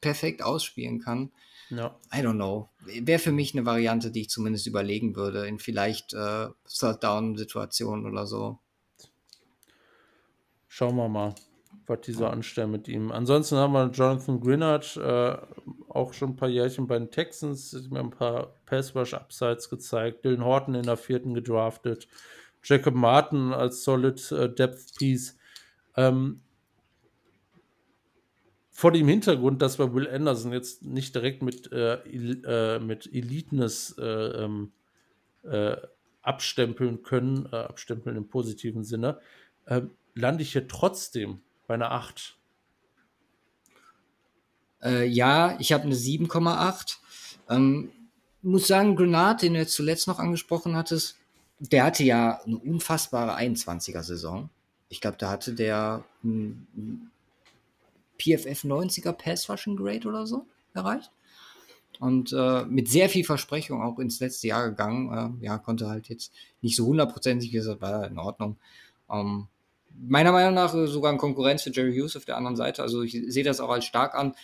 [0.00, 1.30] perfekt ausspielen kann.
[1.68, 1.94] Ja.
[2.12, 2.70] I don't know.
[2.80, 8.26] Wäre für mich eine Variante, die ich zumindest überlegen würde, in vielleicht äh, Third-Down-Situationen oder
[8.26, 8.58] so.
[10.66, 11.34] Schauen wir mal,
[11.86, 13.12] was die so anstellen mit ihm.
[13.12, 15.36] Ansonsten haben wir Jonathan Grinnard, äh,
[15.88, 20.24] auch schon ein paar Jährchen bei den Texans, mir ein paar Pass-Rush-Upsides gezeigt.
[20.24, 22.08] Dylan Horton in der vierten gedraftet.
[22.62, 25.36] Jacob Martin als Solid äh, Depth Piece.
[25.96, 26.40] Ähm,
[28.70, 33.94] vor dem Hintergrund, dass wir Will Anderson jetzt nicht direkt mit, äh, äh, mit Eliteness
[33.98, 34.72] äh, ähm,
[35.42, 35.76] äh,
[36.22, 39.20] abstempeln können, äh, abstempeln im positiven Sinne,
[40.14, 42.36] lande ich hier trotzdem bei einer 8.
[44.82, 46.98] Äh, ja, ich habe eine 7,8.
[47.48, 47.90] Ähm,
[48.42, 51.19] muss sagen, Grenade, den du jetzt zuletzt noch angesprochen hattest,
[51.60, 54.48] der hatte ja eine unfassbare 21er-Saison.
[54.88, 57.10] Ich glaube, da hatte der ein,
[58.18, 61.10] PFF 90er Pass Rushing Grade oder so erreicht.
[62.00, 65.38] Und äh, mit sehr viel Versprechung auch ins letzte Jahr gegangen.
[65.40, 66.32] Äh, ja, konnte halt jetzt
[66.62, 68.56] nicht so hundertprozentig, wie gesagt, war in Ordnung.
[69.10, 69.48] Ähm,
[69.98, 72.82] meiner Meinung nach sogar ein Konkurrenz für Jerry Hughes auf der anderen Seite.
[72.82, 74.34] Also ich sehe das auch als stark an.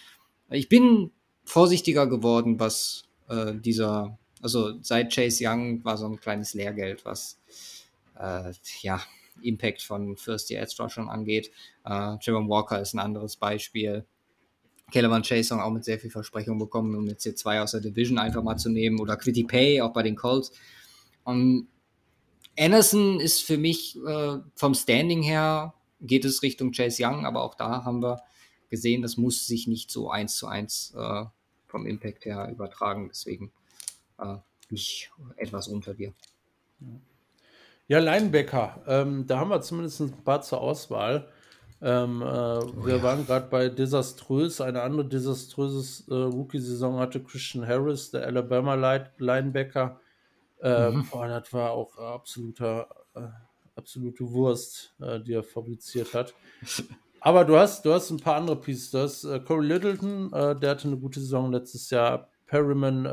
[0.51, 1.11] Ich bin
[1.45, 7.39] vorsichtiger geworden, was äh, dieser, also seit Chase Young war so ein kleines Lehrgeld, was
[8.19, 9.01] äh, ja
[9.43, 11.51] Impact von First Year Edge Rushern angeht.
[11.85, 14.05] Äh, Javon Walker ist ein anderes Beispiel.
[14.93, 18.19] Kellerman Chase auch mit sehr viel Versprechung bekommen, um jetzt hier zwei aus der Division
[18.19, 19.01] einfach mal zu nehmen.
[19.01, 20.53] Oder Quitty Pay, auch bei den Colts.
[21.25, 21.69] Und
[22.59, 27.55] Anderson ist für mich äh, vom Standing her, geht es Richtung Chase Young, aber auch
[27.55, 28.23] da haben wir
[28.71, 31.25] gesehen, das muss sich nicht so eins zu eins äh,
[31.67, 33.09] vom Impact her übertragen.
[33.09, 33.53] Deswegen
[34.19, 34.37] äh,
[34.71, 36.13] ich etwas unter dir.
[37.89, 37.99] Ja.
[37.99, 38.83] Linebacker.
[38.87, 41.29] Ähm, da haben wir zumindest ein paar zur Auswahl.
[41.83, 43.03] Ähm, äh, oh, wir ja.
[43.03, 44.61] waren gerade bei desaströs.
[44.61, 48.75] Eine andere desaströse äh, Rookie-Saison hatte Christian Harris, der Alabama
[49.19, 50.01] Linebacker.
[50.61, 51.07] Äh, mhm.
[51.11, 53.21] boah, das war auch absoluter, äh,
[53.77, 56.35] absolute Wurst, äh, die er fabriziert hat.
[57.21, 58.91] Aber du hast, du hast ein paar andere Pieces.
[58.91, 62.31] Du hast äh, Corey Littleton, der hatte eine gute Saison letztes Jahr.
[62.47, 63.05] Perryman,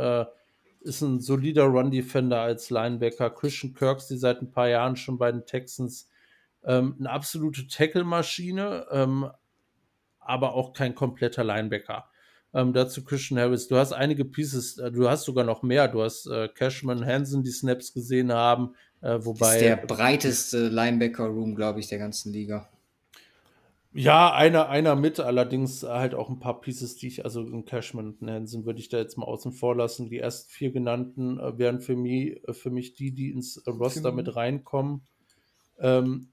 [0.83, 3.29] ist ein solider Run-Defender als Linebacker.
[3.29, 6.09] Christian Kirks, die seit ein paar Jahren schon bei den Texans
[6.63, 9.29] ähm, eine absolute Tackle-Maschine, ähm,
[10.19, 12.05] aber auch kein kompletter Linebacker.
[12.53, 13.67] Ähm, dazu Christian Harris.
[13.67, 15.87] Du hast einige Pieces, äh, du hast sogar noch mehr.
[15.87, 19.45] Du hast äh, Cashman, Hansen, die Snaps gesehen haben, äh, wobei.
[19.47, 22.69] Das ist der breiteste Linebacker-Room, glaube ich, der ganzen Liga.
[23.95, 28.15] Ja, einer, einer mit, allerdings halt auch ein paar Pieces, die ich, also in Cashman
[28.19, 30.09] und Hansen würde ich da jetzt mal außen vor lassen.
[30.09, 34.11] Die ersten vier genannten äh, wären für mich, äh, für mich die, die ins Roster
[34.11, 35.01] mit reinkommen.
[35.79, 36.29] Ähm,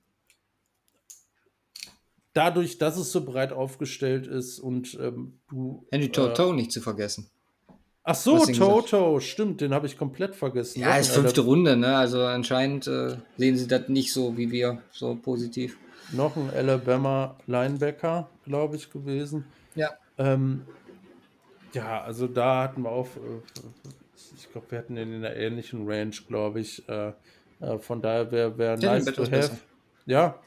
[2.33, 5.87] dadurch, dass es so breit aufgestellt ist und ähm, du.
[5.91, 7.29] Henry Toto äh, nicht zu vergessen.
[8.03, 10.81] Ach so, Toto, stimmt, den habe ich komplett vergessen.
[10.81, 11.97] Ja, ist fünfte Runde, ne?
[11.97, 15.77] Also anscheinend äh, sehen sie das nicht so wie wir, so positiv
[16.13, 19.45] noch ein Alabama Linebacker, glaube ich, gewesen.
[19.75, 19.91] Ja.
[20.19, 20.67] Ähm,
[21.73, 23.41] ja, also da hatten wir auch, äh,
[24.37, 26.89] ich glaube, wir hatten den in einer ähnlichen Range, glaube ich.
[26.89, 27.13] Äh,
[27.61, 29.31] äh, von daher wäre wär nice to have.
[29.31, 29.59] Besser.
[30.07, 30.39] Ja,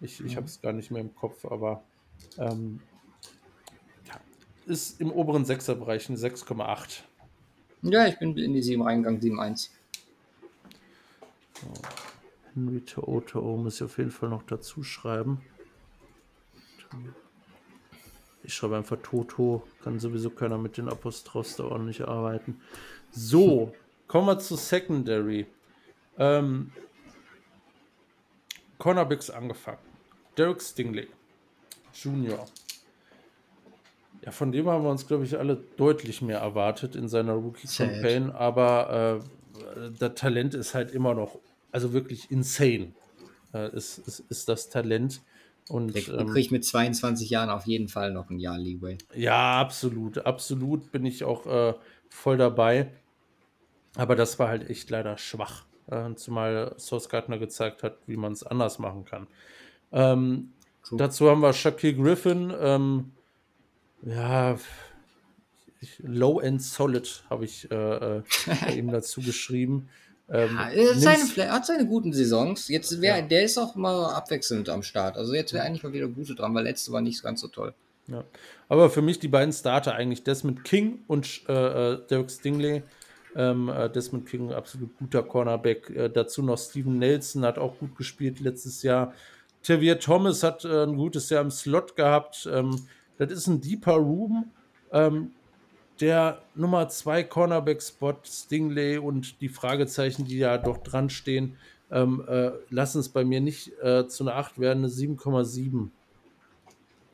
[0.00, 0.36] ich, ich mhm.
[0.36, 1.82] habe es gar nicht mehr im Kopf, aber
[2.38, 2.80] ähm,
[4.06, 4.14] ja,
[4.66, 7.00] ist im oberen Sechserbereich eine 6,8.
[7.82, 9.70] Ja, ich bin in die 7 reingegangen, 7,1.
[11.60, 11.72] So.
[12.56, 15.42] Henry Toto muss ich auf jeden Fall noch dazu schreiben.
[18.42, 22.60] Ich schreibe einfach Toto, kann sowieso keiner mit den Apostrophes da ordentlich arbeiten.
[23.12, 23.74] So,
[24.08, 25.46] kommen wir zu Secondary.
[26.18, 26.72] Ähm,
[28.78, 29.78] Cornerbacks angefangen.
[30.38, 31.08] Derek Stingley,
[31.92, 32.46] Junior.
[34.22, 38.30] Ja, von dem haben wir uns, glaube ich, alle deutlich mehr erwartet in seiner Rookie-Campaign,
[38.30, 41.38] aber äh, das Talent ist halt immer noch
[41.76, 42.94] also wirklich insane
[43.52, 45.20] äh, ist, ist, ist das Talent.
[45.68, 48.96] Und, ähm, kriegt mit 22 Jahren auf jeden Fall noch ein Jahr Leeway.
[49.14, 50.24] Ja, absolut.
[50.24, 51.74] Absolut bin ich auch äh,
[52.08, 52.92] voll dabei.
[53.94, 55.66] Aber das war halt echt leider schwach.
[55.88, 59.26] Äh, zumal Source Gardner gezeigt hat, wie man es anders machen kann.
[59.92, 60.52] Ähm,
[60.92, 62.54] dazu haben wir Shaquille Griffin.
[62.58, 63.12] Ähm,
[64.00, 64.56] ja,
[65.98, 68.22] Low-End Solid habe ich äh, äh,
[68.74, 69.90] eben dazu geschrieben.
[70.28, 72.68] Ähm, ja, seine, hat seine guten Saisons.
[72.68, 73.22] Jetzt wär, ja.
[73.22, 75.16] Der ist auch mal abwechselnd am Start.
[75.16, 77.74] Also jetzt wäre eigentlich mal wieder gute dran, weil letzte war nicht ganz so toll.
[78.08, 78.24] Ja.
[78.68, 82.82] Aber für mich die beiden Starter eigentlich Desmond King und äh, äh Dirk Stingley.
[83.36, 85.90] Ähm, äh, Desmond King, absolut guter Cornerback.
[85.90, 89.12] Äh, dazu noch Steven Nelson, hat auch gut gespielt letztes Jahr.
[89.62, 92.48] Tavier Thomas hat äh, ein gutes Jahr im Slot gehabt.
[92.50, 92.86] Ähm,
[93.18, 94.50] das ist ein deeper Room.
[94.92, 95.32] Ähm,
[96.00, 101.56] der Nummer 2 Cornerback-Spot, Stingley und die Fragezeichen, die ja doch dran stehen,
[101.90, 105.88] ähm, äh, lassen es bei mir nicht äh, zu einer 8 werden, eine 7,7.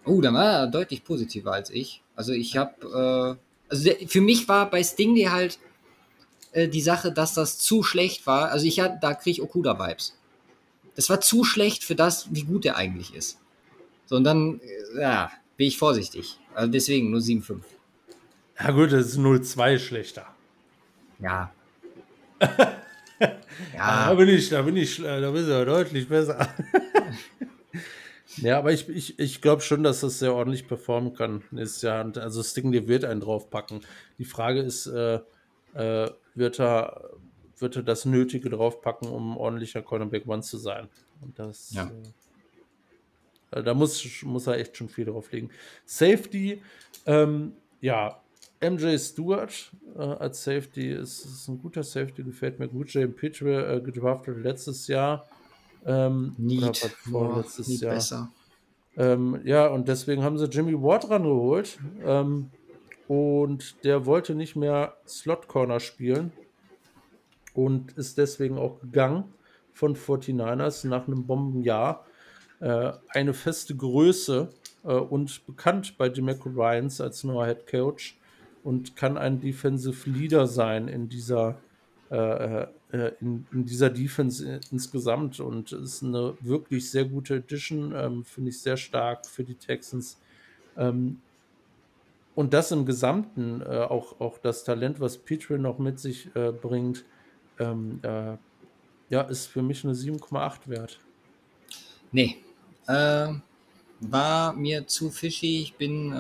[0.05, 2.03] Oh, da war er deutlich positiver als ich.
[2.17, 5.59] Also ich habe, äh, also der, für mich war bei Stingley halt
[6.53, 8.51] äh, die Sache, dass das zu schlecht war.
[8.51, 10.17] Also ich hatte, da kriege ich Okuda-Vibes.
[10.97, 13.39] Das war zu schlecht für das, wie gut er eigentlich ist.
[14.07, 16.39] So, und dann, äh, ja, bin ich vorsichtig.
[16.55, 17.61] Also deswegen nur 7,5.
[18.63, 20.27] Ja gut, das ist 0-2 schlechter.
[21.19, 21.53] Ja.
[22.41, 22.79] ja.
[23.75, 26.49] Da bin ich, da bin ich, da bist du deutlich besser.
[28.37, 32.05] ja, aber ich, ich, ich glaube schon, dass das sehr ordentlich performen kann nächstes Jahr.
[32.05, 33.81] Und also Stingley wird einen draufpacken.
[34.19, 35.21] Die Frage ist, äh,
[35.75, 37.11] äh, wird er
[37.59, 40.89] wird er das Nötige draufpacken, um ordentlicher Cornerback One zu sein.
[41.21, 41.91] Und das ja.
[43.53, 45.51] äh, da muss, muss er echt schon viel drauflegen.
[45.85, 46.61] Safety,
[47.07, 48.22] ähm, ja,
[48.63, 52.93] MJ Stewart äh, als Safety ist, ist, ein guter Safety, gefällt mir gut.
[52.93, 55.27] Jay Pitcher äh, gedraftet letztes Jahr.
[55.85, 56.77] Ähm, Need,
[57.11, 57.95] vor letztes Need Jahr.
[57.95, 58.33] besser.
[58.97, 61.79] Ähm, ja, und deswegen haben sie Jimmy Ward rangeholt.
[62.05, 62.51] Ähm,
[63.09, 66.33] und der wollte nicht mehr Slot Corner spielen
[67.55, 69.25] und ist deswegen auch gegangen
[69.73, 72.07] von 49ers nach einem Bombenjahr.
[72.61, 74.49] Äh, eine feste Größe
[74.85, 78.19] äh, und bekannt bei Demeco Ryans als neuer Head Coach
[78.65, 81.59] und kann ein Defensive Leader sein in dieser,
[82.11, 88.25] äh, äh, in, in, dieser Defense insgesamt und ist eine wirklich sehr gute Edition, ähm,
[88.25, 90.19] finde ich sehr stark für die Texans.
[90.77, 91.21] Ähm,
[92.35, 96.53] und das im Gesamten, äh, auch, auch das Talent, was Petrie noch mit sich äh,
[96.53, 97.05] bringt,
[97.59, 98.37] ähm, äh,
[99.11, 100.99] ja, ist für mich eine 7,8 wert.
[102.11, 102.39] Nee.
[102.87, 103.35] Äh,
[104.11, 105.61] war mir zu fishy.
[105.63, 106.17] Ich bin äh,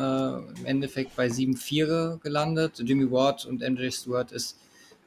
[0.60, 2.80] im Endeffekt bei 7,4 gelandet.
[2.84, 4.58] Jimmy Ward und MJ Stewart ist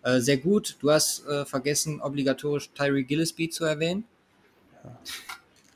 [0.03, 0.77] äh, sehr gut.
[0.81, 4.03] Du hast äh, vergessen, obligatorisch Tyree Gillespie zu erwähnen.
[4.83, 4.99] Ja.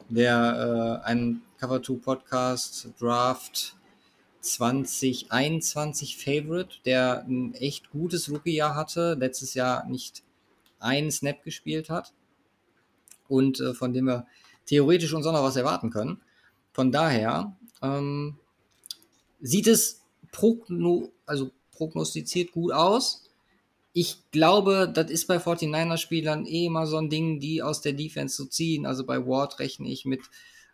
[0.10, 3.76] Der äh, ein Cover 2 Podcast Draft
[4.42, 10.24] 2021 Favorite, der ein echt gutes Rookie-Jahr hatte, letztes Jahr nicht
[10.80, 12.14] einen Snap gespielt hat
[13.28, 14.26] und äh, von dem wir
[14.66, 16.22] theoretisch uns auch noch was erwarten können.
[16.80, 18.38] Von daher ähm,
[19.42, 20.02] sieht es
[20.32, 23.30] progno also prognostiziert gut aus.
[23.92, 28.38] Ich glaube, das ist bei 49er-Spielern eh immer so ein Ding, die aus der Defense
[28.38, 28.86] zu ziehen.
[28.86, 30.22] Also bei Ward rechne ich mit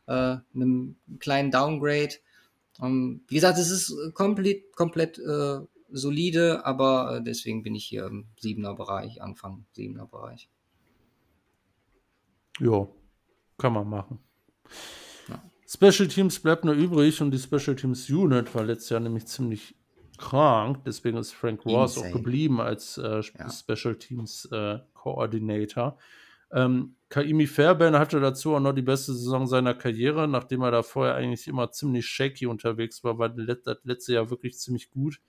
[0.05, 2.13] äh, einem kleinen Downgrade.
[2.79, 8.05] Ähm, wie gesagt, es ist komplett, komplett äh, solide, aber äh, deswegen bin ich hier
[8.05, 10.49] im 7er Bereich, Anfang 7er Bereich.
[12.59, 12.87] Ja,
[13.57, 14.19] kann man machen.
[15.75, 19.75] Special Teams bleibt nur übrig und die Special Teams Unit war letztes Jahr nämlich ziemlich
[20.17, 20.79] krank.
[20.85, 23.49] Deswegen ist Frank Ross auch geblieben als äh, ja.
[23.49, 25.97] Special Teams äh, Coordinator.
[26.51, 30.81] Ähm, Kaimi Fairbairn hatte dazu auch noch die beste Saison seiner Karriere, nachdem er da
[30.81, 35.19] vorher eigentlich immer ziemlich shaky unterwegs war, war das letzte Jahr wirklich ziemlich gut.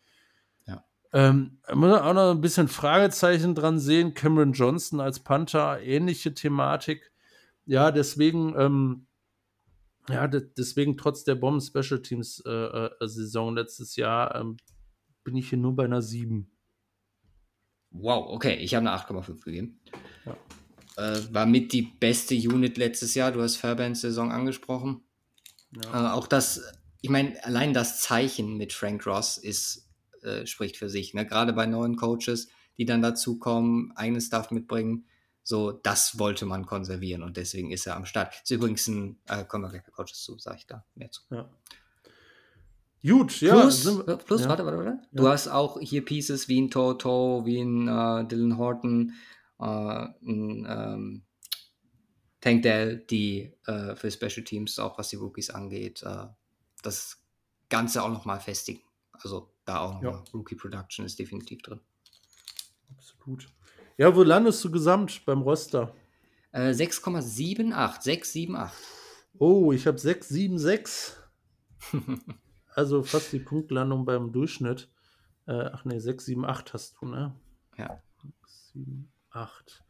[0.67, 0.85] Ja.
[1.13, 4.15] Ähm, muss auch noch ein bisschen Fragezeichen dran sehen.
[4.15, 7.11] Cameron Johnson als Panther, ähnliche Thematik.
[7.65, 9.06] Ja, deswegen ähm,
[10.09, 14.57] ja, deswegen trotz der Bomben Special Teams äh, äh, Saison letztes Jahr ähm,
[15.25, 16.51] bin ich hier nur bei einer 7.
[17.91, 19.81] Wow, okay, ich habe eine 8,5 gegeben.
[20.25, 20.37] Ja.
[20.97, 23.33] Äh, war mit die beste Unit letztes Jahr.
[23.33, 25.03] Du hast Fairbanks Saison angesprochen.
[25.83, 26.11] Ja.
[26.11, 26.63] Äh, auch das,
[27.01, 29.89] ich meine, allein das Zeichen mit Frank Ross ist,
[30.23, 31.15] äh, spricht für sich.
[31.15, 31.27] Ne?
[31.27, 35.07] Gerade bei neuen Coaches, die dann dazu kommen, eigenes Stuff mitbringen
[35.49, 38.35] so, das wollte man konservieren und deswegen ist er am Start.
[38.43, 41.23] Ist übrigens ein, äh, kommen wir gleich bei Coaches zu, sage ich da mehr zu.
[41.31, 41.49] Ja.
[43.01, 43.53] Gut, ja.
[43.53, 43.85] Plus,
[44.25, 44.49] plus ja.
[44.49, 44.91] warte, warte, warte.
[44.91, 45.09] Ja.
[45.13, 49.13] Du hast auch hier Pieces wie ein Toto, wie ein äh, Dylan Horton,
[49.61, 51.23] äh, ein ähm,
[52.41, 56.27] Tank Dell, die äh, für Special Teams, auch was die Rookies angeht, äh,
[56.83, 57.23] das
[57.69, 58.81] Ganze auch nochmal festigen.
[59.13, 60.33] Also da auch nochmal ja.
[60.35, 61.79] Rookie Production ist definitiv drin.
[62.91, 63.49] Absolut.
[63.99, 65.95] Ja, wo landest du gesamt beim Roster?
[66.53, 68.03] Äh, 6,78.
[68.03, 68.71] 678.
[69.39, 71.17] Oh, ich habe 676.
[72.75, 74.91] also fast die Punktlandung beim Durchschnitt.
[75.47, 77.35] Äh, ach nee, 678 hast du, ne?
[77.79, 78.03] Ja.
[78.23, 79.85] 6, 7, 8.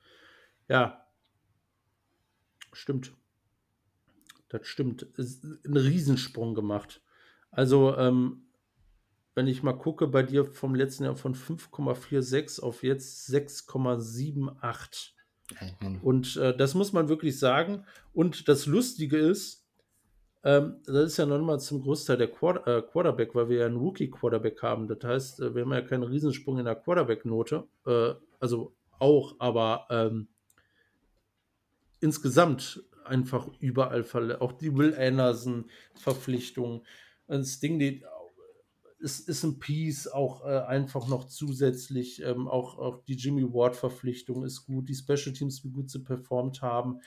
[0.69, 1.07] Ja.
[2.73, 3.13] Stimmt.
[4.49, 5.03] Das stimmt.
[5.03, 7.03] Ist ein Riesensprung gemacht.
[7.51, 8.46] Also, ähm,
[9.37, 15.13] wenn ich mal gucke, bei dir vom letzten Jahr von 5,46 auf jetzt 6,78.
[16.03, 17.85] Und äh, das muss man wirklich sagen.
[18.15, 19.65] Und das Lustige ist,
[20.43, 23.67] ähm, das ist ja noch mal zum Großteil der Quar äh, Quarterback, weil wir ja
[23.67, 24.89] einen Rookie-Quarterback haben.
[24.89, 27.65] Das heißt, äh, wir haben ja keinen Riesensprung in der Quarterback-Note.
[27.87, 30.29] Äh, also auch, aber ähm,
[32.01, 34.41] insgesamt einfach überall Falle.
[34.41, 36.85] Auch die Will Anderson-Verpflichtung.
[37.29, 38.03] Das Ding, die
[38.99, 42.23] ist, ist ein Piece auch äh, einfach noch zusätzlich.
[42.23, 46.63] Ähm, auch, auch die Jimmy Ward-Verpflichtung ist gut, die Special Teams, wie gut sie performt
[46.63, 47.01] haben.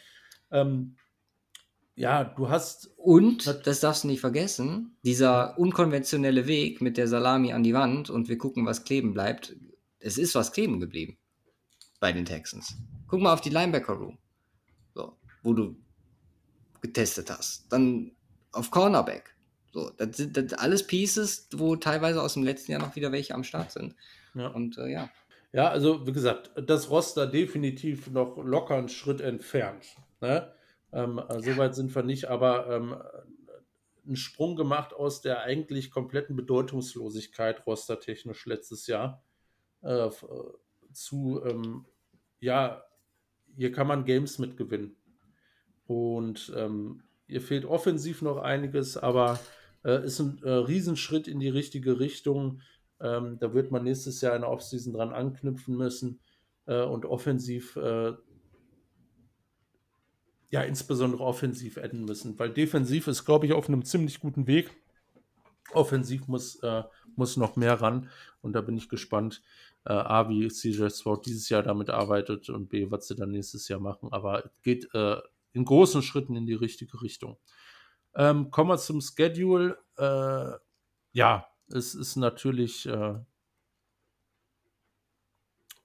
[0.52, 0.96] Ähm,
[1.96, 2.94] ja, du hast.
[2.96, 8.10] Und, das darfst du nicht vergessen, dieser unkonventionelle Weg mit der Salami an die Wand
[8.10, 9.56] und wir gucken, was kleben bleibt.
[10.00, 11.18] Es ist was kleben geblieben
[12.00, 12.78] bei den Texans.
[13.08, 14.18] Guck mal auf die Linebacker Room,
[14.94, 15.76] so, wo du
[16.80, 17.66] getestet hast.
[17.70, 18.12] Dann
[18.54, 19.36] auf Cornerback.
[19.72, 23.36] So, das sind das alles Pieces, wo teilweise aus dem letzten Jahr noch wieder welche
[23.36, 23.96] am Start sind.
[24.34, 24.48] Ja.
[24.48, 25.10] Und äh, ja.
[25.52, 29.86] Ja, also wie gesagt, das Roster definitiv noch locker einen Schritt entfernt.
[30.22, 30.52] Ne?
[30.92, 31.40] Ähm, ja.
[31.42, 32.96] Soweit sind wir nicht, aber ähm,
[34.06, 39.24] einen Sprung gemacht aus der eigentlich kompletten Bedeutungslosigkeit rostertechnisch letztes Jahr
[39.82, 40.12] äh, äh,
[40.92, 41.86] zu, ähm,
[42.40, 42.84] ja,
[43.56, 44.96] hier kann man Games mitgewinnen.
[45.88, 49.40] Und ähm, ihr fehlt offensiv noch einiges, aber
[49.84, 52.62] äh, ist ein äh, Riesenschritt in die richtige Richtung.
[53.02, 56.20] Ähm, da wird man nächstes Jahr in der Offseason dran anknüpfen müssen
[56.66, 58.14] äh, und offensiv, äh,
[60.52, 64.76] ja, insbesondere offensiv enden müssen, weil defensiv ist, glaube ich, auf einem ziemlich guten Weg.
[65.72, 66.84] Offensiv muss, äh,
[67.16, 68.10] muss noch mehr ran
[68.42, 69.44] und da bin ich gespannt,
[69.86, 73.68] äh, A, wie CJ Sword dieses Jahr damit arbeitet und B, was sie dann nächstes
[73.68, 74.12] Jahr machen.
[74.12, 74.90] Aber es geht
[75.54, 77.38] in großen Schritten in die richtige Richtung.
[78.20, 79.78] Ähm, kommen wir zum Schedule.
[79.98, 80.52] Äh,
[81.14, 83.16] ja, es ist natürlich, äh,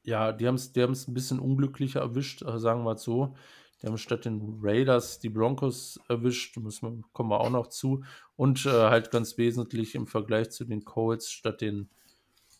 [0.02, 3.36] ja, die haben es die ein bisschen unglücklicher erwischt, äh, sagen wir es so.
[3.80, 8.02] Die haben statt den Raiders die Broncos erwischt, müssen wir, kommen wir auch noch zu.
[8.34, 11.88] Und äh, halt ganz wesentlich im Vergleich zu den Colts statt den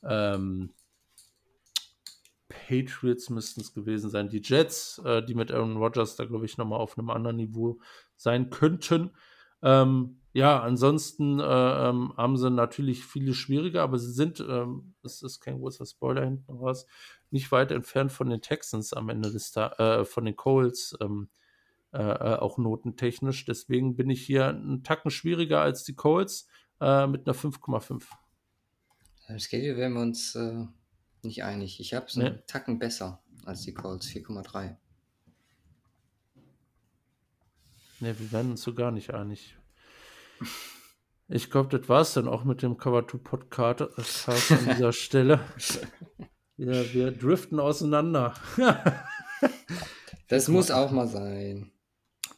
[0.05, 0.73] ähm,
[2.47, 4.29] Patriots müssten es gewesen sein.
[4.29, 7.81] Die Jets, äh, die mit Aaron Rodgers da, glaube ich, nochmal auf einem anderen Niveau
[8.15, 9.11] sein könnten.
[9.65, 15.23] Ähm, ja, ansonsten äh, ähm, haben sie natürlich viele schwieriger, aber sie sind, ähm, das
[15.23, 16.87] ist kein großer Spoiler hinten raus,
[17.31, 21.29] nicht weit entfernt von den Texans am Ende des Tages, äh, von den Coles, ähm,
[21.93, 23.45] äh, äh, auch notentechnisch.
[23.45, 26.49] Deswegen bin ich hier einen Tacken schwieriger als die Coles
[26.81, 28.03] äh, mit einer 5,5.
[29.29, 30.67] Im Schedule wären wir uns äh,
[31.23, 31.81] nicht einig.
[31.81, 32.43] Ich habe es einen nee.
[32.47, 34.77] Tacken besser als die Colts, 4,3.
[38.05, 39.57] Ne, wir werden uns so gar nicht einig.
[41.29, 45.41] Ich glaube, das war es dann auch mit dem Cover 2 Podcast an dieser Stelle.
[46.57, 48.33] Ja, wir driften auseinander.
[50.29, 51.73] das muss auch mal sein.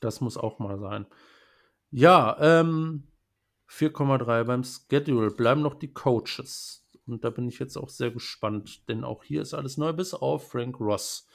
[0.00, 1.04] Das muss auch mal sein.
[1.90, 3.12] Ja, ähm,
[3.70, 5.32] 4,3 beim Schedule.
[5.32, 6.88] Bleiben noch die Coaches.
[7.06, 10.14] Und da bin ich jetzt auch sehr gespannt, denn auch hier ist alles neu, bis
[10.14, 11.28] auf Frank Ross.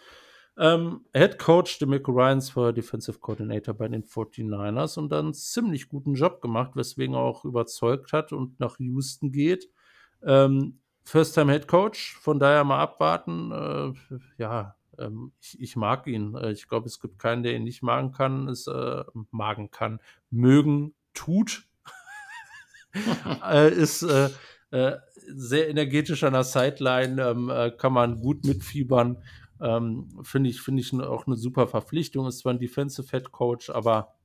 [0.57, 6.13] Ähm, Head Coach DeMico Ryans war Defensive Coordinator bei den 49ers und dann ziemlich guten
[6.13, 9.69] Job gemacht, weswegen er auch überzeugt hat und nach Houston geht.
[10.23, 13.51] Ähm, First-Time Head Coach, von daher mal abwarten.
[13.51, 16.35] Äh, ja, ähm, ich, ich, mag ihn.
[16.35, 19.99] Äh, ich glaube, es gibt keinen, der ihn nicht magen kann, es äh, magen kann,
[20.29, 21.63] mögen tut.
[23.51, 24.29] äh, ist äh,
[24.71, 24.97] äh,
[25.33, 29.17] sehr energetisch an der Sideline, ähm, äh, kann man gut mitfiebern.
[29.61, 32.27] Ähm, Finde ich, find ich auch eine super Verpflichtung.
[32.27, 34.15] Ist zwar ein Defensive Head Coach, aber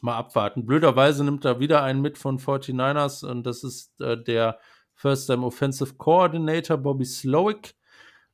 [0.00, 0.66] mal abwarten.
[0.66, 4.58] Blöderweise nimmt er wieder einen mit von 49ers und das ist äh, der
[4.94, 7.74] First Time Offensive Coordinator Bobby Slowick.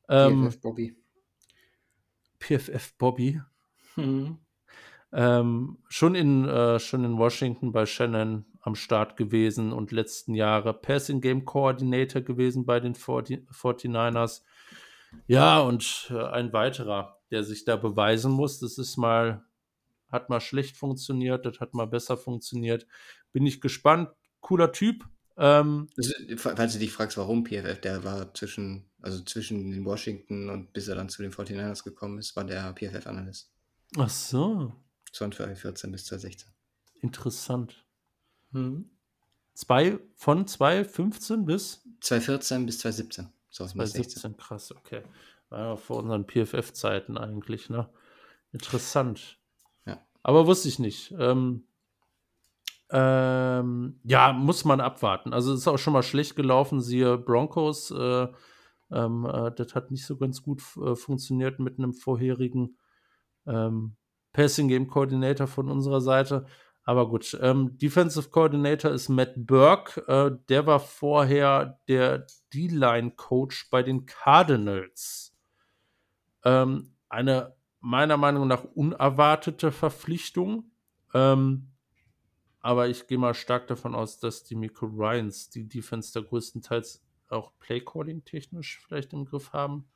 [0.09, 0.97] Ähm, PFF Bobby.
[2.41, 3.41] PFF Bobby.
[3.97, 4.39] Mhm.
[5.13, 10.75] Ähm, schon, in, äh, schon in Washington bei Shannon am Start gewesen und letzten Jahre
[10.75, 14.43] Passing Game Coordinator gewesen bei den 49ers.
[15.27, 19.47] Ja, und äh, ein weiterer, der sich da beweisen muss, das ist mal
[20.09, 22.87] hat mal schlecht funktioniert, das hat mal besser funktioniert.
[23.33, 24.11] Bin ich gespannt.
[24.41, 25.05] Cooler Typ.
[25.37, 30.49] Ähm, also, falls du dich fragst, warum PFF, der war zwischen, also zwischen den Washington
[30.49, 33.53] und bis er dann zu den 49ers gekommen ist, war der PFF-Analyst.
[33.99, 34.73] Ach so.
[35.13, 36.53] 2014 bis 2016.
[37.01, 37.85] Interessant.
[38.53, 38.91] Hm.
[39.55, 41.83] Zwei, von 2015 bis?
[42.01, 43.29] 2014 bis 2017.
[43.57, 45.03] 2017, krass, okay.
[45.51, 47.89] Ja, vor unseren PFF-Zeiten eigentlich, ne?
[48.53, 49.39] Interessant.
[49.87, 49.99] Ja.
[50.23, 51.15] Aber wusste ich nicht.
[51.19, 51.67] Ähm,
[52.91, 55.33] ähm, ja, muss man abwarten.
[55.33, 57.91] Also es ist auch schon mal schlecht gelaufen, siehe Broncos.
[57.91, 58.29] Äh,
[58.91, 62.79] ähm, äh, das hat nicht so ganz gut äh, funktioniert mit einem vorherigen
[63.47, 63.97] ähm,
[64.33, 66.47] Passing Game Coordinator von unserer Seite.
[66.87, 70.01] Aber gut, ähm, Defensive Coordinator ist Matt Burke.
[70.07, 75.37] Äh, der war vorher der D-Line-Coach bei den Cardinals.
[76.45, 80.71] Ähm, eine meiner Meinung nach unerwartete Verpflichtung.
[81.13, 81.73] Ähm,
[82.61, 87.05] aber ich gehe mal stark davon aus, dass die Miko Ryans die Defense da größtenteils
[87.29, 89.89] auch Playcalling technisch vielleicht im Griff haben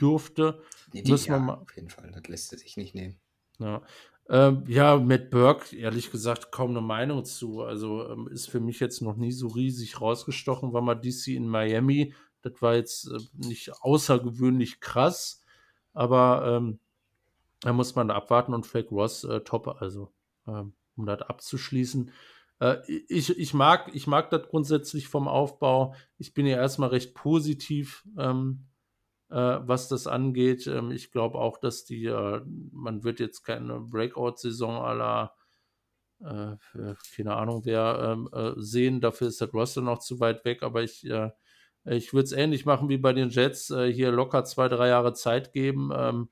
[0.00, 0.62] dürfte.
[0.92, 3.18] Nee, die, Müssen ja, wir mal auf jeden Fall, das lässt sich nicht nehmen.
[3.58, 3.82] Ja,
[4.28, 7.62] ähm, ja, Matt Burke, ehrlich gesagt, kaum eine Meinung zu.
[7.62, 11.48] Also ähm, ist für mich jetzt noch nie so riesig rausgestochen, war mal DC in
[11.48, 12.14] Miami.
[12.42, 15.42] Das war jetzt äh, nicht außergewöhnlich krass,
[15.92, 16.78] aber ähm,
[17.60, 20.12] da muss man abwarten und Fake Ross äh, top, also
[20.46, 22.10] ähm, um das abzuschließen.
[22.60, 25.94] Äh, ich, ich, mag, ich mag das grundsätzlich vom Aufbau.
[26.18, 28.04] Ich bin ja erstmal recht positiv.
[28.16, 28.71] Ähm, äh,
[29.34, 30.66] was das angeht.
[30.66, 35.34] Ähm, ich glaube auch, dass die, äh, man wird jetzt keine Breakout-Saison aller
[36.24, 36.56] äh,
[37.16, 39.00] keine Ahnung wer ähm, äh, sehen.
[39.00, 41.30] Dafür ist das Roster noch zu weit weg, aber ich, äh,
[41.84, 43.70] ich würde es ähnlich machen wie bei den Jets.
[43.70, 46.28] Äh, hier locker zwei, drei Jahre Zeit geben, ähm,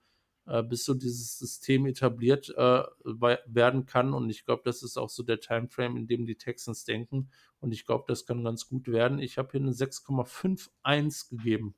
[0.68, 4.12] bis so dieses System etabliert werden kann.
[4.14, 7.30] Und ich glaube, das ist auch so der Timeframe, in dem die Texans denken.
[7.60, 9.20] Und ich glaube, das kann ganz gut werden.
[9.20, 11.76] Ich habe hier eine 6,51 gegeben.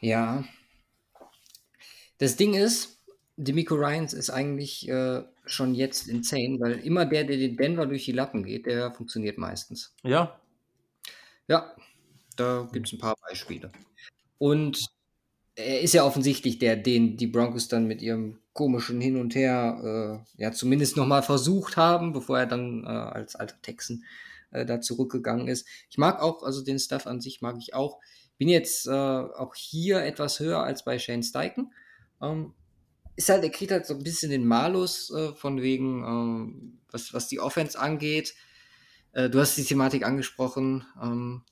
[0.00, 0.44] Ja.
[2.18, 3.02] Das Ding ist,
[3.36, 8.04] Demico Ryans ist eigentlich äh, schon jetzt insane, weil immer der, der den Denver durch
[8.04, 9.94] die Lappen geht, der funktioniert meistens.
[10.02, 10.40] Ja.
[11.48, 11.74] Ja,
[12.36, 13.70] da gibt es ein paar Beispiele.
[14.38, 14.86] Und
[15.54, 20.24] er ist ja offensichtlich der, den die Broncos dann mit ihrem komischen Hin und Her
[20.36, 24.04] äh, ja zumindest nochmal versucht haben, bevor er dann äh, als alter Texan
[24.50, 25.66] äh, da zurückgegangen ist.
[25.90, 28.00] Ich mag auch, also den Stuff an sich mag ich auch.
[28.38, 31.72] Bin jetzt äh, auch hier etwas höher als bei Shane Steichen.
[32.20, 32.52] Ähm,
[33.16, 37.14] ist halt, er kriegt halt so ein bisschen den Malus äh, von wegen, ähm, was,
[37.14, 38.34] was die Offense angeht.
[39.12, 40.84] Äh, du hast die Thematik angesprochen.
[41.02, 41.42] Ähm,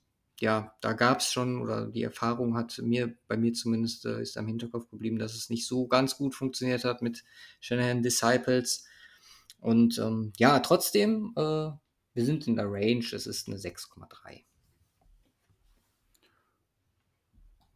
[0.40, 4.36] ja, da gab es schon, oder die Erfahrung hat mir, bei mir zumindest, äh, ist
[4.36, 7.24] am Hinterkopf geblieben, dass es nicht so ganz gut funktioniert hat mit
[7.60, 8.84] Shanahan Disciples.
[9.60, 14.42] Und ähm, ja, trotzdem, äh, wir sind in der Range, es ist eine 6,3.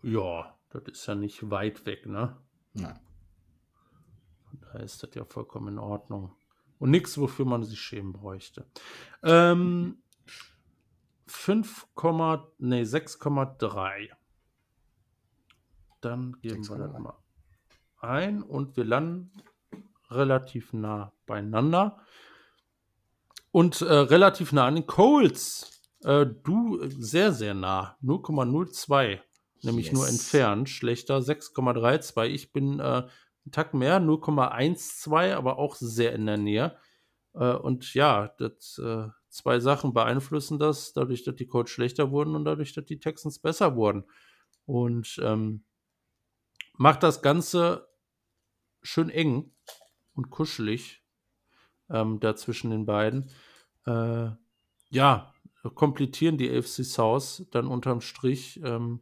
[0.02, 2.36] Ja, das ist ja nicht weit weg, ne?
[2.74, 2.98] Nein.
[4.50, 6.34] Von daher ist das ja vollkommen in Ordnung.
[6.78, 8.66] Und nichts, wofür man sich schämen bräuchte.
[9.22, 10.02] Ähm,
[11.26, 11.88] 5,
[12.58, 14.10] nee, 6,3.
[16.00, 17.18] Dann geben 6, wir das mal
[18.00, 19.32] ein und wir landen
[20.10, 21.98] relativ nah beieinander.
[23.50, 25.82] Und äh, relativ nah an den Coles.
[26.04, 27.96] Äh, du sehr, sehr nah.
[28.02, 29.20] 0,02
[29.62, 29.94] nämlich yes.
[29.94, 30.68] nur entfernt.
[30.68, 32.24] Schlechter 6,32.
[32.26, 36.76] Ich bin äh, einen Tag mehr, 0,12, aber auch sehr in der Nähe.
[37.34, 42.34] Äh, und ja, das, äh, zwei Sachen beeinflussen das, dadurch, dass die Codes schlechter wurden
[42.34, 44.04] und dadurch, dass die Texans besser wurden.
[44.66, 45.64] Und ähm,
[46.76, 47.88] macht das Ganze
[48.82, 49.52] schön eng
[50.14, 51.02] und kuschelig
[51.90, 53.30] ähm, da zwischen den beiden.
[53.86, 54.30] Äh,
[54.90, 55.32] ja,
[55.74, 58.60] komplettieren die AFC South dann unterm Strich.
[58.62, 59.00] Ähm,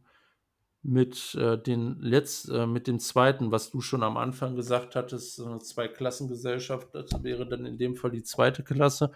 [0.87, 5.41] mit äh, den Letz äh, mit dem zweiten, was du schon am Anfang gesagt hattest,
[5.41, 9.11] eine Zweiklassengesellschaft, das wäre dann in dem Fall die zweite Klasse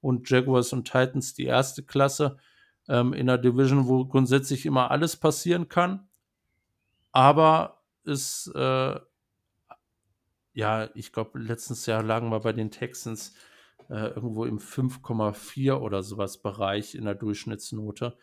[0.00, 2.36] und Jaguars und Titans die erste Klasse
[2.88, 6.08] ähm, in einer Division, wo grundsätzlich immer alles passieren kann,
[7.10, 9.00] aber ist äh,
[10.52, 13.34] ja, ich glaube, letztes Jahr lagen wir bei den Texans
[13.90, 18.16] äh, irgendwo im 5,4 oder sowas Bereich in der Durchschnittsnote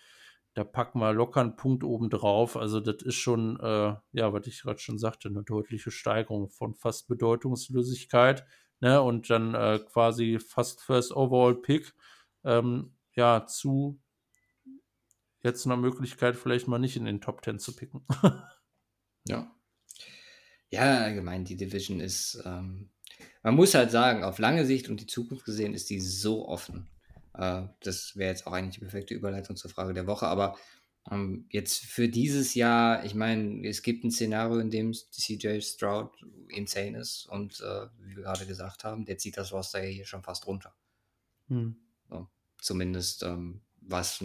[0.54, 2.58] da packen wir locker einen Punkt oben drauf.
[2.58, 6.76] Also das ist schon, äh, ja, was ich gerade schon sagte, eine deutliche Steigerung von
[6.76, 8.46] fast Bedeutungslosigkeit
[8.80, 11.94] ne, und dann äh, quasi fast First Overall Pick
[12.44, 14.00] ähm, ja, zu
[15.42, 18.06] jetzt einer Möglichkeit, vielleicht mal nicht in den Top 10 zu picken.
[19.28, 19.54] ja.
[20.70, 22.90] Ja, allgemein, die Division ist, ähm,
[23.44, 26.90] man muss halt sagen, auf lange Sicht und die Zukunft gesehen ist die so offen.
[27.34, 30.58] Äh, das wäre jetzt auch eigentlich die perfekte Überleitung zur Frage der Woche, aber
[31.12, 36.12] ähm, jetzt für dieses Jahr, ich meine, es gibt ein Szenario, in dem CJ Stroud
[36.48, 40.06] insane ist und äh, wie wir gerade gesagt haben, der zieht das Roster ja hier
[40.06, 40.74] schon fast runter.
[41.50, 41.76] Hm.
[42.10, 42.28] So,
[42.60, 44.24] zumindest ähm, was,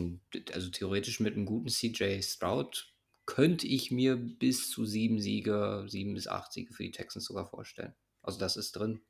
[0.53, 2.95] also theoretisch mit einem guten CJ Stroud
[3.27, 7.45] könnte ich mir bis zu sieben Siege, sieben bis acht Siege für die Texans sogar
[7.45, 7.95] vorstellen.
[8.23, 9.01] Also das ist drin.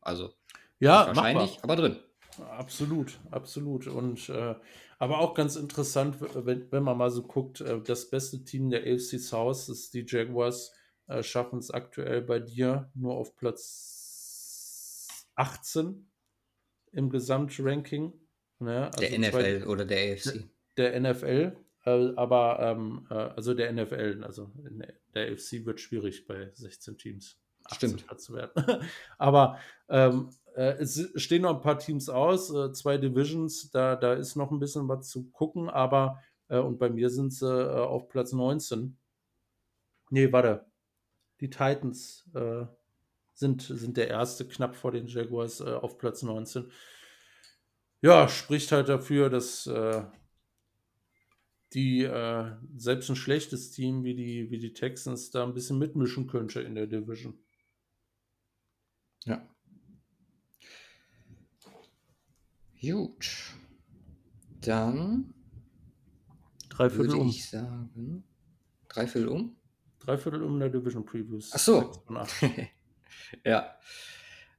[0.00, 0.34] Also
[0.78, 1.96] ja, wahrscheinlich, aber drin.
[2.40, 3.86] Absolut, absolut.
[3.86, 4.54] Und äh,
[4.98, 8.82] aber auch ganz interessant, wenn, wenn man mal so guckt, äh, das beste Team der
[8.82, 10.72] AFC South ist die Jaguars,
[11.08, 16.08] äh, schaffen es aktuell bei dir nur auf Platz 18
[16.92, 18.12] im Gesamtranking.
[18.60, 18.86] Ne?
[18.86, 20.48] Also der NFL zwei, oder der AFC?
[20.76, 24.52] Der NFL, äh, aber ähm, äh, also der NFL, also
[25.14, 27.38] der AFC wird schwierig bei 16 Teams.
[27.72, 28.04] Stimmt.
[28.20, 28.86] Zu werden.
[29.18, 34.14] aber ähm, äh, es stehen noch ein paar Teams aus, äh, zwei Divisions, da, da
[34.14, 37.80] ist noch ein bisschen was zu gucken, aber äh, und bei mir sind sie äh,
[37.80, 38.96] auf Platz 19.
[40.10, 40.66] Nee, warte.
[41.40, 42.66] Die Titans äh,
[43.32, 46.70] sind, sind der erste, knapp vor den Jaguars äh, auf Platz 19.
[48.02, 49.70] Ja, spricht halt dafür, dass
[51.72, 52.02] die
[52.76, 56.74] selbst ein schlechtes Team wie die, wie die Texans da ein bisschen mitmischen könnte in
[56.74, 57.38] der Division.
[59.24, 59.48] Ja.
[62.82, 63.54] Gut.
[64.60, 65.32] Dann
[66.68, 67.28] Dreiviertel würde um.
[67.28, 68.24] ich sagen.
[68.88, 69.56] Dreiviertel um?
[70.00, 71.50] Dreiviertel um der Division Previews.
[71.52, 71.92] Ach so.
[73.44, 73.76] ja.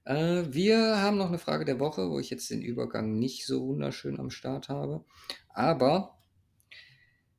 [0.06, 3.68] Äh, wir haben noch eine Frage der Woche, wo ich jetzt den Übergang nicht so
[3.68, 5.04] wunderschön am Start habe.
[5.50, 6.18] Aber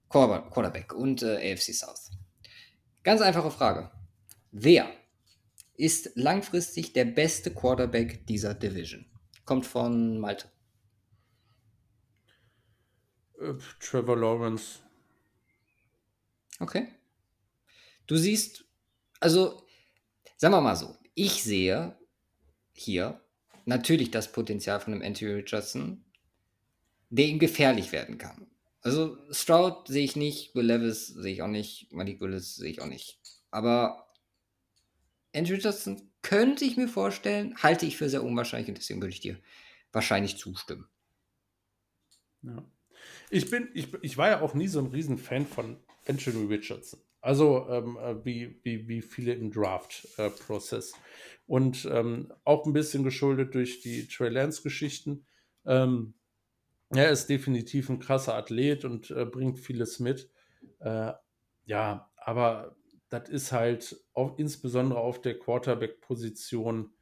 [0.08, 2.10] Quarterback und äh, AFC South.
[3.02, 3.90] Ganz einfache Frage.
[4.50, 4.90] Wer
[5.76, 9.06] ist langfristig der beste Quarterback dieser Division?
[9.44, 10.53] Kommt von Malte.
[13.40, 14.80] Äh, Trevor Lawrence.
[16.60, 16.88] Okay.
[18.06, 18.64] Du siehst,
[19.20, 19.66] also,
[20.36, 21.96] sagen wir mal so, ich sehe
[22.72, 23.20] hier
[23.64, 26.04] natürlich das Potenzial von einem Anthony Richardson,
[27.10, 28.46] der ihm gefährlich werden kann.
[28.82, 32.82] Also Stroud sehe ich nicht, Will Levis sehe ich auch nicht, Malik Willis sehe ich
[32.82, 33.18] auch nicht.
[33.50, 34.12] Aber
[35.34, 39.20] Andrew Richardson könnte ich mir vorstellen, halte ich für sehr unwahrscheinlich und deswegen würde ich
[39.20, 39.40] dir
[39.92, 40.86] wahrscheinlich zustimmen.
[42.42, 42.62] Ja.
[43.34, 47.00] Ich bin, ich, ich war ja auch nie so ein Riesenfan von Anthony Richardson.
[47.20, 50.92] Also ähm, äh, wie, wie, wie viele im Draft-Prozess.
[50.92, 50.96] Äh,
[51.46, 55.26] und ähm, auch ein bisschen geschuldet durch die Trey Lance-Geschichten.
[55.66, 56.14] Ähm,
[56.90, 60.30] er ist definitiv ein krasser Athlet und äh, bringt vieles mit.
[60.78, 61.12] Äh,
[61.64, 62.76] ja, aber
[63.08, 66.92] das ist halt auch insbesondere auf der Quarterback-Position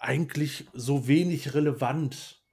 [0.00, 2.43] eigentlich so wenig relevant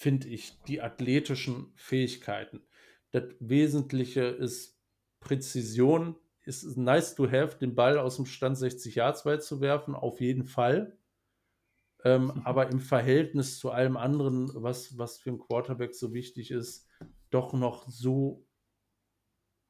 [0.00, 2.62] finde ich, die athletischen Fähigkeiten.
[3.10, 4.80] Das Wesentliche ist
[5.20, 6.16] Präzision.
[6.46, 9.94] Es ist nice to have, den Ball aus dem Stand 60 Yards weit zu werfen,
[9.94, 10.96] auf jeden Fall.
[12.02, 12.42] Ähm, mhm.
[12.44, 16.88] Aber im Verhältnis zu allem anderen, was, was für einen Quarterback so wichtig ist,
[17.28, 18.46] doch noch so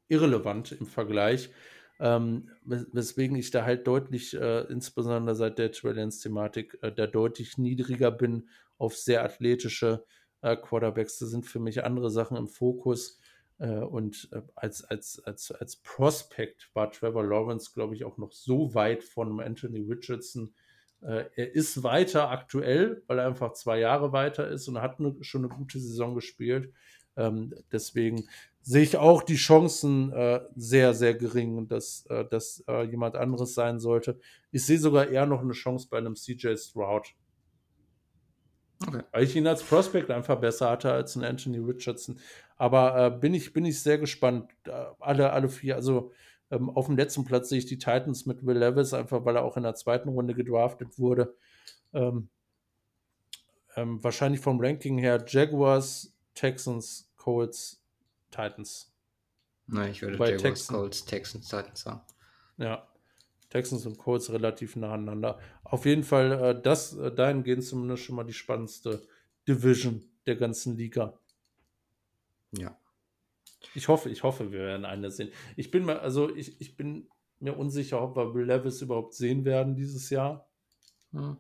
[0.07, 1.51] irrelevant im Vergleich.
[1.99, 8.13] Ähm, weswegen ich da halt deutlich, äh, insbesondere seit der Trellens-Thematik, äh, da deutlich niedriger
[8.13, 8.49] bin
[8.81, 10.05] auf sehr athletische
[10.41, 11.19] äh, Quarterbacks.
[11.19, 13.19] Da sind für mich andere Sachen im Fokus.
[13.59, 18.33] Äh, und äh, als, als, als, als Prospect war Trevor Lawrence, glaube ich, auch noch
[18.33, 20.55] so weit von Anthony Richardson.
[21.03, 25.15] Äh, er ist weiter aktuell, weil er einfach zwei Jahre weiter ist und hat eine,
[25.23, 26.73] schon eine gute Saison gespielt.
[27.17, 28.27] Ähm, deswegen
[28.63, 33.79] sehe ich auch die Chancen äh, sehr, sehr gering, dass das äh, jemand anderes sein
[33.81, 34.19] sollte.
[34.53, 37.15] Ich sehe sogar eher noch eine Chance bei einem CJ Stroud.
[38.87, 39.03] Okay.
[39.13, 42.19] Weil ich ihn als Prospect einfach besser hatte als ein Anthony Richardson.
[42.57, 44.51] Aber äh, bin, ich, bin ich sehr gespannt.
[44.67, 46.13] Äh, alle, alle vier, also
[46.51, 49.45] ähm, auf dem letzten Platz sehe ich die Titans mit Will Levis, einfach weil er
[49.45, 51.35] auch in der zweiten Runde gedraftet wurde.
[51.93, 52.29] Ähm,
[53.77, 57.83] ähm, wahrscheinlich vom Ranking her Jaguars, Texans, Colts,
[58.31, 58.93] Titans.
[59.67, 60.69] Nein, ich würde Bei Jaguars, Texans.
[60.69, 62.01] Colts, Texans, Titans sagen.
[62.57, 62.89] Ja,
[63.51, 65.39] Texans und Colts relativ nah aneinander.
[65.65, 69.03] Auf jeden Fall, äh, das äh, dahingehend zumindest schon mal die spannendste
[69.47, 71.19] Division der ganzen Liga.
[72.53, 72.77] Ja.
[73.75, 75.31] Ich hoffe, ich hoffe, wir werden eine sehen.
[75.57, 77.09] Ich bin mir, also ich, ich bin
[77.41, 80.49] mir unsicher, ob wir Will Levis überhaupt sehen werden dieses Jahr.
[81.13, 81.37] Hm.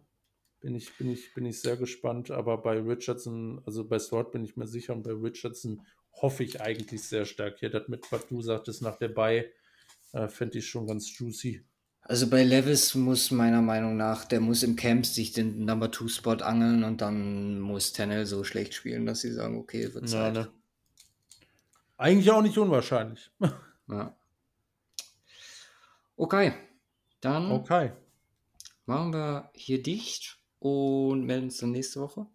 [0.60, 2.30] Bin ich, bin ich, bin ich sehr gespannt.
[2.30, 6.60] Aber bei Richardson, also bei Sword bin ich mir sicher und bei Richardson hoffe ich
[6.60, 7.58] eigentlich sehr stark.
[7.58, 9.50] Hier, das mit, was du sagtest, nach der Bay,
[10.12, 11.64] äh, fände ich schon ganz juicy.
[12.10, 16.08] Also bei Levis muss meiner Meinung nach, der muss im Camp sich den Number Two
[16.08, 20.34] Spot angeln und dann muss Tennell so schlecht spielen, dass sie sagen, okay, wird Zeit.
[20.34, 20.52] Ja, ne?
[21.98, 23.30] Eigentlich auch nicht unwahrscheinlich.
[23.89, 24.16] ja.
[26.16, 26.52] Okay,
[27.20, 27.92] dann okay.
[28.86, 32.26] machen wir hier dicht und melden uns dann nächste Woche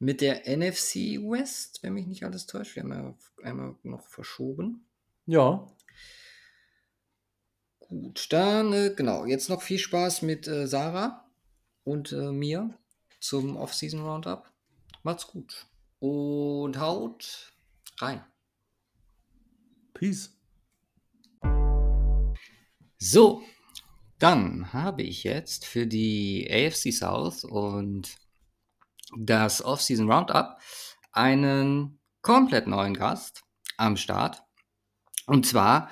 [0.00, 2.74] mit der NFC West, wenn mich nicht alles täuscht.
[2.74, 3.14] Wir haben ja
[3.44, 4.88] einmal noch verschoben.
[5.26, 5.68] Ja.
[7.90, 11.28] Gut, dann äh, genau, jetzt noch viel Spaß mit äh, Sarah
[11.82, 12.78] und äh, mir
[13.18, 14.48] zum Off-Season Roundup.
[15.02, 15.66] Macht's gut
[15.98, 17.52] und haut
[17.98, 18.24] rein.
[19.92, 20.38] Peace.
[22.96, 23.42] So,
[24.20, 28.14] dann habe ich jetzt für die AFC South und
[29.18, 30.60] das Off-Season Roundup
[31.10, 33.42] einen komplett neuen Gast
[33.76, 34.44] am Start.
[35.26, 35.90] Und zwar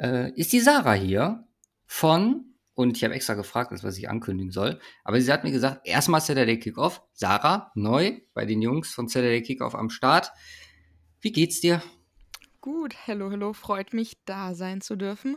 [0.00, 1.46] äh, ist die Sarah hier
[1.86, 5.86] von, und ich habe extra gefragt, was ich ankündigen soll, aber sie hat mir gesagt,
[5.86, 7.02] erstmal Saturday Kickoff.
[7.12, 10.32] Sarah, neu bei den Jungs von Saturday Kickoff am Start.
[11.20, 11.82] Wie geht's dir?
[12.60, 15.36] Gut, hello, hello, freut mich, da sein zu dürfen.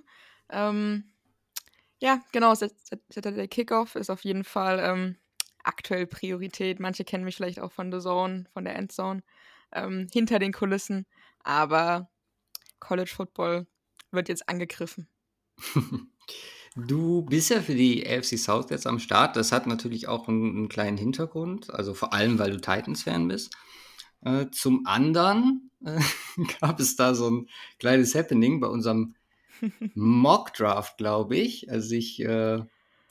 [0.50, 1.12] Ähm,
[2.00, 5.18] ja, genau, Saturday Kickoff ist auf jeden Fall ähm,
[5.64, 6.80] aktuell Priorität.
[6.80, 9.24] Manche kennen mich vielleicht auch von The Zone, von der Endzone,
[9.72, 11.06] ähm, hinter den Kulissen.
[11.40, 12.10] Aber
[12.80, 13.68] College Football
[14.14, 15.08] wird jetzt angegriffen.
[16.76, 19.36] Du bist ja für die AFC South jetzt am Start.
[19.36, 23.56] Das hat natürlich auch einen, einen kleinen Hintergrund, also vor allem, weil du Titans-Fan bist.
[24.22, 26.00] Äh, zum anderen äh,
[26.60, 29.14] gab es da so ein kleines Happening bei unserem
[29.94, 32.64] Mock-Draft, glaube ich, als ich äh,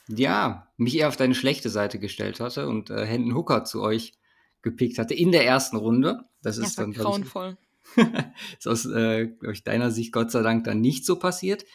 [0.09, 4.13] ja, mich eher auf deine schlechte Seite gestellt hatte und äh, Hendon Hooker zu euch
[4.61, 6.25] gepickt hatte in der ersten Runde.
[6.41, 7.57] Das ist ja, dann grauenvoll.
[8.57, 11.65] ist aus äh, ich, deiner Sicht Gott sei Dank dann nicht so passiert.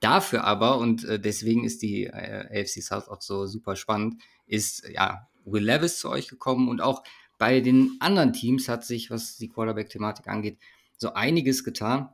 [0.00, 4.86] Dafür aber, und äh, deswegen ist die äh, AFC South auch so super spannend, ist
[4.88, 7.02] ja Will Levis zu euch gekommen und auch
[7.38, 10.58] bei den anderen Teams hat sich, was die Quarterback-Thematik angeht,
[10.96, 12.08] so einiges getan.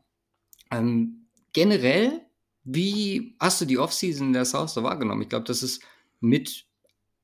[0.71, 2.21] Ähm, generell,
[2.65, 5.23] wie hast du die Offseason der South so wahrgenommen?
[5.23, 5.83] Ich glaube, das ist
[6.21, 6.67] mit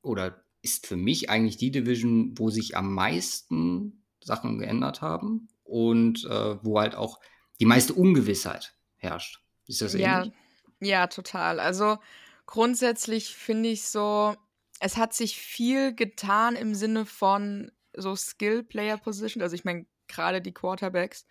[0.01, 6.25] oder ist für mich eigentlich die Division, wo sich am meisten Sachen geändert haben und
[6.25, 7.19] äh, wo halt auch
[7.59, 9.41] die meiste Ungewissheit herrscht.
[9.67, 10.33] Ist das ja, ähnlich?
[10.79, 11.59] Ja, total.
[11.59, 11.97] Also
[12.45, 14.35] grundsätzlich finde ich so,
[14.79, 19.41] es hat sich viel getan im Sinne von so Skill-Player-Position.
[19.41, 21.25] Also ich meine, gerade die Quarterbacks,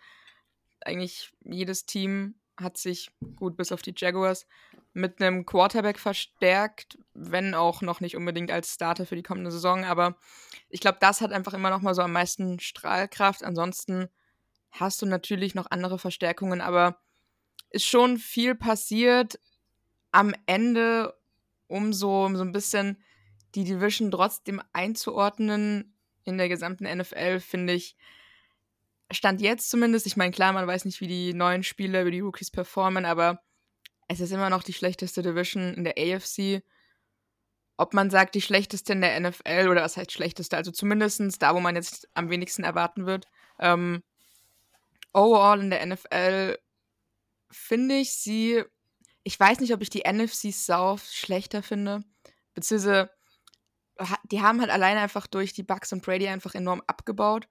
[0.81, 4.47] eigentlich jedes Team hat sich, gut, bis auf die Jaguars,
[4.93, 9.85] mit einem Quarterback verstärkt, wenn auch noch nicht unbedingt als Starter für die kommende Saison.
[9.85, 10.17] Aber
[10.69, 13.43] ich glaube, das hat einfach immer noch mal so am meisten Strahlkraft.
[13.43, 14.09] Ansonsten
[14.71, 16.99] hast du natürlich noch andere Verstärkungen, aber
[17.69, 19.39] ist schon viel passiert
[20.11, 21.13] am Ende,
[21.67, 23.01] um so, um so ein bisschen
[23.55, 27.95] die Division trotzdem einzuordnen in der gesamten NFL, finde ich,
[29.09, 32.19] Stand jetzt zumindest, ich meine, klar, man weiß nicht, wie die neuen Spieler, wie die
[32.19, 33.41] Rookies performen, aber
[34.09, 36.61] es ist immer noch die schlechteste Division in der AFC.
[37.77, 41.55] Ob man sagt, die schlechteste in der NFL oder was heißt schlechteste, also zumindest da,
[41.55, 43.27] wo man jetzt am wenigsten erwarten wird.
[43.59, 44.03] Ähm,
[45.17, 46.59] overall in der NFL
[47.49, 48.63] finde ich sie,
[49.23, 52.03] ich weiß nicht, ob ich die NFC South schlechter finde,
[52.53, 53.09] beziehungsweise
[54.25, 57.47] die haben halt alleine einfach durch die Bucks und Brady einfach enorm abgebaut.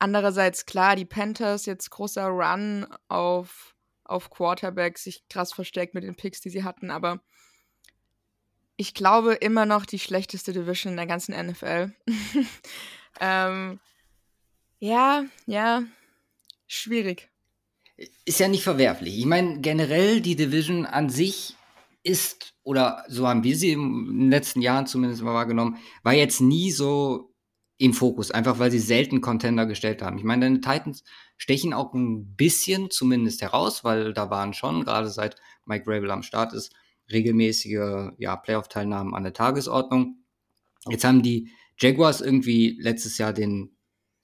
[0.00, 6.16] Andererseits, klar, die Panthers jetzt großer Run auf, auf Quarterback, sich krass verstärkt mit den
[6.16, 7.20] Picks, die sie hatten, aber
[8.76, 11.94] ich glaube immer noch die schlechteste Division in der ganzen NFL.
[13.20, 13.80] ähm,
[14.80, 15.84] ja, ja,
[16.66, 17.30] Schwierig.
[18.24, 19.18] Ist ja nicht verwerflich.
[19.18, 21.56] Ich meine, generell die Division an sich
[22.02, 26.40] ist, oder so haben wir sie in den letzten Jahren zumindest mal wahrgenommen, war jetzt
[26.40, 27.32] nie so
[27.78, 30.18] im Fokus, einfach weil sie selten Contender gestellt haben.
[30.18, 31.04] Ich meine, deine Titans
[31.36, 36.22] stechen auch ein bisschen zumindest heraus, weil da waren schon, gerade seit Mike Rabel am
[36.22, 36.72] Start ist,
[37.10, 40.24] regelmäßige ja, Playoff-Teilnahmen an der Tagesordnung.
[40.88, 43.75] Jetzt haben die Jaguars irgendwie letztes Jahr den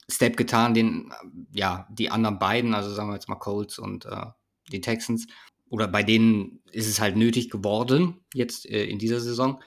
[0.09, 1.13] Step getan, den
[1.51, 4.25] ja die anderen beiden, also sagen wir jetzt mal Colts und äh,
[4.71, 5.27] die Texans,
[5.69, 9.61] oder bei denen ist es halt nötig geworden jetzt äh, in dieser Saison.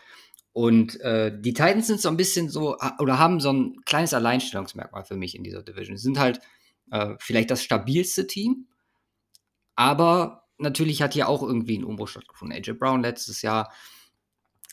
[0.52, 5.04] Und äh, die Titans sind so ein bisschen so oder haben so ein kleines Alleinstellungsmerkmal
[5.04, 5.96] für mich in dieser Division.
[5.96, 6.40] Sie sind halt
[6.90, 8.68] äh, vielleicht das stabilste Team,
[9.74, 12.56] aber natürlich hat hier auch irgendwie ein Umbruch stattgefunden.
[12.56, 13.72] AJ Brown letztes Jahr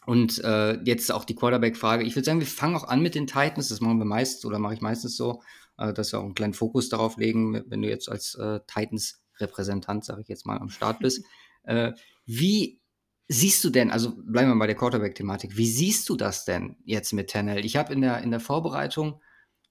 [0.06, 2.04] und äh, jetzt auch die Quarterback-Frage.
[2.04, 3.70] Ich würde sagen, wir fangen auch an mit den Titans.
[3.70, 5.42] Das machen wir meistens oder mache ich meistens so,
[5.78, 10.04] äh, dass wir auch einen kleinen Fokus darauf legen, wenn du jetzt als äh, Titans-Repräsentant,
[10.06, 11.26] sage ich jetzt mal, am Start bist.
[11.66, 11.94] Äh,
[12.26, 12.82] wie
[13.30, 17.14] siehst du denn, also bleiben wir bei der Quarterback-Thematik, wie siehst du das denn jetzt
[17.14, 17.64] mit Tannehill?
[17.64, 19.22] Ich habe in der, in der Vorbereitung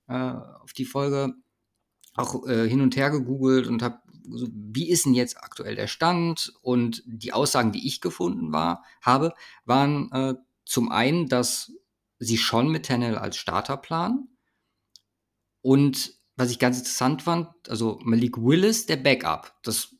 [0.08, 1.34] äh, auf die Folge
[2.14, 3.98] auch äh, hin und her gegoogelt und habe
[4.30, 6.52] so, wie ist denn jetzt aktuell der Stand?
[6.62, 9.34] Und die Aussagen, die ich gefunden war, habe,
[9.64, 10.34] waren äh,
[10.64, 11.72] zum einen, dass
[12.18, 14.36] sie schon mit Tannehill als Starter planen.
[15.60, 19.94] Und was ich ganz interessant fand, also Malik Willis, der Backup, das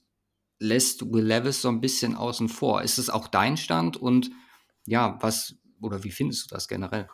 [0.59, 2.83] lässt Will Levis so ein bisschen außen vor.
[2.83, 3.97] Ist es auch dein Stand?
[3.97, 4.31] Und
[4.87, 7.09] ja, was oder wie findest du das generell?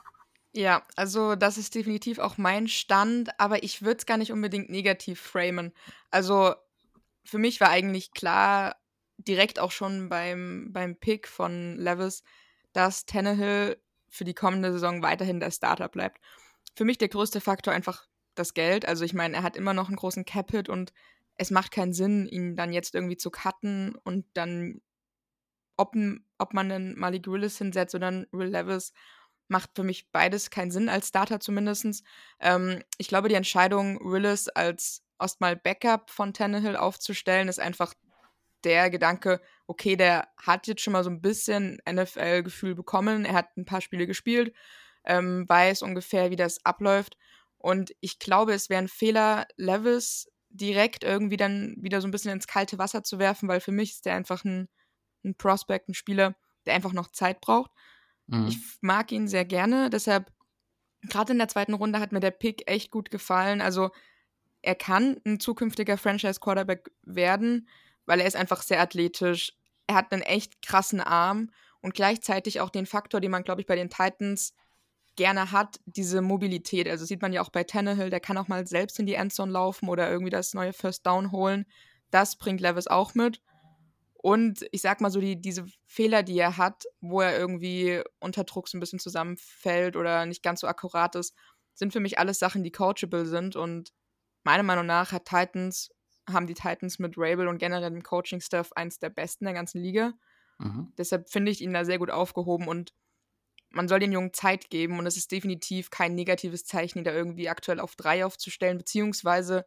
[0.55, 4.71] Ja, also das ist definitiv auch mein Stand, aber ich würde es gar nicht unbedingt
[4.71, 5.73] negativ framen.
[6.11, 6.55] Also
[7.29, 8.77] für mich war eigentlich klar,
[9.19, 12.23] direkt auch schon beim, beim Pick von Levis,
[12.73, 13.77] dass Tannehill
[14.09, 16.23] für die kommende Saison weiterhin der Starter bleibt.
[16.75, 18.89] Für mich der größte Faktor einfach das Geld.
[18.89, 20.95] Also ich meine, er hat immer noch einen großen Cap-Hit und
[21.35, 24.81] es macht keinen Sinn, ihn dann jetzt irgendwie zu cutten und dann,
[25.77, 25.95] ob,
[26.39, 28.95] ob man einen Malik Willis hinsetzt oder einen Will Levis,
[29.49, 32.03] macht für mich beides keinen Sinn, als Starter zumindest.
[32.41, 37.95] Ähm, ich glaube, die Entscheidung, Willis als erstmal Backup von Tannehill aufzustellen, ist einfach
[38.65, 43.57] der Gedanke, okay, der hat jetzt schon mal so ein bisschen NFL-Gefühl bekommen, er hat
[43.57, 44.55] ein paar Spiele gespielt,
[45.05, 47.17] ähm, weiß ungefähr, wie das abläuft.
[47.57, 52.33] Und ich glaube, es wäre ein Fehler, Levis direkt irgendwie dann wieder so ein bisschen
[52.33, 54.69] ins kalte Wasser zu werfen, weil für mich ist der einfach ein,
[55.25, 56.35] ein Prospect, ein Spieler,
[56.67, 57.71] der einfach noch Zeit braucht.
[58.27, 58.49] Mhm.
[58.49, 60.33] Ich mag ihn sehr gerne, deshalb,
[61.03, 63.61] gerade in der zweiten Runde hat mir der Pick echt gut gefallen.
[63.61, 63.91] Also,
[64.63, 67.69] er kann ein zukünftiger Franchise-Quarterback werden,
[68.07, 69.53] weil er ist einfach sehr athletisch.
[69.87, 73.67] Er hat einen echt krassen Arm und gleichzeitig auch den Faktor, den man, glaube ich,
[73.67, 74.55] bei den Titans
[75.17, 76.89] gerne hat, diese Mobilität.
[76.89, 79.53] Also sieht man ja auch bei Tannehill, der kann auch mal selbst in die Endzone
[79.53, 81.67] laufen oder irgendwie das neue First Down holen.
[82.11, 83.41] Das bringt Levis auch mit.
[84.15, 88.45] Und ich sag mal so, die, diese Fehler, die er hat, wo er irgendwie unter
[88.45, 91.35] Druck so ein bisschen zusammenfällt oder nicht ganz so akkurat ist,
[91.75, 93.55] sind für mich alles Sachen, die coachable sind.
[93.55, 93.93] Und
[94.49, 95.91] meiner Meinung nach hat Titans,
[96.27, 100.15] haben die Titans mit Rabel und generell dem Coaching-Staff eins der besten der ganzen Liga.
[100.59, 100.91] Mhm.
[100.97, 102.95] Deshalb finde ich ihn da sehr gut aufgehoben und
[103.69, 107.13] man soll den Jungen Zeit geben und es ist definitiv kein negatives Zeichen, ihn da
[107.13, 109.67] irgendwie aktuell auf drei aufzustellen, beziehungsweise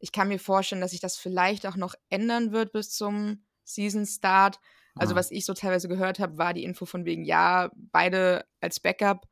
[0.00, 4.06] ich kann mir vorstellen, dass sich das vielleicht auch noch ändern wird bis zum Season
[4.06, 4.58] Start.
[4.96, 5.18] Also, ah.
[5.18, 9.28] was ich so teilweise gehört habe, war die Info von wegen, ja, beide als Backup.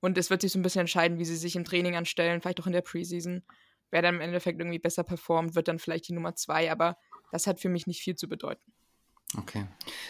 [0.00, 2.60] Und es wird sich so ein bisschen entscheiden, wie sie sich im Training anstellen, vielleicht
[2.60, 3.42] auch in der Preseason.
[3.90, 6.96] Wer dann im Endeffekt irgendwie besser performt, wird dann vielleicht die Nummer zwei, aber
[7.32, 8.72] das hat für mich nicht viel zu bedeuten.
[9.38, 9.66] Okay.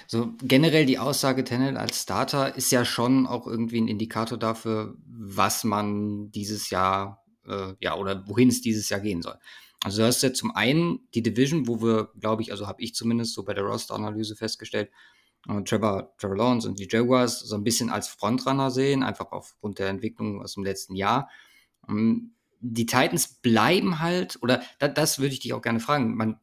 [0.07, 4.97] So generell die Aussage Tenet als Starter ist ja schon auch irgendwie ein Indikator dafür,
[5.07, 9.39] was man dieses Jahr, äh, ja, oder wohin es dieses Jahr gehen soll.
[9.83, 12.95] Also du hast ja zum einen die Division, wo wir, glaube ich, also habe ich
[12.95, 14.91] zumindest so bei der Roster-Analyse festgestellt,
[15.49, 19.79] äh, Trevor, Trevor Lawrence und die Jaguars so ein bisschen als Frontrunner sehen, einfach aufgrund
[19.79, 21.29] der Entwicklung aus dem letzten Jahr.
[21.89, 26.39] Ähm, die Titans bleiben halt, oder da, das würde ich dich auch gerne fragen, man,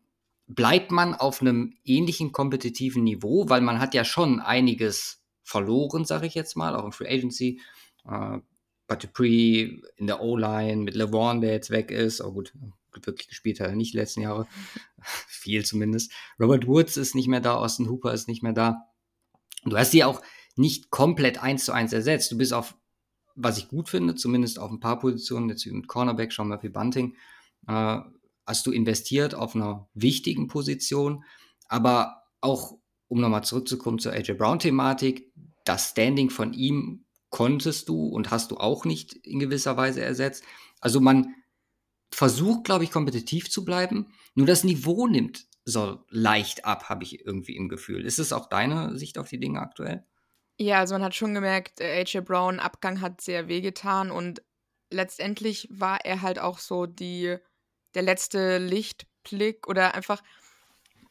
[0.47, 6.27] bleibt man auf einem ähnlichen kompetitiven Niveau, weil man hat ja schon einiges verloren, sage
[6.27, 7.61] ich jetzt mal, auch im Free Agency.
[8.05, 8.39] Äh,
[8.87, 12.21] But Dupree in der O-Line mit LeVon, der jetzt weg ist.
[12.21, 12.53] Oh gut,
[13.03, 14.47] wirklich gespielt hat er nicht die letzten Jahre.
[15.27, 16.11] Viel zumindest.
[16.39, 18.87] Robert Woods ist nicht mehr da, Austin Hooper ist nicht mehr da.
[19.65, 20.21] Du hast die auch
[20.55, 22.31] nicht komplett eins zu eins ersetzt.
[22.31, 22.75] Du bist auf,
[23.37, 27.15] was ich gut finde, zumindest auf ein paar Positionen, jetzt mit Cornerback, Sean Murphy Bunting,
[27.67, 27.99] äh,
[28.45, 31.23] hast du investiert auf einer wichtigen Position.
[31.67, 35.31] Aber auch, um nochmal zurückzukommen zur AJ Brown-Thematik,
[35.65, 40.43] das Standing von ihm konntest du und hast du auch nicht in gewisser Weise ersetzt.
[40.79, 41.35] Also man
[42.11, 44.07] versucht, glaube ich, kompetitiv zu bleiben.
[44.33, 48.05] Nur das Niveau nimmt so leicht ab, habe ich irgendwie im Gefühl.
[48.05, 50.05] Ist es auch deine Sicht auf die Dinge aktuell?
[50.59, 54.41] Ja, also man hat schon gemerkt, AJ Brown Abgang hat sehr wehgetan und
[54.89, 57.37] letztendlich war er halt auch so die
[57.93, 60.21] der letzte Lichtblick oder einfach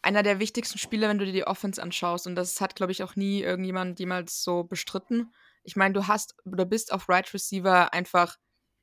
[0.02, 2.26] einer der wichtigsten Spieler, wenn du dir die Offense anschaust.
[2.26, 5.32] Und das hat, glaube ich, auch nie irgendjemand jemals so bestritten.
[5.64, 8.36] Ich meine, du hast, du bist auf Right Receiver einfach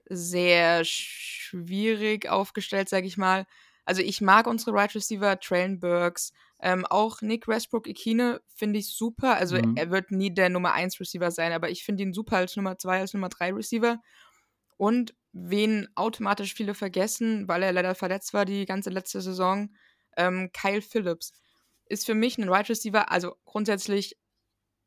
[0.09, 3.45] sehr schwierig aufgestellt, sage ich mal.
[3.85, 6.33] Also ich mag unsere Right Receiver, Traylon Burks,
[6.65, 9.35] ähm, auch Nick Westbrook Ikine finde ich super.
[9.35, 9.75] Also mhm.
[9.75, 12.77] er wird nie der Nummer 1 Receiver sein, aber ich finde ihn super als Nummer
[12.77, 14.01] 2, als Nummer 3 Receiver.
[14.77, 19.75] Und wen automatisch viele vergessen, weil er leider verletzt war die ganze letzte Saison,
[20.15, 21.33] ähm, Kyle Phillips.
[21.87, 24.17] Ist für mich ein Right Receiver, also grundsätzlich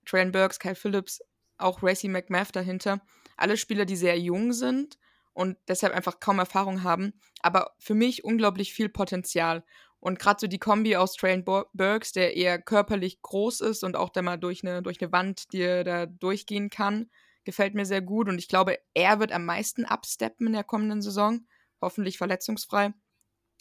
[0.07, 1.21] Traylon Burks, Kyle Phillips,
[1.59, 3.03] auch Racy McMath dahinter.
[3.37, 4.97] Alle Spieler, die sehr jung sind
[5.35, 9.63] und deshalb einfach kaum Erfahrung haben, aber für mich unglaublich viel Potenzial.
[10.07, 14.11] Und gerade so die Kombi aus Train Burks, der eher körperlich groß ist und auch
[14.11, 17.11] da mal durch eine, durch eine Wand, die er da durchgehen kann,
[17.43, 18.29] gefällt mir sehr gut.
[18.29, 21.49] Und ich glaube, er wird am meisten absteppen in der kommenden Saison.
[21.81, 22.95] Hoffentlich verletzungsfrei.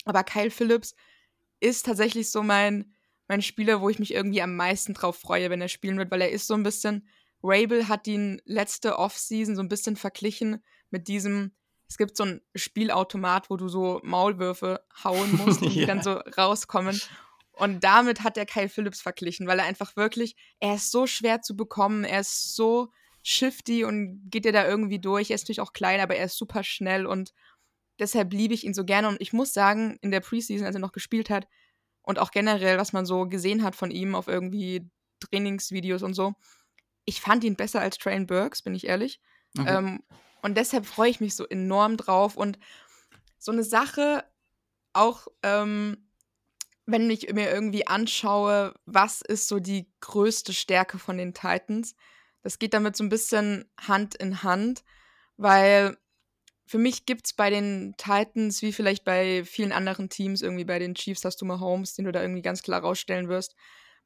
[0.04, 0.94] Aber Kyle Phillips
[1.58, 2.94] ist tatsächlich so mein,
[3.26, 6.22] mein Spieler, wo ich mich irgendwie am meisten drauf freue, wenn er spielen wird, weil
[6.22, 7.08] er ist so ein bisschen.
[7.42, 11.56] Rabel hat ihn letzte Offseason so ein bisschen verglichen mit diesem
[11.88, 15.80] es gibt so ein Spielautomat, wo du so Maulwürfe hauen musst und ja.
[15.80, 17.00] die dann so rauskommen.
[17.52, 21.40] Und damit hat er Kyle Phillips verglichen, weil er einfach wirklich, er ist so schwer
[21.42, 22.92] zu bekommen, er ist so
[23.22, 25.30] shifty und geht dir da irgendwie durch.
[25.30, 27.32] Er ist natürlich auch klein, aber er ist super schnell und
[27.98, 29.08] deshalb liebe ich ihn so gerne.
[29.08, 31.48] Und ich muss sagen, in der Preseason, als er noch gespielt hat
[32.02, 34.90] und auch generell, was man so gesehen hat von ihm auf irgendwie
[35.20, 36.34] Trainingsvideos und so,
[37.04, 39.20] ich fand ihn besser als Train Burks, bin ich ehrlich.
[39.58, 39.76] Okay.
[39.78, 40.02] Ähm,
[40.42, 42.36] und deshalb freue ich mich so enorm drauf.
[42.36, 42.58] Und
[43.38, 44.24] so eine Sache,
[44.92, 46.08] auch ähm,
[46.86, 51.94] wenn ich mir irgendwie anschaue, was ist so die größte Stärke von den Titans,
[52.42, 54.84] das geht damit so ein bisschen Hand in Hand,
[55.36, 55.96] weil
[56.64, 60.78] für mich gibt es bei den Titans, wie vielleicht bei vielen anderen Teams, irgendwie bei
[60.78, 63.54] den Chiefs hast du mal Holmes, den du da irgendwie ganz klar rausstellen wirst.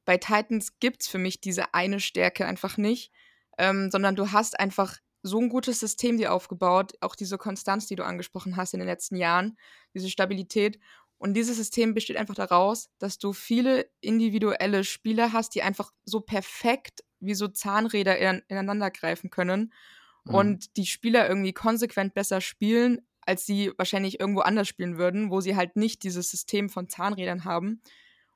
[0.04, 3.12] Bei Titans gibt es für mich diese eine Stärke einfach nicht,
[3.58, 7.96] ähm, sondern du hast einfach so ein gutes System dir aufgebaut, auch diese Konstanz, die
[7.96, 9.58] du angesprochen hast in den letzten Jahren,
[9.94, 10.78] diese Stabilität.
[11.18, 16.20] Und dieses System besteht einfach daraus, dass du viele individuelle Spieler hast, die einfach so
[16.20, 19.72] perfekt wie so Zahnräder in, ineinander greifen können
[20.24, 20.34] mhm.
[20.34, 25.42] und die Spieler irgendwie konsequent besser spielen, als sie wahrscheinlich irgendwo anders spielen würden, wo
[25.42, 27.82] sie halt nicht dieses System von Zahnrädern haben.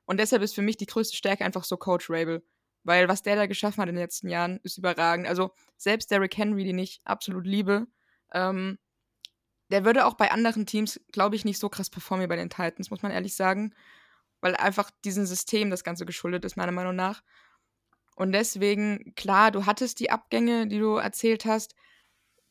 [0.05, 2.43] Und deshalb ist für mich die größte Stärke einfach so Coach Rabel.
[2.85, 5.27] Weil was der da geschaffen hat in den letzten Jahren, ist überragend.
[5.27, 7.87] Also selbst Derrick Henry, den ich absolut liebe,
[8.31, 8.77] ähm,
[9.71, 12.51] der würde auch bei anderen Teams, glaube ich, nicht so krass performen wie bei den
[12.51, 13.73] Titans, muss man ehrlich sagen.
[14.39, 17.23] Weil einfach diesem System das Ganze geschuldet ist, meiner Meinung nach.
[18.15, 21.73] Und deswegen, klar, du hattest die Abgänge, die du erzählt hast.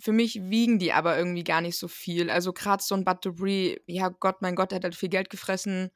[0.01, 2.29] Für mich wiegen die aber irgendwie gar nicht so viel.
[2.29, 5.31] Also gerade so ein Bud Debris, ja Gott, mein Gott, der hat halt viel Geld
[5.31, 5.93] gefressen,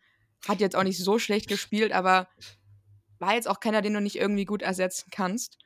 [0.47, 2.29] hat jetzt auch nicht so schlecht gespielt, aber
[3.21, 5.59] war jetzt auch keiner, den du nicht irgendwie gut ersetzen kannst.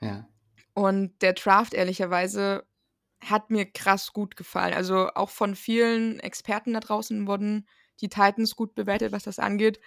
[0.00, 0.28] Ja.
[0.74, 2.64] Und der Draft, ehrlicherweise,
[3.20, 4.74] hat mir krass gut gefallen.
[4.74, 7.66] Also auch von vielen Experten da draußen wurden
[8.00, 9.80] die Titans gut bewertet, was das angeht.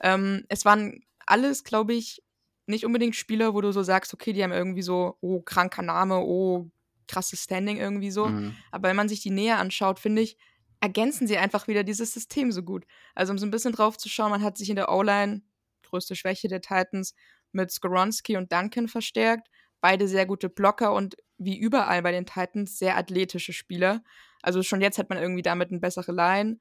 [0.00, 2.22] Ähm, es waren alles, glaube ich,
[2.66, 6.20] nicht unbedingt Spieler, wo du so sagst, okay, die haben irgendwie so, oh, kranker Name,
[6.20, 6.70] oh,
[7.06, 8.26] krasses Standing irgendwie so.
[8.26, 8.54] Mhm.
[8.70, 10.36] Aber wenn man sich die näher anschaut, finde ich,
[10.80, 12.86] ergänzen sie einfach wieder dieses System so gut.
[13.14, 15.42] Also um so ein bisschen drauf zu schauen, man hat sich in der O-Line
[15.88, 17.14] größte Schwäche der Titans,
[17.52, 19.48] mit Skoronski und Duncan verstärkt.
[19.80, 24.02] Beide sehr gute Blocker und wie überall bei den Titans sehr athletische Spieler.
[24.42, 26.58] Also schon jetzt hat man irgendwie damit eine bessere Line.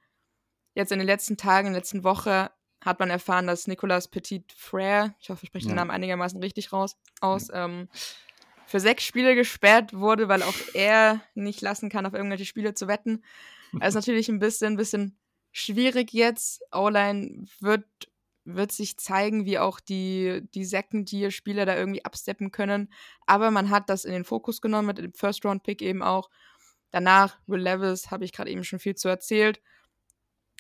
[0.76, 4.54] Jetzt in den letzten Tagen, in der letzten Woche hat man erfahren, dass Nicolas Petit
[4.54, 5.72] Frère, ich hoffe, ich spreche ja.
[5.72, 7.90] den Namen einigermaßen richtig raus, aus, ähm,
[8.68, 12.88] für sechs Spiele gesperrt wurde, weil auch er nicht lassen kann, auf irgendwelche Spiele zu
[12.88, 13.24] wetten.
[13.82, 15.20] Also natürlich ein bisschen, ein bisschen
[15.52, 16.62] schwierig jetzt.
[16.72, 17.86] O-Line wird
[18.48, 22.92] wird sich zeigen, wie auch die, die Second-Tier-Spieler da irgendwie absteppen können.
[23.26, 26.30] Aber man hat das in den Fokus genommen mit dem First-Round-Pick eben auch.
[26.92, 29.62] Danach, Will Levis, habe ich gerade eben schon viel zu erzählt.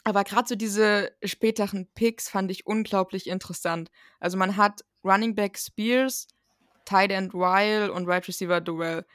[0.04, 3.90] Aber gerade so diese späteren Picks fand ich unglaublich interessant.
[4.20, 6.28] Also man hat Running Back Spears,
[6.86, 9.06] Tight End Weil und Right Receiver Duell.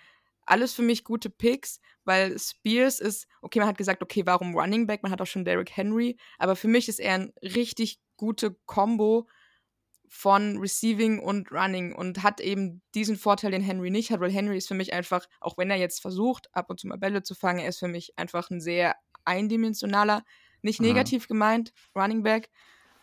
[0.44, 4.86] Alles für mich gute Picks, weil Spears ist, okay, man hat gesagt, okay, warum Running
[4.86, 5.02] Back?
[5.02, 9.26] Man hat auch schon Derrick Henry, aber für mich ist er ein richtig gute Combo
[10.08, 14.58] von Receiving und Running und hat eben diesen Vorteil, den Henry nicht hat, weil Henry
[14.58, 17.34] ist für mich einfach, auch wenn er jetzt versucht, ab und zu mal Bälle zu
[17.34, 18.94] fangen, er ist für mich einfach ein sehr
[19.24, 20.22] eindimensionaler,
[20.62, 21.28] nicht negativ mhm.
[21.28, 22.48] gemeint, Running Back.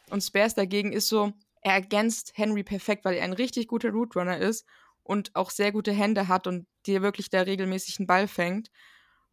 [0.10, 4.16] Und Spears dagegen ist so, er ergänzt Henry perfekt, weil er ein richtig guter Root
[4.16, 4.66] Runner ist
[5.04, 8.72] und auch sehr gute Hände hat und dir wirklich da regelmäßig einen Ball fängt.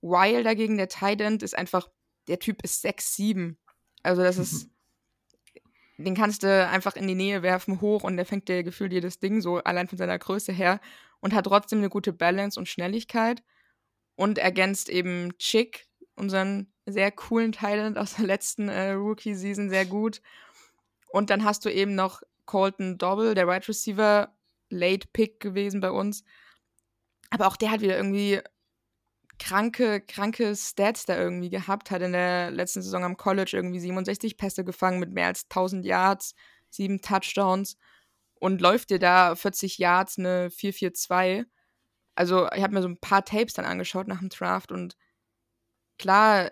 [0.01, 1.89] Weil dagegen der Tight End ist einfach,
[2.27, 3.55] der Typ ist 6'7.
[4.03, 4.69] Also das ist
[5.99, 9.19] den kannst du einfach in die Nähe werfen, hoch und der fängt dir gefühlt jedes
[9.19, 10.81] Ding so allein von seiner Größe her
[11.21, 13.43] und hat trotzdem eine gute Balance und Schnelligkeit
[14.15, 20.21] und ergänzt eben Chick, unseren sehr coolen Talent aus der letzten äh, Rookie-Season, sehr gut.
[21.09, 24.35] Und dann hast du eben noch Colton Dobble, der Wide right Receiver,
[24.71, 26.25] Late Pick gewesen bei uns.
[27.31, 28.41] Aber auch der hat wieder irgendwie
[29.39, 34.37] kranke, kranke Stats da irgendwie gehabt, hat in der letzten Saison am College irgendwie 67
[34.37, 36.35] Pässe gefangen mit mehr als 1000 Yards,
[36.71, 37.77] sieben Touchdowns
[38.41, 41.47] und läuft dir da 40 Yards eine 4-4-2.
[42.15, 44.97] Also ich habe mir so ein paar Tapes dann angeschaut nach dem Draft und
[45.99, 46.51] klar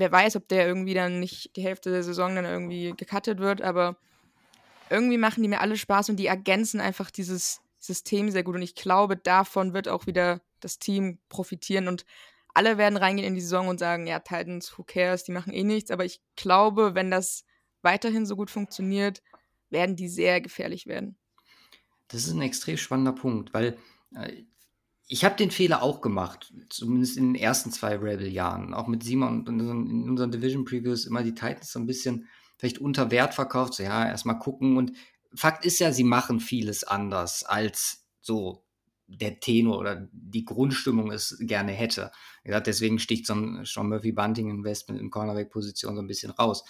[0.00, 3.62] wer weiß, ob der irgendwie dann nicht die Hälfte der Saison dann irgendwie gecuttet wird,
[3.62, 3.96] aber
[4.88, 8.56] irgendwie machen die mir alle Spaß und die ergänzen einfach dieses System sehr gut.
[8.56, 12.04] Und ich glaube, davon wird auch wieder das Team profitieren und
[12.54, 15.64] alle werden reingehen in die Saison und sagen, ja, Titans, who cares, die machen eh
[15.64, 15.90] nichts.
[15.90, 17.44] Aber ich glaube, wenn das
[17.82, 19.22] weiterhin so gut funktioniert,
[19.70, 21.16] werden die sehr gefährlich werden.
[22.08, 23.78] Das ist ein extrem spannender Punkt, weil
[24.16, 24.44] äh,
[25.06, 28.74] ich habe den Fehler auch gemacht, zumindest in den ersten zwei Rebel-Jahren.
[28.74, 33.10] Auch mit Simon und in unseren Division-Previews immer die Titans so ein bisschen vielleicht unter
[33.10, 33.74] Wert verkauft.
[33.74, 34.76] So, ja, erstmal gucken.
[34.76, 34.92] Und
[35.34, 38.64] Fakt ist ja, sie machen vieles anders als so
[39.10, 42.12] der Tenor oder die Grundstimmung es gerne hätte.
[42.44, 46.64] Ja, deswegen sticht so ein Sean Murphy Bunting Investment in Cornerback-Position so ein bisschen raus.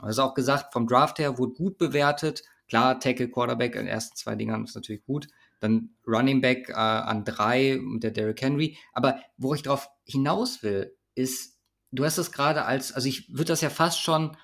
[0.00, 2.42] Also auch gesagt, vom Draft her wurde gut bewertet.
[2.68, 5.28] Klar, Tackle, Quarterback in den ersten zwei Dingern ist natürlich gut.
[5.60, 8.76] Dann Running Back äh, an drei und der Derrick Henry.
[8.92, 11.56] Aber wo ich darauf hinaus will, ist,
[11.92, 14.36] du hast das gerade als, also ich würde das ja fast schon,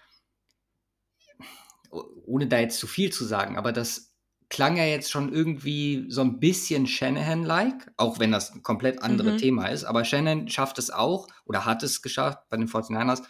[2.25, 4.12] ohne da jetzt zu viel zu sagen, aber das
[4.53, 9.33] klang ja jetzt schon irgendwie so ein bisschen Shanahan-like, auch wenn das ein komplett anderes
[9.33, 9.39] mhm.
[9.39, 9.85] Thema ist.
[9.85, 13.23] Aber Shanahan schafft es auch oder hat es geschafft bei den 49ers,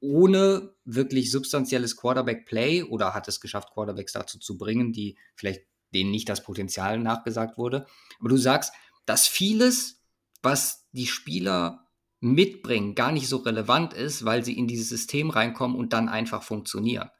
[0.00, 6.10] ohne wirklich substanzielles Quarterback-Play oder hat es geschafft, Quarterbacks dazu zu bringen, die vielleicht denen
[6.10, 7.84] nicht das Potenzial nachgesagt wurde.
[8.18, 8.72] Aber du sagst,
[9.04, 10.02] dass vieles,
[10.42, 15.76] was die Spieler mitbringen, gar nicht so relevant ist, weil sie in dieses System reinkommen
[15.76, 17.10] und dann einfach funktionieren.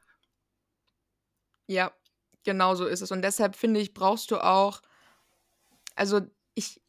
[1.67, 1.91] Ja,
[2.45, 3.11] Genau so ist es.
[3.11, 4.81] Und deshalb finde ich, brauchst du auch,
[5.95, 6.21] also
[6.53, 6.79] ich,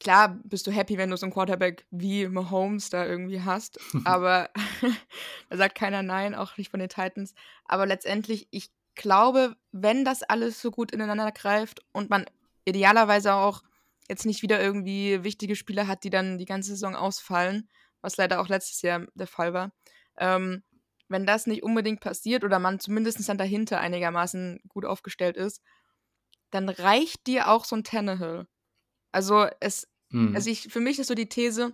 [0.00, 4.50] klar bist du happy, wenn du so einen Quarterback wie Mahomes da irgendwie hast, aber
[5.50, 7.34] da sagt keiner nein, auch nicht von den Titans.
[7.66, 12.24] Aber letztendlich, ich glaube, wenn das alles so gut ineinander greift und man
[12.64, 13.62] idealerweise auch
[14.08, 17.68] jetzt nicht wieder irgendwie wichtige Spieler hat, die dann die ganze Saison ausfallen,
[18.00, 19.72] was leider auch letztes Jahr der Fall war,
[20.16, 20.62] ähm,
[21.08, 25.62] wenn das nicht unbedingt passiert oder man zumindest dann dahinter einigermaßen gut aufgestellt ist,
[26.50, 28.46] dann reicht dir auch so ein Tannehill.
[29.12, 30.34] Also es, mhm.
[30.34, 31.72] also ich, für mich ist so die These,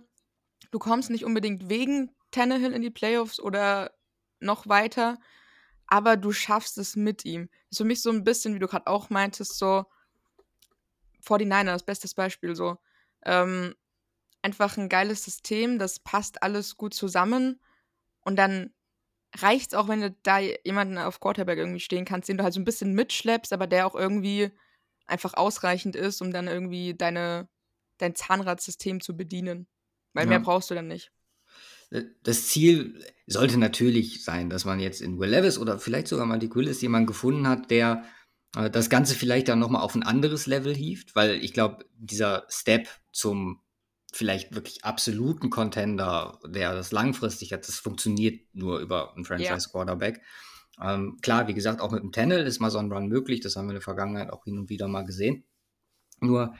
[0.71, 3.93] du kommst nicht unbedingt wegen Tannehill in die Playoffs oder
[4.39, 5.19] noch weiter,
[5.87, 7.49] aber du schaffst es mit ihm.
[7.51, 9.85] Das ist für mich so ein bisschen, wie du gerade auch meintest, so
[11.25, 12.77] 49ers, bestes Beispiel so.
[13.25, 13.75] Ähm,
[14.41, 17.61] einfach ein geiles System, das passt alles gut zusammen
[18.21, 18.73] und dann
[19.39, 22.53] reicht es auch, wenn du da jemanden auf Quarterback irgendwie stehen kannst, den du halt
[22.53, 24.51] so ein bisschen mitschleppst, aber der auch irgendwie
[25.05, 27.47] einfach ausreichend ist, um dann irgendwie deine,
[27.97, 29.67] dein Zahnradsystem zu bedienen.
[30.13, 30.29] Weil ja.
[30.29, 31.11] mehr brauchst du dann nicht.
[31.89, 36.25] Äh, das Ziel sollte natürlich sein, dass man jetzt in Will Levis oder vielleicht sogar
[36.25, 38.03] mal die Willis jemanden gefunden hat, der
[38.55, 42.45] äh, das Ganze vielleicht dann nochmal auf ein anderes Level hieft, weil ich glaube, dieser
[42.49, 43.62] Step zum
[44.13, 50.21] vielleicht wirklich absoluten Contender, der das langfristig hat, das funktioniert nur über einen Franchise-Quarterback.
[50.79, 50.93] Ja.
[50.95, 53.55] Ähm, klar, wie gesagt, auch mit dem Tennel ist mal so ein Run möglich, das
[53.55, 55.43] haben wir in der Vergangenheit auch hin und wieder mal gesehen.
[56.19, 56.55] Nur,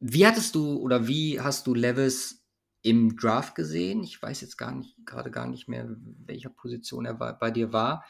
[0.00, 2.44] wie hattest du oder wie hast du Levis
[2.82, 4.02] im Draft gesehen?
[4.02, 5.88] Ich weiß jetzt gar nicht, gerade gar nicht mehr,
[6.26, 8.04] welcher Position er bei dir war.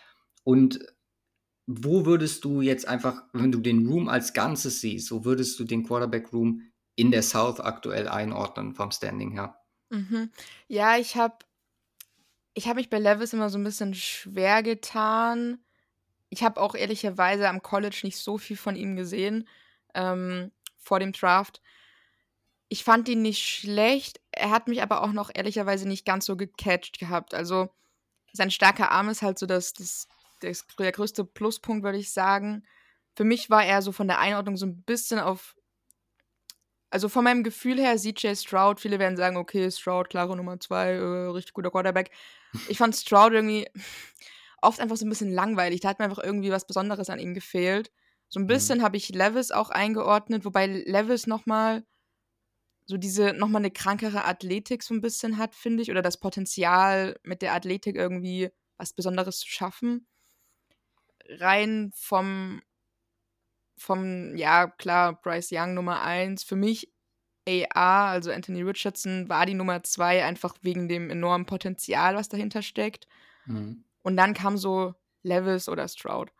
[0.44, 0.80] Und
[1.66, 5.64] wo würdest du jetzt einfach, wenn du den Room als Ganzes siehst, wo würdest du
[5.64, 6.62] den Quarterback Room
[6.94, 9.56] in der South aktuell einordnen vom Standing her?
[9.90, 10.30] Mhm.
[10.68, 11.36] Ja, ich habe
[12.54, 15.64] ich habe mich bei Levis immer so ein bisschen schwer getan.
[16.28, 19.48] Ich habe auch ehrlicherweise am College nicht so viel von ihm gesehen
[19.94, 21.62] ähm, vor dem Draft.
[22.68, 24.20] Ich fand ihn nicht schlecht.
[24.30, 27.34] Er hat mich aber auch noch ehrlicherweise nicht ganz so gecatcht gehabt.
[27.34, 27.70] Also
[28.32, 30.08] sein starker Arm ist halt so das, das,
[30.40, 32.64] das der größte Pluspunkt, würde ich sagen.
[33.14, 35.54] Für mich war er so von der Einordnung so ein bisschen auf
[36.92, 40.90] also von meinem Gefühl her, CJ Stroud, viele werden sagen, okay, Stroud, klare Nummer zwei,
[40.90, 42.10] äh, richtig guter Quarterback.
[42.68, 43.66] Ich fand Stroud irgendwie
[44.62, 45.80] oft einfach so ein bisschen langweilig.
[45.80, 47.90] Da hat mir einfach irgendwie was Besonderes an ihm gefehlt.
[48.28, 48.82] So ein bisschen mhm.
[48.82, 51.82] habe ich Levis auch eingeordnet, wobei Levis nochmal
[52.84, 57.18] so diese, nochmal eine krankere Athletik so ein bisschen hat, finde ich, oder das Potenzial
[57.22, 60.06] mit der Athletik irgendwie was Besonderes zu schaffen.
[61.26, 62.60] Rein vom
[63.82, 66.44] vom, ja, klar, Bryce Young Nummer 1.
[66.44, 66.92] Für mich
[67.46, 72.62] AR, also Anthony Richardson, war die Nummer 2, einfach wegen dem enormen Potenzial, was dahinter
[72.62, 73.08] steckt.
[73.46, 73.84] Mhm.
[74.02, 76.30] Und dann kam so Levis oder Stroud.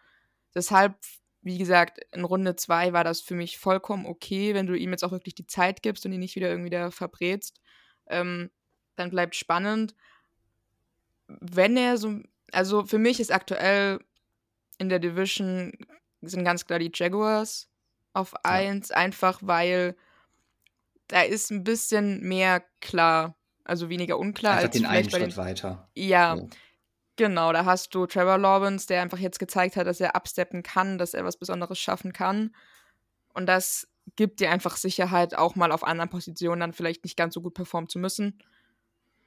[0.55, 0.95] Deshalb,
[1.41, 5.03] wie gesagt, in Runde 2 war das für mich vollkommen okay, wenn du ihm jetzt
[5.03, 7.61] auch wirklich die Zeit gibst und ihn nicht wieder irgendwie da verbrätst.
[8.07, 8.51] Ähm,
[8.97, 9.95] dann bleibt spannend.
[11.27, 12.21] Wenn er so,
[12.53, 13.99] also für mich ist aktuell
[14.79, 15.73] in der Division
[16.31, 17.69] sind ganz klar die Jaguars
[18.13, 18.97] auf 1, ja.
[18.97, 19.97] einfach weil
[21.09, 25.19] da ist ein bisschen mehr klar, also weniger unklar Einfach als den einen vielleicht bei
[25.19, 25.37] Schritt den.
[25.37, 25.89] weiter.
[25.95, 26.47] Ja, Ja.
[27.17, 27.53] genau.
[27.53, 31.15] Da hast du Trevor Lawrence, der einfach jetzt gezeigt hat, dass er absteppen kann, dass
[31.15, 32.55] er was Besonderes schaffen kann.
[33.35, 37.35] Und das gibt dir einfach Sicherheit, auch mal auf anderen Positionen dann vielleicht nicht ganz
[37.35, 38.39] so gut performen zu müssen.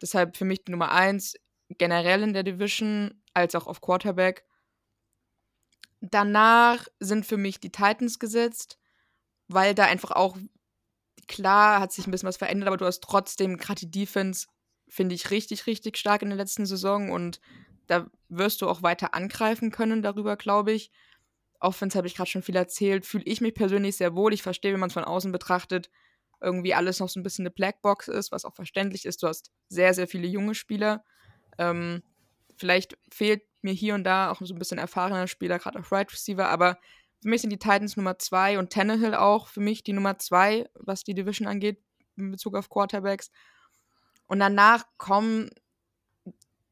[0.02, 1.36] Deshalb für mich die Nummer eins
[1.70, 4.46] generell in der Division als auch auf Quarterback.
[6.11, 8.77] Danach sind für mich die Titans gesetzt,
[9.48, 10.38] weil da einfach auch
[11.27, 14.48] klar hat sich ein bisschen was verändert, aber du hast trotzdem gerade die Defense,
[14.88, 17.40] finde ich, richtig, richtig stark in der letzten Saison und
[17.88, 20.92] da wirst du auch weiter angreifen können darüber, glaube ich.
[21.59, 24.34] Offense habe ich gerade schon viel erzählt, fühle ich mich persönlich sehr wohl.
[24.34, 25.90] Ich verstehe, wenn man es von außen betrachtet,
[26.42, 29.24] irgendwie alles noch so ein bisschen eine Blackbox ist, was auch verständlich ist.
[29.24, 31.03] Du hast sehr, sehr viele junge Spieler.
[31.58, 32.03] Ähm,
[32.58, 36.11] vielleicht fehlt mir hier und da auch so ein bisschen erfahrener Spieler, gerade auf Right
[36.11, 36.77] Receiver, aber
[37.22, 40.69] für mich sind die Titans Nummer zwei und Tannehill auch für mich die Nummer zwei,
[40.76, 41.82] was die Division angeht,
[42.16, 43.32] in Bezug auf Quarterbacks.
[44.27, 45.50] Und danach kommen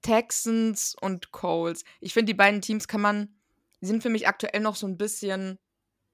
[0.02, 1.84] Texans und Coles.
[2.00, 3.36] Ich finde, die beiden Teams kann man,
[3.82, 5.60] sind für mich aktuell noch so ein bisschen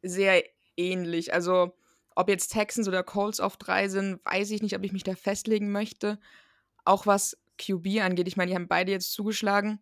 [0.01, 0.43] sehr
[0.77, 1.33] ähnlich.
[1.33, 1.75] Also,
[2.15, 5.15] ob jetzt Texans oder Coles auf drei sind, weiß ich nicht, ob ich mich da
[5.15, 6.19] festlegen möchte.
[6.85, 9.79] Auch was QB angeht, ich meine, die haben beide jetzt zugeschlagen.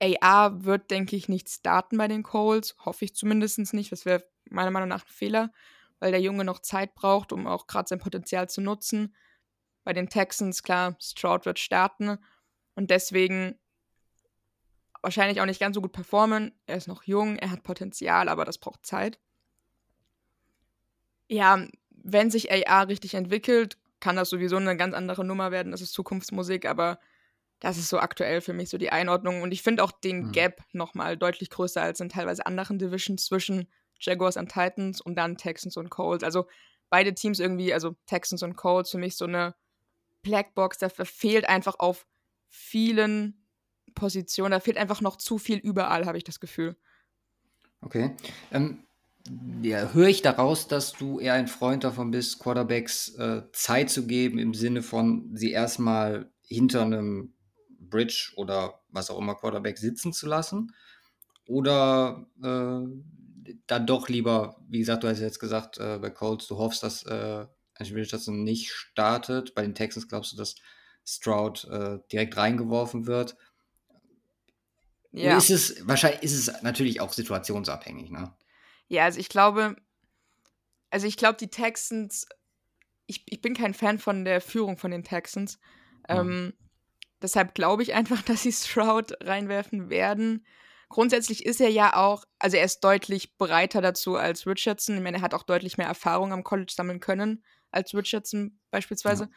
[0.00, 2.76] AR wird, denke ich, nicht starten bei den Coles.
[2.84, 3.92] Hoffe ich zumindest nicht.
[3.92, 5.52] Das wäre meiner Meinung nach ein Fehler,
[5.98, 9.14] weil der Junge noch Zeit braucht, um auch gerade sein Potenzial zu nutzen.
[9.84, 12.18] Bei den Texans, klar, Stroud wird starten
[12.74, 13.58] und deswegen
[15.02, 16.52] wahrscheinlich auch nicht ganz so gut performen.
[16.66, 19.20] Er ist noch jung, er hat Potenzial, aber das braucht Zeit.
[21.28, 25.72] Ja, wenn sich AR richtig entwickelt, kann das sowieso eine ganz andere Nummer werden.
[25.72, 26.98] Das ist Zukunftsmusik, aber
[27.60, 29.42] das ist so aktuell für mich so die Einordnung.
[29.42, 30.32] Und ich finde auch den Mhm.
[30.32, 33.68] Gap nochmal deutlich größer als in teilweise anderen Divisions zwischen
[33.98, 36.22] Jaguars und Titans und dann Texans und Colts.
[36.22, 36.46] Also
[36.90, 39.54] beide Teams irgendwie, also Texans und Colts, für mich so eine
[40.22, 40.78] Blackbox.
[40.78, 42.06] Da fehlt einfach auf
[42.48, 43.46] vielen
[43.94, 46.76] Positionen, da fehlt einfach noch zu viel überall, habe ich das Gefühl.
[47.80, 48.14] Okay.
[48.52, 48.84] Ähm,
[49.62, 54.06] ja, höre ich daraus, dass du eher ein Freund davon bist, Quarterbacks äh, Zeit zu
[54.06, 57.35] geben, im Sinne von sie erstmal hinter einem
[57.88, 60.74] Bridge oder was auch immer Quarterback sitzen zu lassen?
[61.46, 66.56] Oder äh, dann doch lieber, wie gesagt, du hast jetzt gesagt, äh, bei Colts, du
[66.56, 67.46] hoffst, dass äh,
[67.80, 69.54] Richardson nicht startet.
[69.54, 70.56] Bei den Texans glaubst du, dass
[71.04, 73.36] Stroud äh, direkt reingeworfen wird.
[75.12, 75.32] Ja.
[75.32, 78.34] Und ist es, wahrscheinlich ist es natürlich auch situationsabhängig, ne?
[78.88, 79.76] Ja, also ich glaube,
[80.90, 82.26] also ich glaube, die Texans,
[83.06, 85.58] ich, ich bin kein Fan von der Führung von den Texans.
[86.08, 86.16] Mhm.
[86.16, 86.54] Ähm,
[87.22, 90.46] deshalb glaube ich einfach, dass sie Stroud reinwerfen werden.
[90.88, 94.96] Grundsätzlich ist er ja auch, also er ist deutlich breiter dazu als Richardson.
[94.96, 99.28] Ich meine, er hat auch deutlich mehr Erfahrung am College sammeln können als Richardson beispielsweise.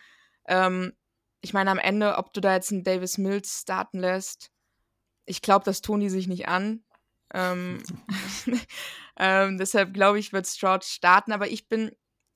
[0.47, 0.67] Ja.
[0.67, 0.93] Ähm,
[1.41, 4.51] ich meine, am Ende, ob du da jetzt einen Davis Mills starten lässt,
[5.25, 6.83] ich glaube, das tun die sich nicht an.
[7.33, 7.81] Ähm,
[9.17, 11.91] ähm, deshalb glaube ich, wird Stroud starten, aber ich bin,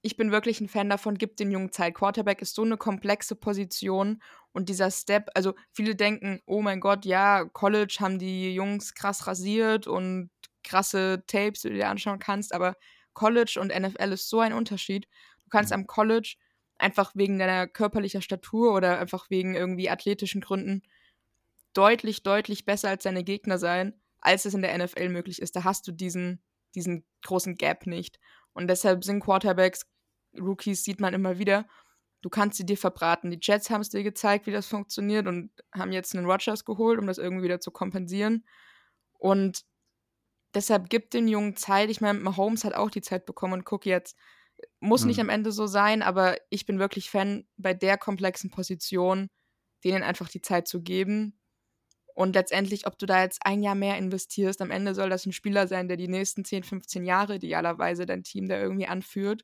[0.06, 1.96] ich bin wirklich ein Fan davon, gibt den Jungen Zeit.
[1.96, 7.06] Quarterback ist so eine komplexe Position und dieser Step, also viele denken, oh mein Gott,
[7.06, 10.30] ja, College haben die Jungs krass rasiert und
[10.64, 12.76] krasse Tapes, die du dir anschauen kannst, aber
[13.14, 15.08] College und NFL ist so ein Unterschied.
[15.46, 16.36] Du kannst am College
[16.78, 20.84] einfach wegen deiner körperlicher Statur oder einfach wegen irgendwie athletischen Gründen
[21.74, 25.56] deutlich, deutlich besser als deine Gegner sein, als es in der NFL möglich ist.
[25.56, 26.42] Da hast du diesen,
[26.76, 28.20] diesen großen Gap nicht.
[28.54, 29.86] Und deshalb sind Quarterbacks,
[30.40, 31.66] Rookies sieht man immer wieder,
[32.22, 33.32] du kannst sie dir verbraten.
[33.32, 37.00] Die Jets haben es dir gezeigt, wie das funktioniert und haben jetzt einen Rogers geholt,
[37.00, 38.46] um das irgendwie wieder zu kompensieren.
[39.18, 39.66] Und
[40.54, 41.90] deshalb gibt den Jungen Zeit.
[41.90, 44.18] Ich meine, Mahomes hat auch die Zeit bekommen und guck jetzt,
[44.80, 45.08] muss hm.
[45.08, 49.30] nicht am Ende so sein, aber ich bin wirklich Fan, bei der komplexen Position
[49.84, 51.38] denen einfach die Zeit zu geben.
[52.16, 55.34] Und letztendlich, ob du da jetzt ein Jahr mehr investierst, am Ende soll das ein
[55.34, 59.44] Spieler sein, der die nächsten 10, 15 Jahre idealerweise dein Team da irgendwie anführt.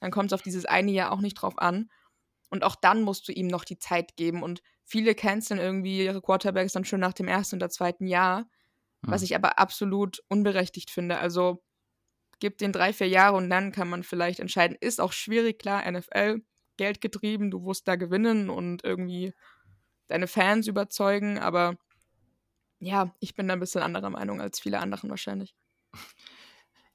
[0.00, 1.90] Dann kommt es auf dieses eine Jahr auch nicht drauf an.
[2.50, 4.42] Und auch dann musst du ihm noch die Zeit geben.
[4.42, 8.46] Und viele canceln irgendwie ihre Quarterbacks dann schon nach dem ersten oder zweiten Jahr, hm.
[9.02, 11.18] was ich aber absolut unberechtigt finde.
[11.18, 11.62] Also
[12.38, 14.76] gib den drei, vier Jahre und dann kann man vielleicht entscheiden.
[14.80, 16.42] Ist auch schwierig, klar, NFL,
[16.76, 19.32] Geld getrieben, du wirst da gewinnen und irgendwie
[20.08, 21.76] deine Fans überzeugen, aber
[22.78, 25.54] ja, ich bin da ein bisschen anderer Meinung als viele anderen wahrscheinlich.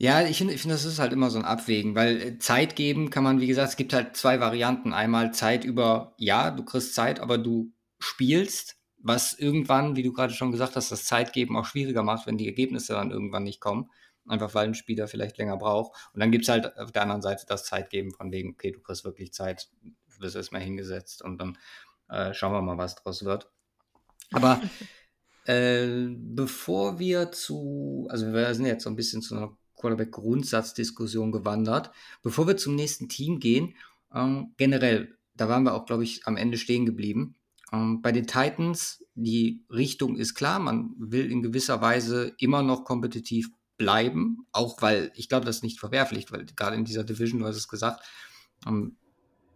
[0.02, 2.76] Ja, ich finde, ich find, das ist halt immer so ein Abwägen, weil äh, Zeit
[2.76, 4.94] geben kann man, wie gesagt, es gibt halt zwei Varianten.
[4.94, 10.34] Einmal Zeit über, ja, du kriegst Zeit, aber du spielst, was irgendwann, wie du gerade
[10.34, 13.92] schon gesagt hast, das Zeitgeben auch schwieriger macht, wenn die Ergebnisse dann irgendwann nicht kommen.
[14.28, 15.96] Einfach weil ein Spieler vielleicht länger braucht.
[16.16, 18.80] Und dann gibt es halt auf der anderen Seite das Zeitgeben von wegen, okay, du
[18.80, 19.70] kriegst wirklich Zeit,
[20.18, 21.60] wirst erstmal hingesetzt und dann
[22.10, 23.52] äh, schauen wir mal, was draus wird.
[24.32, 24.60] Aber
[25.46, 31.92] äh, bevor wir zu, also wir sind jetzt so ein bisschen zu einer Quarterback-Grundsatzdiskussion gewandert.
[32.22, 33.76] Bevor wir zum nächsten Team gehen,
[34.14, 37.36] ähm, generell, da waren wir auch, glaube ich, am Ende stehen geblieben.
[37.74, 42.86] Ähm, bei den Titans, die Richtung ist klar, man will in gewisser Weise immer noch
[42.86, 47.40] kompetitiv bleiben, auch weil, ich glaube, das ist nicht verwerflich, weil gerade in dieser Division,
[47.40, 48.06] du hast es gesagt,
[48.68, 48.96] ähm,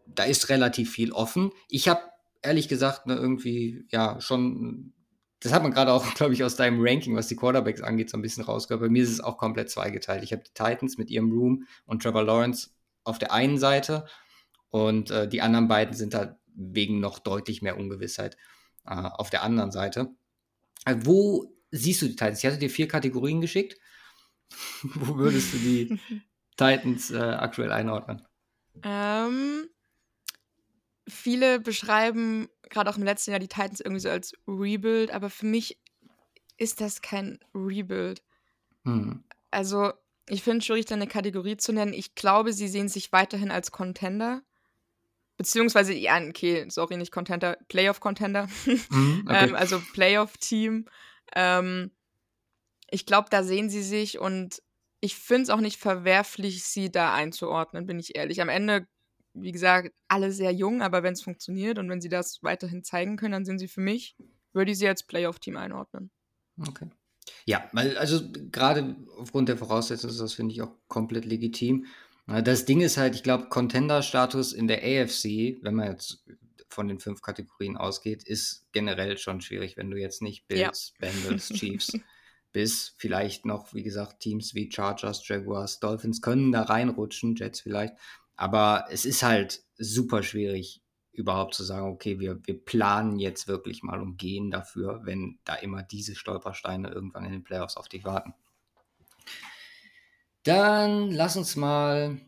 [0.07, 1.51] da ist relativ viel offen.
[1.69, 2.01] Ich habe
[2.41, 4.93] ehrlich gesagt ne, irgendwie ja schon
[5.45, 8.17] das hat man gerade auch, glaube ich, aus deinem Ranking, was die Quarterbacks angeht, so
[8.17, 8.81] ein bisschen rausgehört.
[8.81, 10.23] Bei mir ist es auch komplett zweigeteilt.
[10.23, 12.71] Ich habe die Titans mit ihrem Room und Trevor Lawrence
[13.03, 14.07] auf der einen Seite
[14.69, 18.37] und äh, die anderen beiden sind da wegen noch deutlich mehr Ungewissheit
[18.85, 20.15] äh, auf der anderen Seite.
[20.85, 22.39] Äh, wo siehst du die Titans?
[22.39, 23.77] Ich hatte dir vier Kategorien geschickt.
[24.95, 25.99] wo würdest du die
[26.57, 28.23] Titans äh, aktuell einordnen?
[28.83, 29.67] Ähm,
[31.07, 35.45] viele beschreiben gerade auch im letzten Jahr die Titans irgendwie so als Rebuild, aber für
[35.45, 35.79] mich
[36.57, 38.23] ist das kein Rebuild.
[38.83, 39.23] Hm.
[39.51, 39.93] Also,
[40.27, 41.93] ich finde es schwierig, da eine Kategorie zu nennen.
[41.93, 44.41] Ich glaube, sie sehen sich weiterhin als Contender.
[45.37, 48.47] Beziehungsweise, ja, okay, sorry, nicht Contender, Playoff-Contender.
[48.65, 49.49] Mhm, okay.
[49.49, 50.85] ähm, also Playoff-Team.
[51.35, 51.91] Ähm,
[52.89, 54.61] ich glaube, da sehen sie sich und
[55.01, 58.41] ich finde es auch nicht verwerflich, sie da einzuordnen, bin ich ehrlich.
[58.41, 58.87] Am Ende
[59.35, 63.17] wie gesagt, alle sehr jung, aber wenn es funktioniert und wenn sie das weiterhin zeigen
[63.17, 64.15] können, dann sind sie für mich,
[64.53, 66.09] würde ich sie als Playoff-Team einordnen.
[66.59, 66.87] Okay.
[67.45, 71.85] Ja, also gerade aufgrund der Voraussetzungen ist das, finde ich, auch komplett legitim.
[72.27, 76.23] Das Ding ist halt, ich glaube, Contender-Status in der AFC, wenn man jetzt
[76.69, 81.09] von den fünf Kategorien ausgeht, ist generell schon schwierig, wenn du jetzt nicht Bills, ja.
[81.09, 81.93] Bengals, Chiefs
[82.55, 87.95] bis vielleicht noch, wie gesagt, Teams wie Chargers, Jaguars, Dolphins können da reinrutschen, Jets vielleicht.
[88.35, 90.81] Aber es ist halt super schwierig,
[91.11, 95.55] überhaupt zu sagen, okay, wir, wir planen jetzt wirklich mal und gehen dafür, wenn da
[95.55, 98.33] immer diese Stolpersteine irgendwann in den Playoffs auf dich warten.
[100.43, 102.19] Dann lass uns mal,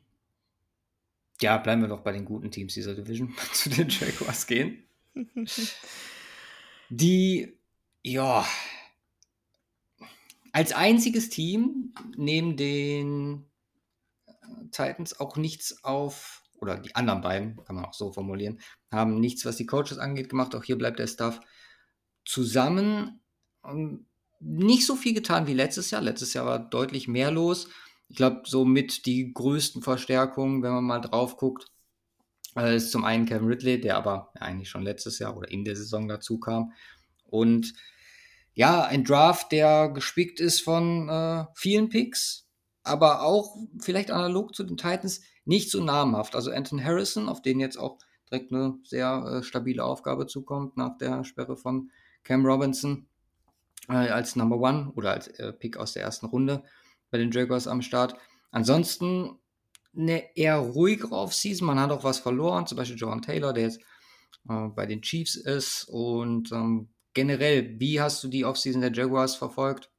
[1.41, 4.83] ja, bleiben wir doch bei den guten Teams dieser Division, zu den Jaguars gehen.
[6.89, 7.57] Die,
[8.01, 8.47] ja,
[10.53, 13.46] als einziges Team neben den
[14.71, 18.59] Titans auch nichts auf, oder die anderen beiden, kann man auch so formulieren,
[18.91, 20.55] haben nichts, was die Coaches angeht, gemacht.
[20.55, 21.39] Auch hier bleibt der Staff
[22.25, 23.19] zusammen.
[24.39, 26.01] Nicht so viel getan wie letztes Jahr.
[26.01, 27.67] Letztes Jahr war deutlich mehr los.
[28.09, 31.65] Ich glaube, so mit die größten Verstärkungen, wenn man mal drauf guckt,
[32.55, 35.75] äh, ist zum einen Kevin Ridley, der aber eigentlich schon letztes Jahr oder in der
[35.75, 36.71] Saison dazu kam.
[37.25, 37.73] Und
[38.53, 42.46] ja, ein Draft, der gespickt ist von äh, vielen Picks,
[42.87, 46.35] aber auch vielleicht analog zu den Titans nicht so namhaft.
[46.35, 47.97] Also Anton Harrison, auf den jetzt auch
[48.29, 51.91] direkt eine sehr äh, stabile Aufgabe zukommt nach der Sperre von
[52.23, 53.07] Cam Robinson
[53.89, 56.63] äh, als Number One oder als äh, Pick aus der ersten Runde
[57.09, 58.15] bei den Jaguars am Start.
[58.51, 59.39] Ansonsten
[59.95, 61.65] eine eher ruhigere Offseason.
[61.65, 63.79] Man hat auch was verloren, zum Beispiel John Taylor, der jetzt
[64.49, 65.85] äh, bei den Chiefs ist.
[65.89, 69.89] Und ähm, generell, wie hast du die Offseason der Jaguars verfolgt?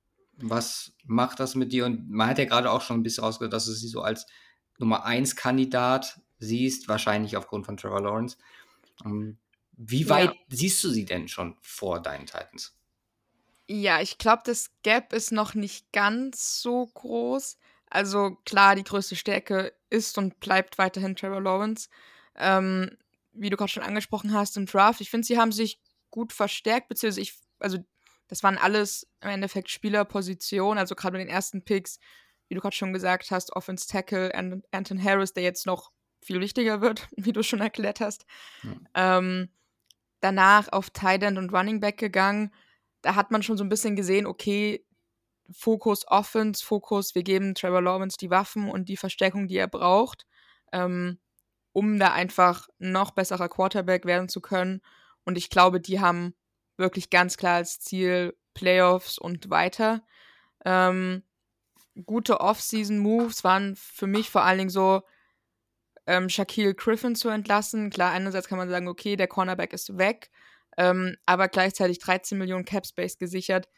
[0.41, 1.87] Was macht das mit dir?
[1.87, 4.27] Und man hat ja gerade auch schon ein bisschen ausgehört, dass du sie so als
[4.79, 8.37] Nummer 1 Kandidat siehst, wahrscheinlich aufgrund von Trevor Lawrence.
[9.05, 9.39] Ähm,
[9.73, 10.41] wie weit ja.
[10.49, 12.75] siehst du sie denn schon vor deinen Titans?
[13.69, 17.59] Ja, ich glaube, das Gap ist noch nicht ganz so groß.
[17.91, 21.89] Also klar, die größte Stärke ist und bleibt weiterhin Trevor Lawrence.
[22.35, 22.97] Ähm,
[23.33, 26.89] wie du gerade schon angesprochen hast im Draft, ich finde, sie haben sich gut verstärkt,
[26.89, 27.79] beziehungsweise ich, also
[28.29, 31.99] das waren alles im Endeffekt Spielerpositionen, also gerade mit den ersten Picks,
[32.49, 35.91] wie du gerade schon gesagt hast, Offense Tackle, Anton Harris, der jetzt noch
[36.23, 38.27] viel wichtiger wird, wie du schon erklärt hast.
[38.63, 39.19] Ja.
[39.19, 39.51] Ähm,
[40.21, 42.53] danach auf Tight End und Running Back gegangen.
[43.03, 44.85] Da hat man schon so ein bisschen gesehen, okay,
[45.51, 50.27] Fokus Offense, Fokus, wir geben Trevor Lawrence die Waffen und die Verstärkung, die er braucht,
[50.73, 51.19] ähm,
[51.73, 54.83] um da einfach noch besserer Quarterback werden zu können.
[55.25, 56.35] Und ich glaube, die haben
[56.79, 60.03] wirklich ganz klar als Ziel Playoffs und weiter.
[60.65, 61.23] Ähm,
[62.07, 65.03] gute Off-Season-Moves waren für mich vor allen Dingen so,
[66.09, 67.91] ähm, Shaquille Griffin zu entlassen.
[67.91, 70.31] Klar, einerseits kann man sagen, okay, der Cornerback ist weg,
[70.79, 73.69] ähm, aber gleichzeitig 13 Millionen Cap Space gesichert,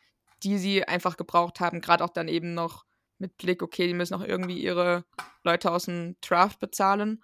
[0.44, 1.80] die sie einfach gebraucht haben.
[1.80, 2.86] Gerade auch dann eben noch
[3.18, 5.04] mit Blick, okay, die müssen auch irgendwie ihre
[5.42, 7.22] Leute aus dem Draft bezahlen.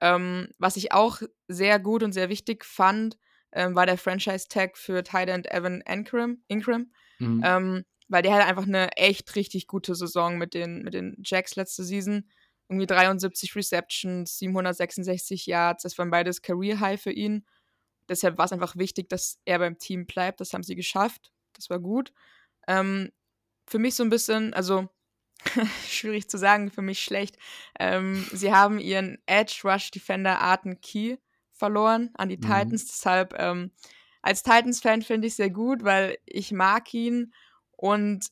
[0.00, 3.18] Ähm, was ich auch sehr gut und sehr wichtig fand,
[3.56, 7.42] ähm, war der Franchise-Tag für Tight Evan Ingram, Ingram mhm.
[7.44, 11.56] ähm, weil der hatte einfach eine echt richtig gute Saison mit den, mit den Jacks
[11.56, 12.28] letzte Season.
[12.68, 15.82] irgendwie 73 Receptions, 766 Yards.
[15.82, 17.46] Das waren beides Career High für ihn.
[18.08, 20.40] Deshalb war es einfach wichtig, dass er beim Team bleibt.
[20.40, 21.32] Das haben sie geschafft.
[21.54, 22.12] Das war gut.
[22.68, 23.10] Ähm,
[23.66, 24.88] für mich so ein bisschen, also
[25.88, 27.36] schwierig zu sagen, für mich schlecht.
[27.80, 31.16] Ähm, sie haben ihren Edge Rush Defender Arten Key
[31.56, 32.42] verloren an die mhm.
[32.42, 32.86] Titans.
[32.86, 33.72] Deshalb ähm,
[34.22, 37.32] als Titans-Fan finde ich sehr gut, weil ich mag ihn
[37.72, 38.28] und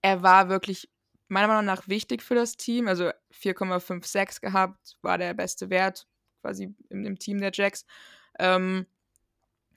[0.00, 0.90] er war wirklich
[1.28, 2.88] meiner Meinung nach wichtig für das Team.
[2.88, 6.06] Also 4,56 gehabt, war der beste Wert
[6.42, 7.86] quasi im, im Team der Jacks.
[8.38, 8.86] Ähm,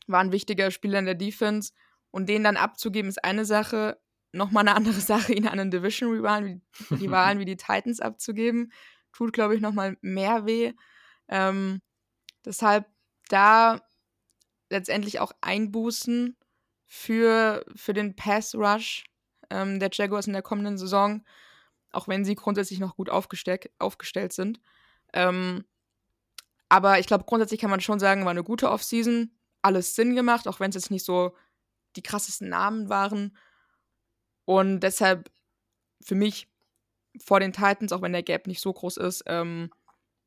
[0.07, 1.72] war ein wichtiger Spieler in der Defense.
[2.11, 3.99] Und den dann abzugeben, ist eine Sache.
[4.32, 8.72] Nochmal eine andere Sache, ihn an einen Division-Rivalen wie die Wahlen wie die Titans abzugeben,
[9.14, 10.74] tut, glaube ich, nochmal mehr weh.
[11.27, 11.82] Ähm,
[12.45, 12.85] deshalb
[13.30, 13.82] da
[14.69, 16.38] letztendlich auch Einbußen
[16.85, 19.03] für, für den Pass-Rush
[19.49, 21.25] ähm, der Jaguars in der kommenden Saison,
[21.91, 24.59] auch wenn sie grundsätzlich noch gut aufgestellt, aufgestellt sind.
[25.14, 25.65] Ähm,
[26.69, 30.48] aber ich glaube, grundsätzlich kann man schon sagen, war eine gute Offseason, alles Sinn gemacht,
[30.48, 31.35] auch wenn es jetzt nicht so
[31.95, 33.38] die krassesten Namen waren.
[34.45, 35.32] Und deshalb
[36.01, 36.49] für mich
[37.24, 39.69] vor den Titans, auch wenn der Gap nicht so groß ist, ähm,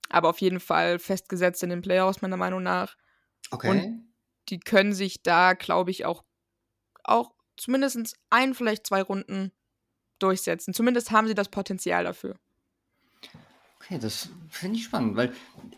[0.08, 2.96] aber auf jeden Fall festgesetzt in den Playoffs, meiner Meinung nach.
[3.50, 3.70] Okay.
[3.70, 4.08] Und
[4.48, 6.24] die können sich da, glaube ich, auch,
[7.04, 9.52] auch zumindest ein, vielleicht zwei Runden
[10.18, 10.74] durchsetzen.
[10.74, 12.36] Zumindest haben sie das Potenzial dafür.
[13.76, 15.32] Okay, das finde ich spannend, weil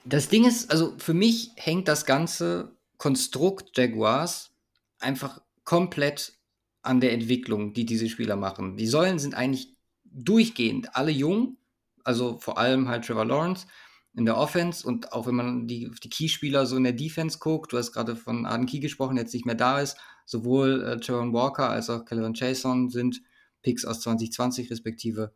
[0.05, 4.51] das Ding ist, also für mich hängt das ganze Konstrukt Jaguars
[4.99, 6.35] einfach komplett
[6.83, 8.77] an der Entwicklung, die diese Spieler machen.
[8.77, 11.57] Die Säulen sind eigentlich durchgehend alle jung,
[12.03, 13.67] also vor allem halt Trevor Lawrence
[14.15, 17.73] in der Offense und auch wenn man die, die Keyspieler so in der Defense guckt,
[17.73, 20.99] du hast gerade von Arden Key gesprochen, der jetzt nicht mehr da ist, sowohl äh,
[21.01, 23.23] Jaron Walker als auch Calvin Chason sind
[23.63, 25.33] Picks aus 2020 respektive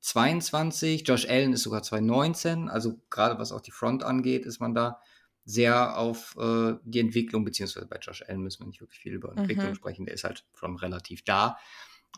[0.00, 1.06] 22.
[1.06, 5.00] Josh Allen ist sogar 2019, also gerade was auch die Front angeht, ist man da
[5.44, 9.36] sehr auf äh, die Entwicklung, beziehungsweise bei Josh Allen müssen wir nicht wirklich viel über
[9.36, 9.74] Entwicklung mhm.
[9.76, 11.56] sprechen, der ist halt schon relativ da.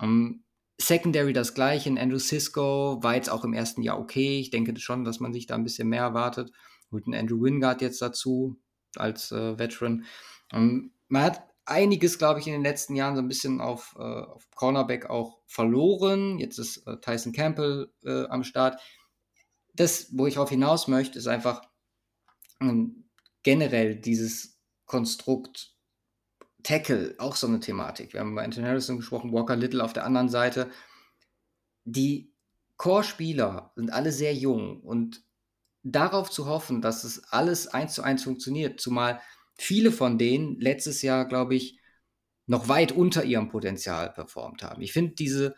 [0.00, 0.44] Um, ähm,
[0.80, 1.90] Secondary das gleiche.
[1.90, 4.38] Andrew Cisco war jetzt auch im ersten Jahr okay.
[4.38, 6.52] Ich denke schon, dass man sich da ein bisschen mehr erwartet.
[6.92, 8.56] Holt einen Andrew Wingard jetzt dazu
[8.96, 10.04] als äh, Veteran.
[10.52, 14.02] Ähm, man hat einiges, glaube ich, in den letzten Jahren so ein bisschen auf, äh,
[14.02, 16.38] auf Cornerback auch verloren.
[16.38, 18.80] Jetzt ist äh, Tyson Campbell äh, am Start.
[19.74, 21.62] Das, wo ich darauf hinaus möchte, ist einfach
[22.60, 23.08] ähm,
[23.42, 25.77] generell dieses Konstrukt
[26.68, 28.12] Tackle, auch so eine Thematik.
[28.12, 30.70] Wir haben bei Anthony Harrison gesprochen, Walker Little auf der anderen Seite.
[31.86, 32.30] Die
[32.76, 35.22] Core-Spieler sind alle sehr jung und
[35.82, 39.22] darauf zu hoffen, dass es alles eins zu eins funktioniert, zumal
[39.56, 41.80] viele von denen letztes Jahr, glaube ich,
[42.44, 44.82] noch weit unter ihrem Potenzial performt haben.
[44.82, 45.54] Ich finde, diese,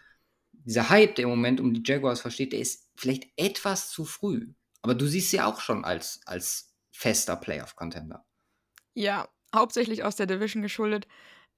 [0.53, 4.53] dieser Hype, der im Moment um die Jaguars versteht, der ist vielleicht etwas zu früh.
[4.83, 8.25] Aber du siehst sie auch schon als, als fester Playoff-Contender.
[8.95, 11.07] Ja, hauptsächlich aus der Division geschuldet.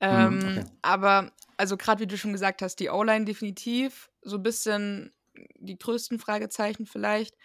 [0.00, 0.64] Mhm, ähm, okay.
[0.82, 5.12] Aber, also gerade wie du schon gesagt hast, die O-Line definitiv so ein bisschen
[5.56, 7.36] die größten Fragezeichen vielleicht.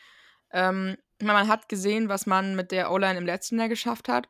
[0.51, 4.29] Ähm, man hat gesehen, was man mit der O-Line im letzten Jahr geschafft hat.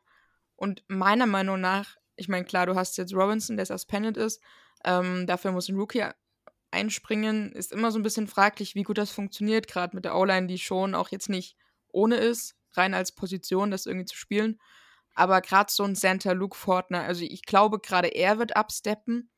[0.56, 4.42] Und meiner Meinung nach, ich meine, klar, du hast jetzt Robinson, der suspended ist.
[4.84, 6.04] Ähm, dafür muss ein Rookie
[6.70, 7.52] einspringen.
[7.52, 10.58] Ist immer so ein bisschen fraglich, wie gut das funktioniert, gerade mit der O-Line, die
[10.58, 11.56] schon auch jetzt nicht
[11.90, 14.60] ohne ist, rein als Position, das irgendwie zu spielen.
[15.18, 19.30] Aber gerade so ein Center, Luke Fortner, also ich glaube, gerade er wird absteppen.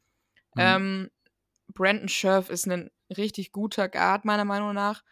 [0.54, 0.60] Mhm.
[0.60, 1.10] Ähm,
[1.68, 5.02] Brandon Scherf ist ein richtig guter Guard, meiner Meinung nach.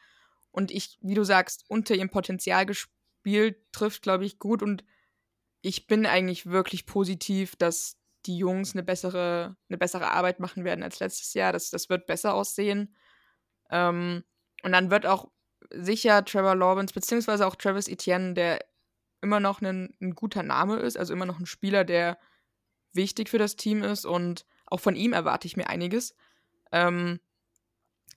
[0.50, 4.62] Und ich, wie du sagst, unter ihrem Potenzial gespielt, trifft, glaube ich, gut.
[4.62, 4.84] Und
[5.62, 10.82] ich bin eigentlich wirklich positiv, dass die Jungs eine bessere, eine bessere Arbeit machen werden
[10.82, 11.54] als letztes Jahr.
[11.54, 12.94] Das, das wird besser aussehen.
[13.70, 14.22] Ähm,
[14.62, 15.30] und dann wird auch
[15.70, 18.58] sicher Trevor Lawrence, beziehungsweise auch Travis Etienne, der
[19.20, 22.18] immer noch ein, ein guter Name ist, also immer noch ein Spieler, der
[22.92, 26.14] wichtig für das Team ist und auch von ihm erwarte ich mir einiges.
[26.72, 27.20] Ähm,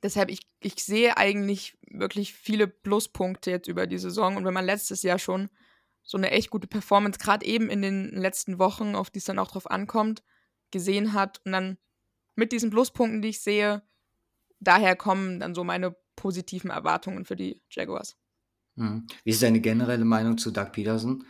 [0.04, 4.66] deshalb, ich, ich sehe eigentlich wirklich viele Pluspunkte jetzt über die Saison und wenn man
[4.66, 5.50] letztes Jahr schon
[6.04, 9.40] so eine echt gute Performance, gerade eben in den letzten Wochen, auf die es dann
[9.40, 10.24] auch drauf ankommt,
[10.72, 11.78] gesehen hat und dann
[12.36, 13.84] mit diesen Pluspunkten, die ich sehe,
[14.60, 18.18] daher kommen dann so meine positiven Erwartungen für die Jaguars.
[18.76, 19.08] Mhm.
[19.24, 21.26] Wie ist deine generelle Meinung zu Doug Peterson?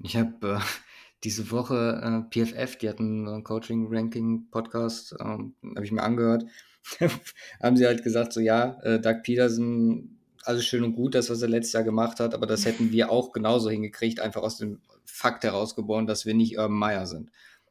[0.00, 0.60] Ich habe äh,
[1.24, 6.44] diese Woche äh, PFF, die hatten einen Coaching-Ranking-Podcast, ähm, habe ich mir angehört.
[7.62, 11.40] haben sie halt gesagt, so ja, äh, Doug Peterson, alles schön und gut, das, was
[11.40, 14.80] er letztes Jahr gemacht hat, aber das hätten wir auch genauso hingekriegt, einfach aus dem
[15.06, 17.30] Fakt herausgeboren, dass wir nicht Urban Meyer sind.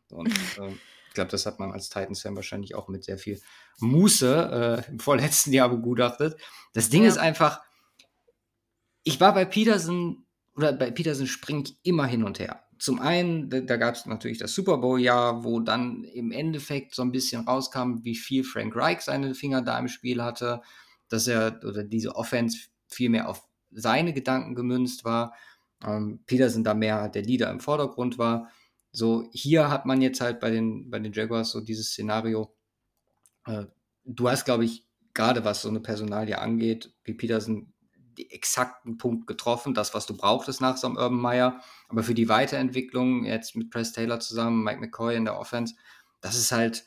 [0.09, 0.71] Und äh,
[1.07, 3.39] ich glaube, das hat man als Titans-Fan wahrscheinlich auch mit sehr viel
[3.79, 6.37] Muße äh, im vorletzten Jahr begutachtet.
[6.73, 7.09] Das Ding ja.
[7.09, 7.61] ist einfach,
[9.03, 10.25] ich war bei Peterson,
[10.55, 12.63] oder bei Peterson springe ich immer hin und her.
[12.79, 17.11] Zum einen, da, gab es natürlich das Super Bowl-Jahr, wo dann im Endeffekt so ein
[17.11, 20.61] bisschen rauskam, wie viel Frank Reich seine Finger da im Spiel hatte,
[21.07, 25.33] dass er oder diese Offense viel mehr auf seine Gedanken gemünzt war.
[25.85, 28.49] Ähm, Peterson da mehr der Leader im Vordergrund war.
[28.91, 32.55] So, hier hat man jetzt halt bei den, bei den Jaguars so dieses Szenario.
[33.45, 33.65] Äh,
[34.03, 37.72] du hast, glaube ich, gerade was so eine Personalie angeht, wie Peterson
[38.17, 41.61] exakten Punkt getroffen, das, was du brauchtest nach so einem Urban Meyer.
[41.89, 45.75] Aber für die Weiterentwicklung, jetzt mit Press Taylor zusammen, Mike McCoy in der Offense,
[46.21, 46.85] das ist halt,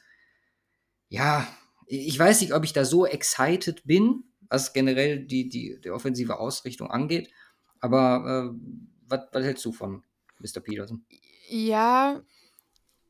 [1.08, 1.46] ja,
[1.86, 6.38] ich weiß nicht, ob ich da so excited bin, was generell die, die, die offensive
[6.38, 7.30] Ausrichtung angeht.
[7.80, 8.58] Aber äh,
[9.08, 10.02] was, was hältst du von
[10.38, 10.60] Mr.
[10.60, 11.04] Peterson?
[11.48, 12.22] Ja,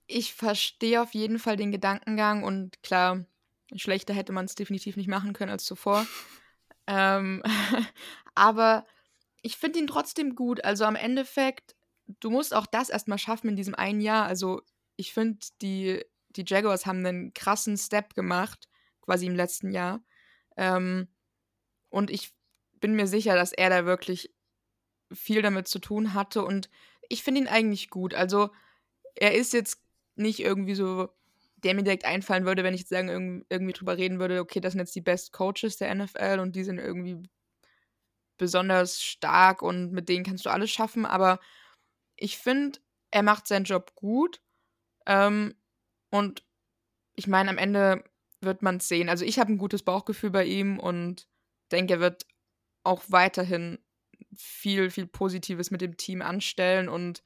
[0.07, 3.25] ich verstehe auf jeden Fall den Gedankengang und klar,
[3.75, 6.07] schlechter hätte man es definitiv nicht machen können als zuvor.
[6.87, 7.43] Ähm,
[8.35, 8.87] aber
[9.43, 10.65] ich finde ihn trotzdem gut.
[10.65, 11.77] Also am Endeffekt,
[12.21, 14.27] du musst auch das erstmal schaffen in diesem einen Jahr.
[14.27, 14.63] Also
[14.97, 18.69] ich finde, die, die Jaguars haben einen krassen Step gemacht,
[19.03, 20.03] quasi im letzten Jahr.
[20.57, 21.09] Ähm,
[21.91, 22.35] und ich
[22.81, 24.35] bin mir sicher, dass er da wirklich
[25.13, 26.45] viel damit zu tun hatte.
[26.45, 26.69] Und
[27.09, 28.15] ich finde ihn eigentlich gut.
[28.15, 28.51] Also
[29.15, 29.81] er ist jetzt
[30.17, 31.09] nicht irgendwie so
[31.57, 34.73] der mir direkt einfallen würde, wenn ich jetzt sagen, irgendwie drüber reden würde, okay, das
[34.73, 37.29] sind jetzt die Best Coaches der NFL und die sind irgendwie
[38.39, 41.07] besonders stark und mit denen kannst du alles schaffen.
[41.07, 41.41] Aber
[42.17, 42.79] ich finde,
[43.11, 44.43] er macht seinen Job gut.
[45.07, 45.55] Ähm,
[46.11, 46.45] und
[47.15, 48.05] ich meine, am Ende
[48.41, 49.09] wird man es sehen.
[49.09, 51.27] Also ich habe ein gutes Bauchgefühl bei ihm und
[51.73, 52.27] denke, er wird
[52.85, 53.79] auch weiterhin
[54.35, 57.23] viel, viel Positives mit dem Team anstellen und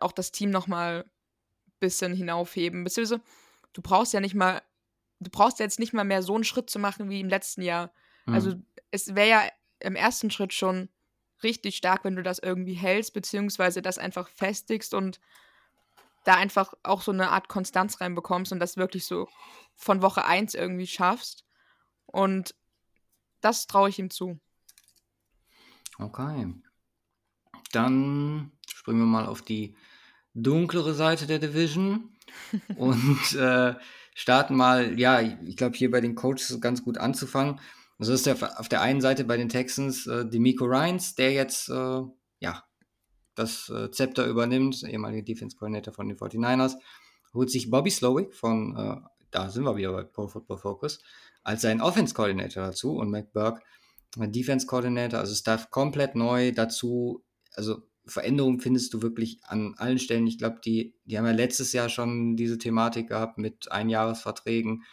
[0.00, 1.10] auch das Team nochmal
[1.80, 2.84] bisschen hinaufheben.
[2.84, 3.22] Beziehungsweise,
[3.72, 4.62] du brauchst ja nicht mal,
[5.20, 7.92] du brauchst jetzt nicht mal mehr so einen Schritt zu machen wie im letzten Jahr.
[8.26, 8.34] Mhm.
[8.34, 8.54] Also
[8.90, 9.42] es wäre ja
[9.80, 10.88] im ersten Schritt schon
[11.42, 15.20] richtig stark, wenn du das irgendwie hältst, beziehungsweise das einfach festigst und
[16.24, 19.28] da einfach auch so eine Art Konstanz reinbekommst und das wirklich so
[19.74, 21.44] von Woche 1 irgendwie schaffst.
[22.06, 22.54] Und
[23.40, 24.40] das traue ich ihm zu.
[25.98, 26.54] Okay.
[27.72, 29.76] Dann springen wir mal auf die
[30.34, 32.10] dunklere Seite der Division.
[32.76, 33.74] Und äh,
[34.14, 37.60] starten mal, ja, ich glaube hier bei den Coaches ganz gut anzufangen.
[37.98, 41.68] Also ist der auf der einen Seite bei den Texans äh, Demico Ryans, der jetzt
[41.68, 42.00] äh,
[42.40, 42.64] ja
[43.34, 46.74] das äh, Zepter übernimmt, ehemaliger Defense Coordinator von den 49ers,
[47.32, 48.96] holt sich Bobby Slowick von, äh,
[49.30, 51.00] da sind wir wieder bei Pro Football Focus,
[51.42, 52.96] als sein Offense Coordinator dazu.
[52.96, 53.62] Und Mac Burke
[54.16, 60.26] Defense Coordinator, also Staff komplett neu dazu, also Veränderungen findest du wirklich an allen Stellen.
[60.26, 64.84] Ich glaube, die, die haben ja letztes Jahr schon diese Thematik gehabt mit Einjahresverträgen.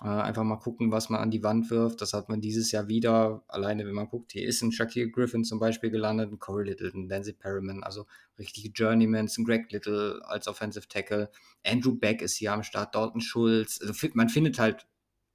[0.00, 2.00] Äh, einfach mal gucken, was man an die Wand wirft.
[2.00, 3.42] Das hat man dieses Jahr wieder.
[3.48, 6.92] Alleine, wenn man guckt, hier ist ein Shaquille Griffin zum Beispiel gelandet, ein Corey Little,
[6.94, 8.06] ein Dancy Perriman, also
[8.38, 11.30] richtige Journeymans, ein Greg Little als Offensive Tackle.
[11.66, 13.80] Andrew Beck ist hier am Start, Dalton Schulz.
[13.80, 14.86] Also man findet halt,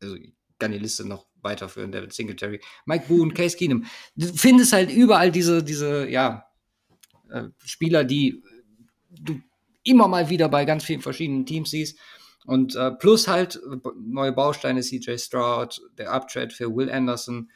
[0.02, 3.84] also ich kann die Liste noch weiterführen, David Singletary, Mike Boone, Case Keenum.
[4.16, 6.46] Du findest halt überall diese, diese, ja,
[7.34, 8.44] äh, Spieler, die
[9.10, 9.42] du
[9.84, 12.00] immer mal wieder bei ganz vielen verschiedenen Teams siehst.
[12.46, 13.60] Und äh, plus halt
[13.98, 17.50] neue Bausteine, CJ Stroud, der Uptrade für Will Anderson.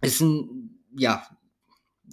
[0.00, 1.26] Ist ein, ja,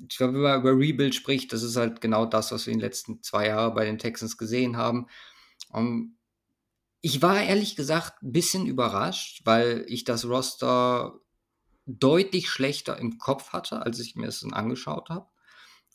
[0.09, 2.79] ich glaube, wenn man über Rebuild spricht, das ist halt genau das, was wir in
[2.79, 5.07] den letzten zwei Jahren bei den Texans gesehen haben.
[5.71, 6.15] Um, ähm,
[7.01, 11.17] ich war ehrlich gesagt ein bisschen überrascht, weil ich das Roster
[11.85, 15.28] deutlich schlechter im Kopf hatte, als ich mir es angeschaut habe.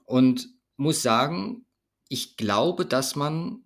[0.05, 1.66] Und muss sagen,
[2.08, 3.65] ich glaube, dass man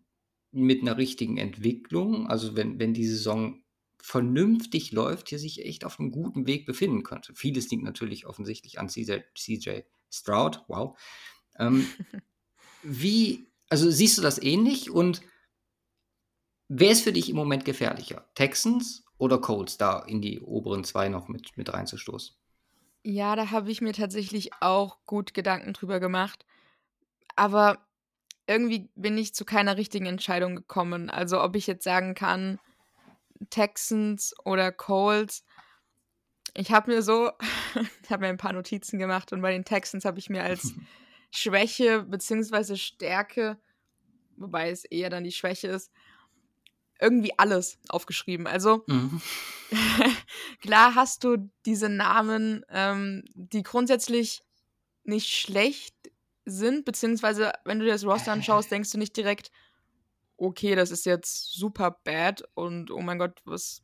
[0.50, 3.62] mit einer richtigen Entwicklung, also wenn, wenn die Saison
[4.00, 7.34] vernünftig läuft, hier sich echt auf einem guten Weg befinden könnte.
[7.34, 10.98] Vieles liegt natürlich offensichtlich an CJ, CJ Stroud, wow.
[11.58, 11.86] Ähm,
[12.82, 15.20] wie, also siehst du das ähnlich und
[16.68, 18.30] wer ist für dich im Moment gefährlicher?
[18.34, 22.37] Texans oder Colts da in die oberen zwei noch mit, mit reinzustoßen?
[23.02, 26.44] Ja, da habe ich mir tatsächlich auch gut Gedanken drüber gemacht.
[27.36, 27.78] Aber
[28.46, 31.10] irgendwie bin ich zu keiner richtigen Entscheidung gekommen.
[31.10, 32.58] Also ob ich jetzt sagen kann,
[33.50, 35.44] Texans oder Colts.
[36.54, 37.30] Ich habe mir so,
[38.02, 40.74] ich habe mir ein paar Notizen gemacht und bei den Texans habe ich mir als
[41.30, 42.76] Schwäche bzw.
[42.76, 43.58] Stärke,
[44.36, 45.92] wobei es eher dann die Schwäche ist,
[47.00, 48.46] irgendwie alles aufgeschrieben.
[48.46, 49.20] Also mhm.
[50.60, 54.42] klar hast du diese Namen, ähm, die grundsätzlich
[55.04, 55.94] nicht schlecht
[56.44, 59.50] sind, beziehungsweise wenn du dir das Roster anschaust, denkst du nicht direkt,
[60.36, 63.82] okay, das ist jetzt super bad und oh mein Gott, was,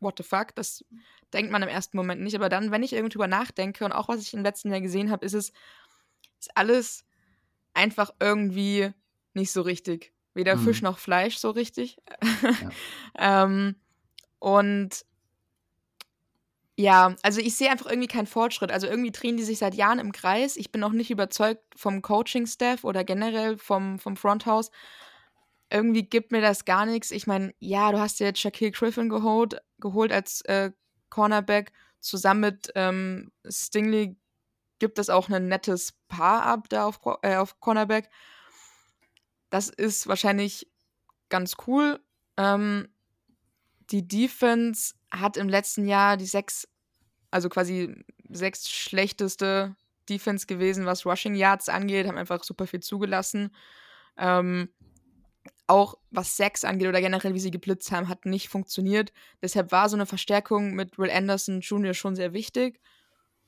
[0.00, 0.54] what the fuck?
[0.54, 0.84] Das
[1.32, 2.36] denkt man im ersten Moment nicht.
[2.36, 5.10] Aber dann, wenn ich irgendwie drüber nachdenke und auch was ich im letzten Jahr gesehen
[5.10, 5.52] habe, ist es
[6.44, 7.04] ist alles
[7.72, 8.92] einfach irgendwie
[9.32, 10.12] nicht so richtig.
[10.34, 10.64] Weder mhm.
[10.64, 11.96] Fisch noch Fleisch so richtig.
[12.42, 12.70] Ja.
[13.44, 13.76] ähm,
[14.38, 15.04] und
[16.76, 18.72] ja, also ich sehe einfach irgendwie keinen Fortschritt.
[18.72, 20.56] Also irgendwie drehen die sich seit Jahren im Kreis.
[20.56, 24.70] Ich bin noch nicht überzeugt vom Coaching-Staff oder generell vom, vom Fronthouse.
[25.70, 27.12] Irgendwie gibt mir das gar nichts.
[27.12, 30.72] Ich meine, ja, du hast dir jetzt Shaquille Griffin geholt, geholt als äh,
[31.10, 31.72] Cornerback.
[32.00, 34.16] Zusammen mit ähm, Stingley
[34.80, 38.10] gibt es auch ein nettes Paar ab da auf, äh, auf Cornerback.
[39.54, 40.68] Das ist wahrscheinlich
[41.28, 42.00] ganz cool.
[42.36, 42.88] Ähm,
[43.90, 46.66] die Defense hat im letzten Jahr die sechs,
[47.30, 49.76] also quasi sechs schlechteste
[50.08, 53.54] Defense gewesen, was Rushing Yards angeht, haben einfach super viel zugelassen.
[54.16, 54.70] Ähm,
[55.68, 59.12] auch was Sex angeht oder generell wie sie geblitzt haben, hat nicht funktioniert.
[59.40, 61.94] Deshalb war so eine Verstärkung mit Will Anderson Jr.
[61.94, 62.80] schon sehr wichtig.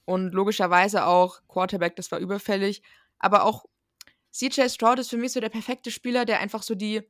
[0.04, 2.84] Und logischerweise auch Quarterback, das war überfällig.
[3.18, 3.64] Aber auch
[4.36, 7.02] CJ Stroud ist für mich so der perfekte Spieler, der einfach so die,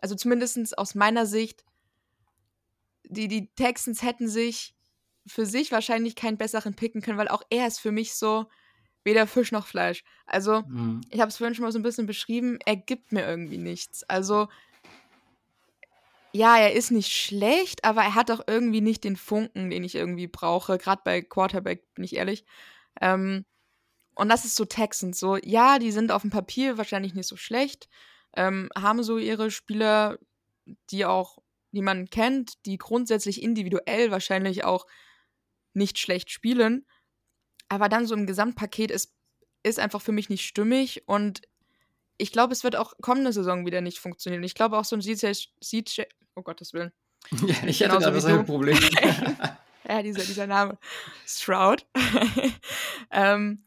[0.00, 1.64] also zumindest aus meiner Sicht,
[3.04, 4.74] die, die Texans hätten sich
[5.26, 8.46] für sich wahrscheinlich keinen besseren picken können, weil auch er ist für mich so
[9.04, 10.02] weder Fisch noch Fleisch.
[10.26, 11.02] Also, mhm.
[11.10, 14.02] ich habe es vorhin schon mal so ein bisschen beschrieben, er gibt mir irgendwie nichts.
[14.04, 14.48] Also,
[16.32, 19.94] ja, er ist nicht schlecht, aber er hat auch irgendwie nicht den Funken, den ich
[19.94, 20.78] irgendwie brauche.
[20.78, 22.44] Gerade bei Quarterback, bin ich ehrlich.
[23.00, 23.44] Ähm,
[24.14, 25.18] und das ist so Texans.
[25.18, 27.88] So, ja, die sind auf dem Papier wahrscheinlich nicht so schlecht,
[28.36, 30.18] ähm, haben so ihre Spieler,
[30.90, 31.38] die auch
[31.74, 34.86] die man kennt, die grundsätzlich individuell wahrscheinlich auch
[35.74, 36.86] nicht schlecht spielen.
[37.68, 39.12] Aber dann so im Gesamtpaket ist,
[39.64, 41.42] ist einfach für mich nicht stimmig und
[42.16, 44.44] ich glaube, es wird auch kommende Saison wieder nicht funktionieren.
[44.44, 46.02] Ich glaube auch so ein CJ, CJ
[46.36, 46.92] oh Gottes Willen.
[47.46, 48.78] Ja, ich hatte genau so ein Problem.
[49.88, 50.78] ja, dieser, dieser Name.
[51.26, 51.86] Stroud.
[53.10, 53.64] ähm,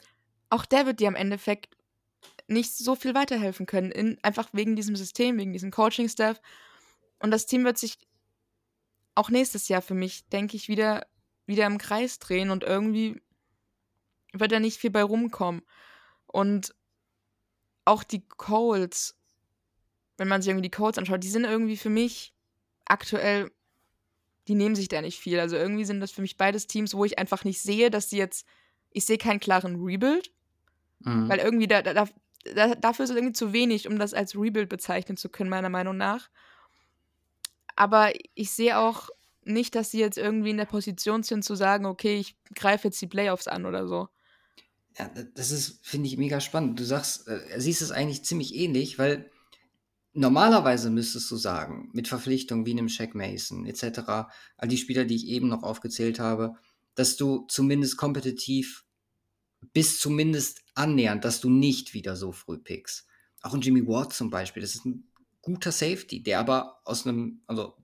[0.49, 1.69] auch der wird dir am Endeffekt
[2.47, 3.91] nicht so viel weiterhelfen können.
[3.91, 6.41] In, einfach wegen diesem System, wegen diesem Coaching-Staff.
[7.19, 7.97] Und das Team wird sich
[9.15, 11.07] auch nächstes Jahr für mich, denke ich, wieder,
[11.45, 13.21] wieder im Kreis drehen und irgendwie
[14.33, 15.63] wird da nicht viel bei rumkommen.
[16.27, 16.75] Und
[17.85, 19.17] auch die Colts,
[20.17, 22.33] wenn man sich irgendwie die Colts anschaut, die sind irgendwie für mich
[22.85, 23.51] aktuell,
[24.47, 25.39] die nehmen sich da nicht viel.
[25.39, 28.17] Also irgendwie sind das für mich beides Teams, wo ich einfach nicht sehe, dass sie
[28.17, 28.45] jetzt,
[28.91, 30.31] ich sehe keinen klaren Rebuild,
[30.99, 31.29] mhm.
[31.29, 32.07] weil irgendwie da, da,
[32.55, 35.69] da, dafür ist es irgendwie zu wenig, um das als Rebuild bezeichnen zu können, meiner
[35.69, 36.29] Meinung nach.
[37.75, 39.09] Aber ich sehe auch
[39.43, 43.01] nicht, dass sie jetzt irgendwie in der Position sind zu sagen, okay, ich greife jetzt
[43.01, 44.09] die Playoffs an oder so.
[44.97, 46.79] Ja, das ist, finde ich, mega spannend.
[46.79, 49.29] Du sagst, äh, siehst es eigentlich ziemlich ähnlich, weil
[50.13, 53.99] normalerweise müsstest du sagen, mit Verpflichtungen wie einem Shaq Mason etc.,
[54.57, 56.55] all die Spieler, die ich eben noch aufgezählt habe,
[56.95, 58.86] dass du zumindest kompetitiv
[59.73, 63.07] bis zumindest annähernd, dass du nicht wieder so früh pickst.
[63.41, 65.09] Auch ein Jimmy Ward zum Beispiel, das ist ein
[65.41, 67.75] guter Safety, der aber aus einem, also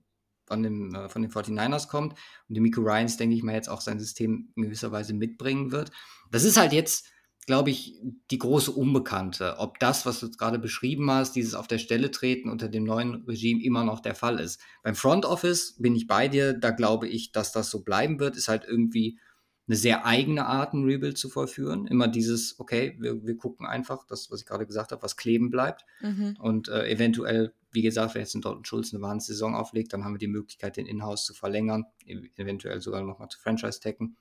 [0.46, 2.14] von, dem, äh, von den 49ers kommt
[2.48, 5.90] und Miko Ryans, denke ich mal, jetzt auch sein System in gewisser Weise mitbringen wird.
[6.30, 7.06] Das ist halt jetzt,
[7.46, 11.78] glaube ich, die große Unbekannte, ob das, was du gerade beschrieben hast, dieses auf der
[11.78, 14.60] Stelle treten unter dem neuen Regime immer noch der Fall ist.
[14.82, 18.36] Beim Front Office bin ich bei dir, da glaube ich, dass das so bleiben wird,
[18.36, 19.18] ist halt irgendwie
[19.66, 21.86] eine sehr eigene Art, ein Rebuild zu vollführen.
[21.86, 25.50] Immer dieses, okay, wir, wir gucken einfach, das, was ich gerade gesagt habe, was kleben
[25.50, 25.86] bleibt.
[26.00, 26.36] Mhm.
[26.38, 30.14] Und äh, eventuell, wie gesagt, wenn jetzt ein Dortmund Schulz eine Wahnsaison auflegt, dann haben
[30.14, 34.16] wir die Möglichkeit, den Inhouse zu verlängern, eventuell sogar nochmal zu Franchise-Tacken.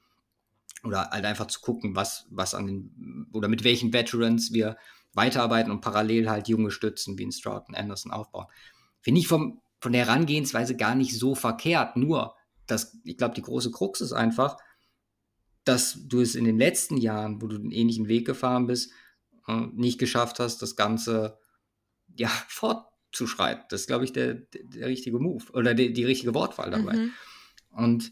[0.85, 4.77] Oder halt einfach zu gucken, was, was an den, oder mit welchen Veterans wir
[5.13, 8.47] weiterarbeiten und parallel halt junge Stützen wie ein Stroud und Anderson aufbauen.
[8.99, 11.95] Finde ich vom, von der Herangehensweise gar nicht so verkehrt.
[11.95, 14.57] Nur, das, ich glaube, die große Krux ist einfach,
[15.63, 18.91] dass du es in den letzten Jahren, wo du den ähnlichen Weg gefahren bist,
[19.47, 21.37] äh, nicht geschafft hast, das Ganze
[22.15, 23.65] ja fortzuschreiten.
[23.69, 26.95] Das ist, glaube ich, der, der, richtige Move oder die, die richtige Wortwahl dabei.
[26.95, 27.11] Mhm.
[27.69, 28.11] Und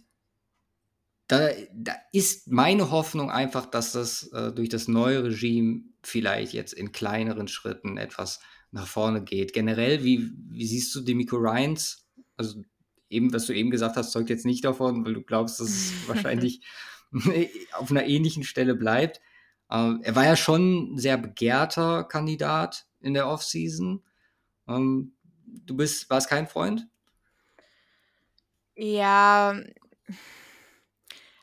[1.28, 6.74] da, da, ist meine Hoffnung einfach, dass das äh, durch das neue Regime vielleicht jetzt
[6.74, 9.54] in kleineren Schritten etwas nach vorne geht.
[9.54, 12.10] Generell, wie, wie siehst du Demico Ryans?
[12.36, 12.64] Also
[13.10, 15.94] eben, was du eben gesagt hast, zeugt jetzt nicht davon, weil du glaubst, dass es
[16.08, 16.62] wahrscheinlich
[17.74, 19.22] auf einer ähnlichen Stelle bleibt.
[19.70, 24.04] Ähm, er war ja schon ein sehr begehrter Kandidat in der Offseason.
[24.68, 25.14] Ähm,
[25.46, 26.88] du bist, warst kein Freund?
[28.76, 29.56] Ja,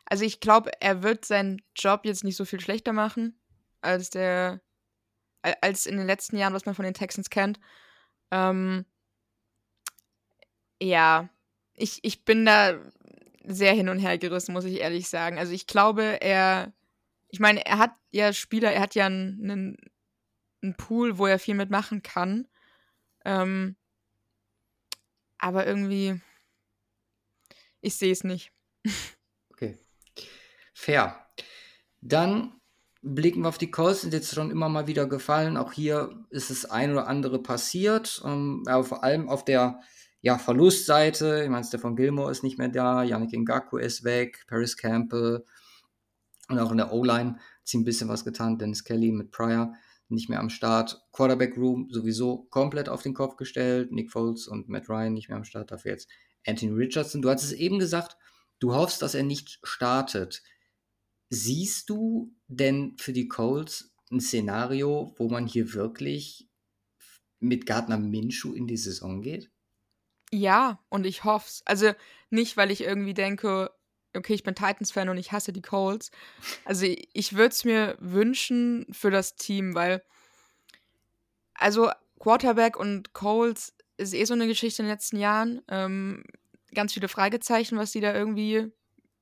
[0.07, 3.39] also ich glaube, er wird seinen Job jetzt nicht so viel schlechter machen,
[3.83, 4.63] als der,
[5.43, 7.61] als in den letzten Jahren, was man von den Texans kennt.
[8.31, 8.87] Ähm,
[10.81, 11.29] ja,
[11.75, 12.79] ich, ich bin da
[13.45, 15.39] sehr hin und her gerissen, muss ich ehrlich sagen.
[15.39, 16.73] Also ich glaube, er,
[17.29, 19.77] ich meine, er hat ja Spieler, er hat ja einen,
[20.63, 22.49] einen Pool, wo er viel mitmachen kann.
[23.25, 23.77] Ähm,
[25.39, 26.21] aber irgendwie,
[27.81, 28.53] ich sehe es nicht.
[29.51, 29.79] Okay.
[30.75, 31.27] Fair.
[32.01, 32.61] Dann
[33.03, 35.57] blicken wir auf die Calls, sind jetzt schon immer mal wieder gefallen.
[35.57, 38.23] Auch hier ist es ein oder andere passiert.
[38.25, 39.81] Ähm, aber vor allem auf der
[40.21, 41.43] ja, Verlustseite.
[41.45, 45.45] Ich meine, Stefan Gilmore ist nicht mehr da, Yannick Ngaku ist weg, Paris Campbell
[46.49, 48.59] und auch in der O-Line hat sich ein bisschen was getan.
[48.59, 49.75] Dennis Kelly mit Pryor
[50.09, 51.03] nicht mehr am Start.
[51.13, 53.93] Quarterback Room sowieso komplett auf den Kopf gestellt.
[53.93, 55.71] Nick Foles und Matt Ryan nicht mehr am Start.
[55.71, 56.09] Dafür jetzt
[56.47, 57.21] Anthony Richardson.
[57.21, 58.17] Du hattest es eben gesagt,
[58.59, 60.43] du hoffst, dass er nicht startet.
[61.31, 66.49] Siehst du denn für die Colts ein Szenario, wo man hier wirklich
[67.39, 69.51] mit Gardner Minshew in die Saison geht?
[70.33, 71.63] Ja, und ich hoff's.
[71.65, 71.93] Also
[72.31, 73.71] nicht, weil ich irgendwie denke,
[74.15, 76.11] okay, ich bin Titans-Fan und ich hasse die Colts.
[76.65, 80.03] Also ich würde es mir wünschen für das Team, weil
[81.55, 85.63] also Quarterback und Colts ist eh so eine Geschichte in den letzten Jahren.
[85.69, 86.25] Ähm,
[86.75, 88.71] ganz viele Fragezeichen, was sie da irgendwie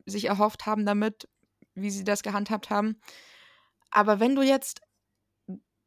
[0.06, 1.28] sich erhofft haben damit,
[1.74, 3.00] wie sie das gehandhabt haben.
[3.90, 4.80] Aber wenn du jetzt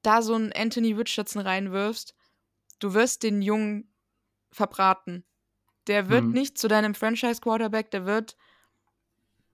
[0.01, 2.15] da so einen Anthony Richardson reinwirfst,
[2.79, 3.88] du wirst den Jungen
[4.51, 5.23] verbraten.
[5.87, 6.31] Der wird hm.
[6.31, 8.37] nicht zu deinem Franchise-Quarterback, der wird.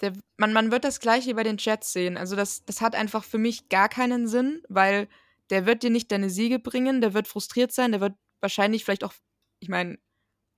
[0.01, 2.17] Der, man, man wird das gleiche bei den Jets sehen.
[2.17, 5.07] Also, das, das hat einfach für mich gar keinen Sinn, weil
[5.49, 9.03] der wird dir nicht deine Siege bringen, der wird frustriert sein, der wird wahrscheinlich vielleicht
[9.03, 9.13] auch,
[9.59, 9.97] ich meine,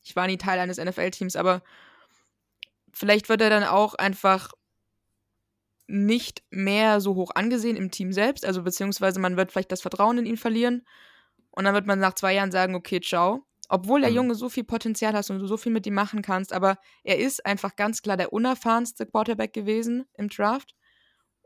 [0.04, 1.62] ich war nie Teil eines NFL-Teams, aber
[2.94, 4.54] vielleicht wird er dann auch einfach
[5.88, 10.18] nicht mehr so hoch angesehen im Team selbst, also beziehungsweise man wird vielleicht das Vertrauen
[10.18, 10.86] in ihn verlieren
[11.52, 13.47] und dann wird man nach zwei Jahren sagen, okay, ciao.
[13.70, 14.16] Obwohl der mhm.
[14.16, 17.18] Junge so viel Potenzial hat und du so viel mit ihm machen kannst, aber er
[17.20, 20.76] ist einfach ganz klar der unerfahrenste Quarterback gewesen im Draft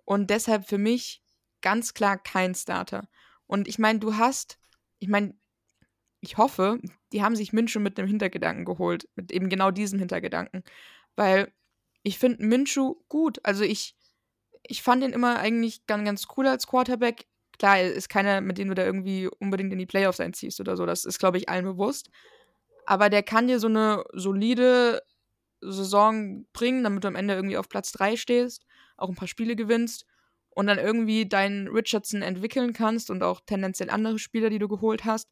[0.06, 1.24] und deshalb für mich
[1.62, 3.08] ganz klar kein Starter.
[3.48, 4.60] Und ich meine, du hast,
[5.00, 5.36] ich meine,
[6.22, 6.80] ich hoffe,
[7.12, 10.64] die haben sich Minshew mit einem Hintergedanken geholt, mit eben genau diesem Hintergedanken,
[11.16, 11.52] weil
[12.04, 13.40] ich finde Minshew gut.
[13.44, 13.96] Also ich,
[14.64, 17.28] ich fand ihn immer eigentlich ganz, ganz cool als Quarterback.
[17.58, 20.86] Klar, ist keiner, mit dem du da irgendwie unbedingt in die Playoffs einziehst oder so.
[20.86, 22.10] Das ist, glaube ich, allen bewusst.
[22.86, 25.02] Aber der kann dir so eine solide
[25.62, 28.66] Saison bringen, damit du am Ende irgendwie auf Platz 3 stehst,
[28.98, 30.06] auch ein paar Spiele gewinnst
[30.50, 35.06] und dann irgendwie deinen Richardson entwickeln kannst und auch tendenziell andere Spieler, die du geholt
[35.06, 35.30] hast.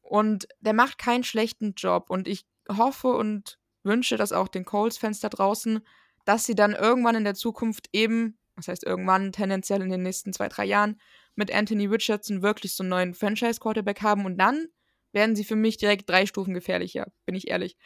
[0.00, 2.08] Und der macht keinen schlechten Job.
[2.08, 5.80] Und ich hoffe und wünsche dass auch den Coles-Fans da draußen,
[6.24, 10.32] dass sie dann irgendwann in der Zukunft eben was heißt irgendwann tendenziell in den nächsten
[10.32, 11.00] zwei, drei Jahren,
[11.34, 14.68] mit Anthony Richardson wirklich so einen neuen Franchise-Quarterback haben und dann
[15.12, 17.76] werden sie für mich direkt drei Stufen gefährlicher, bin ich ehrlich.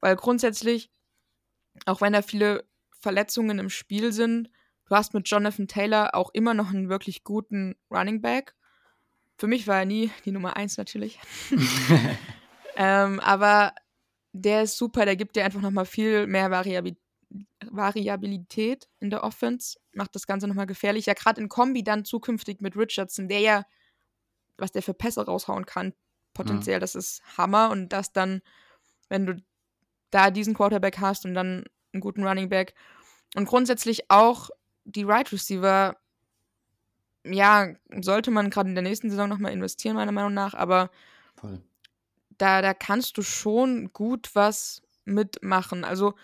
[0.00, 0.90] Weil grundsätzlich,
[1.86, 2.64] auch wenn da viele
[2.98, 4.50] Verletzungen im Spiel sind,
[4.86, 8.54] du hast mit Jonathan Taylor auch immer noch einen wirklich guten Running Back.
[9.38, 11.18] Für mich war er nie die Nummer eins natürlich.
[12.76, 13.74] ähm, aber
[14.32, 16.99] der ist super, der gibt dir einfach nochmal viel mehr Variabilität
[17.70, 21.14] Variabilität in der Offense, macht das Ganze nochmal gefährlicher.
[21.14, 23.66] Gerade in Kombi dann zukünftig mit Richardson, der ja,
[24.56, 25.94] was der für Pässe raushauen kann,
[26.34, 26.80] potenziell, mhm.
[26.80, 27.70] das ist Hammer.
[27.70, 28.42] Und das dann,
[29.08, 29.42] wenn du
[30.10, 32.74] da diesen Quarterback hast und dann einen guten Running Back
[33.36, 34.50] und grundsätzlich auch
[34.84, 35.96] die Right Receiver,
[37.24, 40.90] ja, sollte man gerade in der nächsten Saison nochmal investieren, meiner Meinung nach, aber
[41.36, 41.60] Voll.
[42.38, 45.84] Da, da kannst du schon gut was mitmachen.
[45.84, 46.14] Also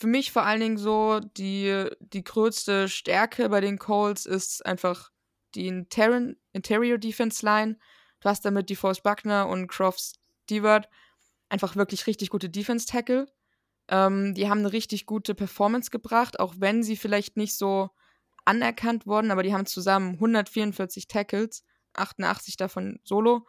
[0.00, 5.10] für mich vor allen Dingen so die, die größte Stärke bei den Colts ist einfach
[5.54, 7.76] die Inter Interior Defense Line.
[8.20, 10.14] Du hast damit die Force Buckner und Crofts
[10.44, 10.88] Stewart
[11.50, 13.26] einfach wirklich richtig gute Defense Tackle.
[13.88, 17.90] Ähm, die haben eine richtig gute Performance gebracht, auch wenn sie vielleicht nicht so
[18.46, 21.62] anerkannt wurden, aber die haben zusammen 144 Tackles,
[21.92, 23.46] 88 davon solo,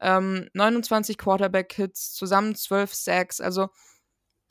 [0.00, 3.40] ähm, 29 Quarterback-Hits, zusammen 12 Sacks.
[3.40, 3.70] Also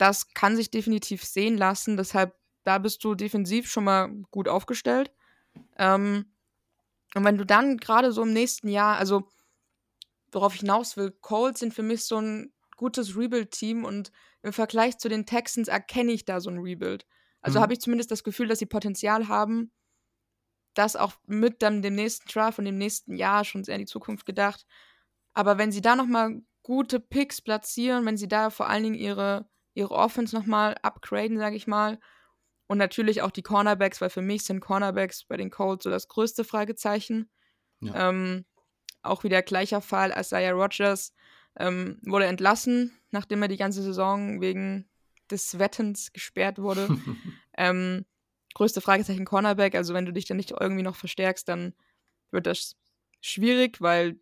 [0.04, 1.96] das kann sich definitiv sehen lassen.
[1.96, 5.10] Deshalb, da bist du defensiv schon mal gut aufgestellt.
[5.78, 6.26] Ähm,
[7.14, 9.30] und wenn du dann gerade so im nächsten Jahr, also
[10.30, 14.98] worauf ich hinaus will, Colts sind für mich so ein gutes Rebuild-Team und im Vergleich
[14.98, 17.06] zu den Texans erkenne ich da so ein Rebuild.
[17.40, 17.62] Also mhm.
[17.62, 19.72] habe ich zumindest das Gefühl, dass sie Potenzial haben,
[20.74, 23.86] das auch mit dann dem nächsten Draft und dem nächsten Jahr schon sehr in die
[23.86, 24.66] Zukunft gedacht.
[25.32, 29.48] Aber wenn sie da nochmal gute Picks platzieren, wenn sie da vor allen Dingen ihre
[29.74, 31.98] ihre Offense nochmal upgraden, sage ich mal.
[32.66, 36.08] Und natürlich auch die Cornerbacks, weil für mich sind Cornerbacks bei den Colts so das
[36.08, 37.28] größte Fragezeichen.
[37.80, 38.08] Ja.
[38.08, 38.46] Ähm,
[39.02, 40.14] auch wieder gleicher Fall.
[40.16, 41.12] Isaiah Rogers
[41.56, 44.88] ähm, wurde entlassen, nachdem er die ganze Saison wegen
[45.30, 46.88] des Wettens gesperrt wurde.
[47.58, 48.06] ähm,
[48.54, 49.74] größte Fragezeichen Cornerback.
[49.74, 51.74] Also wenn du dich dann nicht irgendwie noch verstärkst, dann
[52.30, 52.76] wird das
[53.20, 54.18] schwierig, weil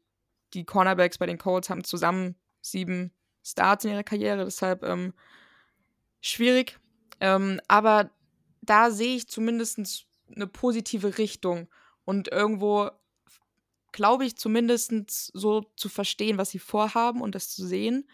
[0.55, 3.13] die Cornerbacks bei den Colts haben zusammen sieben
[3.45, 4.45] Starts in ihrer Karriere.
[4.45, 5.15] Deshalb ähm,
[6.23, 6.79] schwierig.
[7.21, 8.11] Ähm, aber
[8.63, 9.79] da sehe ich zumindest
[10.35, 11.69] eine positive Richtung
[12.05, 12.91] und irgendwo
[13.93, 14.91] glaube ich zumindest
[15.35, 18.09] so zu verstehen, was sie vorhaben und das zu sehen.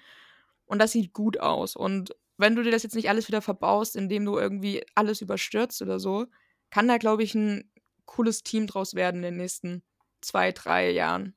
[0.67, 1.77] Und das sieht gut aus.
[1.77, 5.81] Und wenn du dir das jetzt nicht alles wieder verbaust, indem du irgendwie alles überstürzt
[5.81, 6.27] oder so,
[6.71, 7.71] kann da, glaube ich, ein
[8.05, 9.83] cooles Team draus werden in den nächsten
[10.21, 11.35] zwei, drei Jahren.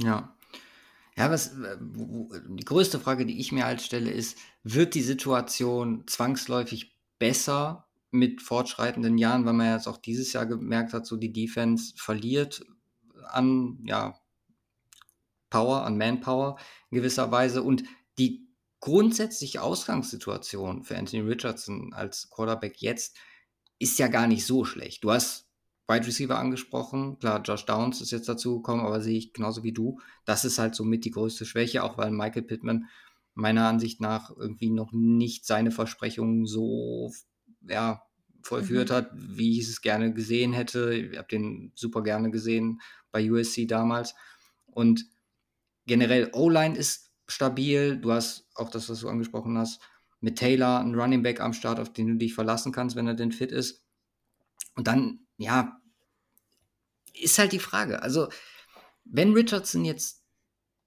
[0.00, 0.31] Ja.
[1.16, 6.04] Ja, was äh, die größte Frage, die ich mir halt stelle, ist, wird die Situation
[6.06, 11.32] zwangsläufig besser mit fortschreitenden Jahren, weil man jetzt auch dieses Jahr gemerkt hat, so die
[11.32, 12.64] Defense verliert
[13.28, 14.18] an ja,
[15.50, 16.58] Power, an Manpower
[16.90, 17.84] in gewisser Weise und
[18.18, 18.48] die
[18.80, 23.16] grundsätzliche Ausgangssituation für Anthony Richardson als Quarterback jetzt
[23.78, 25.04] ist ja gar nicht so schlecht.
[25.04, 25.48] Du hast
[25.92, 27.18] Wide Receiver angesprochen.
[27.18, 30.00] Klar, Josh Downs ist jetzt dazu gekommen, aber sehe ich genauso wie du.
[30.24, 32.88] Das ist halt somit die größte Schwäche, auch weil Michael Pittman
[33.34, 37.12] meiner Ansicht nach irgendwie noch nicht seine Versprechungen so
[37.62, 38.02] ja,
[38.42, 38.94] vollführt mhm.
[38.94, 40.94] hat, wie ich es gerne gesehen hätte.
[40.94, 42.80] Ich habe den super gerne gesehen
[43.10, 44.14] bei USC damals.
[44.66, 45.06] Und
[45.86, 47.98] generell O-Line ist stabil.
[47.98, 49.80] Du hast auch das, was du angesprochen hast,
[50.20, 53.14] mit Taylor einen Running Back am Start, auf den du dich verlassen kannst, wenn er
[53.14, 53.84] denn fit ist.
[54.74, 55.81] Und dann, ja,
[57.14, 58.02] ist halt die Frage.
[58.02, 58.28] Also,
[59.04, 60.22] wenn Richardson jetzt,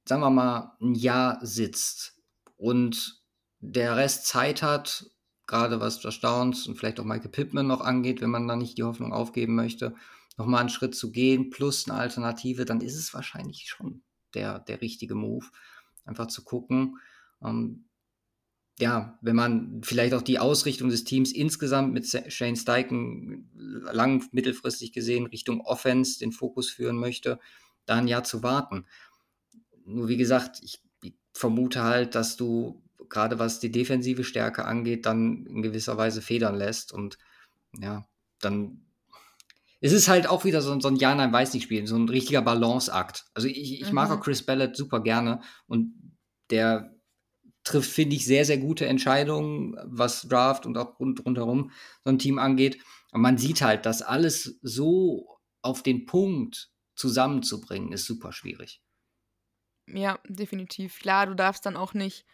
[0.07, 2.21] sagen wir mal, ein Jahr sitzt
[2.57, 3.23] und
[3.59, 5.09] der Rest Zeit hat,
[5.47, 8.77] gerade was Josh Downs und vielleicht auch Michael Pittman noch angeht, wenn man da nicht
[8.77, 9.95] die Hoffnung aufgeben möchte,
[10.37, 14.81] nochmal einen Schritt zu gehen, plus eine Alternative, dann ist es wahrscheinlich schon der, der
[14.81, 15.45] richtige Move.
[16.03, 16.99] Einfach zu gucken,
[17.43, 17.85] ähm,
[18.79, 24.91] ja, wenn man vielleicht auch die Ausrichtung des Teams insgesamt mit Shane Steichen lang, mittelfristig
[24.91, 27.39] gesehen Richtung Offense den Fokus führen möchte,
[27.85, 28.85] da ein Jahr zu warten.
[29.85, 30.81] Nur wie gesagt, ich,
[31.35, 36.55] vermute halt, dass du gerade was die defensive Stärke angeht, dann in gewisser Weise federn
[36.55, 37.17] lässt und
[37.77, 38.07] ja,
[38.39, 38.85] dann
[39.81, 43.25] ist es halt auch wieder so, so ein Ja-Nein-Weiß-Nicht-Spiel, so ein richtiger Balanceakt.
[43.33, 43.95] Also ich, ich mhm.
[43.95, 45.93] mag auch Chris Ballard super gerne und
[46.49, 46.94] der
[47.65, 51.71] trifft, finde ich, sehr, sehr gute Entscheidungen, was Draft und auch rund, rundherum
[52.03, 52.79] so ein Team angeht.
[53.11, 58.81] Und man sieht halt, dass alles so auf den Punkt zusammenzubringen, ist super schwierig.
[59.87, 60.99] Ja, definitiv.
[60.99, 62.25] Klar, du darfst dann auch nicht.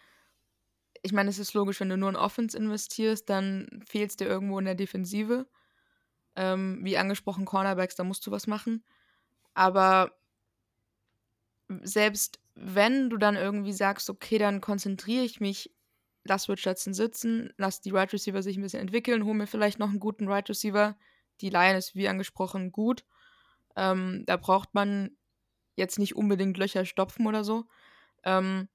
[1.01, 4.27] Ich meine, es ist logisch, wenn du nur in Offense investierst, dann fehlt es dir
[4.27, 5.47] irgendwo in der Defensive.
[6.35, 8.83] Ähm, wie angesprochen, Cornerbacks, da musst du was machen.
[9.53, 10.11] Aber
[11.81, 15.73] selbst wenn du dann irgendwie sagst, okay, dann konzentriere ich mich,
[16.23, 19.89] lass Richardson sitzen, lass die Right Receiver sich ein bisschen entwickeln, hol mir vielleicht noch
[19.89, 20.97] einen guten Right Receiver.
[21.41, 23.05] Die Line ist, wie angesprochen, gut.
[23.75, 25.11] Ähm, da braucht man
[25.75, 27.65] jetzt nicht unbedingt Löcher stopfen oder so.
[28.23, 28.67] Ähm,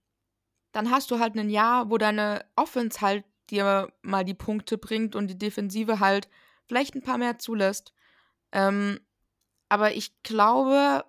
[0.72, 5.14] dann hast du halt ein Jahr, wo deine Offense halt dir mal die Punkte bringt
[5.14, 6.28] und die Defensive halt
[6.66, 7.92] vielleicht ein paar mehr zulässt.
[8.52, 9.00] Ähm,
[9.68, 11.04] aber ich glaube,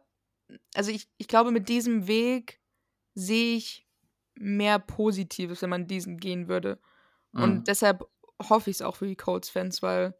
[0.73, 2.59] also ich, ich glaube, mit diesem Weg
[3.13, 3.87] sehe ich
[4.35, 6.79] mehr Positives, wenn man diesen gehen würde.
[7.31, 7.43] Mhm.
[7.43, 8.07] Und deshalb
[8.41, 10.15] hoffe ich es auch für die Colts-Fans, weil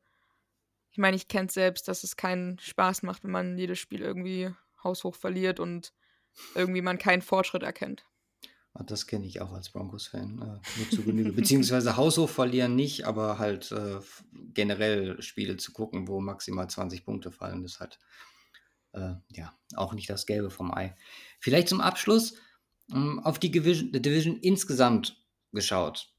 [0.92, 4.02] ich meine, ich kenne es selbst, dass es keinen Spaß macht, wenn man jedes Spiel
[4.02, 4.50] irgendwie
[4.84, 5.94] haushoch verliert und
[6.56, 8.06] irgendwie man keinen Fortschritt erkennt.
[8.74, 10.40] Ah, das kenne ich auch als Broncos-Fan.
[10.40, 11.34] Äh, nur zu Genüge.
[11.34, 14.00] Beziehungsweise haushoch verlieren nicht, aber halt äh,
[14.54, 18.00] generell Spiele zu gucken, wo maximal 20 Punkte fallen, ist halt
[18.98, 20.95] äh, ja, auch nicht das Gelbe vom Ei.
[21.40, 22.35] Vielleicht zum Abschluss
[22.92, 26.14] ähm, auf die Division, Division insgesamt geschaut.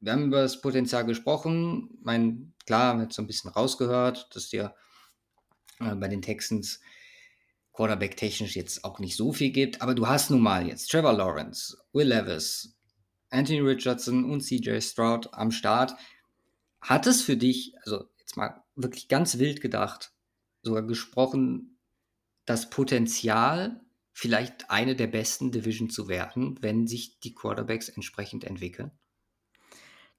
[0.00, 1.98] Wir haben über das Potenzial gesprochen.
[2.02, 4.74] Mein, klar, haben jetzt so ein bisschen rausgehört, dass dir
[5.80, 6.80] äh, bei den Texans
[7.72, 11.12] Quarterback technisch jetzt auch nicht so viel gibt, aber du hast nun mal jetzt Trevor
[11.12, 12.76] Lawrence, Will Levis,
[13.30, 15.94] Anthony Richardson und CJ Stroud am Start.
[16.80, 20.12] Hat es für dich, also jetzt mal wirklich ganz wild gedacht,
[20.62, 21.78] sogar gesprochen,
[22.50, 23.80] das Potenzial,
[24.12, 28.90] vielleicht eine der besten Division zu werden, wenn sich die Quarterbacks entsprechend entwickeln?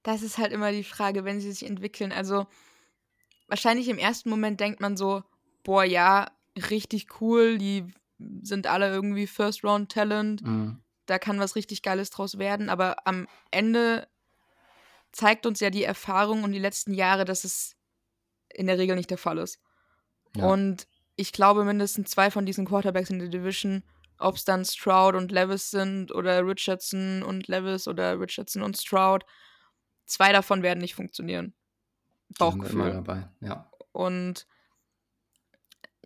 [0.01, 2.13] Das ist halt immer die Frage, wenn sie sich entwickeln.
[2.13, 2.47] Also
[3.47, 5.23] wahrscheinlich im ersten Moment denkt man so,
[5.63, 7.83] boah, ja, richtig cool, die
[8.41, 10.81] sind alle irgendwie First-Round-Talent, mhm.
[11.07, 14.07] da kann was richtig Geiles draus werden, aber am Ende
[15.11, 17.75] zeigt uns ja die Erfahrung und die letzten Jahre, dass es
[18.53, 19.59] in der Regel nicht der Fall ist.
[20.35, 20.45] Ja.
[20.45, 20.87] Und
[21.21, 23.83] ich glaube, mindestens zwei von diesen Quarterbacks in der Division,
[24.17, 29.23] ob es dann Stroud und Levis sind oder Richardson und Levis oder Richardson und Stroud,
[30.05, 31.53] zwei davon werden nicht funktionieren.
[32.39, 32.81] Bauchgefühl.
[32.81, 33.69] Immer dabei, ja.
[33.91, 34.47] Und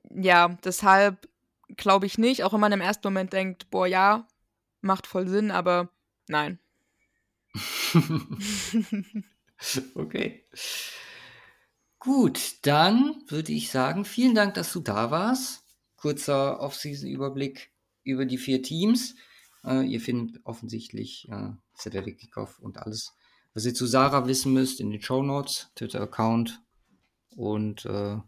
[0.09, 1.29] ja, deshalb
[1.77, 4.27] glaube ich nicht, auch wenn man im ersten Moment denkt, boah, ja,
[4.81, 5.89] macht voll Sinn, aber
[6.27, 6.59] nein.
[9.95, 10.45] okay.
[12.05, 15.63] Gut, dann würde ich sagen, vielen Dank, dass du da warst.
[15.97, 17.71] Kurzer Off-Season-Überblick
[18.03, 19.15] über die vier Teams.
[19.63, 23.13] Äh, ihr findet offensichtlich äh, Saturday Kickoff und alles,
[23.55, 26.61] was ihr zu Sarah wissen müsst, in den Show Notes, Twitter-Account
[27.35, 28.19] und äh,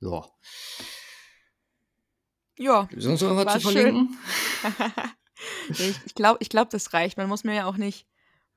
[0.00, 0.24] ja.
[2.58, 2.88] Ja.
[2.96, 4.16] Sonst noch was zu verlinken?
[5.70, 7.16] ich ich glaube, ich glaub, das reicht.
[7.16, 8.06] Man muss mir ja auch nicht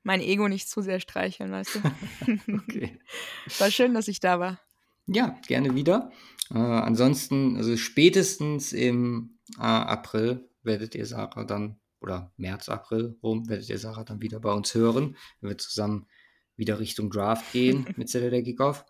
[0.10, 1.80] mein Ego nicht zu sehr streicheln, weißt du.
[2.58, 3.00] okay.
[3.60, 4.60] War schön, dass ich da war.
[5.06, 6.12] Ja, gerne wieder.
[6.50, 13.48] Äh, ansonsten, also spätestens im äh, April werdet ihr Sarah dann, oder März, April rum,
[13.50, 16.08] werdet ihr Sarah dann wieder bei uns hören, wenn wir zusammen
[16.56, 18.86] wieder Richtung Draft gehen mit Saturday Kickoff.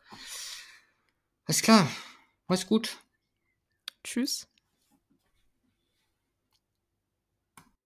[1.44, 1.86] Alles klar.
[2.48, 2.96] Mach's gut.
[4.06, 4.49] Tschüss.